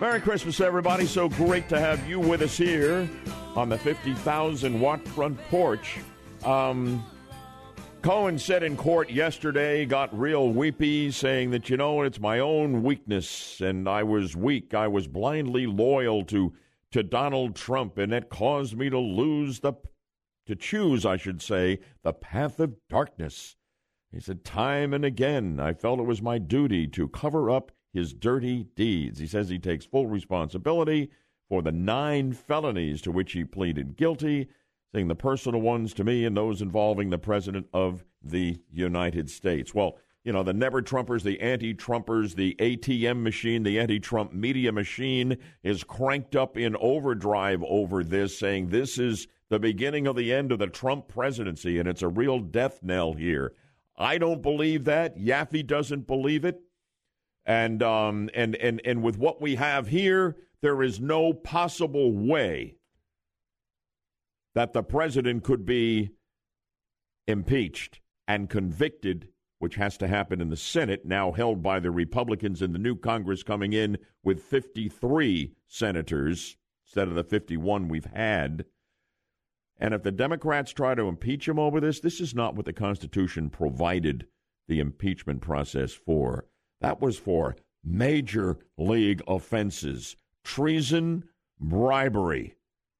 Merry 0.00 0.20
Christmas, 0.20 0.60
everybody. 0.60 1.06
So 1.06 1.28
great 1.28 1.68
to 1.68 1.78
have 1.78 2.06
you 2.08 2.18
with 2.18 2.42
us 2.42 2.58
here 2.58 3.08
on 3.56 3.70
the 3.70 3.78
50,000 3.78 4.78
watt 4.78 5.06
front 5.08 5.38
porch. 5.48 5.98
Um, 6.44 7.04
Cohen 8.02 8.38
said 8.38 8.62
in 8.62 8.76
court 8.76 9.10
yesterday, 9.10 9.86
got 9.86 10.16
real 10.16 10.50
weepy, 10.50 11.10
saying 11.10 11.50
that, 11.50 11.70
you 11.70 11.76
know, 11.76 12.02
it's 12.02 12.20
my 12.20 12.38
own 12.38 12.82
weakness 12.82 13.60
and 13.60 13.88
I 13.88 14.02
was 14.02 14.36
weak. 14.36 14.74
I 14.74 14.86
was 14.88 15.08
blindly 15.08 15.66
loyal 15.66 16.22
to, 16.26 16.52
to 16.92 17.02
Donald 17.02 17.56
Trump 17.56 17.98
and 17.98 18.12
it 18.12 18.28
caused 18.28 18.76
me 18.76 18.90
to 18.90 18.98
lose 18.98 19.60
the, 19.60 19.72
to 20.46 20.54
choose, 20.54 21.06
I 21.06 21.16
should 21.16 21.40
say, 21.40 21.80
the 22.02 22.12
path 22.12 22.60
of 22.60 22.76
darkness. 22.88 23.56
He 24.12 24.20
said, 24.20 24.44
time 24.44 24.92
and 24.92 25.04
again, 25.04 25.58
I 25.58 25.72
felt 25.72 25.98
it 25.98 26.04
was 26.04 26.22
my 26.22 26.38
duty 26.38 26.86
to 26.88 27.08
cover 27.08 27.50
up 27.50 27.72
his 27.92 28.12
dirty 28.12 28.64
deeds. 28.76 29.18
He 29.18 29.26
says 29.26 29.48
he 29.48 29.58
takes 29.58 29.86
full 29.86 30.06
responsibility 30.06 31.10
for 31.48 31.62
the 31.62 31.72
nine 31.72 32.32
felonies 32.32 33.00
to 33.02 33.12
which 33.12 33.32
he 33.32 33.44
pleaded 33.44 33.96
guilty, 33.96 34.48
saying 34.94 35.08
the 35.08 35.14
personal 35.14 35.60
ones 35.60 35.94
to 35.94 36.04
me 36.04 36.24
and 36.24 36.36
those 36.36 36.62
involving 36.62 37.10
the 37.10 37.18
President 37.18 37.66
of 37.72 38.04
the 38.22 38.58
United 38.72 39.30
States. 39.30 39.74
Well, 39.74 39.98
you 40.24 40.32
know, 40.32 40.42
the 40.42 40.52
never 40.52 40.82
Trumpers, 40.82 41.22
the 41.22 41.40
anti 41.40 41.72
Trumpers, 41.72 42.34
the 42.34 42.56
ATM 42.58 43.22
machine, 43.22 43.62
the 43.62 43.78
anti 43.78 44.00
Trump 44.00 44.32
media 44.32 44.72
machine 44.72 45.36
is 45.62 45.84
cranked 45.84 46.34
up 46.34 46.56
in 46.56 46.74
overdrive 46.80 47.62
over 47.62 48.02
this, 48.02 48.36
saying 48.36 48.70
this 48.70 48.98
is 48.98 49.28
the 49.50 49.60
beginning 49.60 50.08
of 50.08 50.16
the 50.16 50.32
end 50.32 50.50
of 50.50 50.58
the 50.58 50.66
Trump 50.66 51.06
presidency, 51.06 51.78
and 51.78 51.88
it's 51.88 52.02
a 52.02 52.08
real 52.08 52.40
death 52.40 52.80
knell 52.82 53.12
here. 53.12 53.52
I 53.96 54.18
don't 54.18 54.42
believe 54.42 54.84
that. 54.84 55.16
Yaffee 55.16 55.64
doesn't 55.64 56.08
believe 56.08 56.44
it. 56.44 56.60
And 57.44 57.80
um, 57.84 58.28
and 58.34 58.56
and 58.56 58.82
and 58.84 59.04
with 59.04 59.18
what 59.18 59.40
we 59.40 59.54
have 59.54 59.86
here, 59.86 60.36
there 60.62 60.82
is 60.82 61.00
no 61.00 61.32
possible 61.32 62.12
way 62.12 62.76
that 64.54 64.72
the 64.72 64.82
president 64.82 65.44
could 65.44 65.66
be 65.66 66.10
impeached 67.26 68.00
and 68.26 68.48
convicted, 68.48 69.28
which 69.58 69.74
has 69.74 69.96
to 69.98 70.08
happen 70.08 70.40
in 70.40 70.48
the 70.48 70.56
Senate, 70.56 71.04
now 71.04 71.32
held 71.32 71.62
by 71.62 71.78
the 71.78 71.90
Republicans 71.90 72.62
in 72.62 72.72
the 72.72 72.78
new 72.78 72.96
Congress 72.96 73.42
coming 73.42 73.72
in 73.72 73.98
with 74.24 74.42
53 74.42 75.52
senators 75.66 76.56
instead 76.86 77.08
of 77.08 77.14
the 77.14 77.24
51 77.24 77.88
we've 77.88 78.06
had. 78.06 78.64
And 79.78 79.92
if 79.92 80.02
the 80.02 80.12
Democrats 80.12 80.72
try 80.72 80.94
to 80.94 81.08
impeach 81.08 81.46
him 81.46 81.58
over 81.58 81.80
this, 81.80 82.00
this 82.00 82.20
is 82.20 82.34
not 82.34 82.54
what 82.54 82.64
the 82.64 82.72
Constitution 82.72 83.50
provided 83.50 84.26
the 84.68 84.80
impeachment 84.80 85.42
process 85.42 85.92
for. 85.92 86.46
That 86.80 87.00
was 87.00 87.18
for 87.18 87.56
major 87.84 88.58
league 88.78 89.22
offenses 89.28 90.16
treason, 90.46 91.24
bribery, 91.58 92.54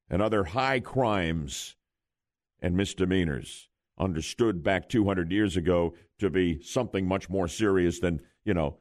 and 0.09 0.21
other 0.21 0.43
high 0.43 0.81
crimes 0.81 1.77
and 2.61 2.75
misdemeanors, 2.75 3.69
understood 3.97 4.61
back 4.61 4.89
200 4.89 5.31
years 5.31 5.55
ago 5.55 5.93
to 6.19 6.29
be 6.29 6.61
something 6.61 7.07
much 7.07 7.29
more 7.29 7.47
serious 7.47 7.99
than, 7.99 8.19
you 8.43 8.53
know, 8.53 8.77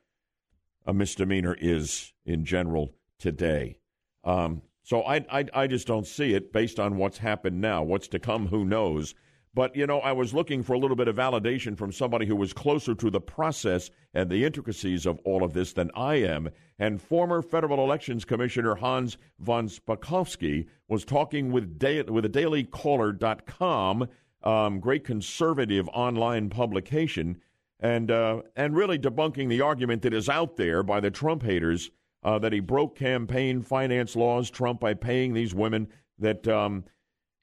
a 0.85 0.93
misdemeanor 0.93 1.57
is 1.61 2.13
in 2.25 2.45
general 2.45 2.93
today. 3.21 3.79
Um, 4.25 4.63
so 4.83 5.03
I, 5.03 5.25
I, 5.31 5.45
I 5.55 5.67
just 5.69 5.87
don't 5.87 6.07
see 6.07 6.35
it 6.35 6.53
based 6.53 6.81
on 6.81 6.97
what's 6.97 7.19
happened 7.19 7.61
now. 7.61 7.85
What's 7.85 8.09
to 8.09 8.19
come, 8.19 8.49
who 8.49 8.65
knows? 8.65 9.15
But, 9.57 9.75
you 9.75 9.87
know, 9.87 10.01
I 10.01 10.13
was 10.13 10.35
looking 10.35 10.63
for 10.63 10.75
a 10.75 10.79
little 10.79 10.97
bit 10.97 11.09
of 11.09 11.17
validation 11.17 11.79
from 11.79 11.91
somebody 11.91 12.27
who 12.27 12.37
was 12.37 12.53
closer 12.53 12.95
to 12.95 13.11
the 13.11 13.23
process 13.23 13.91
and 14.13 14.29
the 14.29 14.45
intricacies 14.45 15.07
of 15.07 15.19
all 15.25 15.43
of 15.43 15.55
this 15.55 15.73
than 15.73 15.91
I 15.95 16.17
am. 16.17 16.51
And 16.79 17.01
former 17.01 17.41
Federal 17.41 17.83
Elections 17.83 18.27
Commissioner 18.27 18.75
Hans 18.75 19.17
von 19.41 19.67
Spakovsky 19.67 20.67
was 20.89 21.07
talking 21.07 21.53
with, 21.53 21.79
da- 21.79 22.03
with 22.03 22.27
a 22.27 22.29
dailycaller.com, 22.29 24.09
um, 24.43 24.79
great 24.79 25.05
conservative 25.05 25.89
online 25.89 26.51
publication, 26.51 27.41
and, 27.81 28.11
uh, 28.11 28.43
and 28.57 28.77
really 28.77 28.99
debunking 28.99 29.49
the 29.49 29.63
argument 29.63 30.03
that 30.03 30.13
is 30.13 30.29
out 30.29 30.59
there 30.59 30.83
by 30.83 31.01
the 31.01 31.11
Trump 31.11 31.43
haters 31.43 31.91
uh, 32.23 32.39
that 32.41 32.53
he 32.53 32.61
broke 32.61 32.95
campaign 32.95 33.63
finance 33.63 34.15
laws, 34.17 34.51
Trump, 34.51 34.81
by 34.81 34.93
paying 34.93 35.33
these 35.33 35.55
women 35.55 35.89
that. 36.19 36.47
Um, 36.47 36.85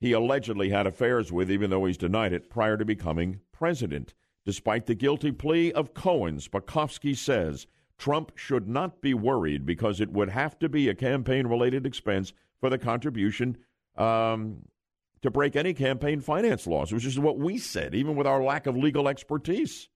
he 0.03 0.11
allegedly 0.11 0.67
had 0.67 0.85
affairs 0.85 1.31
with, 1.31 1.49
even 1.49 1.69
though 1.69 1.85
he's 1.85 1.95
denied 1.95 2.33
it, 2.33 2.49
prior 2.49 2.75
to 2.75 2.83
becoming 2.83 3.39
president. 3.53 4.13
Despite 4.43 4.85
the 4.85 4.95
guilty 4.95 5.31
plea 5.31 5.71
of 5.71 5.93
Cohen, 5.93 6.39
Spakovsky 6.39 7.15
says 7.15 7.67
Trump 7.97 8.33
should 8.35 8.67
not 8.67 9.01
be 9.01 9.13
worried 9.13 9.65
because 9.65 10.01
it 10.01 10.11
would 10.11 10.27
have 10.27 10.59
to 10.59 10.67
be 10.67 10.89
a 10.89 10.93
campaign 10.93 11.47
related 11.47 11.85
expense 11.85 12.33
for 12.59 12.69
the 12.69 12.77
contribution 12.77 13.55
um, 13.95 14.63
to 15.21 15.31
break 15.31 15.55
any 15.55 15.73
campaign 15.73 16.19
finance 16.19 16.67
laws, 16.67 16.91
which 16.91 17.05
is 17.05 17.17
what 17.17 17.39
we 17.39 17.57
said, 17.57 17.95
even 17.95 18.17
with 18.17 18.27
our 18.27 18.43
lack 18.43 18.67
of 18.67 18.75
legal 18.75 19.07
expertise. 19.07 19.87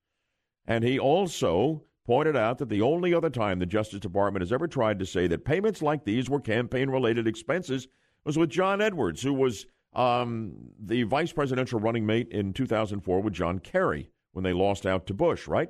And 0.66 0.86
he 0.86 0.98
also 0.98 1.84
pointed 2.06 2.38
out 2.38 2.60
that 2.60 2.70
the 2.70 2.82
only 2.82 3.14
other 3.14 3.30
time 3.30 3.60
the 3.60 3.66
Justice 3.66 4.00
Department 4.00 4.42
has 4.42 4.54
ever 4.54 4.70
tried 4.70 5.00
to 5.00 5.06
say 5.06 5.28
that 5.28 5.44
payments 5.44 5.82
like 5.82 6.06
these 6.06 6.30
were 6.30 6.40
campaign 6.40 6.90
related 6.90 7.28
expenses 7.28 7.90
was 8.24 8.38
with 8.38 8.50
John 8.50 8.80
Edwards, 8.80 9.22
who 9.22 9.34
was 9.34 9.66
um, 9.98 10.54
the 10.80 11.04
vice 11.04 11.34
presidential 11.34 11.80
running 11.80 12.06
mate 12.06 12.30
in 12.30 12.54
2004 12.54 13.22
with 13.22 13.34
John 13.34 13.60
Kerry 13.60 14.12
when 14.32 14.44
they 14.44 14.54
lost 14.54 14.86
out 14.86 15.08
to 15.08 15.14
Bush, 15.14 15.48
right? 15.48 15.70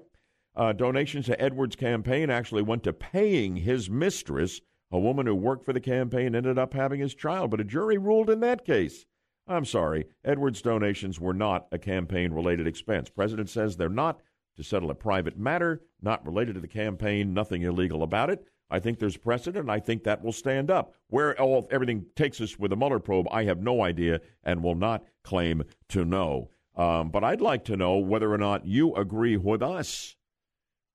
Uh, 0.55 0.73
donations 0.73 1.27
to 1.27 1.41
Edwards' 1.41 1.75
campaign 1.75 2.29
actually 2.29 2.61
went 2.61 2.83
to 2.83 2.91
paying 2.91 3.55
his 3.55 3.89
mistress, 3.89 4.59
a 4.91 4.99
woman 4.99 5.25
who 5.27 5.35
worked 5.35 5.63
for 5.63 5.71
the 5.71 5.79
campaign, 5.79 6.35
ended 6.35 6.59
up 6.59 6.73
having 6.73 6.99
his 6.99 7.15
child, 7.15 7.51
but 7.51 7.61
a 7.61 7.63
jury 7.63 7.97
ruled 7.97 8.29
in 8.29 8.41
that 8.41 8.65
case. 8.65 9.05
I'm 9.47 9.63
sorry, 9.63 10.07
Edwards' 10.25 10.61
donations 10.61 11.21
were 11.21 11.33
not 11.33 11.67
a 11.71 11.77
campaign 11.77 12.33
related 12.33 12.67
expense. 12.67 13.09
President 13.09 13.49
says 13.49 13.77
they're 13.77 13.87
not 13.87 14.19
to 14.57 14.63
settle 14.63 14.91
a 14.91 14.95
private 14.95 15.37
matter, 15.37 15.83
not 16.01 16.25
related 16.25 16.55
to 16.55 16.61
the 16.61 16.67
campaign, 16.67 17.33
nothing 17.33 17.61
illegal 17.61 18.03
about 18.03 18.29
it. 18.29 18.43
I 18.69 18.80
think 18.80 18.99
there's 18.99 19.18
precedent, 19.18 19.69
I 19.69 19.80
think 19.80 20.03
that 20.03 20.23
will 20.23 20.34
stand 20.34 20.69
up. 20.69 20.94
Where 21.07 21.39
all 21.39 21.68
everything 21.72 22.06
takes 22.15 22.41
us 22.41 22.60
with 22.60 22.72
the 22.72 22.76
Mueller 22.76 22.99
probe, 22.99 23.27
I 23.31 23.45
have 23.45 23.61
no 23.61 23.81
idea 23.81 24.19
and 24.44 24.61
will 24.61 24.76
not 24.76 25.06
claim 25.23 25.64
to 25.89 26.03
know. 26.03 26.49
Um, 26.76 27.10
but 27.10 27.23
I'd 27.23 27.41
like 27.41 27.65
to 27.65 27.77
know 27.77 27.98
whether 27.98 28.31
or 28.31 28.38
not 28.38 28.65
you 28.65 28.94
agree 28.95 29.38
with 29.38 29.64
us 29.64 30.15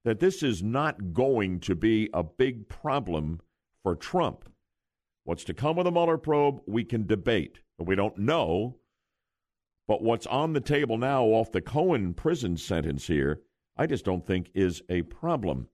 that 0.04 0.20
this 0.20 0.42
is 0.42 0.62
not 0.62 1.12
going 1.12 1.60
to 1.60 1.74
be 1.74 2.10
a 2.12 2.22
big 2.22 2.68
problem 2.68 3.40
for 3.82 3.96
Trump. 3.96 4.48
What's 5.24 5.44
to 5.44 5.54
come 5.54 5.76
with 5.76 5.84
the 5.84 5.92
Mueller 5.92 6.18
probe, 6.18 6.60
we 6.66 6.84
can 6.84 7.06
debate. 7.06 7.60
We 7.78 7.94
don't 7.94 8.18
know. 8.18 8.78
But 9.88 10.02
what's 10.02 10.26
on 10.26 10.52
the 10.52 10.60
table 10.60 10.98
now 10.98 11.24
off 11.24 11.52
the 11.52 11.60
Cohen 11.60 12.14
prison 12.14 12.56
sentence 12.56 13.06
here, 13.06 13.40
I 13.76 13.86
just 13.86 14.04
don't 14.04 14.26
think 14.26 14.50
is 14.54 14.82
a 14.88 15.02
problem. 15.02 15.68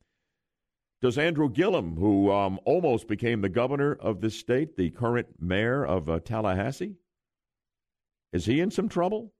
Does 1.00 1.16
Andrew 1.16 1.48
Gillum, 1.48 1.96
who 1.96 2.32
um, 2.32 2.58
almost 2.64 3.06
became 3.06 3.40
the 3.40 3.48
governor 3.48 3.92
of 3.92 4.20
this 4.20 4.36
state, 4.36 4.76
the 4.76 4.90
current 4.90 5.28
mayor 5.38 5.84
of 5.84 6.08
uh, 6.08 6.18
Tallahassee, 6.18 6.96
is 8.32 8.46
he 8.46 8.60
in 8.60 8.70
some 8.70 8.88
trouble? 8.88 9.32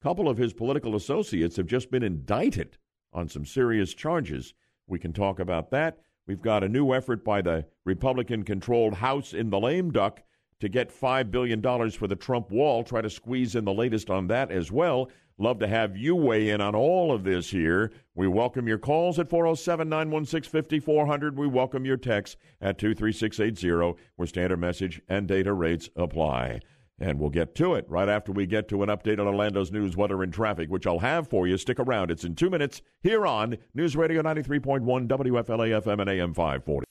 A 0.00 0.04
couple 0.04 0.28
of 0.28 0.38
his 0.38 0.52
political 0.52 0.96
associates 0.96 1.56
have 1.56 1.66
just 1.66 1.90
been 1.90 2.02
indicted 2.02 2.78
on 3.12 3.28
some 3.28 3.44
serious 3.44 3.94
charges. 3.94 4.54
We 4.86 4.98
can 4.98 5.12
talk 5.12 5.38
about 5.38 5.70
that. 5.70 5.98
We've 6.26 6.42
got 6.42 6.64
a 6.64 6.68
new 6.68 6.92
effort 6.92 7.24
by 7.24 7.42
the 7.42 7.66
Republican 7.84 8.42
controlled 8.42 8.94
House 8.94 9.32
in 9.32 9.50
the 9.50 9.60
lame 9.60 9.92
duck 9.92 10.22
to 10.60 10.68
get 10.68 10.90
$5 10.90 11.30
billion 11.30 11.62
for 11.90 12.06
the 12.06 12.16
Trump 12.16 12.50
wall. 12.50 12.82
Try 12.82 13.00
to 13.00 13.10
squeeze 13.10 13.54
in 13.54 13.64
the 13.64 13.72
latest 13.72 14.10
on 14.10 14.26
that 14.28 14.50
as 14.50 14.72
well. 14.72 15.08
Love 15.40 15.60
to 15.60 15.68
have 15.68 15.96
you 15.96 16.16
weigh 16.16 16.48
in 16.48 16.60
on 16.60 16.74
all 16.74 17.12
of 17.12 17.22
this 17.22 17.50
here. 17.50 17.92
We 18.16 18.26
welcome 18.26 18.66
your 18.66 18.78
calls 18.78 19.20
at 19.20 19.30
407 19.30 19.88
916 19.88 20.50
5400. 20.50 21.38
We 21.38 21.46
welcome 21.46 21.84
your 21.84 21.96
texts 21.96 22.36
at 22.60 22.76
23680, 22.76 23.96
where 24.16 24.26
standard 24.26 24.58
message 24.58 25.00
and 25.08 25.28
data 25.28 25.52
rates 25.52 25.90
apply. 25.94 26.60
And 27.00 27.20
we'll 27.20 27.30
get 27.30 27.54
to 27.54 27.74
it 27.74 27.86
right 27.88 28.08
after 28.08 28.32
we 28.32 28.46
get 28.46 28.66
to 28.70 28.82
an 28.82 28.88
update 28.88 29.20
on 29.20 29.28
Orlando's 29.28 29.70
news, 29.70 29.96
weather, 29.96 30.24
and 30.24 30.32
traffic, 30.32 30.68
which 30.68 30.84
I'll 30.84 30.98
have 30.98 31.28
for 31.28 31.46
you. 31.46 31.56
Stick 31.56 31.78
around. 31.78 32.10
It's 32.10 32.24
in 32.24 32.34
two 32.34 32.50
minutes 32.50 32.82
here 33.00 33.24
on 33.24 33.58
News 33.72 33.94
Radio 33.94 34.20
93.1 34.22 35.06
WFLA 35.06 35.80
FM 35.80 36.00
and 36.00 36.10
AM 36.10 36.34
540. 36.34 36.84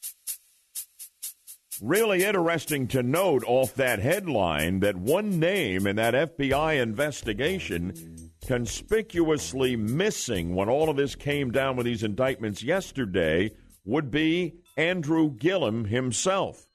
Really 1.81 2.23
interesting 2.23 2.87
to 2.87 3.03
note 3.03 3.43
off 3.45 3.75
that 3.75 3.99
headline 3.99 4.79
that 4.79 4.95
one 4.95 5.39
name 5.39 5.85
in 5.85 5.95
that 5.97 6.15
FBI 6.15 6.81
investigation 6.81 8.31
conspicuously 8.47 9.75
missing 9.75 10.55
when 10.55 10.69
all 10.69 10.89
of 10.89 10.97
this 10.97 11.13
came 11.13 11.51
down 11.51 11.75
with 11.75 11.85
these 11.85 12.01
indictments 12.01 12.63
yesterday 12.63 13.51
would 13.85 14.09
be 14.09 14.55
Andrew 14.75 15.29
Gillum 15.29 15.85
himself. 15.85 16.71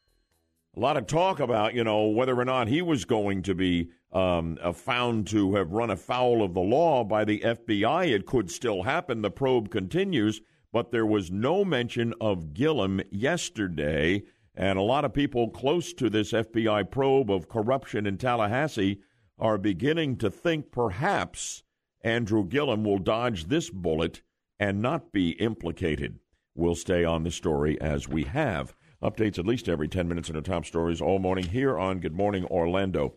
A 0.76 0.80
lot 0.80 0.96
of 0.96 1.08
talk 1.08 1.40
about, 1.40 1.74
you 1.74 1.82
know, 1.82 2.06
whether 2.06 2.38
or 2.38 2.44
not 2.44 2.68
he 2.68 2.80
was 2.80 3.04
going 3.04 3.42
to 3.42 3.54
be 3.56 3.90
um, 4.12 4.56
uh, 4.62 4.72
found 4.72 5.26
to 5.28 5.56
have 5.56 5.72
run 5.72 5.90
afoul 5.90 6.44
of 6.44 6.54
the 6.54 6.60
law 6.60 7.02
by 7.02 7.24
the 7.24 7.40
FBI. 7.40 8.06
It 8.06 8.24
could 8.24 8.52
still 8.52 8.84
happen. 8.84 9.22
The 9.22 9.30
probe 9.30 9.68
continues, 9.70 10.40
but 10.72 10.92
there 10.92 11.06
was 11.06 11.30
no 11.30 11.64
mention 11.64 12.14
of 12.20 12.54
Gillum 12.54 13.00
yesterday. 13.10 14.22
And 14.54 14.78
a 14.78 14.82
lot 14.82 15.04
of 15.04 15.14
people 15.14 15.48
close 15.48 15.92
to 15.94 16.10
this 16.10 16.32
FBI 16.32 16.90
probe 16.90 17.30
of 17.30 17.48
corruption 17.48 18.06
in 18.06 18.18
Tallahassee 18.18 19.00
are 19.38 19.58
beginning 19.58 20.16
to 20.18 20.30
think 20.30 20.70
perhaps 20.70 21.62
Andrew 22.02 22.44
Gillum 22.44 22.84
will 22.84 22.98
dodge 22.98 23.46
this 23.46 23.70
bullet 23.70 24.22
and 24.60 24.82
not 24.82 25.12
be 25.12 25.30
implicated. 25.30 26.18
We'll 26.54 26.74
stay 26.74 27.04
on 27.04 27.22
the 27.22 27.30
story 27.30 27.80
as 27.80 28.08
we 28.08 28.24
have. 28.24 28.74
Updates 29.02 29.38
at 29.38 29.46
least 29.46 29.68
every 29.68 29.88
10 29.88 30.06
minutes 30.06 30.28
in 30.28 30.36
the 30.36 30.42
top 30.42 30.66
stories 30.66 31.00
all 31.00 31.18
morning 31.18 31.44
here 31.44 31.78
on 31.78 31.98
Good 31.98 32.14
Morning 32.14 32.44
Orlando. 32.44 33.14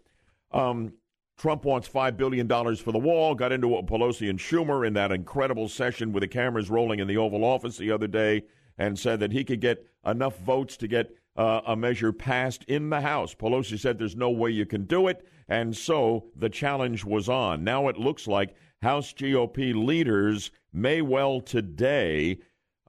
Um, 0.52 0.94
Trump 1.38 1.66
wants 1.66 1.90
$5 1.90 2.16
billion 2.16 2.48
for 2.48 2.92
the 2.94 2.98
wall, 2.98 3.36
got 3.36 3.52
into 3.52 3.68
Pelosi 3.68 4.30
and 4.30 4.40
Schumer 4.40 4.88
in 4.88 4.94
that 4.94 5.12
incredible 5.12 5.68
session 5.68 6.14
with 6.14 6.22
the 6.22 6.28
cameras 6.28 6.70
rolling 6.70 7.00
in 7.00 7.08
the 7.08 7.18
Oval 7.18 7.44
Office 7.44 7.78
the 7.78 7.92
other 7.92 8.08
day 8.08 8.44
and 8.78 8.98
said 8.98 9.20
that 9.20 9.34
he 9.34 9.44
could 9.44 9.60
get 9.60 9.86
enough 10.06 10.40
votes 10.40 10.78
to 10.78 10.88
get 10.88 11.12
uh, 11.36 11.62
a 11.66 11.76
measure 11.76 12.14
passed 12.14 12.64
in 12.66 12.90
the 12.90 13.02
House. 13.02 13.36
Pelosi 13.36 13.80
said 13.80 13.98
there's 13.98 14.16
no 14.16 14.30
way 14.30 14.50
you 14.50 14.66
can 14.66 14.86
do 14.86 15.08
it, 15.08 15.28
and 15.48 15.76
so 15.76 16.26
the 16.36 16.50
challenge 16.50 17.04
was 17.04 17.30
on. 17.30 17.64
Now 17.64 17.88
it 17.88 17.98
looks 17.98 18.28
like 18.28 18.56
House 18.82 19.14
GOP 19.14 19.74
leaders 19.74 20.52
may 20.72 21.02
well 21.02 21.42
today 21.42 22.40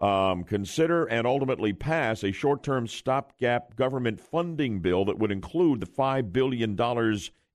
um, 0.01 0.45
consider 0.45 1.07
and 1.07 1.27
ultimately 1.27 1.73
pass 1.73 2.23
a 2.23 2.33
short 2.33 2.63
term 2.63 2.87
stopgap 2.87 3.77
government 3.77 4.21
funding 4.21 4.81
bill 4.81 5.05
that 5.07 5.19
would 5.19 5.33
include 5.33 5.81
the 5.81 5.87
$5 5.87 6.33
billion 6.33 6.77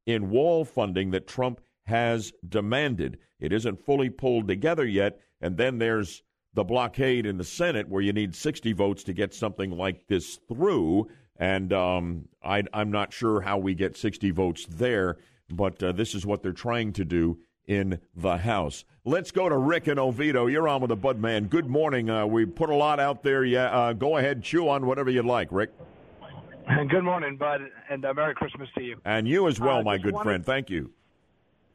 in 0.08 0.30
wall 0.30 0.66
funding 0.66 1.12
that 1.12 1.28
Trump 1.28 1.62
has 1.86 2.34
demanded. 2.48 3.18
It 3.40 3.54
isn't 3.54 3.86
fully 3.86 4.10
pulled 4.10 4.48
together 4.48 4.86
yet, 4.86 5.20
and 5.40 5.58
then 5.58 5.78
there's 5.78 6.24
the 6.54 6.64
blockade 6.64 7.26
in 7.26 7.38
the 7.38 7.44
Senate 7.44 7.88
where 7.88 8.02
you 8.02 8.14
need 8.14 8.36
60 8.36 8.74
votes 8.74 9.04
to 9.06 9.14
get 9.14 9.34
something 9.34 9.72
like 9.72 10.08
this 10.08 10.40
through. 10.48 11.08
And 11.38 11.72
um, 11.74 12.28
I, 12.44 12.64
am 12.74 12.92
not 12.92 13.14
sure 13.14 13.42
how 13.42 13.58
we 13.58 13.74
get 13.74 13.98
60 13.98 14.32
votes 14.32 14.66
there, 14.70 15.18
but 15.50 15.82
uh, 15.82 15.92
this 15.92 16.14
is 16.14 16.26
what 16.26 16.44
they're 16.44 16.52
trying 16.52 16.94
to 16.94 17.06
do 17.06 17.40
in 17.68 18.00
the 18.16 18.38
House. 18.38 18.84
Let's 19.06 19.32
go 19.32 19.48
to 19.48 19.58
Rick 19.58 19.88
and 19.88 20.00
Oviedo. 20.00 20.48
You're 20.48 20.68
on 20.68 20.82
with 20.82 20.90
the 20.90 20.96
Bud 20.96 21.20
Man. 21.20 21.46
Good 21.46 21.68
morning. 21.68 22.10
Uh, 22.10 22.26
we 22.26 22.46
put 22.46 22.70
a 22.70 22.76
lot 22.76 23.00
out 23.00 23.24
there. 23.24 23.44
Yeah, 23.46 23.66
uh, 23.72 23.94
go 23.94 24.18
ahead, 24.18 24.44
chew 24.44 24.70
on 24.70 24.86
whatever 24.86 25.10
you'd 25.10 25.26
like, 25.26 25.48
Rick. 25.52 25.72
Good 26.90 27.04
morning, 27.04 27.38
Bud, 27.38 27.62
and 27.90 28.06
uh, 28.06 28.14
Merry 28.14 28.36
Christmas 28.36 28.70
to 28.78 28.84
you. 28.84 28.98
And 29.06 29.28
you 29.28 29.48
as 29.48 29.60
well, 29.60 29.80
Uh, 29.80 29.84
my 29.84 29.98
good 29.98 30.14
wanted- 30.14 30.26
friend. 30.26 30.46
Thank 30.46 30.70
you. 30.70 30.92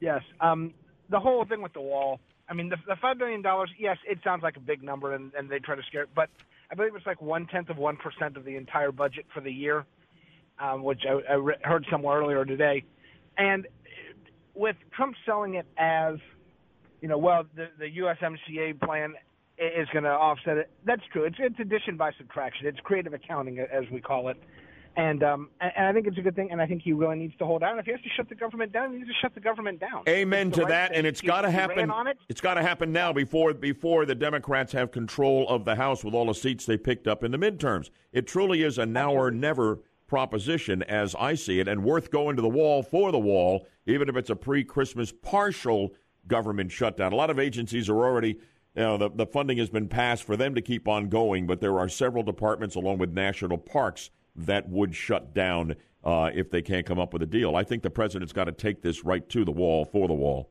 Yes. 0.00 0.22
Um, 0.40 0.74
the 1.10 1.18
whole 1.18 1.44
thing 1.44 1.62
with 1.62 1.72
the 1.72 1.80
wall. 1.80 2.20
I 2.48 2.54
mean, 2.54 2.68
the, 2.68 2.76
the 2.86 2.96
five 3.00 3.18
billion 3.18 3.42
dollars. 3.42 3.70
Yes, 3.78 3.98
it 4.08 4.18
sounds 4.22 4.42
like 4.42 4.56
a 4.56 4.60
big 4.60 4.82
number, 4.82 5.14
and, 5.14 5.32
and 5.36 5.48
they 5.50 5.58
try 5.58 5.74
to 5.74 5.82
scare. 5.82 6.02
it, 6.02 6.10
But 6.14 6.28
I 6.70 6.74
believe 6.74 6.94
it's 6.94 7.06
like 7.06 7.20
one 7.20 7.46
tenth 7.46 7.70
of 7.70 7.76
one 7.78 7.96
percent 7.96 8.36
of 8.36 8.44
the 8.44 8.56
entire 8.56 8.92
budget 8.92 9.26
for 9.34 9.40
the 9.40 9.52
year, 9.52 9.84
um, 10.58 10.82
which 10.82 11.02
I, 11.08 11.32
I 11.32 11.34
re- 11.36 11.56
heard 11.62 11.86
somewhere 11.90 12.18
earlier 12.18 12.44
today. 12.44 12.84
And 13.36 13.66
with 14.54 14.76
Trump 14.94 15.14
selling 15.26 15.54
it 15.54 15.66
as, 15.76 16.16
you 17.00 17.08
know, 17.08 17.18
well, 17.18 17.44
the 17.54 17.66
the 17.78 17.86
USMCA 17.98 18.80
plan 18.80 19.14
is 19.58 19.88
going 19.92 20.04
to 20.04 20.10
offset 20.10 20.56
it. 20.58 20.70
That's 20.84 21.02
true. 21.12 21.24
It's 21.24 21.36
it's 21.38 21.58
addition 21.58 21.96
by 21.96 22.12
subtraction. 22.18 22.66
It's 22.66 22.78
creative 22.80 23.12
accounting, 23.14 23.58
as 23.58 23.84
we 23.90 24.00
call 24.00 24.28
it. 24.28 24.36
And 24.96 25.22
um, 25.22 25.50
and 25.60 25.72
and 25.76 25.86
I 25.86 25.92
think 25.92 26.06
it's 26.06 26.16
a 26.16 26.22
good 26.22 26.34
thing. 26.34 26.50
And 26.50 26.60
I 26.60 26.66
think 26.66 26.82
he 26.82 26.92
really 26.92 27.16
needs 27.16 27.36
to 27.38 27.44
hold 27.44 27.62
out. 27.62 27.72
And 27.72 27.80
If 27.80 27.86
he 27.86 27.92
has 27.92 28.00
to 28.00 28.08
shut 28.16 28.28
the 28.28 28.34
government 28.34 28.72
down, 28.72 28.92
he 28.92 28.98
needs 28.98 29.08
to 29.08 29.14
shut 29.20 29.34
the 29.34 29.40
government 29.40 29.78
down. 29.78 30.02
Amen 30.08 30.50
to 30.52 30.62
right 30.62 30.68
that, 30.68 30.88
thing. 30.90 30.98
and 30.98 31.06
it's 31.06 31.20
got 31.20 31.42
to 31.42 31.50
happen. 31.50 31.90
on 31.90 32.06
it. 32.06 32.16
It's 32.28 32.40
got 32.40 32.54
to 32.54 32.62
happen 32.62 32.92
now 32.92 33.12
before 33.12 33.52
before 33.52 34.06
the 34.06 34.14
Democrats 34.14 34.72
have 34.72 34.90
control 34.90 35.46
of 35.48 35.64
the 35.64 35.74
House 35.74 36.02
with 36.02 36.14
all 36.14 36.26
the 36.26 36.34
seats 36.34 36.64
they 36.64 36.78
picked 36.78 37.06
up 37.06 37.22
in 37.22 37.30
the 37.30 37.38
midterms. 37.38 37.90
It 38.12 38.26
truly 38.26 38.62
is 38.62 38.78
a 38.78 38.86
now 38.86 39.12
or 39.12 39.30
never 39.30 39.80
proposition, 40.06 40.82
as 40.84 41.14
I 41.16 41.34
see 41.34 41.60
it, 41.60 41.68
and 41.68 41.82
worth 41.84 42.10
going 42.10 42.36
to 42.36 42.42
the 42.42 42.48
wall 42.48 42.82
for 42.82 43.12
the 43.12 43.18
wall, 43.18 43.66
even 43.86 44.08
if 44.08 44.16
it's 44.16 44.30
a 44.30 44.36
pre-Christmas 44.36 45.12
partial 45.12 45.92
government 46.26 46.70
shutdown. 46.72 47.12
A 47.12 47.16
lot 47.16 47.28
of 47.30 47.38
agencies 47.38 47.88
are 47.88 47.96
already. 48.04 48.38
You 48.74 48.82
know, 48.82 48.98
the, 48.98 49.10
the 49.10 49.26
funding 49.26 49.56
has 49.56 49.70
been 49.70 49.88
passed 49.88 50.24
for 50.24 50.36
them 50.36 50.54
to 50.54 50.60
keep 50.60 50.86
on 50.86 51.08
going, 51.08 51.46
but 51.46 51.60
there 51.62 51.78
are 51.78 51.88
several 51.88 52.22
departments, 52.22 52.74
along 52.76 52.98
with 52.98 53.10
national 53.14 53.56
parks, 53.56 54.10
that 54.36 54.68
would 54.68 54.94
shut 54.94 55.34
down 55.34 55.76
uh, 56.04 56.30
if 56.34 56.50
they 56.50 56.62
can't 56.62 56.86
come 56.86 56.98
up 56.98 57.12
with 57.12 57.22
a 57.22 57.26
deal. 57.26 57.56
I 57.56 57.64
think 57.64 57.82
the 57.82 57.90
president's 57.90 58.32
got 58.32 58.44
to 58.44 58.52
take 58.52 58.82
this 58.82 59.04
right 59.04 59.28
to 59.30 59.44
the 59.44 59.50
wall 59.52 59.84
for 59.84 60.06
the 60.06 60.14
wall. 60.14 60.50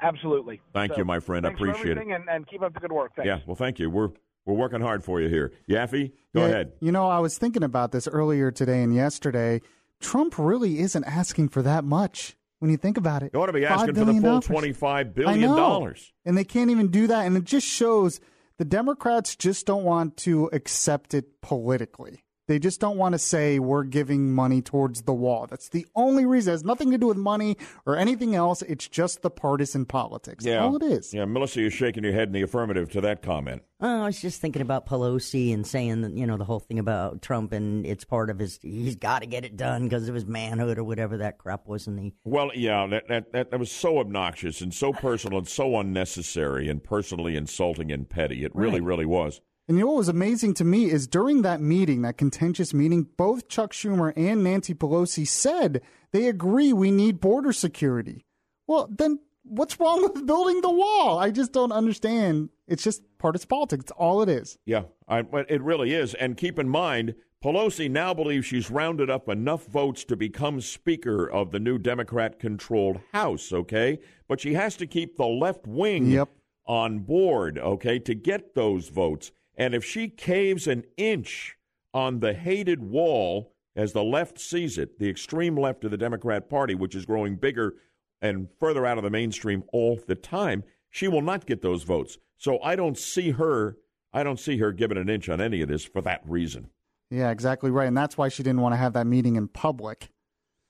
Absolutely. 0.00 0.60
Thank 0.72 0.92
So, 0.92 0.98
you, 0.98 1.04
my 1.04 1.20
friend. 1.20 1.46
I 1.46 1.50
thanks 1.50 1.60
for 1.60 1.70
appreciate 1.70 1.96
it. 1.96 2.08
And, 2.08 2.28
and 2.28 2.48
keep 2.48 2.62
up 2.62 2.74
the 2.74 2.80
good 2.80 2.90
work. 2.90 3.12
Thanks. 3.14 3.26
Yeah, 3.26 3.38
well, 3.46 3.54
thank 3.54 3.78
you. 3.78 3.88
We're 3.88 4.10
we're 4.44 4.54
working 4.54 4.80
hard 4.80 5.04
for 5.04 5.20
you 5.20 5.28
here. 5.28 5.52
Yaffee, 5.68 6.10
go 6.34 6.40
Yeah, 6.40 6.46
ahead. 6.46 6.72
You 6.80 6.90
know, 6.90 7.08
I 7.08 7.20
was 7.20 7.38
thinking 7.38 7.62
about 7.62 7.92
this 7.92 8.08
earlier 8.08 8.50
today 8.50 8.82
and 8.82 8.92
yesterday. 8.92 9.60
Trump 10.00 10.36
really 10.36 10.80
isn't 10.80 11.04
asking 11.04 11.50
for 11.50 11.62
that 11.62 11.84
much 11.84 12.36
when 12.58 12.72
you 12.72 12.76
think 12.76 12.96
about 12.96 13.22
it. 13.22 13.30
You 13.32 13.40
ought 13.40 13.46
to 13.46 13.52
be 13.52 13.64
asking 13.64 13.94
for 13.94 14.00
the 14.00 14.04
billion 14.06 14.22
full 14.22 14.30
dollars. 14.30 14.46
twenty-five 14.46 15.06
I 15.06 15.10
billion 15.10 15.40
know. 15.42 15.56
dollars. 15.56 16.12
And 16.24 16.36
they 16.36 16.42
can't 16.42 16.70
even 16.70 16.88
do 16.88 17.06
that. 17.06 17.24
And 17.24 17.36
it 17.36 17.44
just 17.44 17.68
shows 17.68 18.18
the 18.62 18.68
Democrats 18.68 19.34
just 19.34 19.66
don't 19.66 19.82
want 19.82 20.16
to 20.16 20.48
accept 20.52 21.14
it 21.14 21.40
politically. 21.40 22.22
They 22.52 22.58
just 22.58 22.80
don't 22.80 22.98
want 22.98 23.14
to 23.14 23.18
say 23.18 23.58
we're 23.60 23.82
giving 23.84 24.34
money 24.34 24.60
towards 24.60 25.00
the 25.04 25.14
wall. 25.14 25.46
That's 25.48 25.70
the 25.70 25.86
only 25.94 26.26
reason. 26.26 26.50
It 26.50 26.52
has 26.52 26.64
nothing 26.64 26.90
to 26.90 26.98
do 26.98 27.06
with 27.06 27.16
money 27.16 27.56
or 27.86 27.96
anything 27.96 28.34
else. 28.34 28.60
It's 28.60 28.86
just 28.86 29.22
the 29.22 29.30
partisan 29.30 29.86
politics. 29.86 30.44
Yeah, 30.44 30.58
all 30.62 30.76
it 30.76 30.82
is. 30.82 31.14
Yeah, 31.14 31.24
Melissa, 31.24 31.62
you're 31.62 31.70
shaking 31.70 32.04
your 32.04 32.12
head 32.12 32.28
in 32.28 32.32
the 32.34 32.42
affirmative 32.42 32.90
to 32.90 33.00
that 33.00 33.22
comment. 33.22 33.62
Oh, 33.80 34.02
I 34.02 34.04
was 34.04 34.20
just 34.20 34.42
thinking 34.42 34.60
about 34.60 34.84
Pelosi 34.84 35.54
and 35.54 35.66
saying 35.66 36.02
that, 36.02 36.12
you 36.14 36.26
know, 36.26 36.36
the 36.36 36.44
whole 36.44 36.60
thing 36.60 36.78
about 36.78 37.22
Trump 37.22 37.52
and 37.54 37.86
it's 37.86 38.04
part 38.04 38.28
of 38.28 38.38
his, 38.38 38.58
he's 38.60 38.96
got 38.96 39.20
to 39.22 39.26
get 39.26 39.46
it 39.46 39.56
done 39.56 39.84
because 39.84 40.06
of 40.10 40.14
his 40.14 40.26
manhood 40.26 40.76
or 40.76 40.84
whatever 40.84 41.16
that 41.16 41.38
crap 41.38 41.66
was 41.66 41.86
in 41.86 41.96
the. 41.96 42.12
Well, 42.24 42.50
yeah, 42.54 42.86
that, 42.88 43.08
that 43.08 43.32
that 43.32 43.50
that 43.50 43.58
was 43.58 43.72
so 43.72 43.96
obnoxious 43.98 44.60
and 44.60 44.74
so 44.74 44.92
personal 44.92 45.38
and 45.38 45.48
so 45.48 45.78
unnecessary 45.80 46.68
and 46.68 46.84
personally 46.84 47.34
insulting 47.34 47.90
and 47.90 48.06
petty. 48.06 48.44
It 48.44 48.54
really, 48.54 48.80
Right. 48.80 48.86
really 48.88 49.06
was. 49.06 49.40
And 49.72 49.78
you 49.78 49.86
know 49.86 49.92
what 49.92 49.98
was 50.00 50.10
amazing 50.10 50.52
to 50.56 50.64
me 50.64 50.90
is 50.90 51.06
during 51.06 51.40
that 51.40 51.62
meeting, 51.62 52.02
that 52.02 52.18
contentious 52.18 52.74
meeting, 52.74 53.06
both 53.16 53.48
Chuck 53.48 53.72
Schumer 53.72 54.12
and 54.14 54.44
Nancy 54.44 54.74
Pelosi 54.74 55.26
said 55.26 55.80
they 56.10 56.28
agree 56.28 56.74
we 56.74 56.90
need 56.90 57.20
border 57.20 57.54
security. 57.54 58.26
Well, 58.66 58.86
then 58.94 59.20
what's 59.44 59.80
wrong 59.80 60.02
with 60.12 60.26
building 60.26 60.60
the 60.60 60.68
wall? 60.70 61.18
I 61.18 61.30
just 61.30 61.54
don't 61.54 61.72
understand. 61.72 62.50
It's 62.68 62.84
just 62.84 63.00
partisan 63.16 63.48
politics. 63.48 63.84
It's 63.84 63.92
all 63.92 64.20
it 64.20 64.28
is. 64.28 64.58
Yeah, 64.66 64.82
I, 65.08 65.20
it 65.48 65.62
really 65.62 65.94
is. 65.94 66.12
And 66.12 66.36
keep 66.36 66.58
in 66.58 66.68
mind, 66.68 67.14
Pelosi 67.42 67.90
now 67.90 68.12
believes 68.12 68.44
she's 68.44 68.70
rounded 68.70 69.08
up 69.08 69.26
enough 69.26 69.64
votes 69.64 70.04
to 70.04 70.16
become 70.16 70.60
Speaker 70.60 71.26
of 71.26 71.50
the 71.50 71.58
new 71.58 71.78
Democrat 71.78 72.38
controlled 72.38 73.00
House, 73.14 73.54
okay? 73.54 74.00
But 74.28 74.38
she 74.38 74.52
has 74.52 74.76
to 74.76 74.86
keep 74.86 75.16
the 75.16 75.24
left 75.24 75.66
wing 75.66 76.10
Yep. 76.10 76.28
on 76.66 76.98
board, 76.98 77.56
okay, 77.56 77.98
to 78.00 78.14
get 78.14 78.54
those 78.54 78.90
votes. 78.90 79.32
And 79.56 79.74
if 79.74 79.84
she 79.84 80.08
caves 80.08 80.66
an 80.66 80.84
inch 80.96 81.56
on 81.92 82.20
the 82.20 82.32
hated 82.32 82.82
wall, 82.82 83.52
as 83.76 83.92
the 83.92 84.04
left 84.04 84.38
sees 84.38 84.78
it, 84.78 84.98
the 84.98 85.08
extreme 85.08 85.56
left 85.56 85.84
of 85.84 85.90
the 85.90 85.96
Democrat 85.96 86.48
Party, 86.48 86.74
which 86.74 86.94
is 86.94 87.06
growing 87.06 87.36
bigger 87.36 87.74
and 88.20 88.48
further 88.60 88.86
out 88.86 88.98
of 88.98 89.04
the 89.04 89.10
mainstream 89.10 89.64
all 89.72 89.98
the 90.06 90.14
time, 90.14 90.62
she 90.90 91.08
will 91.08 91.22
not 91.22 91.46
get 91.46 91.62
those 91.62 91.82
votes. 91.82 92.18
So 92.36 92.60
I 92.62 92.76
don't 92.76 92.98
see 92.98 93.30
her. 93.30 93.76
I 94.12 94.22
don't 94.22 94.38
see 94.38 94.58
her 94.58 94.72
giving 94.72 94.98
an 94.98 95.08
inch 95.08 95.28
on 95.28 95.40
any 95.40 95.62
of 95.62 95.68
this 95.68 95.84
for 95.84 96.02
that 96.02 96.20
reason. 96.26 96.68
Yeah, 97.10 97.30
exactly 97.30 97.70
right. 97.70 97.88
And 97.88 97.96
that's 97.96 98.16
why 98.16 98.28
she 98.28 98.42
didn't 98.42 98.60
want 98.60 98.74
to 98.74 98.78
have 98.78 98.92
that 98.94 99.06
meeting 99.06 99.36
in 99.36 99.48
public. 99.48 100.10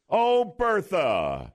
Oh, 0.08 0.44
Bertha, 0.58 1.52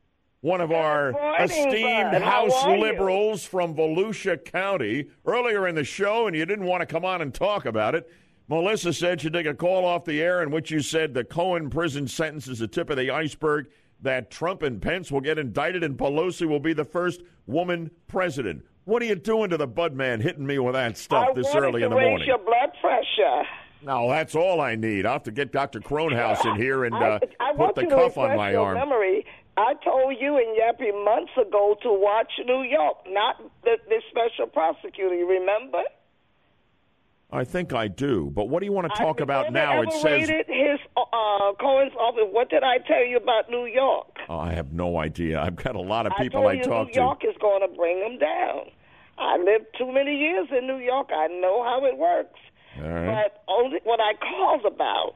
one 0.47 0.61
of 0.61 0.71
our 0.71 1.13
esteemed. 1.41 2.13
House 2.23 2.65
liberals 2.65 3.43
from 3.43 3.75
Volusia 3.75 4.43
County, 4.43 5.07
earlier 5.25 5.67
in 5.67 5.75
the 5.75 5.83
show, 5.83 6.25
and 6.27 6.35
you 6.35 6.45
didn't 6.45 6.65
want 6.65 6.79
to 6.79 6.85
come 6.85 7.03
on 7.03 7.21
and 7.21 7.33
talk 7.33 7.65
about 7.65 7.93
it. 7.93 8.09
Melissa 8.47 8.93
said 8.93 9.19
she'd 9.19 9.33
take 9.33 9.45
a 9.45 9.53
call 9.53 9.83
off 9.83 10.05
the 10.05 10.21
air 10.21 10.41
in 10.41 10.49
which 10.49 10.71
you 10.71 10.79
said 10.79 11.13
the 11.13 11.25
Cohen 11.25 11.69
prison 11.69 12.07
sentence 12.07 12.47
is 12.47 12.59
the 12.59 12.67
tip 12.67 12.89
of 12.89 12.95
the 12.95 13.11
iceberg, 13.11 13.67
that 14.01 14.31
Trump 14.31 14.61
and 14.61 14.81
Pence 14.81 15.11
will 15.11 15.19
get 15.19 15.37
indicted 15.37 15.83
and 15.83 15.97
Pelosi 15.97 16.47
will 16.47 16.61
be 16.61 16.71
the 16.71 16.85
first 16.85 17.23
woman 17.45 17.91
president. 18.07 18.63
What 18.85 19.01
are 19.01 19.05
you 19.05 19.15
doing 19.15 19.49
to 19.49 19.57
the 19.57 19.67
Bud 19.67 19.95
man 19.95 20.21
hitting 20.21 20.45
me 20.45 20.59
with 20.59 20.75
that 20.75 20.97
stuff 20.97 21.29
I 21.31 21.33
this 21.33 21.53
early 21.53 21.83
in 21.83 21.89
the 21.89 21.97
raise 21.97 22.07
morning? 22.07 22.27
your 22.27 22.37
blood 22.37 22.71
pressure. 22.79 23.43
No, 23.81 24.09
that's 24.09 24.33
all 24.33 24.61
I 24.61 24.75
need. 24.75 25.05
I'll 25.05 25.13
have 25.13 25.23
to 25.23 25.31
get 25.31 25.51
Dr. 25.51 25.81
Kronhaus 25.81 26.45
in 26.45 26.55
here 26.55 26.85
and 26.85 26.95
uh, 26.95 27.19
I, 27.39 27.49
I 27.49 27.53
put 27.53 27.75
the 27.75 27.85
cuff 27.87 28.17
on 28.17 28.37
my 28.37 28.55
arm. 28.55 28.75
memory. 28.75 29.25
I 29.57 29.73
told 29.84 30.15
you 30.19 30.38
and 30.38 30.55
Yappy 30.55 30.93
months 31.03 31.31
ago 31.35 31.75
to 31.81 31.89
watch 31.89 32.31
New 32.45 32.61
York, 32.61 32.97
not 33.09 33.38
the, 33.63 33.77
the 33.89 34.01
special 34.09 34.45
prosecutor. 34.47 35.15
You 35.15 35.27
remember? 35.27 35.81
I 37.31 37.43
think 37.43 37.73
I 37.73 37.88
do. 37.88 38.31
But 38.34 38.49
what 38.49 38.59
do 38.59 38.65
you 38.67 38.71
want 38.71 38.93
to 38.93 38.97
talk 38.97 39.19
about 39.19 39.51
now? 39.51 39.81
It 39.81 39.91
says 39.93 40.29
his 40.29 40.79
uh, 40.95 41.53
Cohen's 41.59 41.91
office. 41.99 42.29
What 42.31 42.49
did 42.49 42.63
I 42.63 42.77
tell 42.88 43.03
you 43.03 43.17
about 43.17 43.49
New 43.49 43.65
York? 43.65 44.15
Oh, 44.29 44.38
I 44.38 44.53
have 44.53 44.71
no 44.71 44.97
idea. 44.97 45.41
I've 45.41 45.55
got 45.55 45.75
a 45.75 45.81
lot 45.81 46.05
of 46.05 46.13
I 46.13 46.23
people 46.23 46.41
told 46.41 46.51
I, 46.51 46.53
you 46.53 46.63
talk 46.63 46.88
New 46.88 46.93
to. 46.93 46.99
New 46.99 47.05
York 47.05 47.23
is 47.27 47.35
going 47.41 47.61
to 47.67 47.75
bring 47.75 47.99
them 47.99 48.19
down. 48.19 48.69
I 49.17 49.38
lived 49.38 49.65
too 49.77 49.91
many 49.91 50.15
years 50.15 50.47
in 50.57 50.67
New 50.67 50.77
York. 50.77 51.09
I 51.11 51.27
know 51.27 51.63
how 51.63 51.84
it 51.85 51.97
works. 51.97 52.39
All 52.77 52.88
right. 52.88 53.25
But 53.25 53.43
only 53.47 53.79
what 53.84 53.99
I 53.99 54.13
called 54.13 54.65
about. 54.71 55.15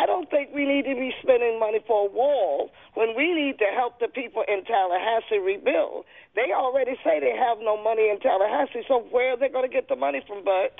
I 0.00 0.06
don't 0.06 0.30
think 0.30 0.48
we 0.54 0.64
need 0.64 0.86
to 0.86 0.94
be 0.94 1.12
spending 1.22 1.60
money 1.60 1.80
for 1.86 2.06
a 2.08 2.10
wall 2.10 2.70
when 2.94 3.14
we 3.14 3.34
need 3.34 3.58
to 3.58 3.66
help 3.76 4.00
the 4.00 4.08
people 4.08 4.42
in 4.48 4.64
Tallahassee 4.64 5.38
rebuild. 5.38 6.06
They 6.34 6.52
already 6.54 6.92
say 7.04 7.20
they 7.20 7.36
have 7.36 7.58
no 7.60 7.82
money 7.82 8.08
in 8.08 8.18
Tallahassee, 8.20 8.82
so 8.88 9.00
where 9.10 9.32
are 9.32 9.36
they 9.36 9.48
going 9.48 9.68
to 9.68 9.72
get 9.72 9.88
the 9.88 9.96
money 9.96 10.22
from, 10.26 10.42
Bud? 10.42 10.70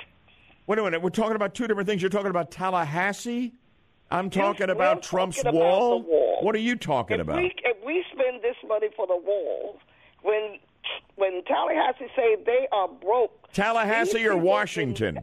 Wait 0.65 0.79
a 0.79 0.83
minute. 0.83 1.03
We're 1.03 1.11
talking 1.11 1.35
about 1.35 1.53
two 1.53 1.67
different 1.67 1.87
things. 1.87 2.01
You're 2.01 2.09
talking 2.09 2.31
about 2.31 2.49
Tallahassee. 2.49 3.53
I'm 4.09 4.31
talking 4.31 4.71
about 4.71 5.03
Trump's 5.03 5.37
talking 5.37 5.59
wall. 5.59 5.99
the 5.99 6.07
wall. 6.07 6.39
What 6.41 6.55
are 6.55 6.59
you 6.59 6.75
talking 6.75 7.19
if 7.19 7.21
about? 7.21 7.37
We, 7.37 7.53
if 7.63 7.77
we 7.85 8.03
spend 8.11 8.41
this 8.41 8.55
money 8.67 8.87
for 8.95 9.05
the 9.05 9.17
wall, 9.17 9.77
when 10.23 10.57
when 11.15 11.43
Tallahassee 11.45 12.07
say 12.15 12.37
they 12.43 12.67
are 12.71 12.87
broke, 12.87 13.51
Tallahassee 13.53 14.25
or 14.25 14.35
Washington? 14.35 15.19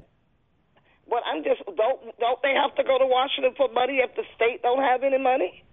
But 1.08 1.22
I'm 1.26 1.42
just 1.42 1.64
don't 1.64 2.00
don't 2.18 2.42
they 2.42 2.54
have 2.54 2.74
to 2.76 2.84
go 2.84 2.98
to 2.98 3.06
Washington 3.06 3.54
for 3.56 3.68
money 3.72 3.98
if 3.98 4.14
the 4.14 4.22
state 4.34 4.62
don't 4.62 4.82
have 4.82 5.02
any 5.02 5.18
money? 5.18 5.64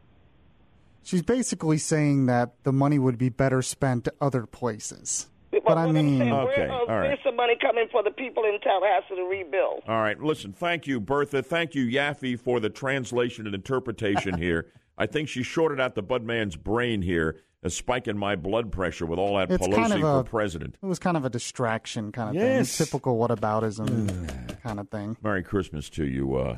She's 1.04 1.22
basically 1.22 1.78
saying 1.78 2.26
that 2.26 2.56
the 2.64 2.72
money 2.74 2.98
would 2.98 3.18
be 3.18 3.30
better 3.30 3.62
spent 3.62 4.08
other 4.20 4.46
places. 4.46 5.28
But, 5.52 5.64
what 5.64 5.78
I 5.78 5.92
mean, 5.92 6.20
saying, 6.20 6.34
Okay, 6.34 6.62
where, 6.68 6.72
uh, 6.72 6.78
all 6.78 6.88
right. 6.88 7.02
where's 7.08 7.20
the 7.24 7.32
money 7.32 7.56
coming 7.62 7.88
for 7.92 8.04
the 8.04 8.12
people 8.12 8.44
in 8.44 8.60
Tallahassee 8.60 9.16
to 9.16 9.24
rebuild? 9.24 9.84
All 9.88 10.02
right. 10.02 10.20
Listen, 10.20 10.52
thank 10.52 10.86
you, 10.86 11.00
Bertha. 11.00 11.42
Thank 11.44 11.76
you, 11.76 11.86
Yaffee, 11.86 12.38
for 12.40 12.60
the 12.60 12.70
translation 12.70 13.46
and 13.46 13.56
interpretation 13.56 14.38
here. 14.38 14.72
I 14.98 15.06
think 15.06 15.30
she 15.30 15.44
shorted 15.44 15.80
out 15.80 15.96
the 15.96 16.04
Budman's 16.04 16.56
brain 16.56 17.02
here, 17.02 17.42
uh, 17.66 18.00
in 18.06 18.18
my 18.18 18.36
blood 18.36 18.72
pressure 18.72 19.06
with 19.06 19.20
all 19.20 19.38
that 19.38 19.52
it's 19.52 19.66
Pelosi 19.66 19.76
kind 19.76 19.94
of 19.94 20.00
for 20.02 20.20
a 20.20 20.24
president. 20.24 20.78
It 20.82 20.86
was 20.86 21.00
kind 21.00 21.18
of 21.18 21.26
a 21.26 21.30
distraction 21.30 22.12
kind 22.12 22.30
of 22.30 22.36
Yes. 22.36 22.78
thing, 22.78 22.86
typical 22.86 23.18
whataboutism 23.18 24.62
kind 24.62 24.80
of 24.80 24.90
thing. 24.90 25.18
Merry 25.22 25.44
Christmas 25.44 25.90
to 25.92 26.06
you, 26.06 26.36
uh, 26.36 26.58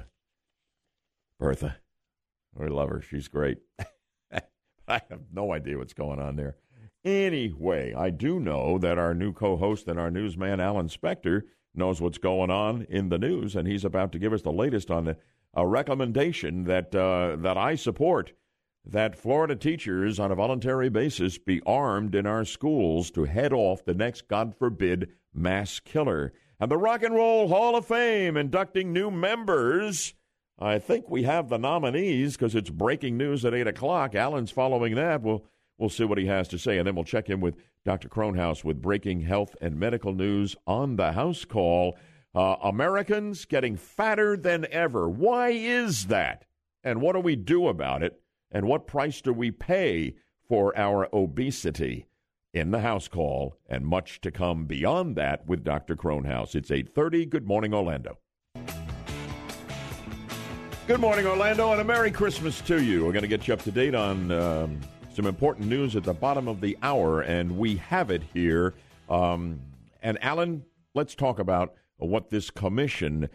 Bertha. 1.40 1.78
We 2.56 2.68
love 2.70 2.90
her. 2.90 3.02
She's 3.02 3.28
great. 3.28 3.60
I 4.88 5.02
have 5.10 5.22
no 5.32 5.54
idea 5.54 5.78
what's 5.78 5.94
going 5.94 6.20
on 6.20 6.36
there. 6.36 6.56
Anyway, 7.04 7.94
I 7.94 8.10
do 8.10 8.40
know 8.40 8.78
that 8.80 8.98
our 8.98 9.14
new 9.14 9.32
co 9.32 9.56
host 9.58 9.88
and 9.88 10.00
our 10.00 10.10
newsman, 10.10 10.60
Alan 10.60 10.88
Spector, 10.88 11.44
knows 11.76 12.02
what's 12.02 12.18
going 12.18 12.50
on 12.50 12.86
in 12.90 13.10
the 13.10 13.20
news, 13.20 13.56
and 13.56 13.68
he's 13.68 13.86
about 13.86 14.12
to 14.14 14.20
give 14.20 14.34
us 14.34 14.42
the 14.42 14.52
latest 14.52 14.90
on 14.90 15.06
the, 15.06 15.18
a 15.54 15.66
recommendation 15.66 16.64
that, 16.66 16.94
uh, 16.96 17.36
that 17.40 17.58
I 17.58 17.76
support 17.76 18.34
that 18.90 19.18
Florida 19.18 19.56
teachers, 19.56 20.20
on 20.20 20.32
a 20.32 20.36
voluntary 20.36 20.90
basis, 20.90 21.38
be 21.38 21.62
armed 21.66 22.16
in 22.16 22.26
our 22.26 22.46
schools 22.46 23.12
to 23.12 23.26
head 23.26 23.52
off 23.52 23.84
the 23.84 23.94
next, 23.94 24.28
God 24.28 24.56
forbid, 24.56 25.10
mass 25.34 25.80
killer. 25.80 26.34
And 26.60 26.72
the 26.72 26.78
Rock 26.78 27.04
and 27.04 27.14
Roll 27.14 27.50
Hall 27.50 27.76
of 27.76 27.86
Fame 27.86 28.38
inducting 28.38 28.94
new 28.94 29.12
members. 29.12 30.14
I 30.58 30.80
think 30.80 31.10
we 31.10 31.24
have 31.24 31.50
the 31.50 31.58
nominees 31.58 32.36
because 32.36 32.56
it's 32.56 32.70
breaking 32.70 33.18
news 33.18 33.46
at 33.46 33.54
8 33.54 33.68
o'clock. 33.68 34.16
Alan's 34.16 34.52
following 34.52 34.96
that. 34.96 35.22
We'll, 35.22 35.46
we'll 35.78 35.90
see 35.90 36.06
what 36.06 36.18
he 36.18 36.26
has 36.28 36.48
to 36.50 36.58
say, 36.58 36.78
and 36.78 36.88
then 36.88 36.96
we'll 36.96 37.04
check 37.04 37.30
in 37.30 37.42
with 37.42 37.58
Dr. 37.86 38.10
Kronhaus 38.10 38.64
with 38.64 38.82
breaking 38.82 39.22
health 39.22 39.56
and 39.62 39.78
medical 39.78 40.14
news 40.14 40.56
on 40.66 40.96
the 40.96 41.12
house 41.12 41.46
call. 41.46 41.98
Uh, 42.34 42.56
Americans 42.64 43.46
getting 43.46 43.76
fatter 43.76 44.38
than 44.38 44.66
ever. 44.72 45.10
Why 45.10 45.50
is 45.50 46.08
that? 46.08 46.46
And 46.84 47.02
what 47.02 47.14
do 47.14 47.20
we 47.20 47.36
do 47.36 47.68
about 47.68 48.02
it? 48.02 48.22
And 48.52 48.66
what 48.66 48.88
price 48.88 49.22
do 49.22 49.34
we 49.34 49.52
pay 49.52 50.16
for 50.48 50.78
our 50.78 51.10
obesity? 51.14 52.08
In 52.54 52.72
the 52.72 52.80
house 52.80 53.08
call, 53.08 53.56
and 53.70 53.86
much 53.86 54.20
to 54.22 54.32
come 54.32 54.66
beyond 54.66 55.16
that 55.18 55.46
with 55.46 55.64
Dr. 55.64 55.96
Kronhaus. 55.96 56.56
It's 56.56 56.72
8:30. 56.72 57.30
Good 57.30 57.46
morning, 57.46 57.74
Orlando. 57.74 58.18
Good 60.88 61.00
morning, 61.00 61.28
Orlando, 61.28 61.74
and 61.74 61.82
a 61.82 61.84
Merry 61.84 62.10
Christmas 62.10 62.62
to 62.62 62.82
you. 62.82 63.06
We're 63.06 63.12
going 63.12 63.22
to 63.24 63.28
get 63.28 63.48
you 63.48 63.54
up 63.54 63.62
to 63.64 63.72
date 63.72 63.94
on 63.94 64.32
um, 64.32 64.80
some 65.14 65.28
important 65.28 65.68
news 65.68 65.96
at 65.96 66.04
the 66.04 66.14
bottom 66.14 66.48
of 66.48 66.62
the 66.62 66.78
hour, 66.82 67.22
and 67.22 67.58
we 67.58 67.76
have 67.76 68.10
it 68.10 68.24
here. 68.34 68.74
Um, 69.10 69.60
and 70.02 70.18
Alan, 70.24 70.64
let's 70.96 71.14
talk 71.14 71.38
about 71.40 71.76
what 71.98 72.30
this 72.30 72.50
commission 72.50 73.30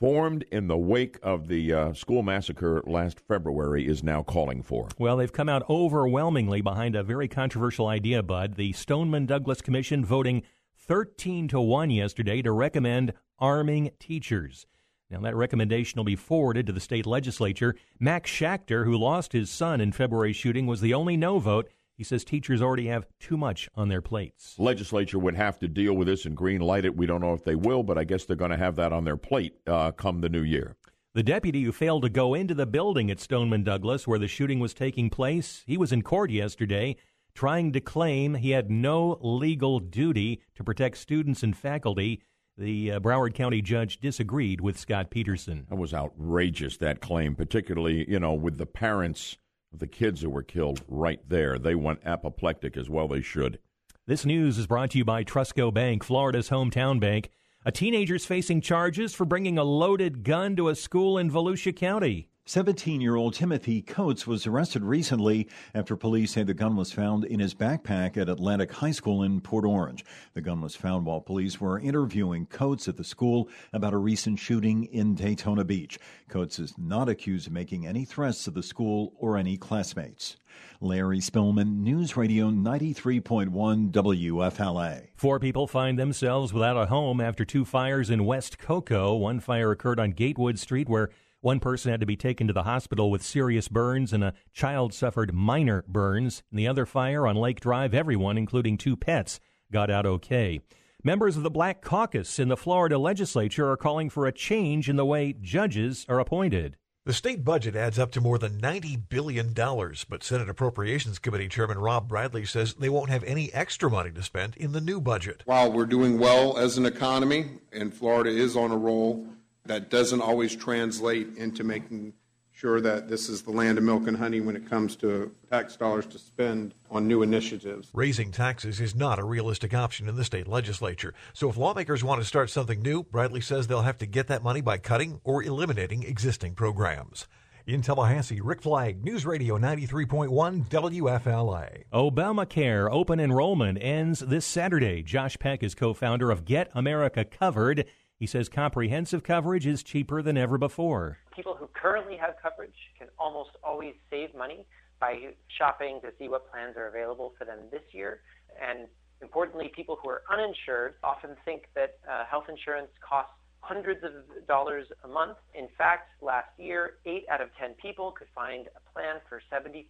formed 0.00 0.44
in 0.52 0.68
the 0.68 0.76
wake 0.76 1.18
of 1.22 1.48
the 1.48 1.72
uh, 1.72 1.92
school 1.94 2.22
massacre 2.22 2.82
last 2.86 3.20
February 3.20 3.86
is 3.86 4.02
now 4.02 4.22
calling 4.22 4.62
for. 4.62 4.88
Well, 4.98 5.16
they've 5.16 5.32
come 5.32 5.48
out 5.48 5.68
overwhelmingly 5.70 6.60
behind 6.60 6.94
a 6.94 7.02
very 7.02 7.28
controversial 7.28 7.86
idea, 7.86 8.22
Bud. 8.22 8.56
The 8.56 8.72
Stoneman 8.72 9.26
Douglas 9.26 9.62
Commission 9.62 10.04
voting 10.04 10.42
13 10.76 11.48
to 11.48 11.60
1 11.60 11.90
yesterday 11.90 12.42
to 12.42 12.52
recommend 12.52 13.12
arming 13.38 13.90
teachers. 13.98 14.66
Now, 15.10 15.20
that 15.20 15.36
recommendation 15.36 15.98
will 15.98 16.04
be 16.04 16.16
forwarded 16.16 16.66
to 16.66 16.72
the 16.72 16.80
state 16.80 17.06
legislature. 17.06 17.76
Max 18.00 18.30
Schachter, 18.30 18.84
who 18.84 18.96
lost 18.96 19.32
his 19.32 19.50
son 19.50 19.80
in 19.80 19.92
February's 19.92 20.36
shooting, 20.36 20.66
was 20.66 20.80
the 20.80 20.94
only 20.94 21.16
no 21.16 21.38
vote. 21.38 21.68
He 21.96 22.04
says 22.04 22.24
teachers 22.24 22.60
already 22.60 22.86
have 22.86 23.06
too 23.18 23.36
much 23.36 23.68
on 23.74 23.88
their 23.88 24.02
plates. 24.02 24.54
Legislature 24.58 25.18
would 25.18 25.34
have 25.34 25.58
to 25.60 25.68
deal 25.68 25.94
with 25.94 26.08
this 26.08 26.26
and 26.26 26.36
green 26.36 26.60
light 26.60 26.84
it. 26.84 26.96
We 26.96 27.06
don't 27.06 27.22
know 27.22 27.32
if 27.32 27.44
they 27.44 27.54
will, 27.54 27.82
but 27.82 27.96
I 27.96 28.04
guess 28.04 28.24
they're 28.24 28.36
going 28.36 28.50
to 28.50 28.56
have 28.56 28.76
that 28.76 28.92
on 28.92 29.04
their 29.04 29.16
plate 29.16 29.54
uh, 29.66 29.92
come 29.92 30.20
the 30.20 30.28
new 30.28 30.42
year. 30.42 30.76
The 31.14 31.22
deputy 31.22 31.62
who 31.62 31.72
failed 31.72 32.02
to 32.02 32.10
go 32.10 32.34
into 32.34 32.54
the 32.54 32.66
building 32.66 33.10
at 33.10 33.20
Stoneman 33.20 33.64
Douglas 33.64 34.06
where 34.06 34.18
the 34.18 34.28
shooting 34.28 34.60
was 34.60 34.74
taking 34.74 35.08
place, 35.08 35.62
he 35.66 35.78
was 35.78 35.90
in 35.90 36.02
court 36.02 36.30
yesterday 36.30 36.96
trying 37.36 37.70
to 37.72 37.80
claim 37.80 38.34
he 38.34 38.50
had 38.50 38.70
no 38.70 39.18
legal 39.20 39.78
duty 39.78 40.40
to 40.54 40.64
protect 40.64 40.96
students 40.96 41.42
and 41.42 41.56
faculty. 41.56 42.22
The 42.58 42.92
uh, 42.92 43.00
Broward 43.00 43.34
County 43.34 43.60
judge 43.60 44.00
disagreed 44.00 44.62
with 44.62 44.78
Scot 44.78 45.10
Peterson. 45.10 45.66
That 45.68 45.76
was 45.76 45.92
outrageous, 45.92 46.78
that 46.78 47.00
claim, 47.00 47.34
particularly, 47.34 48.10
you 48.10 48.18
know, 48.18 48.32
with 48.32 48.56
the 48.56 48.66
parents 48.66 49.36
the 49.78 49.86
kids 49.86 50.22
who 50.22 50.30
were 50.30 50.42
killed 50.42 50.82
right 50.88 51.20
there. 51.28 51.58
They 51.58 51.74
went 51.74 52.00
apoplectic 52.04 52.76
as 52.76 52.88
well 52.88 53.08
they 53.08 53.22
should. 53.22 53.58
This 54.06 54.24
news 54.24 54.58
is 54.58 54.66
brought 54.66 54.90
to 54.92 54.98
you 54.98 55.04
by 55.04 55.24
TrustCo 55.24 55.74
Bank, 55.74 56.04
Florida's 56.04 56.50
hometown 56.50 57.00
bank. 57.00 57.30
A 57.64 57.72
teenager's 57.72 58.24
facing 58.24 58.60
charges 58.60 59.12
for 59.12 59.24
bringing 59.24 59.58
a 59.58 59.64
loaded 59.64 60.22
gun 60.22 60.54
to 60.54 60.68
a 60.68 60.76
school 60.76 61.18
in 61.18 61.30
Volusia 61.30 61.74
County. 61.74 62.28
17 62.48 63.00
year 63.00 63.16
old 63.16 63.34
Timothy 63.34 63.82
Coates 63.82 64.24
was 64.24 64.46
arrested 64.46 64.84
recently 64.84 65.48
after 65.74 65.96
police 65.96 66.30
say 66.30 66.44
the 66.44 66.54
gun 66.54 66.76
was 66.76 66.92
found 66.92 67.24
in 67.24 67.40
his 67.40 67.54
backpack 67.54 68.16
at 68.16 68.28
Atlantic 68.28 68.70
High 68.70 68.92
School 68.92 69.24
in 69.24 69.40
Port 69.40 69.64
Orange. 69.64 70.04
The 70.34 70.40
gun 70.40 70.60
was 70.60 70.76
found 70.76 71.06
while 71.06 71.20
police 71.20 71.60
were 71.60 71.80
interviewing 71.80 72.46
Coates 72.46 72.86
at 72.86 72.98
the 72.98 73.02
school 73.02 73.48
about 73.72 73.94
a 73.94 73.98
recent 73.98 74.38
shooting 74.38 74.84
in 74.84 75.16
Daytona 75.16 75.64
Beach. 75.64 75.98
Coates 76.28 76.60
is 76.60 76.78
not 76.78 77.08
accused 77.08 77.48
of 77.48 77.52
making 77.52 77.84
any 77.84 78.04
threats 78.04 78.44
to 78.44 78.52
the 78.52 78.62
school 78.62 79.14
or 79.18 79.36
any 79.36 79.56
classmates. 79.56 80.36
Larry 80.80 81.18
Spillman, 81.18 81.78
News 81.80 82.16
Radio 82.16 82.50
93.1 82.50 83.90
WFLA. 83.90 85.08
Four 85.16 85.40
people 85.40 85.66
find 85.66 85.98
themselves 85.98 86.52
without 86.52 86.76
a 86.76 86.86
home 86.86 87.20
after 87.20 87.44
two 87.44 87.64
fires 87.64 88.08
in 88.08 88.24
West 88.24 88.58
Cocoa. 88.58 89.16
One 89.16 89.40
fire 89.40 89.72
occurred 89.72 89.98
on 89.98 90.12
Gatewood 90.12 90.58
Street, 90.58 90.88
where 90.88 91.10
one 91.46 91.60
person 91.60 91.92
had 91.92 92.00
to 92.00 92.06
be 92.06 92.16
taken 92.16 92.48
to 92.48 92.52
the 92.52 92.64
hospital 92.64 93.08
with 93.08 93.22
serious 93.22 93.68
burns, 93.68 94.12
and 94.12 94.24
a 94.24 94.34
child 94.52 94.92
suffered 94.92 95.32
minor 95.32 95.84
burns. 95.86 96.42
In 96.50 96.56
the 96.56 96.66
other 96.66 96.84
fire 96.84 97.24
on 97.24 97.36
Lake 97.36 97.60
Drive, 97.60 97.94
everyone, 97.94 98.36
including 98.36 98.76
two 98.76 98.96
pets, 98.96 99.38
got 99.70 99.88
out 99.88 100.06
okay. 100.06 100.58
Members 101.04 101.36
of 101.36 101.44
the 101.44 101.50
Black 101.50 101.82
Caucus 101.82 102.40
in 102.40 102.48
the 102.48 102.56
Florida 102.56 102.98
legislature 102.98 103.70
are 103.70 103.76
calling 103.76 104.10
for 104.10 104.26
a 104.26 104.32
change 104.32 104.88
in 104.88 104.96
the 104.96 105.06
way 105.06 105.36
judges 105.40 106.04
are 106.08 106.18
appointed. 106.18 106.78
The 107.04 107.12
state 107.12 107.44
budget 107.44 107.76
adds 107.76 108.00
up 108.00 108.10
to 108.10 108.20
more 108.20 108.38
than 108.38 108.60
$90 108.60 109.08
billion, 109.08 109.54
but 109.54 110.24
Senate 110.24 110.50
Appropriations 110.50 111.20
Committee 111.20 111.46
Chairman 111.46 111.78
Rob 111.78 112.08
Bradley 112.08 112.44
says 112.44 112.74
they 112.74 112.88
won't 112.88 113.10
have 113.10 113.22
any 113.22 113.54
extra 113.54 113.88
money 113.88 114.10
to 114.10 114.22
spend 114.24 114.56
in 114.56 114.72
the 114.72 114.80
new 114.80 115.00
budget. 115.00 115.44
While 115.44 115.70
we're 115.70 115.86
doing 115.86 116.18
well 116.18 116.58
as 116.58 116.76
an 116.76 116.86
economy, 116.86 117.60
and 117.72 117.94
Florida 117.94 118.30
is 118.30 118.56
on 118.56 118.72
a 118.72 118.76
roll, 118.76 119.28
That 119.66 119.90
doesn't 119.90 120.20
always 120.20 120.54
translate 120.54 121.36
into 121.36 121.64
making 121.64 122.14
sure 122.56 122.80
that 122.80 123.08
this 123.08 123.28
is 123.28 123.42
the 123.42 123.50
land 123.50 123.76
of 123.76 123.84
milk 123.84 124.06
and 124.06 124.16
honey 124.16 124.40
when 124.40 124.56
it 124.56 124.68
comes 124.68 124.96
to 124.96 125.30
tax 125.50 125.76
dollars 125.76 126.06
to 126.06 126.18
spend 126.18 126.74
on 126.90 127.06
new 127.06 127.22
initiatives. 127.22 127.90
Raising 127.92 128.32
taxes 128.32 128.80
is 128.80 128.94
not 128.94 129.18
a 129.18 129.24
realistic 129.24 129.74
option 129.74 130.08
in 130.08 130.16
the 130.16 130.24
state 130.24 130.48
legislature. 130.48 131.12
So 131.34 131.50
if 131.50 131.58
lawmakers 131.58 132.02
want 132.02 132.22
to 132.22 132.26
start 132.26 132.48
something 132.48 132.80
new, 132.80 133.02
Bradley 133.02 133.42
says 133.42 133.66
they'll 133.66 133.82
have 133.82 133.98
to 133.98 134.06
get 134.06 134.28
that 134.28 134.42
money 134.42 134.62
by 134.62 134.78
cutting 134.78 135.20
or 135.22 135.42
eliminating 135.42 136.02
existing 136.02 136.54
programs. 136.54 137.26
In 137.66 137.82
Tallahassee, 137.82 138.40
Rick 138.40 138.62
Flagg, 138.62 139.04
News 139.04 139.26
Radio 139.26 139.58
93.1 139.58 140.68
WFLA. 140.68 141.82
Obamacare 141.92 142.88
open 142.90 143.18
enrollment 143.18 143.76
ends 143.82 144.20
this 144.20 144.46
Saturday. 144.46 145.02
Josh 145.02 145.36
Peck 145.38 145.64
is 145.64 145.74
co 145.74 145.92
founder 145.92 146.30
of 146.30 146.44
Get 146.44 146.70
America 146.74 147.24
Covered. 147.24 147.84
He 148.18 148.26
says 148.26 148.48
comprehensive 148.48 149.22
coverage 149.22 149.66
is 149.66 149.82
cheaper 149.82 150.22
than 150.22 150.38
ever 150.38 150.56
before. 150.56 151.18
People 151.34 151.54
who 151.54 151.68
currently 151.74 152.16
have 152.16 152.34
coverage 152.42 152.76
can 152.98 153.08
almost 153.18 153.50
always 153.62 153.94
save 154.10 154.34
money 154.34 154.64
by 154.98 155.34
shopping 155.48 156.00
to 156.00 156.08
see 156.18 156.28
what 156.28 156.50
plans 156.50 156.76
are 156.78 156.88
available 156.88 157.34
for 157.38 157.44
them 157.44 157.58
this 157.70 157.82
year. 157.92 158.20
And 158.60 158.88
importantly, 159.20 159.70
people 159.74 159.98
who 160.02 160.08
are 160.08 160.22
uninsured 160.32 160.94
often 161.04 161.36
think 161.44 161.64
that 161.74 161.98
uh, 162.10 162.24
health 162.24 162.44
insurance 162.48 162.88
costs 163.06 163.32
hundreds 163.60 164.02
of 164.02 164.12
dollars 164.46 164.86
a 165.04 165.08
month. 165.08 165.36
In 165.54 165.68
fact, 165.76 166.08
last 166.22 166.48
year, 166.56 166.98
8 167.04 167.24
out 167.30 167.42
of 167.42 167.48
10 167.60 167.74
people 167.74 168.12
could 168.12 168.28
find 168.34 168.66
a 168.68 168.92
plan 168.92 169.16
for 169.28 169.42
$75 169.52 169.84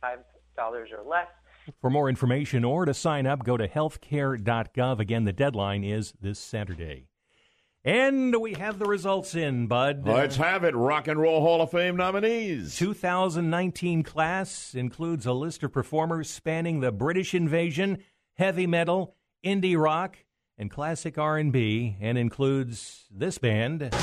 or 0.65 1.09
less. 1.09 1.29
For 1.81 1.91
more 1.91 2.09
information 2.09 2.65
or 2.65 2.87
to 2.87 2.95
sign 2.95 3.27
up, 3.27 3.45
go 3.45 3.57
to 3.57 3.69
healthcare.gov. 3.69 4.99
Again, 4.99 5.25
the 5.25 5.33
deadline 5.33 5.85
is 5.85 6.15
this 6.21 6.39
Saturday. 6.39 7.07
And 7.87 8.35
we 8.41 8.55
have 8.55 8.81
the 8.81 8.85
results 8.85 9.37
in, 9.37 9.69
Bud. 9.69 10.09
Let's 10.09 10.35
have 10.35 10.65
it. 10.65 10.75
Rock 10.75 11.07
and 11.07 11.21
Roll 11.21 11.41
Hall 11.41 11.63
of 11.63 11.71
Fame 11.71 11.95
nominees. 11.95 12.77
2019 12.77 14.03
class 14.03 14.75
includes 14.75 15.25
a 15.25 15.33
list 15.33 15.63
of 15.63 15.73
performers 15.73 16.29
spanning 16.29 16.81
the 16.81 16.91
British 16.91 17.33
invasion, 17.33 17.99
heavy 18.35 18.67
metal, 18.67 19.15
indie 19.45 19.81
rock, 19.81 20.17
and 20.59 20.69
classic 20.69 21.17
R&B 21.17 21.97
and 22.01 22.19
includes 22.19 23.05
this 23.09 23.39
band. 23.39 23.95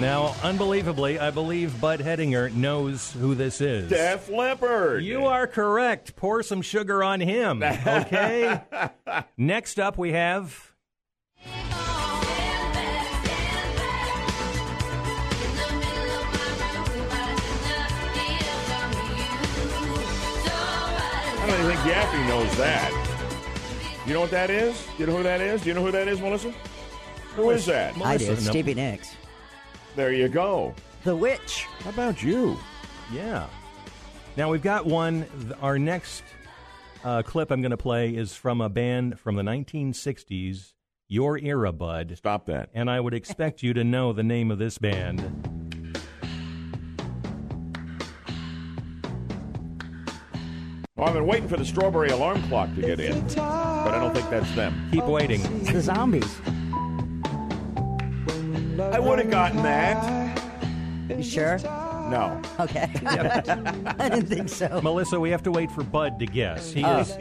Now, 0.00 0.34
unbelievably, 0.42 1.20
I 1.20 1.30
believe 1.30 1.80
Bud 1.80 2.00
Hedinger 2.00 2.52
knows 2.52 3.12
who 3.12 3.36
this 3.36 3.60
is. 3.60 3.88
Def 3.88 4.28
Leppard. 4.28 5.04
You 5.04 5.26
are 5.26 5.46
correct. 5.46 6.16
Pour 6.16 6.42
some 6.42 6.62
sugar 6.62 7.04
on 7.04 7.20
him, 7.20 7.62
okay? 7.62 8.60
Next 9.36 9.78
up, 9.78 9.96
we 9.96 10.12
have 10.12 10.72
I 21.36 21.46
don't 21.46 21.60
even 21.60 21.76
think 21.76 21.80
Yaffee 21.94 22.26
knows 22.26 22.56
that. 22.56 24.00
You 24.06 24.14
know 24.14 24.20
what 24.20 24.30
that 24.30 24.50
is? 24.50 24.86
You 24.98 25.06
know 25.06 25.16
who 25.16 25.22
that 25.22 25.40
is? 25.40 25.62
Do 25.62 25.68
you 25.68 25.74
know 25.74 25.84
who 25.84 25.92
that 25.92 26.08
is, 26.08 26.20
Melissa? 26.20 26.52
Who 27.36 27.50
is 27.50 27.66
that? 27.66 27.96
I 28.02 28.16
do. 28.16 28.34
Stevie 28.36 28.74
Nicks. 28.74 29.14
There 29.96 30.12
you 30.12 30.28
go. 30.28 30.74
The 31.04 31.14
Witch. 31.14 31.66
How 31.80 31.90
about 31.90 32.22
you? 32.22 32.58
Yeah. 33.12 33.46
Now 34.36 34.50
we've 34.50 34.62
got 34.62 34.86
one. 34.86 35.26
Our 35.62 35.78
next 35.78 36.24
uh, 37.04 37.22
clip 37.22 37.52
I'm 37.52 37.60
going 37.60 37.70
to 37.70 37.76
play 37.76 38.10
is 38.10 38.34
from 38.34 38.60
a 38.60 38.68
band 38.68 39.20
from 39.20 39.36
the 39.36 39.42
1960s, 39.42 40.72
your 41.06 41.38
era, 41.38 41.72
Bud. 41.72 42.14
Stop 42.16 42.46
that. 42.46 42.70
And 42.74 42.90
I 42.90 42.98
would 42.98 43.14
expect 43.14 43.62
you 43.62 43.72
to 43.74 43.84
know 43.84 44.12
the 44.12 44.24
name 44.24 44.50
of 44.50 44.58
this 44.58 44.78
band. 44.78 45.20
Well, 50.96 51.08
I've 51.08 51.14
been 51.14 51.26
waiting 51.26 51.48
for 51.48 51.56
the 51.56 51.64
strawberry 51.64 52.08
alarm 52.08 52.42
clock 52.48 52.74
to 52.74 52.80
get 52.80 52.98
in, 52.98 53.20
but 53.26 53.38
I 53.38 53.98
don't 54.00 54.14
think 54.14 54.30
that's 54.30 54.50
them. 54.54 54.88
Keep 54.90 55.04
waiting. 55.04 55.40
It's 55.60 55.72
the 55.72 55.82
zombies. 55.82 56.40
I 58.92 58.98
would 59.00 59.18
have 59.18 59.30
gotten 59.30 59.62
that. 59.62 60.40
You 61.08 61.22
sure? 61.22 61.58
No. 61.58 62.40
Okay. 62.60 62.90
I 63.06 64.08
didn't 64.10 64.26
think 64.26 64.48
so. 64.48 64.80
Melissa, 64.82 65.18
we 65.18 65.30
have 65.30 65.42
to 65.44 65.50
wait 65.50 65.70
for 65.70 65.82
Bud 65.82 66.18
to 66.18 66.26
guess. 66.26 66.70
He 66.72 66.84
Oh. 66.84 66.98
is. 67.00 67.16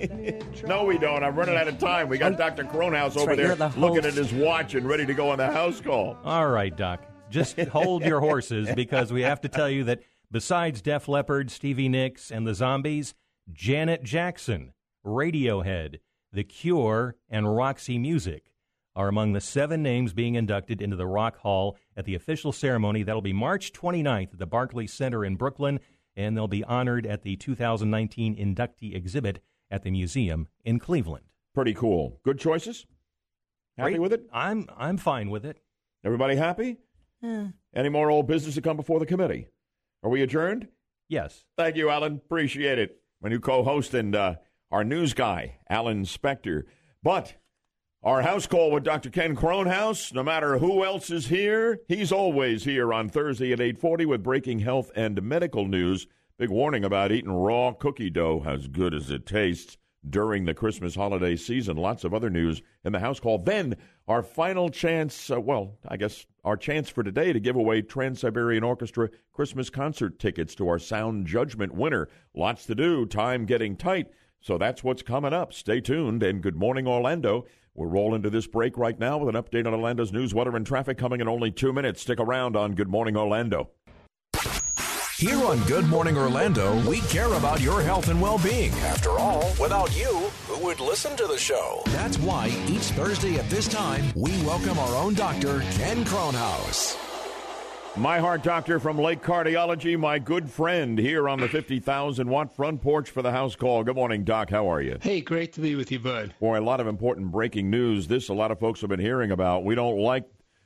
No, 0.68 0.86
we 0.86 0.98
don't. 0.98 1.24
I'm 1.24 1.36
running 1.36 1.56
out 1.58 1.68
of 1.68 1.78
time. 1.80 2.08
We 2.08 2.18
got 2.18 2.38
Dr. 2.38 2.64
Kronhaus 2.64 3.18
over 3.18 3.28
right, 3.28 3.38
there 3.38 3.48
you're 3.48 3.56
the 3.56 3.68
looking 3.78 3.98
at 4.06 4.14
host. 4.14 4.18
his 4.18 4.34
watch 4.34 4.76
and 4.76 4.88
ready 4.88 5.06
to 5.06 5.14
go 5.14 5.30
on 5.30 5.38
the 5.38 5.52
house 5.52 5.82
call. 5.82 6.18
All 6.24 6.48
right, 6.48 6.74
Doc. 6.76 7.02
Just 7.30 7.60
hold 7.60 8.04
your 8.06 8.20
horses 8.22 8.70
because 8.76 9.12
we 9.12 9.24
have 9.24 9.42
to 9.42 9.50
tell 9.50 9.70
you 9.70 9.84
that 9.86 10.02
besides 10.32 10.82
Def 10.82 11.08
Leppard, 11.10 11.52
Stevie 11.52 11.90
Nicks, 11.90 12.32
and 12.32 12.48
the 12.48 12.54
Zombies, 12.54 13.14
Janet 13.52 14.04
Jackson, 14.04 14.72
Radiohead, 15.06 15.98
The 16.32 16.44
Cure, 16.46 17.16
and 17.30 17.56
Roxy 17.56 17.98
Music 17.98 18.46
are 18.96 19.08
among 19.08 19.34
the 19.34 19.42
seven 19.42 19.82
names 19.82 20.14
being 20.14 20.36
inducted 20.36 20.82
into 20.82 20.96
the 20.96 21.08
Rock 21.08 21.38
Hall 21.40 21.78
at 21.98 22.06
the 22.06 22.16
official 22.16 22.52
ceremony. 22.52 23.04
That'll 23.04 23.22
be 23.22 23.34
March 23.34 23.74
29th 23.74 24.34
at 24.34 24.40
the 24.40 24.46
Barclays 24.46 24.94
Center 24.94 25.26
in 25.26 25.36
Brooklyn, 25.36 25.80
and 26.16 26.38
they'll 26.38 26.48
be 26.48 26.64
honored 26.64 27.06
at 27.06 27.24
the 27.24 27.36
2019 27.36 28.36
inductee 28.36 28.96
exhibit 28.96 29.44
at 29.72 29.84
the 29.84 29.92
museum 29.92 30.48
in 30.64 30.80
Cleveland. 30.80 31.26
Pretty 31.56 31.74
cool. 31.74 32.20
Good 32.24 32.40
choices? 32.40 32.86
Happy 33.78 33.92
Great. 33.92 34.02
with 34.02 34.14
it? 34.14 34.28
I'm 34.32 34.68
I'm 34.78 34.98
fine 34.98 35.30
with 35.30 35.46
it. 35.46 35.60
Everybody 36.04 36.36
happy? 36.36 36.78
Eh. 37.24 37.48
Any 37.76 37.90
more 37.90 38.12
old 38.12 38.28
business 38.28 38.56
to 38.56 38.62
come 38.62 38.78
before 38.78 39.00
the 39.00 39.06
committee? 39.06 39.48
Are 40.04 40.10
we 40.10 40.22
adjourned? 40.22 40.68
Yes. 41.10 41.46
Thank 41.58 41.76
you, 41.76 41.90
Alan. 41.90 42.16
Appreciate 42.18 42.78
it. 42.78 43.00
My 43.22 43.30
new 43.30 43.40
co-host 43.40 43.94
and 43.94 44.16
uh, 44.16 44.36
our 44.70 44.84
news 44.84 45.14
guy, 45.14 45.60
Alan 45.70 46.04
Spector. 46.04 46.64
But 47.02 47.36
our 48.04 48.22
house 48.22 48.48
call 48.48 48.70
with 48.70 48.84
Dr. 48.84 49.10
Ken 49.10 49.34
Kronhaus, 49.34 50.14
no 50.14 50.24
matter 50.24 50.58
who 50.58 50.84
else 50.84 51.10
is 51.10 51.28
here, 51.28 51.80
he's 51.88 52.12
always 52.12 52.66
here 52.66 52.94
on 52.94 53.08
Thursday 53.08 53.54
at 53.54 53.62
840 53.62 54.06
with 54.06 54.24
breaking 54.24 54.60
health 54.60 54.92
and 54.94 55.22
medical 55.22 55.66
news. 55.66 56.06
Big 56.38 56.50
warning 56.50 56.84
about 56.84 57.14
eating 57.14 57.32
raw 57.32 57.72
cookie 57.72 58.10
dough, 58.10 58.44
as 58.46 58.68
good 58.68 58.94
as 58.94 59.10
it 59.10 59.26
tastes, 59.26 59.78
during 60.10 60.44
the 60.44 60.54
Christmas 60.54 60.96
holiday 60.96 61.38
season. 61.38 61.78
Lots 61.78 62.04
of 62.04 62.14
other 62.14 62.30
news 62.30 62.62
in 62.84 62.92
the 62.92 63.00
house 63.00 63.22
call. 63.22 63.38
Then 63.38 63.78
our 64.06 64.22
final 64.22 64.68
chance, 64.68 65.32
uh, 65.32 65.40
well, 65.40 65.78
I 65.88 65.96
guess 65.96 66.26
our 66.44 66.58
chance 66.58 66.90
for 66.90 67.04
today 67.04 67.32
to 67.32 67.40
give 67.40 67.56
away 67.56 67.82
Trans 67.82 68.20
Siberian 68.20 68.66
Orchestra 68.66 69.12
Christmas 69.32 69.70
concert 69.70 70.20
tickets 70.20 70.56
to 70.56 70.68
our 70.68 70.80
Sound 70.80 71.26
Judgment 71.26 71.74
winner. 71.74 72.10
Lots 72.34 72.66
to 72.66 72.76
do, 72.76 73.06
time 73.06 73.46
getting 73.46 73.78
tight. 73.78 74.08
So 74.42 74.58
that's 74.58 74.84
what's 74.84 75.04
coming 75.04 75.32
up. 75.32 75.54
Stay 75.54 75.80
tuned 75.80 76.22
and 76.22 76.44
good 76.44 76.58
morning, 76.58 76.86
Orlando. 76.86 77.46
We're 77.76 77.88
rolling 77.88 78.22
to 78.22 78.30
this 78.30 78.46
break 78.46 78.78
right 78.78 79.00
now 79.00 79.18
with 79.18 79.36
an 79.36 79.42
update 79.42 79.66
on 79.66 79.74
Orlando's 79.74 80.14
news, 80.14 80.32
weather, 80.32 80.56
and 80.56 80.66
traffic 80.66 80.96
coming 80.96 81.22
in 81.22 81.28
only 81.28 81.50
two 81.50 81.74
minutes. 81.74 82.02
Stick 82.02 82.20
around 82.20 82.56
on 82.56 82.76
Good 82.76 82.88
Morning 82.88 83.18
Orlando. 83.18 83.72
Here 85.18 85.44
on 85.44 85.60
Good 85.64 85.86
Morning 85.86 86.16
Orlando, 86.16 86.80
we 86.88 87.00
care 87.02 87.34
about 87.34 87.62
your 87.62 87.82
health 87.82 88.10
and 88.10 88.22
well 88.22 88.38
being. 88.38 88.72
After 88.74 89.10
all, 89.12 89.52
without 89.60 89.98
you, 89.98 90.30
who 90.48 90.64
would 90.64 90.82
listen 90.82 91.18
to 91.18 91.26
the 91.26 91.38
show? 91.38 91.82
That's 91.88 92.20
why 92.20 92.50
each 92.68 92.92
Thursday 92.92 93.38
at 93.38 93.50
this 93.50 93.68
time, 93.68 94.06
we 94.16 94.32
welcome 94.44 94.78
our 94.78 94.96
own 94.96 95.16
doctor, 95.16 95.62
Ken 95.72 96.06
Kronhaus. 96.06 97.13
My 97.96 98.18
heart 98.18 98.42
doctor 98.42 98.80
from 98.80 98.98
Lake 98.98 99.22
Cardiology, 99.22 100.00
my 100.00 100.18
good 100.18 100.50
friend 100.50 100.98
here 100.98 101.30
on 101.30 101.40
the 101.40 101.48
50,000 101.48 102.28
watt 102.28 102.52
front 102.52 102.82
porch 102.82 103.12
for 103.12 103.22
the 103.22 103.32
house 103.32 103.56
call. 103.56 103.84
Good 103.84 103.96
morning, 103.96 104.24
Doc. 104.24 104.50
How 104.50 104.68
are 104.68 104.82
you? 104.82 104.98
Hey, 105.00 105.22
great 105.22 105.54
to 105.54 105.62
be 105.62 105.76
with 105.76 105.92
you, 105.92 106.00
Bud. 106.00 106.34
Boy, 106.40 106.60
a 106.60 106.62
lot 106.62 106.80
of 106.80 106.88
important 106.88 107.32
breaking 107.32 107.70
news. 107.70 108.08
This 108.08 108.30
a 108.30 108.34
lot 108.34 108.50
of 108.50 108.58
folks 108.58 108.82
have 108.82 108.90
been 108.90 109.00
hearing 109.00 109.30
about. 109.30 109.64
We 109.64 109.76
don't 109.76 110.00
like 110.00 110.24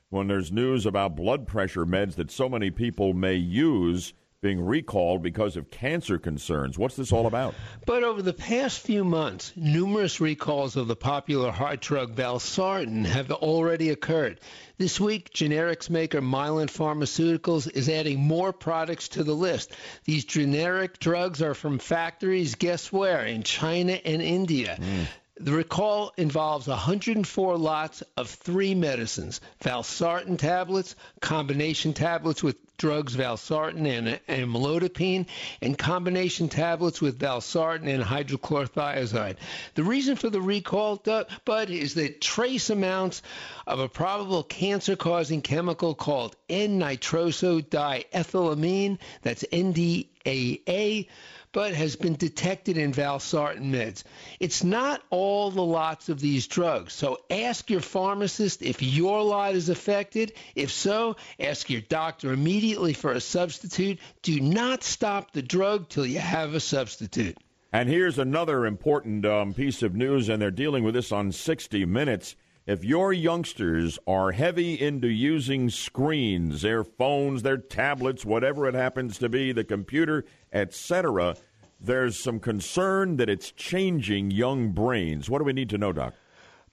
when 0.08 0.26
there's 0.26 0.50
news 0.50 0.86
about 0.86 1.16
blood 1.16 1.46
pressure 1.46 1.84
meds 1.84 2.14
that 2.14 2.30
so 2.30 2.48
many 2.48 2.70
people 2.70 3.12
may 3.12 3.34
use 3.34 4.14
being 4.40 4.60
recalled 4.60 5.20
because 5.22 5.56
of 5.56 5.70
cancer 5.70 6.16
concerns. 6.16 6.78
What's 6.78 6.94
this 6.94 7.10
all 7.10 7.26
about? 7.26 7.54
But 7.86 8.04
over 8.04 8.22
the 8.22 8.32
past 8.32 8.78
few 8.80 9.02
months, 9.02 9.52
numerous 9.56 10.20
recalls 10.20 10.76
of 10.76 10.86
the 10.86 10.94
popular 10.94 11.50
heart 11.50 11.80
drug 11.80 12.14
Valsartan 12.14 13.04
have 13.06 13.30
already 13.32 13.90
occurred. 13.90 14.40
This 14.76 15.00
week, 15.00 15.30
generics 15.30 15.90
maker 15.90 16.22
Mylan 16.22 16.68
Pharmaceuticals 16.68 17.68
is 17.74 17.88
adding 17.88 18.20
more 18.20 18.52
products 18.52 19.08
to 19.08 19.24
the 19.24 19.34
list. 19.34 19.72
These 20.04 20.24
generic 20.24 21.00
drugs 21.00 21.42
are 21.42 21.54
from 21.54 21.80
factories, 21.80 22.54
guess 22.54 22.92
where? 22.92 23.24
In 23.24 23.42
China 23.42 23.92
and 23.92 24.22
India. 24.22 24.76
Hmm. 24.76 25.02
The 25.40 25.52
recall 25.52 26.12
involves 26.16 26.66
104 26.66 27.58
lots 27.58 28.02
of 28.16 28.28
three 28.28 28.74
medicines 28.74 29.40
valsartan 29.62 30.36
tablets, 30.36 30.96
combination 31.20 31.92
tablets 31.92 32.42
with 32.42 32.56
drugs 32.76 33.14
valsartan 33.14 33.86
and 33.86 34.18
amlodipine, 34.28 35.26
and 35.62 35.78
combination 35.78 36.48
tablets 36.48 37.00
with 37.00 37.20
valsartan 37.20 37.86
and 37.86 38.02
hydrochlorothiazide. 38.02 39.36
The 39.74 39.84
reason 39.84 40.16
for 40.16 40.28
the 40.28 40.40
recall, 40.40 41.00
Bud, 41.44 41.70
is 41.70 41.94
that 41.94 42.20
trace 42.20 42.70
amounts 42.70 43.22
of 43.64 43.78
a 43.78 43.88
probable 43.88 44.42
cancer 44.42 44.96
causing 44.96 45.42
chemical 45.42 45.94
called 45.94 46.34
N 46.48 46.80
nitrosodiethylamine, 46.80 48.98
that's 49.22 49.44
NDAA 49.44 51.06
but 51.52 51.74
has 51.74 51.96
been 51.96 52.14
detected 52.14 52.76
in 52.76 52.92
valsartan 52.92 53.70
meds. 53.70 54.04
It's 54.40 54.64
not 54.64 55.02
all 55.10 55.50
the 55.50 55.64
lots 55.64 56.08
of 56.08 56.20
these 56.20 56.46
drugs. 56.46 56.92
So 56.92 57.18
ask 57.30 57.70
your 57.70 57.80
pharmacist 57.80 58.62
if 58.62 58.82
your 58.82 59.22
lot 59.22 59.54
is 59.54 59.68
affected. 59.68 60.32
If 60.54 60.70
so, 60.70 61.16
ask 61.38 61.70
your 61.70 61.80
doctor 61.80 62.32
immediately 62.32 62.92
for 62.92 63.12
a 63.12 63.20
substitute. 63.20 63.98
Do 64.22 64.40
not 64.40 64.82
stop 64.82 65.32
the 65.32 65.42
drug 65.42 65.88
till 65.88 66.06
you 66.06 66.18
have 66.18 66.54
a 66.54 66.60
substitute. 66.60 67.36
And 67.72 67.88
here's 67.88 68.18
another 68.18 68.64
important 68.64 69.26
um, 69.26 69.52
piece 69.52 69.82
of 69.82 69.94
news, 69.94 70.28
and 70.28 70.40
they're 70.40 70.50
dealing 70.50 70.84
with 70.84 70.94
this 70.94 71.12
on 71.12 71.32
60 71.32 71.84
Minutes. 71.84 72.34
If 72.66 72.84
your 72.84 73.14
youngsters 73.14 73.98
are 74.06 74.32
heavy 74.32 74.78
into 74.78 75.08
using 75.08 75.70
screens, 75.70 76.60
their 76.60 76.84
phones, 76.84 77.42
their 77.42 77.56
tablets, 77.56 78.26
whatever 78.26 78.68
it 78.68 78.74
happens 78.74 79.16
to 79.18 79.30
be, 79.30 79.52
the 79.52 79.64
computer, 79.64 80.26
etc., 80.52 81.36
there's 81.80 82.22
some 82.22 82.40
concern 82.40 83.16
that 83.18 83.28
it's 83.28 83.52
changing 83.52 84.30
young 84.30 84.72
brains. 84.72 85.30
What 85.30 85.38
do 85.38 85.44
we 85.44 85.52
need 85.52 85.70
to 85.70 85.78
know, 85.78 85.92
Doc? 85.92 86.14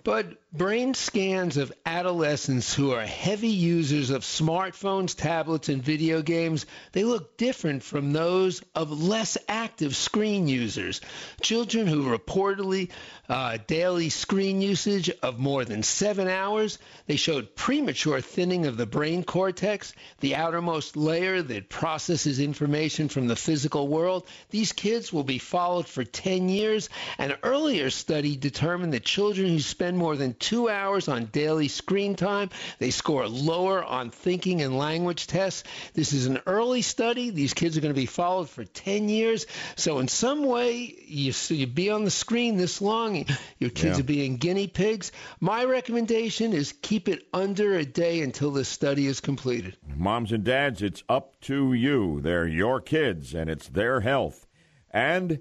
But 0.04 0.38
brain 0.58 0.94
scans 0.94 1.58
of 1.58 1.74
adolescents 1.86 2.74
who 2.74 2.92
are 2.92 3.06
heavy 3.06 3.50
users 3.50 4.10
of 4.10 4.22
smartphones, 4.22 5.16
tablets, 5.16 5.68
and 5.68 5.84
video 5.84 6.22
games, 6.22 6.66
they 6.94 7.04
look 7.04 7.36
different 7.38 7.84
from 7.84 8.14
those 8.14 8.64
of 8.74 9.04
less 9.04 9.38
active 9.50 9.96
screen 9.96 10.48
users. 10.48 11.02
Children 11.42 11.88
who 11.88 12.10
reportedly 12.10 12.90
uh, 13.28 13.58
daily 13.68 14.10
screen 14.10 14.62
usage 14.62 15.10
of 15.22 15.40
more 15.40 15.66
than 15.66 15.84
seven 15.84 16.28
hours, 16.28 16.78
they 17.08 17.16
showed 17.18 17.56
premature 17.56 18.22
thinning 18.22 18.66
of 18.66 18.78
the 18.78 18.86
brain 18.86 19.24
cortex, 19.24 19.94
the 20.22 20.36
outermost 20.36 20.96
layer 20.96 21.42
that 21.42 21.70
processes 21.70 22.40
information 22.40 23.10
from 23.10 23.28
the 23.28 23.36
physical 23.36 23.88
world. 23.88 24.28
These 24.52 24.72
kids 24.72 25.12
will 25.12 25.24
be 25.24 25.40
followed 25.40 25.88
for 25.88 26.04
10 26.04 26.48
years. 26.48 26.90
An 27.18 27.36
earlier 27.44 27.90
study 27.90 28.38
determined 28.38 28.94
that 28.94 29.04
children 29.04 29.48
who 29.50 29.60
spend 29.60 29.98
more 29.98 30.16
than 30.16 30.34
two 30.46 30.70
hours 30.70 31.08
on 31.08 31.26
daily 31.26 31.68
screen 31.68 32.16
time, 32.16 32.50
they 32.78 32.92
score 32.92 33.28
lower 33.28 33.84
on 33.84 34.12
thinking 34.12 34.62
and 34.62 34.78
language 34.78 35.26
tests. 35.28 35.64
This 35.94 36.14
is 36.14 36.28
an 36.28 36.40
early 36.46 36.82
study. 36.84 37.32
These 37.32 37.54
kids 37.56 37.78
are 37.78 37.82
going 37.82 37.94
to 37.94 38.00
be 38.00 38.06
followed 38.06 38.48
for 38.50 38.64
10 38.64 39.10
years. 39.10 39.48
So, 39.76 39.98
in 40.00 40.08
some 40.08 40.44
way, 40.46 40.94
you, 41.08 41.32
so 41.32 41.54
you 41.56 41.66
be 41.68 41.90
on 41.90 42.04
the 42.04 42.12
screen 42.12 42.58
this 42.58 42.80
long, 42.82 43.26
your 43.60 43.72
kids 43.72 43.98
Yeah. 43.98 44.02
are 44.02 44.04
being 44.04 44.38
guinea 44.38 44.68
pigs. 44.68 45.12
My 45.40 45.66
recommendation 45.66 46.54
is 46.54 46.74
keep 46.82 47.10
it 47.10 47.24
under 47.34 47.76
a 47.76 47.86
day 47.86 48.22
until 48.22 48.52
this 48.52 48.70
study 48.70 49.08
is 49.08 49.20
completed. 49.22 49.76
Moms 49.96 50.32
and 50.32 50.44
dads, 50.44 50.82
it's 50.82 51.04
up 51.10 51.40
to 51.42 51.74
you. 51.74 52.22
They're 52.22 52.48
your 52.48 52.82
kids, 52.82 53.34
and 53.34 53.50
it's 53.50 53.68
their 53.68 54.02
health. 54.02 54.46
And 54.92 55.40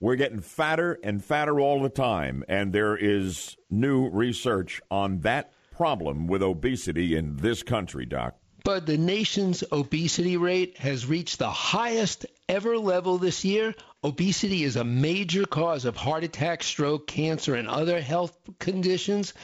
we're 0.00 0.16
getting 0.16 0.40
fatter 0.40 0.98
and 1.02 1.24
fatter 1.24 1.58
all 1.60 1.82
the 1.82 1.88
time, 1.88 2.44
and 2.48 2.72
there 2.72 2.96
is 2.96 3.56
new 3.70 4.08
research 4.08 4.80
on 4.90 5.20
that 5.20 5.52
problem 5.72 6.26
with 6.26 6.42
obesity 6.42 7.16
in 7.16 7.36
this 7.36 7.62
country, 7.62 8.06
Doc. 8.06 8.34
But 8.64 8.84
the 8.86 8.98
nation's 8.98 9.62
obesity 9.70 10.36
rate 10.36 10.78
has 10.78 11.06
reached 11.06 11.38
the 11.38 11.50
highest 11.50 12.26
ever 12.48 12.76
level 12.76 13.16
this 13.16 13.44
year. 13.44 13.74
Obesity 14.02 14.64
is 14.64 14.76
a 14.76 14.84
major 14.84 15.44
cause 15.44 15.84
of 15.84 15.96
heart 15.96 16.24
attack, 16.24 16.64
stroke, 16.64 17.06
cancer, 17.06 17.54
and 17.54 17.68
other 17.68 18.00
health 18.00 18.36
conditions. 18.58 19.34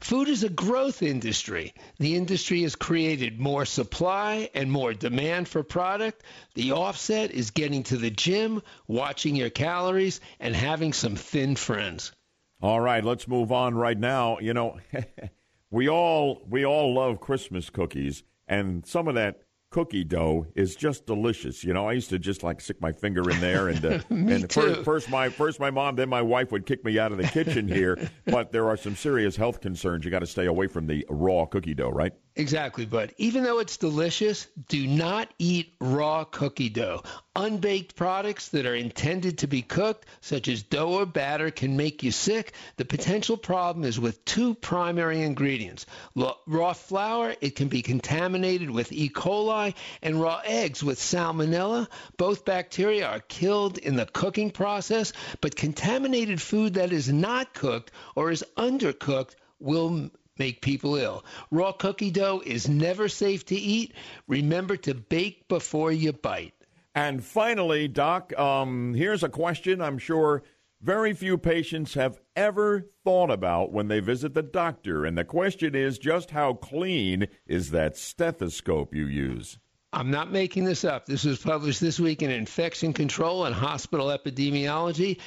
Food 0.00 0.28
is 0.28 0.44
a 0.44 0.48
growth 0.48 1.02
industry. 1.02 1.74
The 1.98 2.14
industry 2.14 2.62
has 2.62 2.76
created 2.76 3.40
more 3.40 3.64
supply 3.64 4.50
and 4.54 4.70
more 4.70 4.94
demand 4.94 5.48
for 5.48 5.62
product. 5.62 6.22
The 6.54 6.72
offset 6.72 7.30
is 7.32 7.50
getting 7.50 7.82
to 7.84 7.96
the 7.96 8.10
gym, 8.10 8.62
watching 8.86 9.34
your 9.34 9.50
calories, 9.50 10.20
and 10.38 10.54
having 10.54 10.92
some 10.92 11.16
thin 11.16 11.56
friends. 11.56 12.12
All 12.60 12.80
right, 12.80 13.04
let's 13.04 13.28
move 13.28 13.52
on 13.52 13.74
right 13.74 13.98
now. 13.98 14.38
You 14.40 14.54
know, 14.54 14.78
we 15.70 15.88
all 15.88 16.42
we 16.48 16.64
all 16.64 16.94
love 16.94 17.20
Christmas 17.20 17.70
cookies, 17.70 18.22
and 18.46 18.86
some 18.86 19.08
of 19.08 19.14
that 19.16 19.42
cookie 19.70 20.04
dough 20.04 20.46
is 20.54 20.74
just 20.76 21.06
delicious. 21.06 21.62
You 21.62 21.74
know, 21.74 21.86
I 21.86 21.92
used 21.92 22.10
to 22.10 22.18
just 22.18 22.42
like 22.42 22.60
stick 22.60 22.80
my 22.80 22.92
finger 22.92 23.28
in 23.30 23.40
there, 23.40 23.68
and 23.68 23.84
uh, 23.84 23.98
and. 24.10 24.50
First, 24.52 24.84
first 24.84 25.10
my 25.10 25.28
first 25.28 25.60
my 25.60 25.70
mom, 25.70 25.96
then 25.96 26.08
my 26.08 26.22
wife 26.22 26.52
would 26.52 26.66
kick 26.66 26.84
me 26.84 26.98
out 26.98 27.12
of 27.12 27.18
the 27.18 27.28
kitchen 27.28 27.68
here. 27.68 28.10
but 28.26 28.52
there 28.52 28.68
are 28.68 28.76
some 28.76 28.96
serious 28.96 29.36
health 29.36 29.60
concerns. 29.60 30.04
You 30.04 30.10
got 30.10 30.20
to 30.20 30.26
stay 30.26 30.46
away 30.46 30.66
from 30.66 30.86
the 30.86 31.04
raw 31.08 31.46
cookie 31.46 31.74
dough, 31.74 31.90
right? 31.90 32.12
Exactly, 32.38 32.86
but 32.86 33.12
even 33.18 33.42
though 33.42 33.58
it's 33.58 33.78
delicious, 33.78 34.46
do 34.68 34.86
not 34.86 35.28
eat 35.40 35.74
raw 35.80 36.22
cookie 36.22 36.68
dough. 36.68 37.02
Unbaked 37.34 37.96
products 37.96 38.50
that 38.50 38.64
are 38.64 38.76
intended 38.76 39.38
to 39.38 39.48
be 39.48 39.60
cooked, 39.60 40.06
such 40.20 40.46
as 40.46 40.62
dough 40.62 41.00
or 41.00 41.04
batter, 41.04 41.50
can 41.50 41.76
make 41.76 42.04
you 42.04 42.12
sick. 42.12 42.52
The 42.76 42.84
potential 42.84 43.36
problem 43.36 43.84
is 43.84 43.98
with 43.98 44.24
two 44.24 44.54
primary 44.54 45.22
ingredients. 45.22 45.84
Raw 46.14 46.74
flour, 46.74 47.34
it 47.40 47.56
can 47.56 47.66
be 47.66 47.82
contaminated 47.82 48.70
with 48.70 48.92
E. 48.92 49.08
coli, 49.08 49.74
and 50.00 50.20
raw 50.20 50.40
eggs 50.44 50.80
with 50.84 51.00
salmonella. 51.00 51.88
Both 52.18 52.44
bacteria 52.44 53.08
are 53.08 53.20
killed 53.20 53.78
in 53.78 53.96
the 53.96 54.06
cooking 54.06 54.52
process, 54.52 55.12
but 55.40 55.56
contaminated 55.56 56.40
food 56.40 56.74
that 56.74 56.92
is 56.92 57.08
not 57.12 57.52
cooked 57.52 57.90
or 58.14 58.30
is 58.30 58.44
undercooked 58.56 59.34
will 59.60 60.08
make 60.38 60.60
people 60.60 60.96
ill. 60.96 61.24
Raw 61.50 61.72
cookie 61.72 62.10
dough 62.10 62.42
is 62.44 62.68
never 62.68 63.08
safe 63.08 63.44
to 63.46 63.54
eat. 63.54 63.94
Remember 64.26 64.76
to 64.76 64.94
bake 64.94 65.48
before 65.48 65.92
you 65.92 66.12
bite. 66.12 66.54
And 66.94 67.22
finally, 67.22 67.88
Doc, 67.88 68.36
um, 68.38 68.94
here's 68.94 69.22
a 69.22 69.28
question 69.28 69.80
I'm 69.80 69.98
sure 69.98 70.42
very 70.80 71.12
few 71.12 71.38
patients 71.38 71.94
have 71.94 72.20
ever 72.36 72.86
thought 73.04 73.30
about 73.30 73.72
when 73.72 73.88
they 73.88 74.00
visit 74.00 74.34
the 74.34 74.42
doctor. 74.42 75.04
And 75.04 75.18
the 75.18 75.24
question 75.24 75.74
is 75.74 75.98
just 75.98 76.30
how 76.30 76.54
clean 76.54 77.26
is 77.46 77.70
that 77.70 77.96
stethoscope 77.96 78.94
you 78.94 79.06
use? 79.06 79.58
I'm 79.92 80.10
not 80.10 80.30
making 80.30 80.64
this 80.64 80.84
up. 80.84 81.06
This 81.06 81.24
was 81.24 81.38
published 81.38 81.80
this 81.80 81.98
week 81.98 82.22
in 82.22 82.30
Infection 82.30 82.92
Control 82.92 83.46
and 83.46 83.54
Hospital 83.54 84.08
Epidemiology. 84.08 85.18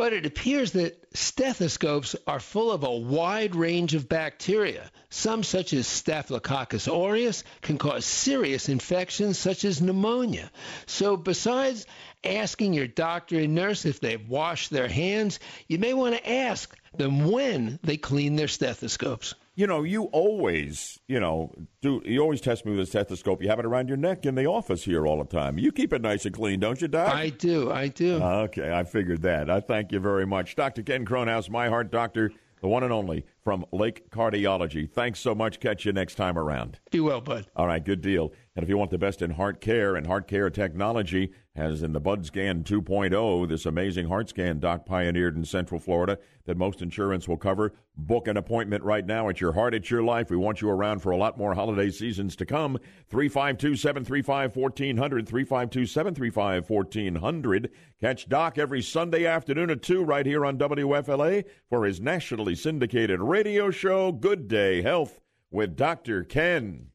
But 0.00 0.14
it 0.14 0.24
appears 0.24 0.72
that 0.72 0.98
stethoscopes 1.14 2.16
are 2.26 2.40
full 2.40 2.72
of 2.72 2.84
a 2.84 2.90
wide 2.90 3.54
range 3.54 3.92
of 3.92 4.08
bacteria. 4.08 4.90
Some, 5.10 5.42
such 5.42 5.74
as 5.74 5.86
Staphylococcus 5.86 6.88
aureus, 6.88 7.44
can 7.60 7.76
cause 7.76 8.06
serious 8.06 8.70
infections 8.70 9.36
such 9.36 9.62
as 9.62 9.82
pneumonia. 9.82 10.50
So, 10.86 11.18
besides 11.18 11.84
asking 12.24 12.72
your 12.72 12.86
doctor 12.86 13.40
and 13.40 13.54
nurse 13.54 13.84
if 13.84 14.00
they've 14.00 14.26
washed 14.26 14.70
their 14.70 14.88
hands, 14.88 15.38
you 15.68 15.76
may 15.78 15.92
want 15.92 16.16
to 16.16 16.30
ask 16.32 16.74
them 16.96 17.30
when 17.30 17.78
they 17.82 17.98
clean 17.98 18.36
their 18.36 18.48
stethoscopes. 18.48 19.34
You 19.56 19.66
know, 19.66 19.82
you 19.82 20.04
always, 20.04 20.98
you 21.08 21.18
know, 21.18 21.52
do 21.82 22.00
you 22.04 22.20
always 22.20 22.40
test 22.40 22.64
me 22.64 22.70
with 22.72 22.80
a 22.80 22.86
stethoscope? 22.86 23.42
You 23.42 23.48
have 23.48 23.58
it 23.58 23.66
around 23.66 23.88
your 23.88 23.96
neck 23.96 24.24
in 24.24 24.36
the 24.36 24.46
office 24.46 24.84
here 24.84 25.06
all 25.06 25.18
the 25.18 25.24
time. 25.24 25.58
You 25.58 25.72
keep 25.72 25.92
it 25.92 26.00
nice 26.00 26.24
and 26.24 26.34
clean, 26.34 26.60
don't 26.60 26.80
you, 26.80 26.88
Doc? 26.88 27.12
I 27.12 27.30
do, 27.30 27.70
I 27.70 27.88
do. 27.88 28.22
Okay, 28.22 28.72
I 28.72 28.84
figured 28.84 29.22
that. 29.22 29.50
I 29.50 29.60
thank 29.60 29.90
you 29.92 29.98
very 29.98 30.24
much. 30.26 30.54
Dr. 30.54 30.82
Ken 30.82 31.04
Kronhaus, 31.04 31.50
my 31.50 31.68
heart 31.68 31.90
doctor, 31.90 32.30
the 32.60 32.68
one 32.68 32.84
and 32.84 32.92
only 32.92 33.26
from 33.42 33.64
Lake 33.72 34.10
Cardiology. 34.10 34.88
Thanks 34.88 35.18
so 35.18 35.34
much. 35.34 35.60
Catch 35.60 35.84
you 35.84 35.92
next 35.92 36.14
time 36.14 36.38
around. 36.38 36.78
Be 36.90 37.00
well, 37.00 37.20
bud. 37.20 37.46
All 37.56 37.66
right, 37.66 37.84
good 37.84 38.02
deal. 38.02 38.32
And 38.60 38.64
if 38.66 38.68
you 38.68 38.76
want 38.76 38.90
the 38.90 38.98
best 38.98 39.22
in 39.22 39.30
heart 39.30 39.62
care 39.62 39.96
and 39.96 40.06
heart 40.06 40.28
care 40.28 40.50
technology, 40.50 41.32
as 41.56 41.82
in 41.82 41.94
the 41.94 41.98
Bud 41.98 42.26
Scan 42.26 42.62
2.0, 42.62 43.48
this 43.48 43.64
amazing 43.64 44.06
heart 44.06 44.28
scan 44.28 44.60
Doc 44.60 44.84
pioneered 44.84 45.34
in 45.34 45.46
Central 45.46 45.80
Florida 45.80 46.18
that 46.44 46.58
most 46.58 46.82
insurance 46.82 47.26
will 47.26 47.38
cover, 47.38 47.72
book 47.96 48.28
an 48.28 48.36
appointment 48.36 48.84
right 48.84 49.06
now. 49.06 49.28
It's 49.28 49.40
your 49.40 49.54
heart, 49.54 49.74
it's 49.74 49.90
your 49.90 50.02
life. 50.02 50.28
We 50.28 50.36
want 50.36 50.60
you 50.60 50.68
around 50.68 50.98
for 50.98 51.10
a 51.10 51.16
lot 51.16 51.38
more 51.38 51.54
holiday 51.54 51.88
seasons 51.90 52.36
to 52.36 52.44
come. 52.44 52.76
352 53.08 53.76
735 53.76 54.54
1400, 54.54 55.26
352 55.26 55.86
735 55.86 56.68
1400. 56.68 57.70
Catch 57.98 58.28
Doc 58.28 58.58
every 58.58 58.82
Sunday 58.82 59.24
afternoon 59.24 59.70
at 59.70 59.80
2 59.80 60.04
right 60.04 60.26
here 60.26 60.44
on 60.44 60.58
WFLA 60.58 61.46
for 61.70 61.86
his 61.86 61.98
nationally 61.98 62.54
syndicated 62.54 63.20
radio 63.20 63.70
show, 63.70 64.12
Good 64.12 64.48
Day 64.48 64.82
Health 64.82 65.18
with 65.50 65.76
Dr. 65.76 66.24
Ken. 66.24 66.89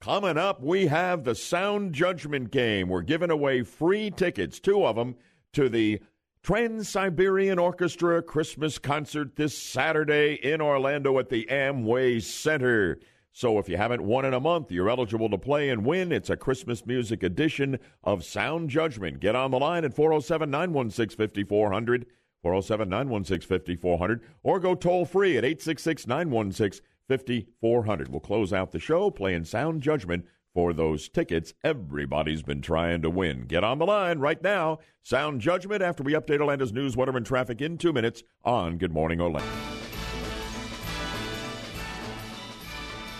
Coming 0.00 0.38
up, 0.38 0.62
we 0.62 0.86
have 0.86 1.24
the 1.24 1.34
Sound 1.34 1.92
Judgment 1.92 2.50
Game. 2.50 2.88
We're 2.88 3.02
giving 3.02 3.30
away 3.30 3.62
free 3.62 4.10
tickets, 4.10 4.58
two 4.58 4.86
of 4.86 4.96
them, 4.96 5.14
to 5.52 5.68
the 5.68 6.00
Trans 6.42 6.88
Siberian 6.88 7.58
Orchestra 7.58 8.22
Christmas 8.22 8.78
concert 8.78 9.36
this 9.36 9.58
Saturday 9.58 10.40
in 10.42 10.62
Orlando 10.62 11.18
at 11.18 11.28
the 11.28 11.46
Amway 11.50 12.22
Center. 12.22 12.98
So 13.32 13.58
if 13.58 13.68
you 13.68 13.76
haven't 13.76 14.02
won 14.02 14.24
in 14.24 14.32
a 14.32 14.40
month, 14.40 14.72
you're 14.72 14.88
eligible 14.88 15.28
to 15.28 15.36
play 15.36 15.68
and 15.68 15.84
win. 15.84 16.12
It's 16.12 16.30
a 16.30 16.36
Christmas 16.36 16.86
music 16.86 17.22
edition 17.22 17.78
of 18.02 18.24
Sound 18.24 18.70
Judgment. 18.70 19.20
Get 19.20 19.36
on 19.36 19.50
the 19.50 19.58
line 19.58 19.84
at 19.84 19.92
407 19.92 20.50
916 20.50 21.14
5400, 21.14 22.06
407 22.40 22.88
916 22.88 23.46
5400, 23.46 24.22
or 24.42 24.60
go 24.60 24.74
toll 24.74 25.04
free 25.04 25.36
at 25.36 25.44
866 25.44 26.06
916 26.06 26.80
5400. 27.10 28.08
We'll 28.08 28.20
close 28.20 28.52
out 28.52 28.70
the 28.70 28.78
show 28.78 29.10
playing 29.10 29.44
Sound 29.44 29.82
Judgment 29.82 30.26
for 30.54 30.72
those 30.72 31.08
tickets 31.08 31.54
everybody's 31.64 32.42
been 32.42 32.62
trying 32.62 33.02
to 33.02 33.10
win. 33.10 33.46
Get 33.46 33.64
on 33.64 33.78
the 33.78 33.86
line 33.86 34.20
right 34.20 34.40
now. 34.40 34.78
Sound 35.02 35.40
Judgment 35.40 35.82
after 35.82 36.04
we 36.04 36.12
update 36.12 36.40
Orlando's 36.40 36.72
news, 36.72 36.96
weather, 36.96 37.16
and 37.16 37.26
traffic 37.26 37.60
in 37.60 37.78
two 37.78 37.92
minutes 37.92 38.22
on 38.44 38.78
Good 38.78 38.92
Morning 38.92 39.20
Orlando. 39.20 39.50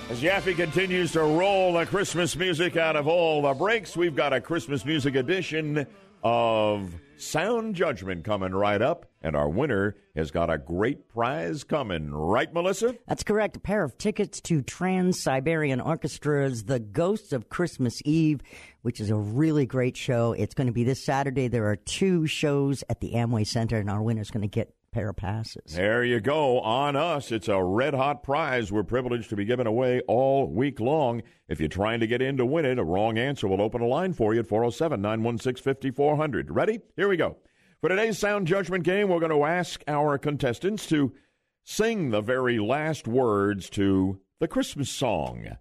As 0.09 0.23
Yaffee 0.23 0.57
continues 0.57 1.12
to 1.12 1.23
roll 1.23 1.73
the 1.73 1.87
Christmas 1.87 2.37
music 2.37 2.77
out 2.77 2.95
of 2.95 3.09
all 3.09 3.43
the 3.43 3.55
breaks, 3.55 3.97
we've 3.97 4.15
got 4.15 4.33
a 4.33 4.41
Christmas 4.41 4.85
music 4.85 5.17
edition 5.17 5.85
of 6.23 6.95
Sound 7.17 7.75
Judgment 7.75 8.25
coming 8.25 8.53
right 8.53 8.83
up, 8.83 9.10
and 9.23 9.37
our 9.37 9.49
winner 9.49 9.97
has 10.17 10.31
got 10.31 10.51
a 10.51 10.59
great 10.59 11.09
prize 11.09 11.65
coming, 11.65 12.13
right, 12.13 12.53
Melissa? 12.53 12.97
That's 13.07 13.23
correct. 13.23 13.57
A 13.57 13.61
pair 13.61 13.85
of 13.85 13.99
tickets 13.99 14.41
to 14.43 14.63
Trans 14.63 15.21
Siberian 15.21 15.81
Orchestra's 15.81 16.65
The 16.65 16.81
Ghosts 16.81 17.33
of 17.33 17.49
Christmas 17.49 18.01
Eve, 18.05 18.41
which 18.83 19.01
is 19.01 19.11
a 19.11 19.17
really 19.17 19.67
great 19.67 19.97
show. 19.97 20.33
It's 20.33 20.55
going 20.55 20.69
to 20.69 20.73
be 20.73 20.85
this 20.85 21.05
Saturday. 21.05 21.49
There 21.49 21.67
are 21.67 21.77
two 21.77 22.27
shows 22.27 22.83
at 22.89 23.01
the 23.01 23.13
Amway 23.13 23.47
Center, 23.47 23.79
and 23.79 23.91
our 23.91 24.03
winner's 24.03 24.31
going 24.31 24.43
to 24.43 24.49
get 24.49 24.69
a 24.69 24.95
pair 24.95 25.11
of 25.11 25.17
passes. 25.17 25.75
There 25.75 26.03
you 26.03 26.21
go. 26.21 26.61
On 26.61 26.97
us. 26.97 27.31
It's 27.31 27.49
a 27.49 27.63
red 27.63 27.95
hot 27.95 28.23
prize 28.23 28.73
we're 28.73 28.85
privileged 28.85 29.29
to 29.31 29.37
be 29.37 29.45
giving 29.45 29.67
away 29.67 30.01
all 30.09 30.47
week 30.47 30.81
long. 30.81 31.23
If 31.49 31.61
you're 31.61 31.69
trying 31.69 32.01
to 32.01 32.07
get 32.07 32.23
in 32.23 32.39
to 32.39 32.47
win 32.47 32.65
it, 32.65 32.79
a 32.79 32.85
wrong 32.85 33.19
answer 33.19 33.47
will 33.49 33.61
open 33.61 33.83
a 33.83 33.87
line 33.87 34.15
for 34.15 34.33
you 34.33 34.41
at 34.41 34.47
407 34.47 35.01
916 35.01 35.63
5400. 35.63 36.51
Ready? 36.51 36.81
Here 36.97 37.09
we 37.09 37.17
go. 37.17 37.37
For 37.81 37.89
today's 37.89 38.19
Sound 38.19 38.47
Judgment 38.47 38.85
game, 38.85 39.09
we're 39.09 39.20
going 39.20 39.32
to 39.32 39.47
ask 39.47 39.82
our 39.89 40.19
contestants 40.19 40.86
to 40.89 41.15
sing 41.65 42.11
the 42.11 42.20
very 42.20 42.59
last 42.59 43.09
words 43.09 43.70
to 43.70 44.20
the 44.39 44.47
Christmas 44.47 44.90
song. 44.90 45.57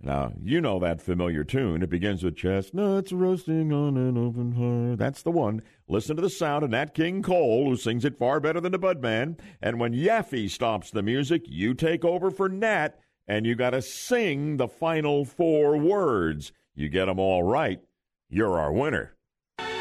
Now, 0.00 0.32
you 0.42 0.62
know 0.62 0.78
that 0.78 1.02
familiar 1.02 1.44
tune. 1.44 1.82
It 1.82 1.90
begins 1.90 2.24
with 2.24 2.38
chestnuts 2.38 3.12
roasting 3.12 3.74
on 3.74 3.98
an 3.98 4.16
open 4.16 4.54
fire. 4.54 4.96
That's 4.96 5.20
the 5.20 5.30
one. 5.30 5.60
Listen 5.86 6.16
to 6.16 6.22
the 6.22 6.30
sound 6.30 6.64
of 6.64 6.70
Nat 6.70 6.94
King 6.94 7.22
Cole, 7.22 7.68
who 7.68 7.76
sings 7.76 8.06
it 8.06 8.18
far 8.18 8.40
better 8.40 8.62
than 8.62 8.72
the 8.72 8.78
Budman. 8.78 9.38
And 9.60 9.78
when 9.78 9.92
Yaffee 9.92 10.48
stops 10.48 10.90
the 10.90 11.02
music, 11.02 11.42
you 11.44 11.74
take 11.74 12.06
over 12.06 12.30
for 12.30 12.48
Nat, 12.48 12.98
and 13.28 13.44
you 13.44 13.54
got 13.54 13.70
to 13.70 13.82
sing 13.82 14.56
the 14.56 14.66
final 14.66 15.26
four 15.26 15.76
words. 15.76 16.52
You 16.74 16.88
get 16.88 17.04
them 17.04 17.18
all 17.18 17.42
right, 17.42 17.82
you're 18.30 18.58
our 18.58 18.72
winner. 18.72 19.14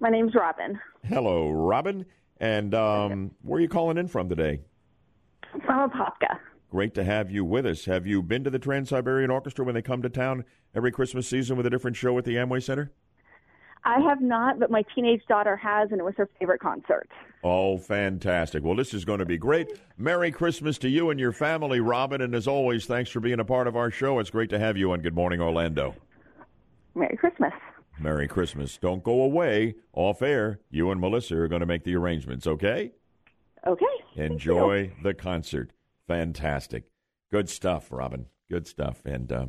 My 0.00 0.08
name's 0.08 0.34
Robin 0.34 0.80
Hello, 1.04 1.52
Robin. 1.52 2.04
And 2.40 2.74
um, 2.74 3.30
where 3.42 3.58
are 3.58 3.60
you 3.60 3.68
calling 3.68 3.98
in 3.98 4.08
from 4.08 4.28
today? 4.28 4.62
from 5.64 5.88
Apopka. 5.88 6.40
Great 6.70 6.92
to 6.94 7.04
have 7.04 7.30
you 7.30 7.44
with 7.44 7.64
us. 7.64 7.84
Have 7.84 8.04
you 8.04 8.20
been 8.20 8.42
to 8.42 8.50
the 8.50 8.58
Trans 8.58 8.88
Siberian 8.88 9.30
Orchestra 9.30 9.64
when 9.64 9.76
they 9.76 9.82
come 9.82 10.02
to 10.02 10.08
town 10.08 10.44
every 10.74 10.90
Christmas 10.90 11.28
season 11.28 11.56
with 11.56 11.66
a 11.66 11.70
different 11.70 11.96
show 11.96 12.18
at 12.18 12.24
the 12.24 12.34
Amway 12.34 12.60
Center? 12.60 12.90
I 13.84 14.00
have 14.00 14.20
not, 14.20 14.58
but 14.58 14.70
my 14.70 14.84
teenage 14.94 15.22
daughter 15.28 15.56
has, 15.56 15.90
and 15.90 16.00
it 16.00 16.04
was 16.04 16.14
her 16.16 16.28
favorite 16.38 16.60
concert. 16.60 17.08
Oh, 17.44 17.78
fantastic. 17.78 18.64
Well, 18.64 18.74
this 18.74 18.92
is 18.92 19.04
going 19.04 19.20
to 19.20 19.26
be 19.26 19.38
great. 19.38 19.78
Merry 19.96 20.32
Christmas 20.32 20.78
to 20.78 20.88
you 20.88 21.10
and 21.10 21.20
your 21.20 21.32
family, 21.32 21.80
Robin. 21.80 22.20
And 22.20 22.34
as 22.34 22.48
always, 22.48 22.86
thanks 22.86 23.10
for 23.10 23.20
being 23.20 23.40
a 23.40 23.44
part 23.44 23.66
of 23.66 23.76
our 23.76 23.90
show. 23.90 24.18
It's 24.18 24.30
great 24.30 24.50
to 24.50 24.58
have 24.58 24.76
you 24.76 24.92
on 24.92 25.00
Good 25.00 25.14
Morning 25.14 25.40
Orlando. 25.40 25.94
Merry 26.94 27.16
Christmas. 27.16 27.52
Merry 28.00 28.28
Christmas. 28.28 28.76
Don't 28.76 29.02
go 29.02 29.22
away. 29.22 29.76
Off 29.92 30.22
air, 30.22 30.60
you 30.70 30.90
and 30.90 31.00
Melissa 31.00 31.36
are 31.36 31.48
going 31.48 31.60
to 31.60 31.66
make 31.66 31.84
the 31.84 31.94
arrangements, 31.96 32.46
okay? 32.46 32.92
Okay. 33.66 33.84
Enjoy 34.16 34.92
the 35.02 35.14
concert. 35.14 35.72
Fantastic. 36.06 36.84
Good 37.30 37.48
stuff, 37.48 37.92
Robin. 37.92 38.26
Good 38.50 38.66
stuff. 38.66 39.04
And 39.04 39.30
uh, 39.30 39.46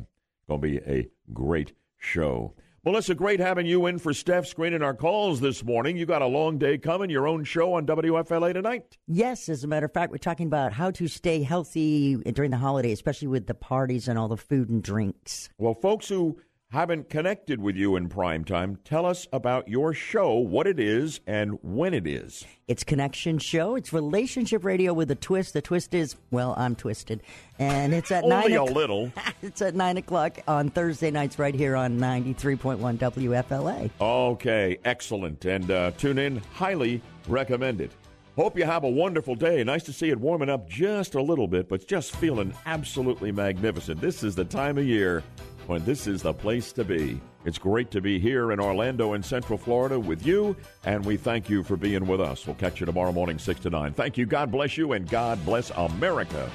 going 0.48 0.60
to 0.60 0.68
be 0.68 0.78
a 0.78 1.08
great 1.32 1.72
show. 1.98 2.54
Melissa, 2.82 3.14
great 3.14 3.40
having 3.40 3.66
you 3.66 3.84
in 3.84 3.98
for 3.98 4.14
Steph 4.14 4.46
screening 4.46 4.80
our 4.80 4.94
calls 4.94 5.38
this 5.38 5.62
morning. 5.62 5.98
You 5.98 6.06
got 6.06 6.22
a 6.22 6.26
long 6.26 6.56
day 6.56 6.78
coming, 6.78 7.10
your 7.10 7.28
own 7.28 7.44
show 7.44 7.74
on 7.74 7.84
WFLA 7.84 8.54
tonight. 8.54 8.96
Yes, 9.06 9.50
as 9.50 9.62
a 9.62 9.66
matter 9.66 9.84
of 9.84 9.92
fact, 9.92 10.10
we're 10.10 10.16
talking 10.16 10.46
about 10.46 10.72
how 10.72 10.90
to 10.92 11.06
stay 11.06 11.42
healthy 11.42 12.16
during 12.32 12.50
the 12.50 12.56
holiday, 12.56 12.92
especially 12.92 13.28
with 13.28 13.46
the 13.46 13.52
parties 13.52 14.08
and 14.08 14.18
all 14.18 14.28
the 14.28 14.38
food 14.38 14.70
and 14.70 14.82
drinks. 14.82 15.50
Well, 15.58 15.74
folks 15.74 16.08
who 16.08 16.38
haven't 16.70 17.10
connected 17.10 17.60
with 17.60 17.76
you 17.76 17.96
in 17.96 18.08
prime 18.08 18.44
time, 18.44 18.78
tell 18.84 19.04
us 19.04 19.26
about 19.32 19.68
your 19.68 19.92
show, 19.92 20.34
what 20.34 20.68
it 20.68 20.78
is, 20.78 21.20
and 21.26 21.58
when 21.62 21.92
it 21.92 22.06
is. 22.06 22.44
It's 22.68 22.84
Connection 22.84 23.38
Show. 23.38 23.74
It's 23.74 23.92
relationship 23.92 24.64
radio 24.64 24.92
with 24.94 25.10
a 25.10 25.16
twist. 25.16 25.52
The 25.52 25.62
twist 25.62 25.94
is, 25.94 26.14
well, 26.30 26.54
I'm 26.56 26.76
twisted, 26.76 27.22
and 27.58 27.92
it's 27.92 28.12
at 28.12 28.22
Only 28.30 28.50
nine. 28.50 28.58
a 28.58 28.64
little. 28.64 29.12
it's 29.42 29.60
at 29.62 29.74
nine 29.74 29.96
o'clock 29.96 30.38
on 30.46 30.70
Thursday 30.70 31.10
nights, 31.10 31.40
right 31.40 31.54
here 31.54 31.74
on 31.74 31.98
ninety 31.98 32.32
three 32.32 32.56
point 32.56 32.78
one 32.78 32.96
WFLA. 32.98 33.90
Okay, 34.00 34.78
excellent. 34.84 35.44
And 35.44 35.68
uh, 35.70 35.90
tune 35.98 36.18
in, 36.18 36.36
highly 36.52 37.02
recommended. 37.26 37.90
Hope 38.36 38.56
you 38.56 38.64
have 38.64 38.84
a 38.84 38.88
wonderful 38.88 39.34
day. 39.34 39.62
Nice 39.64 39.82
to 39.82 39.92
see 39.92 40.10
it 40.10 40.18
warming 40.18 40.48
up 40.48 40.68
just 40.68 41.16
a 41.16 41.20
little 41.20 41.48
bit, 41.48 41.68
but 41.68 41.86
just 41.88 42.14
feeling 42.16 42.54
absolutely 42.64 43.32
magnificent. 43.32 44.00
This 44.00 44.22
is 44.22 44.36
the 44.36 44.44
time 44.44 44.78
of 44.78 44.86
year 44.86 45.24
when 45.70 45.84
this 45.84 46.08
is 46.08 46.20
the 46.20 46.34
place 46.34 46.72
to 46.72 46.82
be. 46.82 47.20
It's 47.44 47.56
great 47.56 47.92
to 47.92 48.00
be 48.00 48.18
here 48.18 48.50
in 48.50 48.58
Orlando 48.58 49.12
in 49.12 49.22
Central 49.22 49.56
Florida 49.56 50.00
with 50.00 50.26
you, 50.26 50.56
and 50.84 51.04
we 51.04 51.16
thank 51.16 51.48
you 51.48 51.62
for 51.62 51.76
being 51.76 52.08
with 52.08 52.20
us. 52.20 52.44
We'll 52.44 52.56
catch 52.56 52.80
you 52.80 52.86
tomorrow 52.86 53.12
morning, 53.12 53.38
6 53.38 53.60
to 53.60 53.70
9. 53.70 53.92
Thank 53.92 54.18
you. 54.18 54.26
God 54.26 54.50
bless 54.50 54.76
you, 54.76 54.94
and 54.94 55.08
God 55.08 55.42
bless 55.44 55.70
America. 55.70 56.50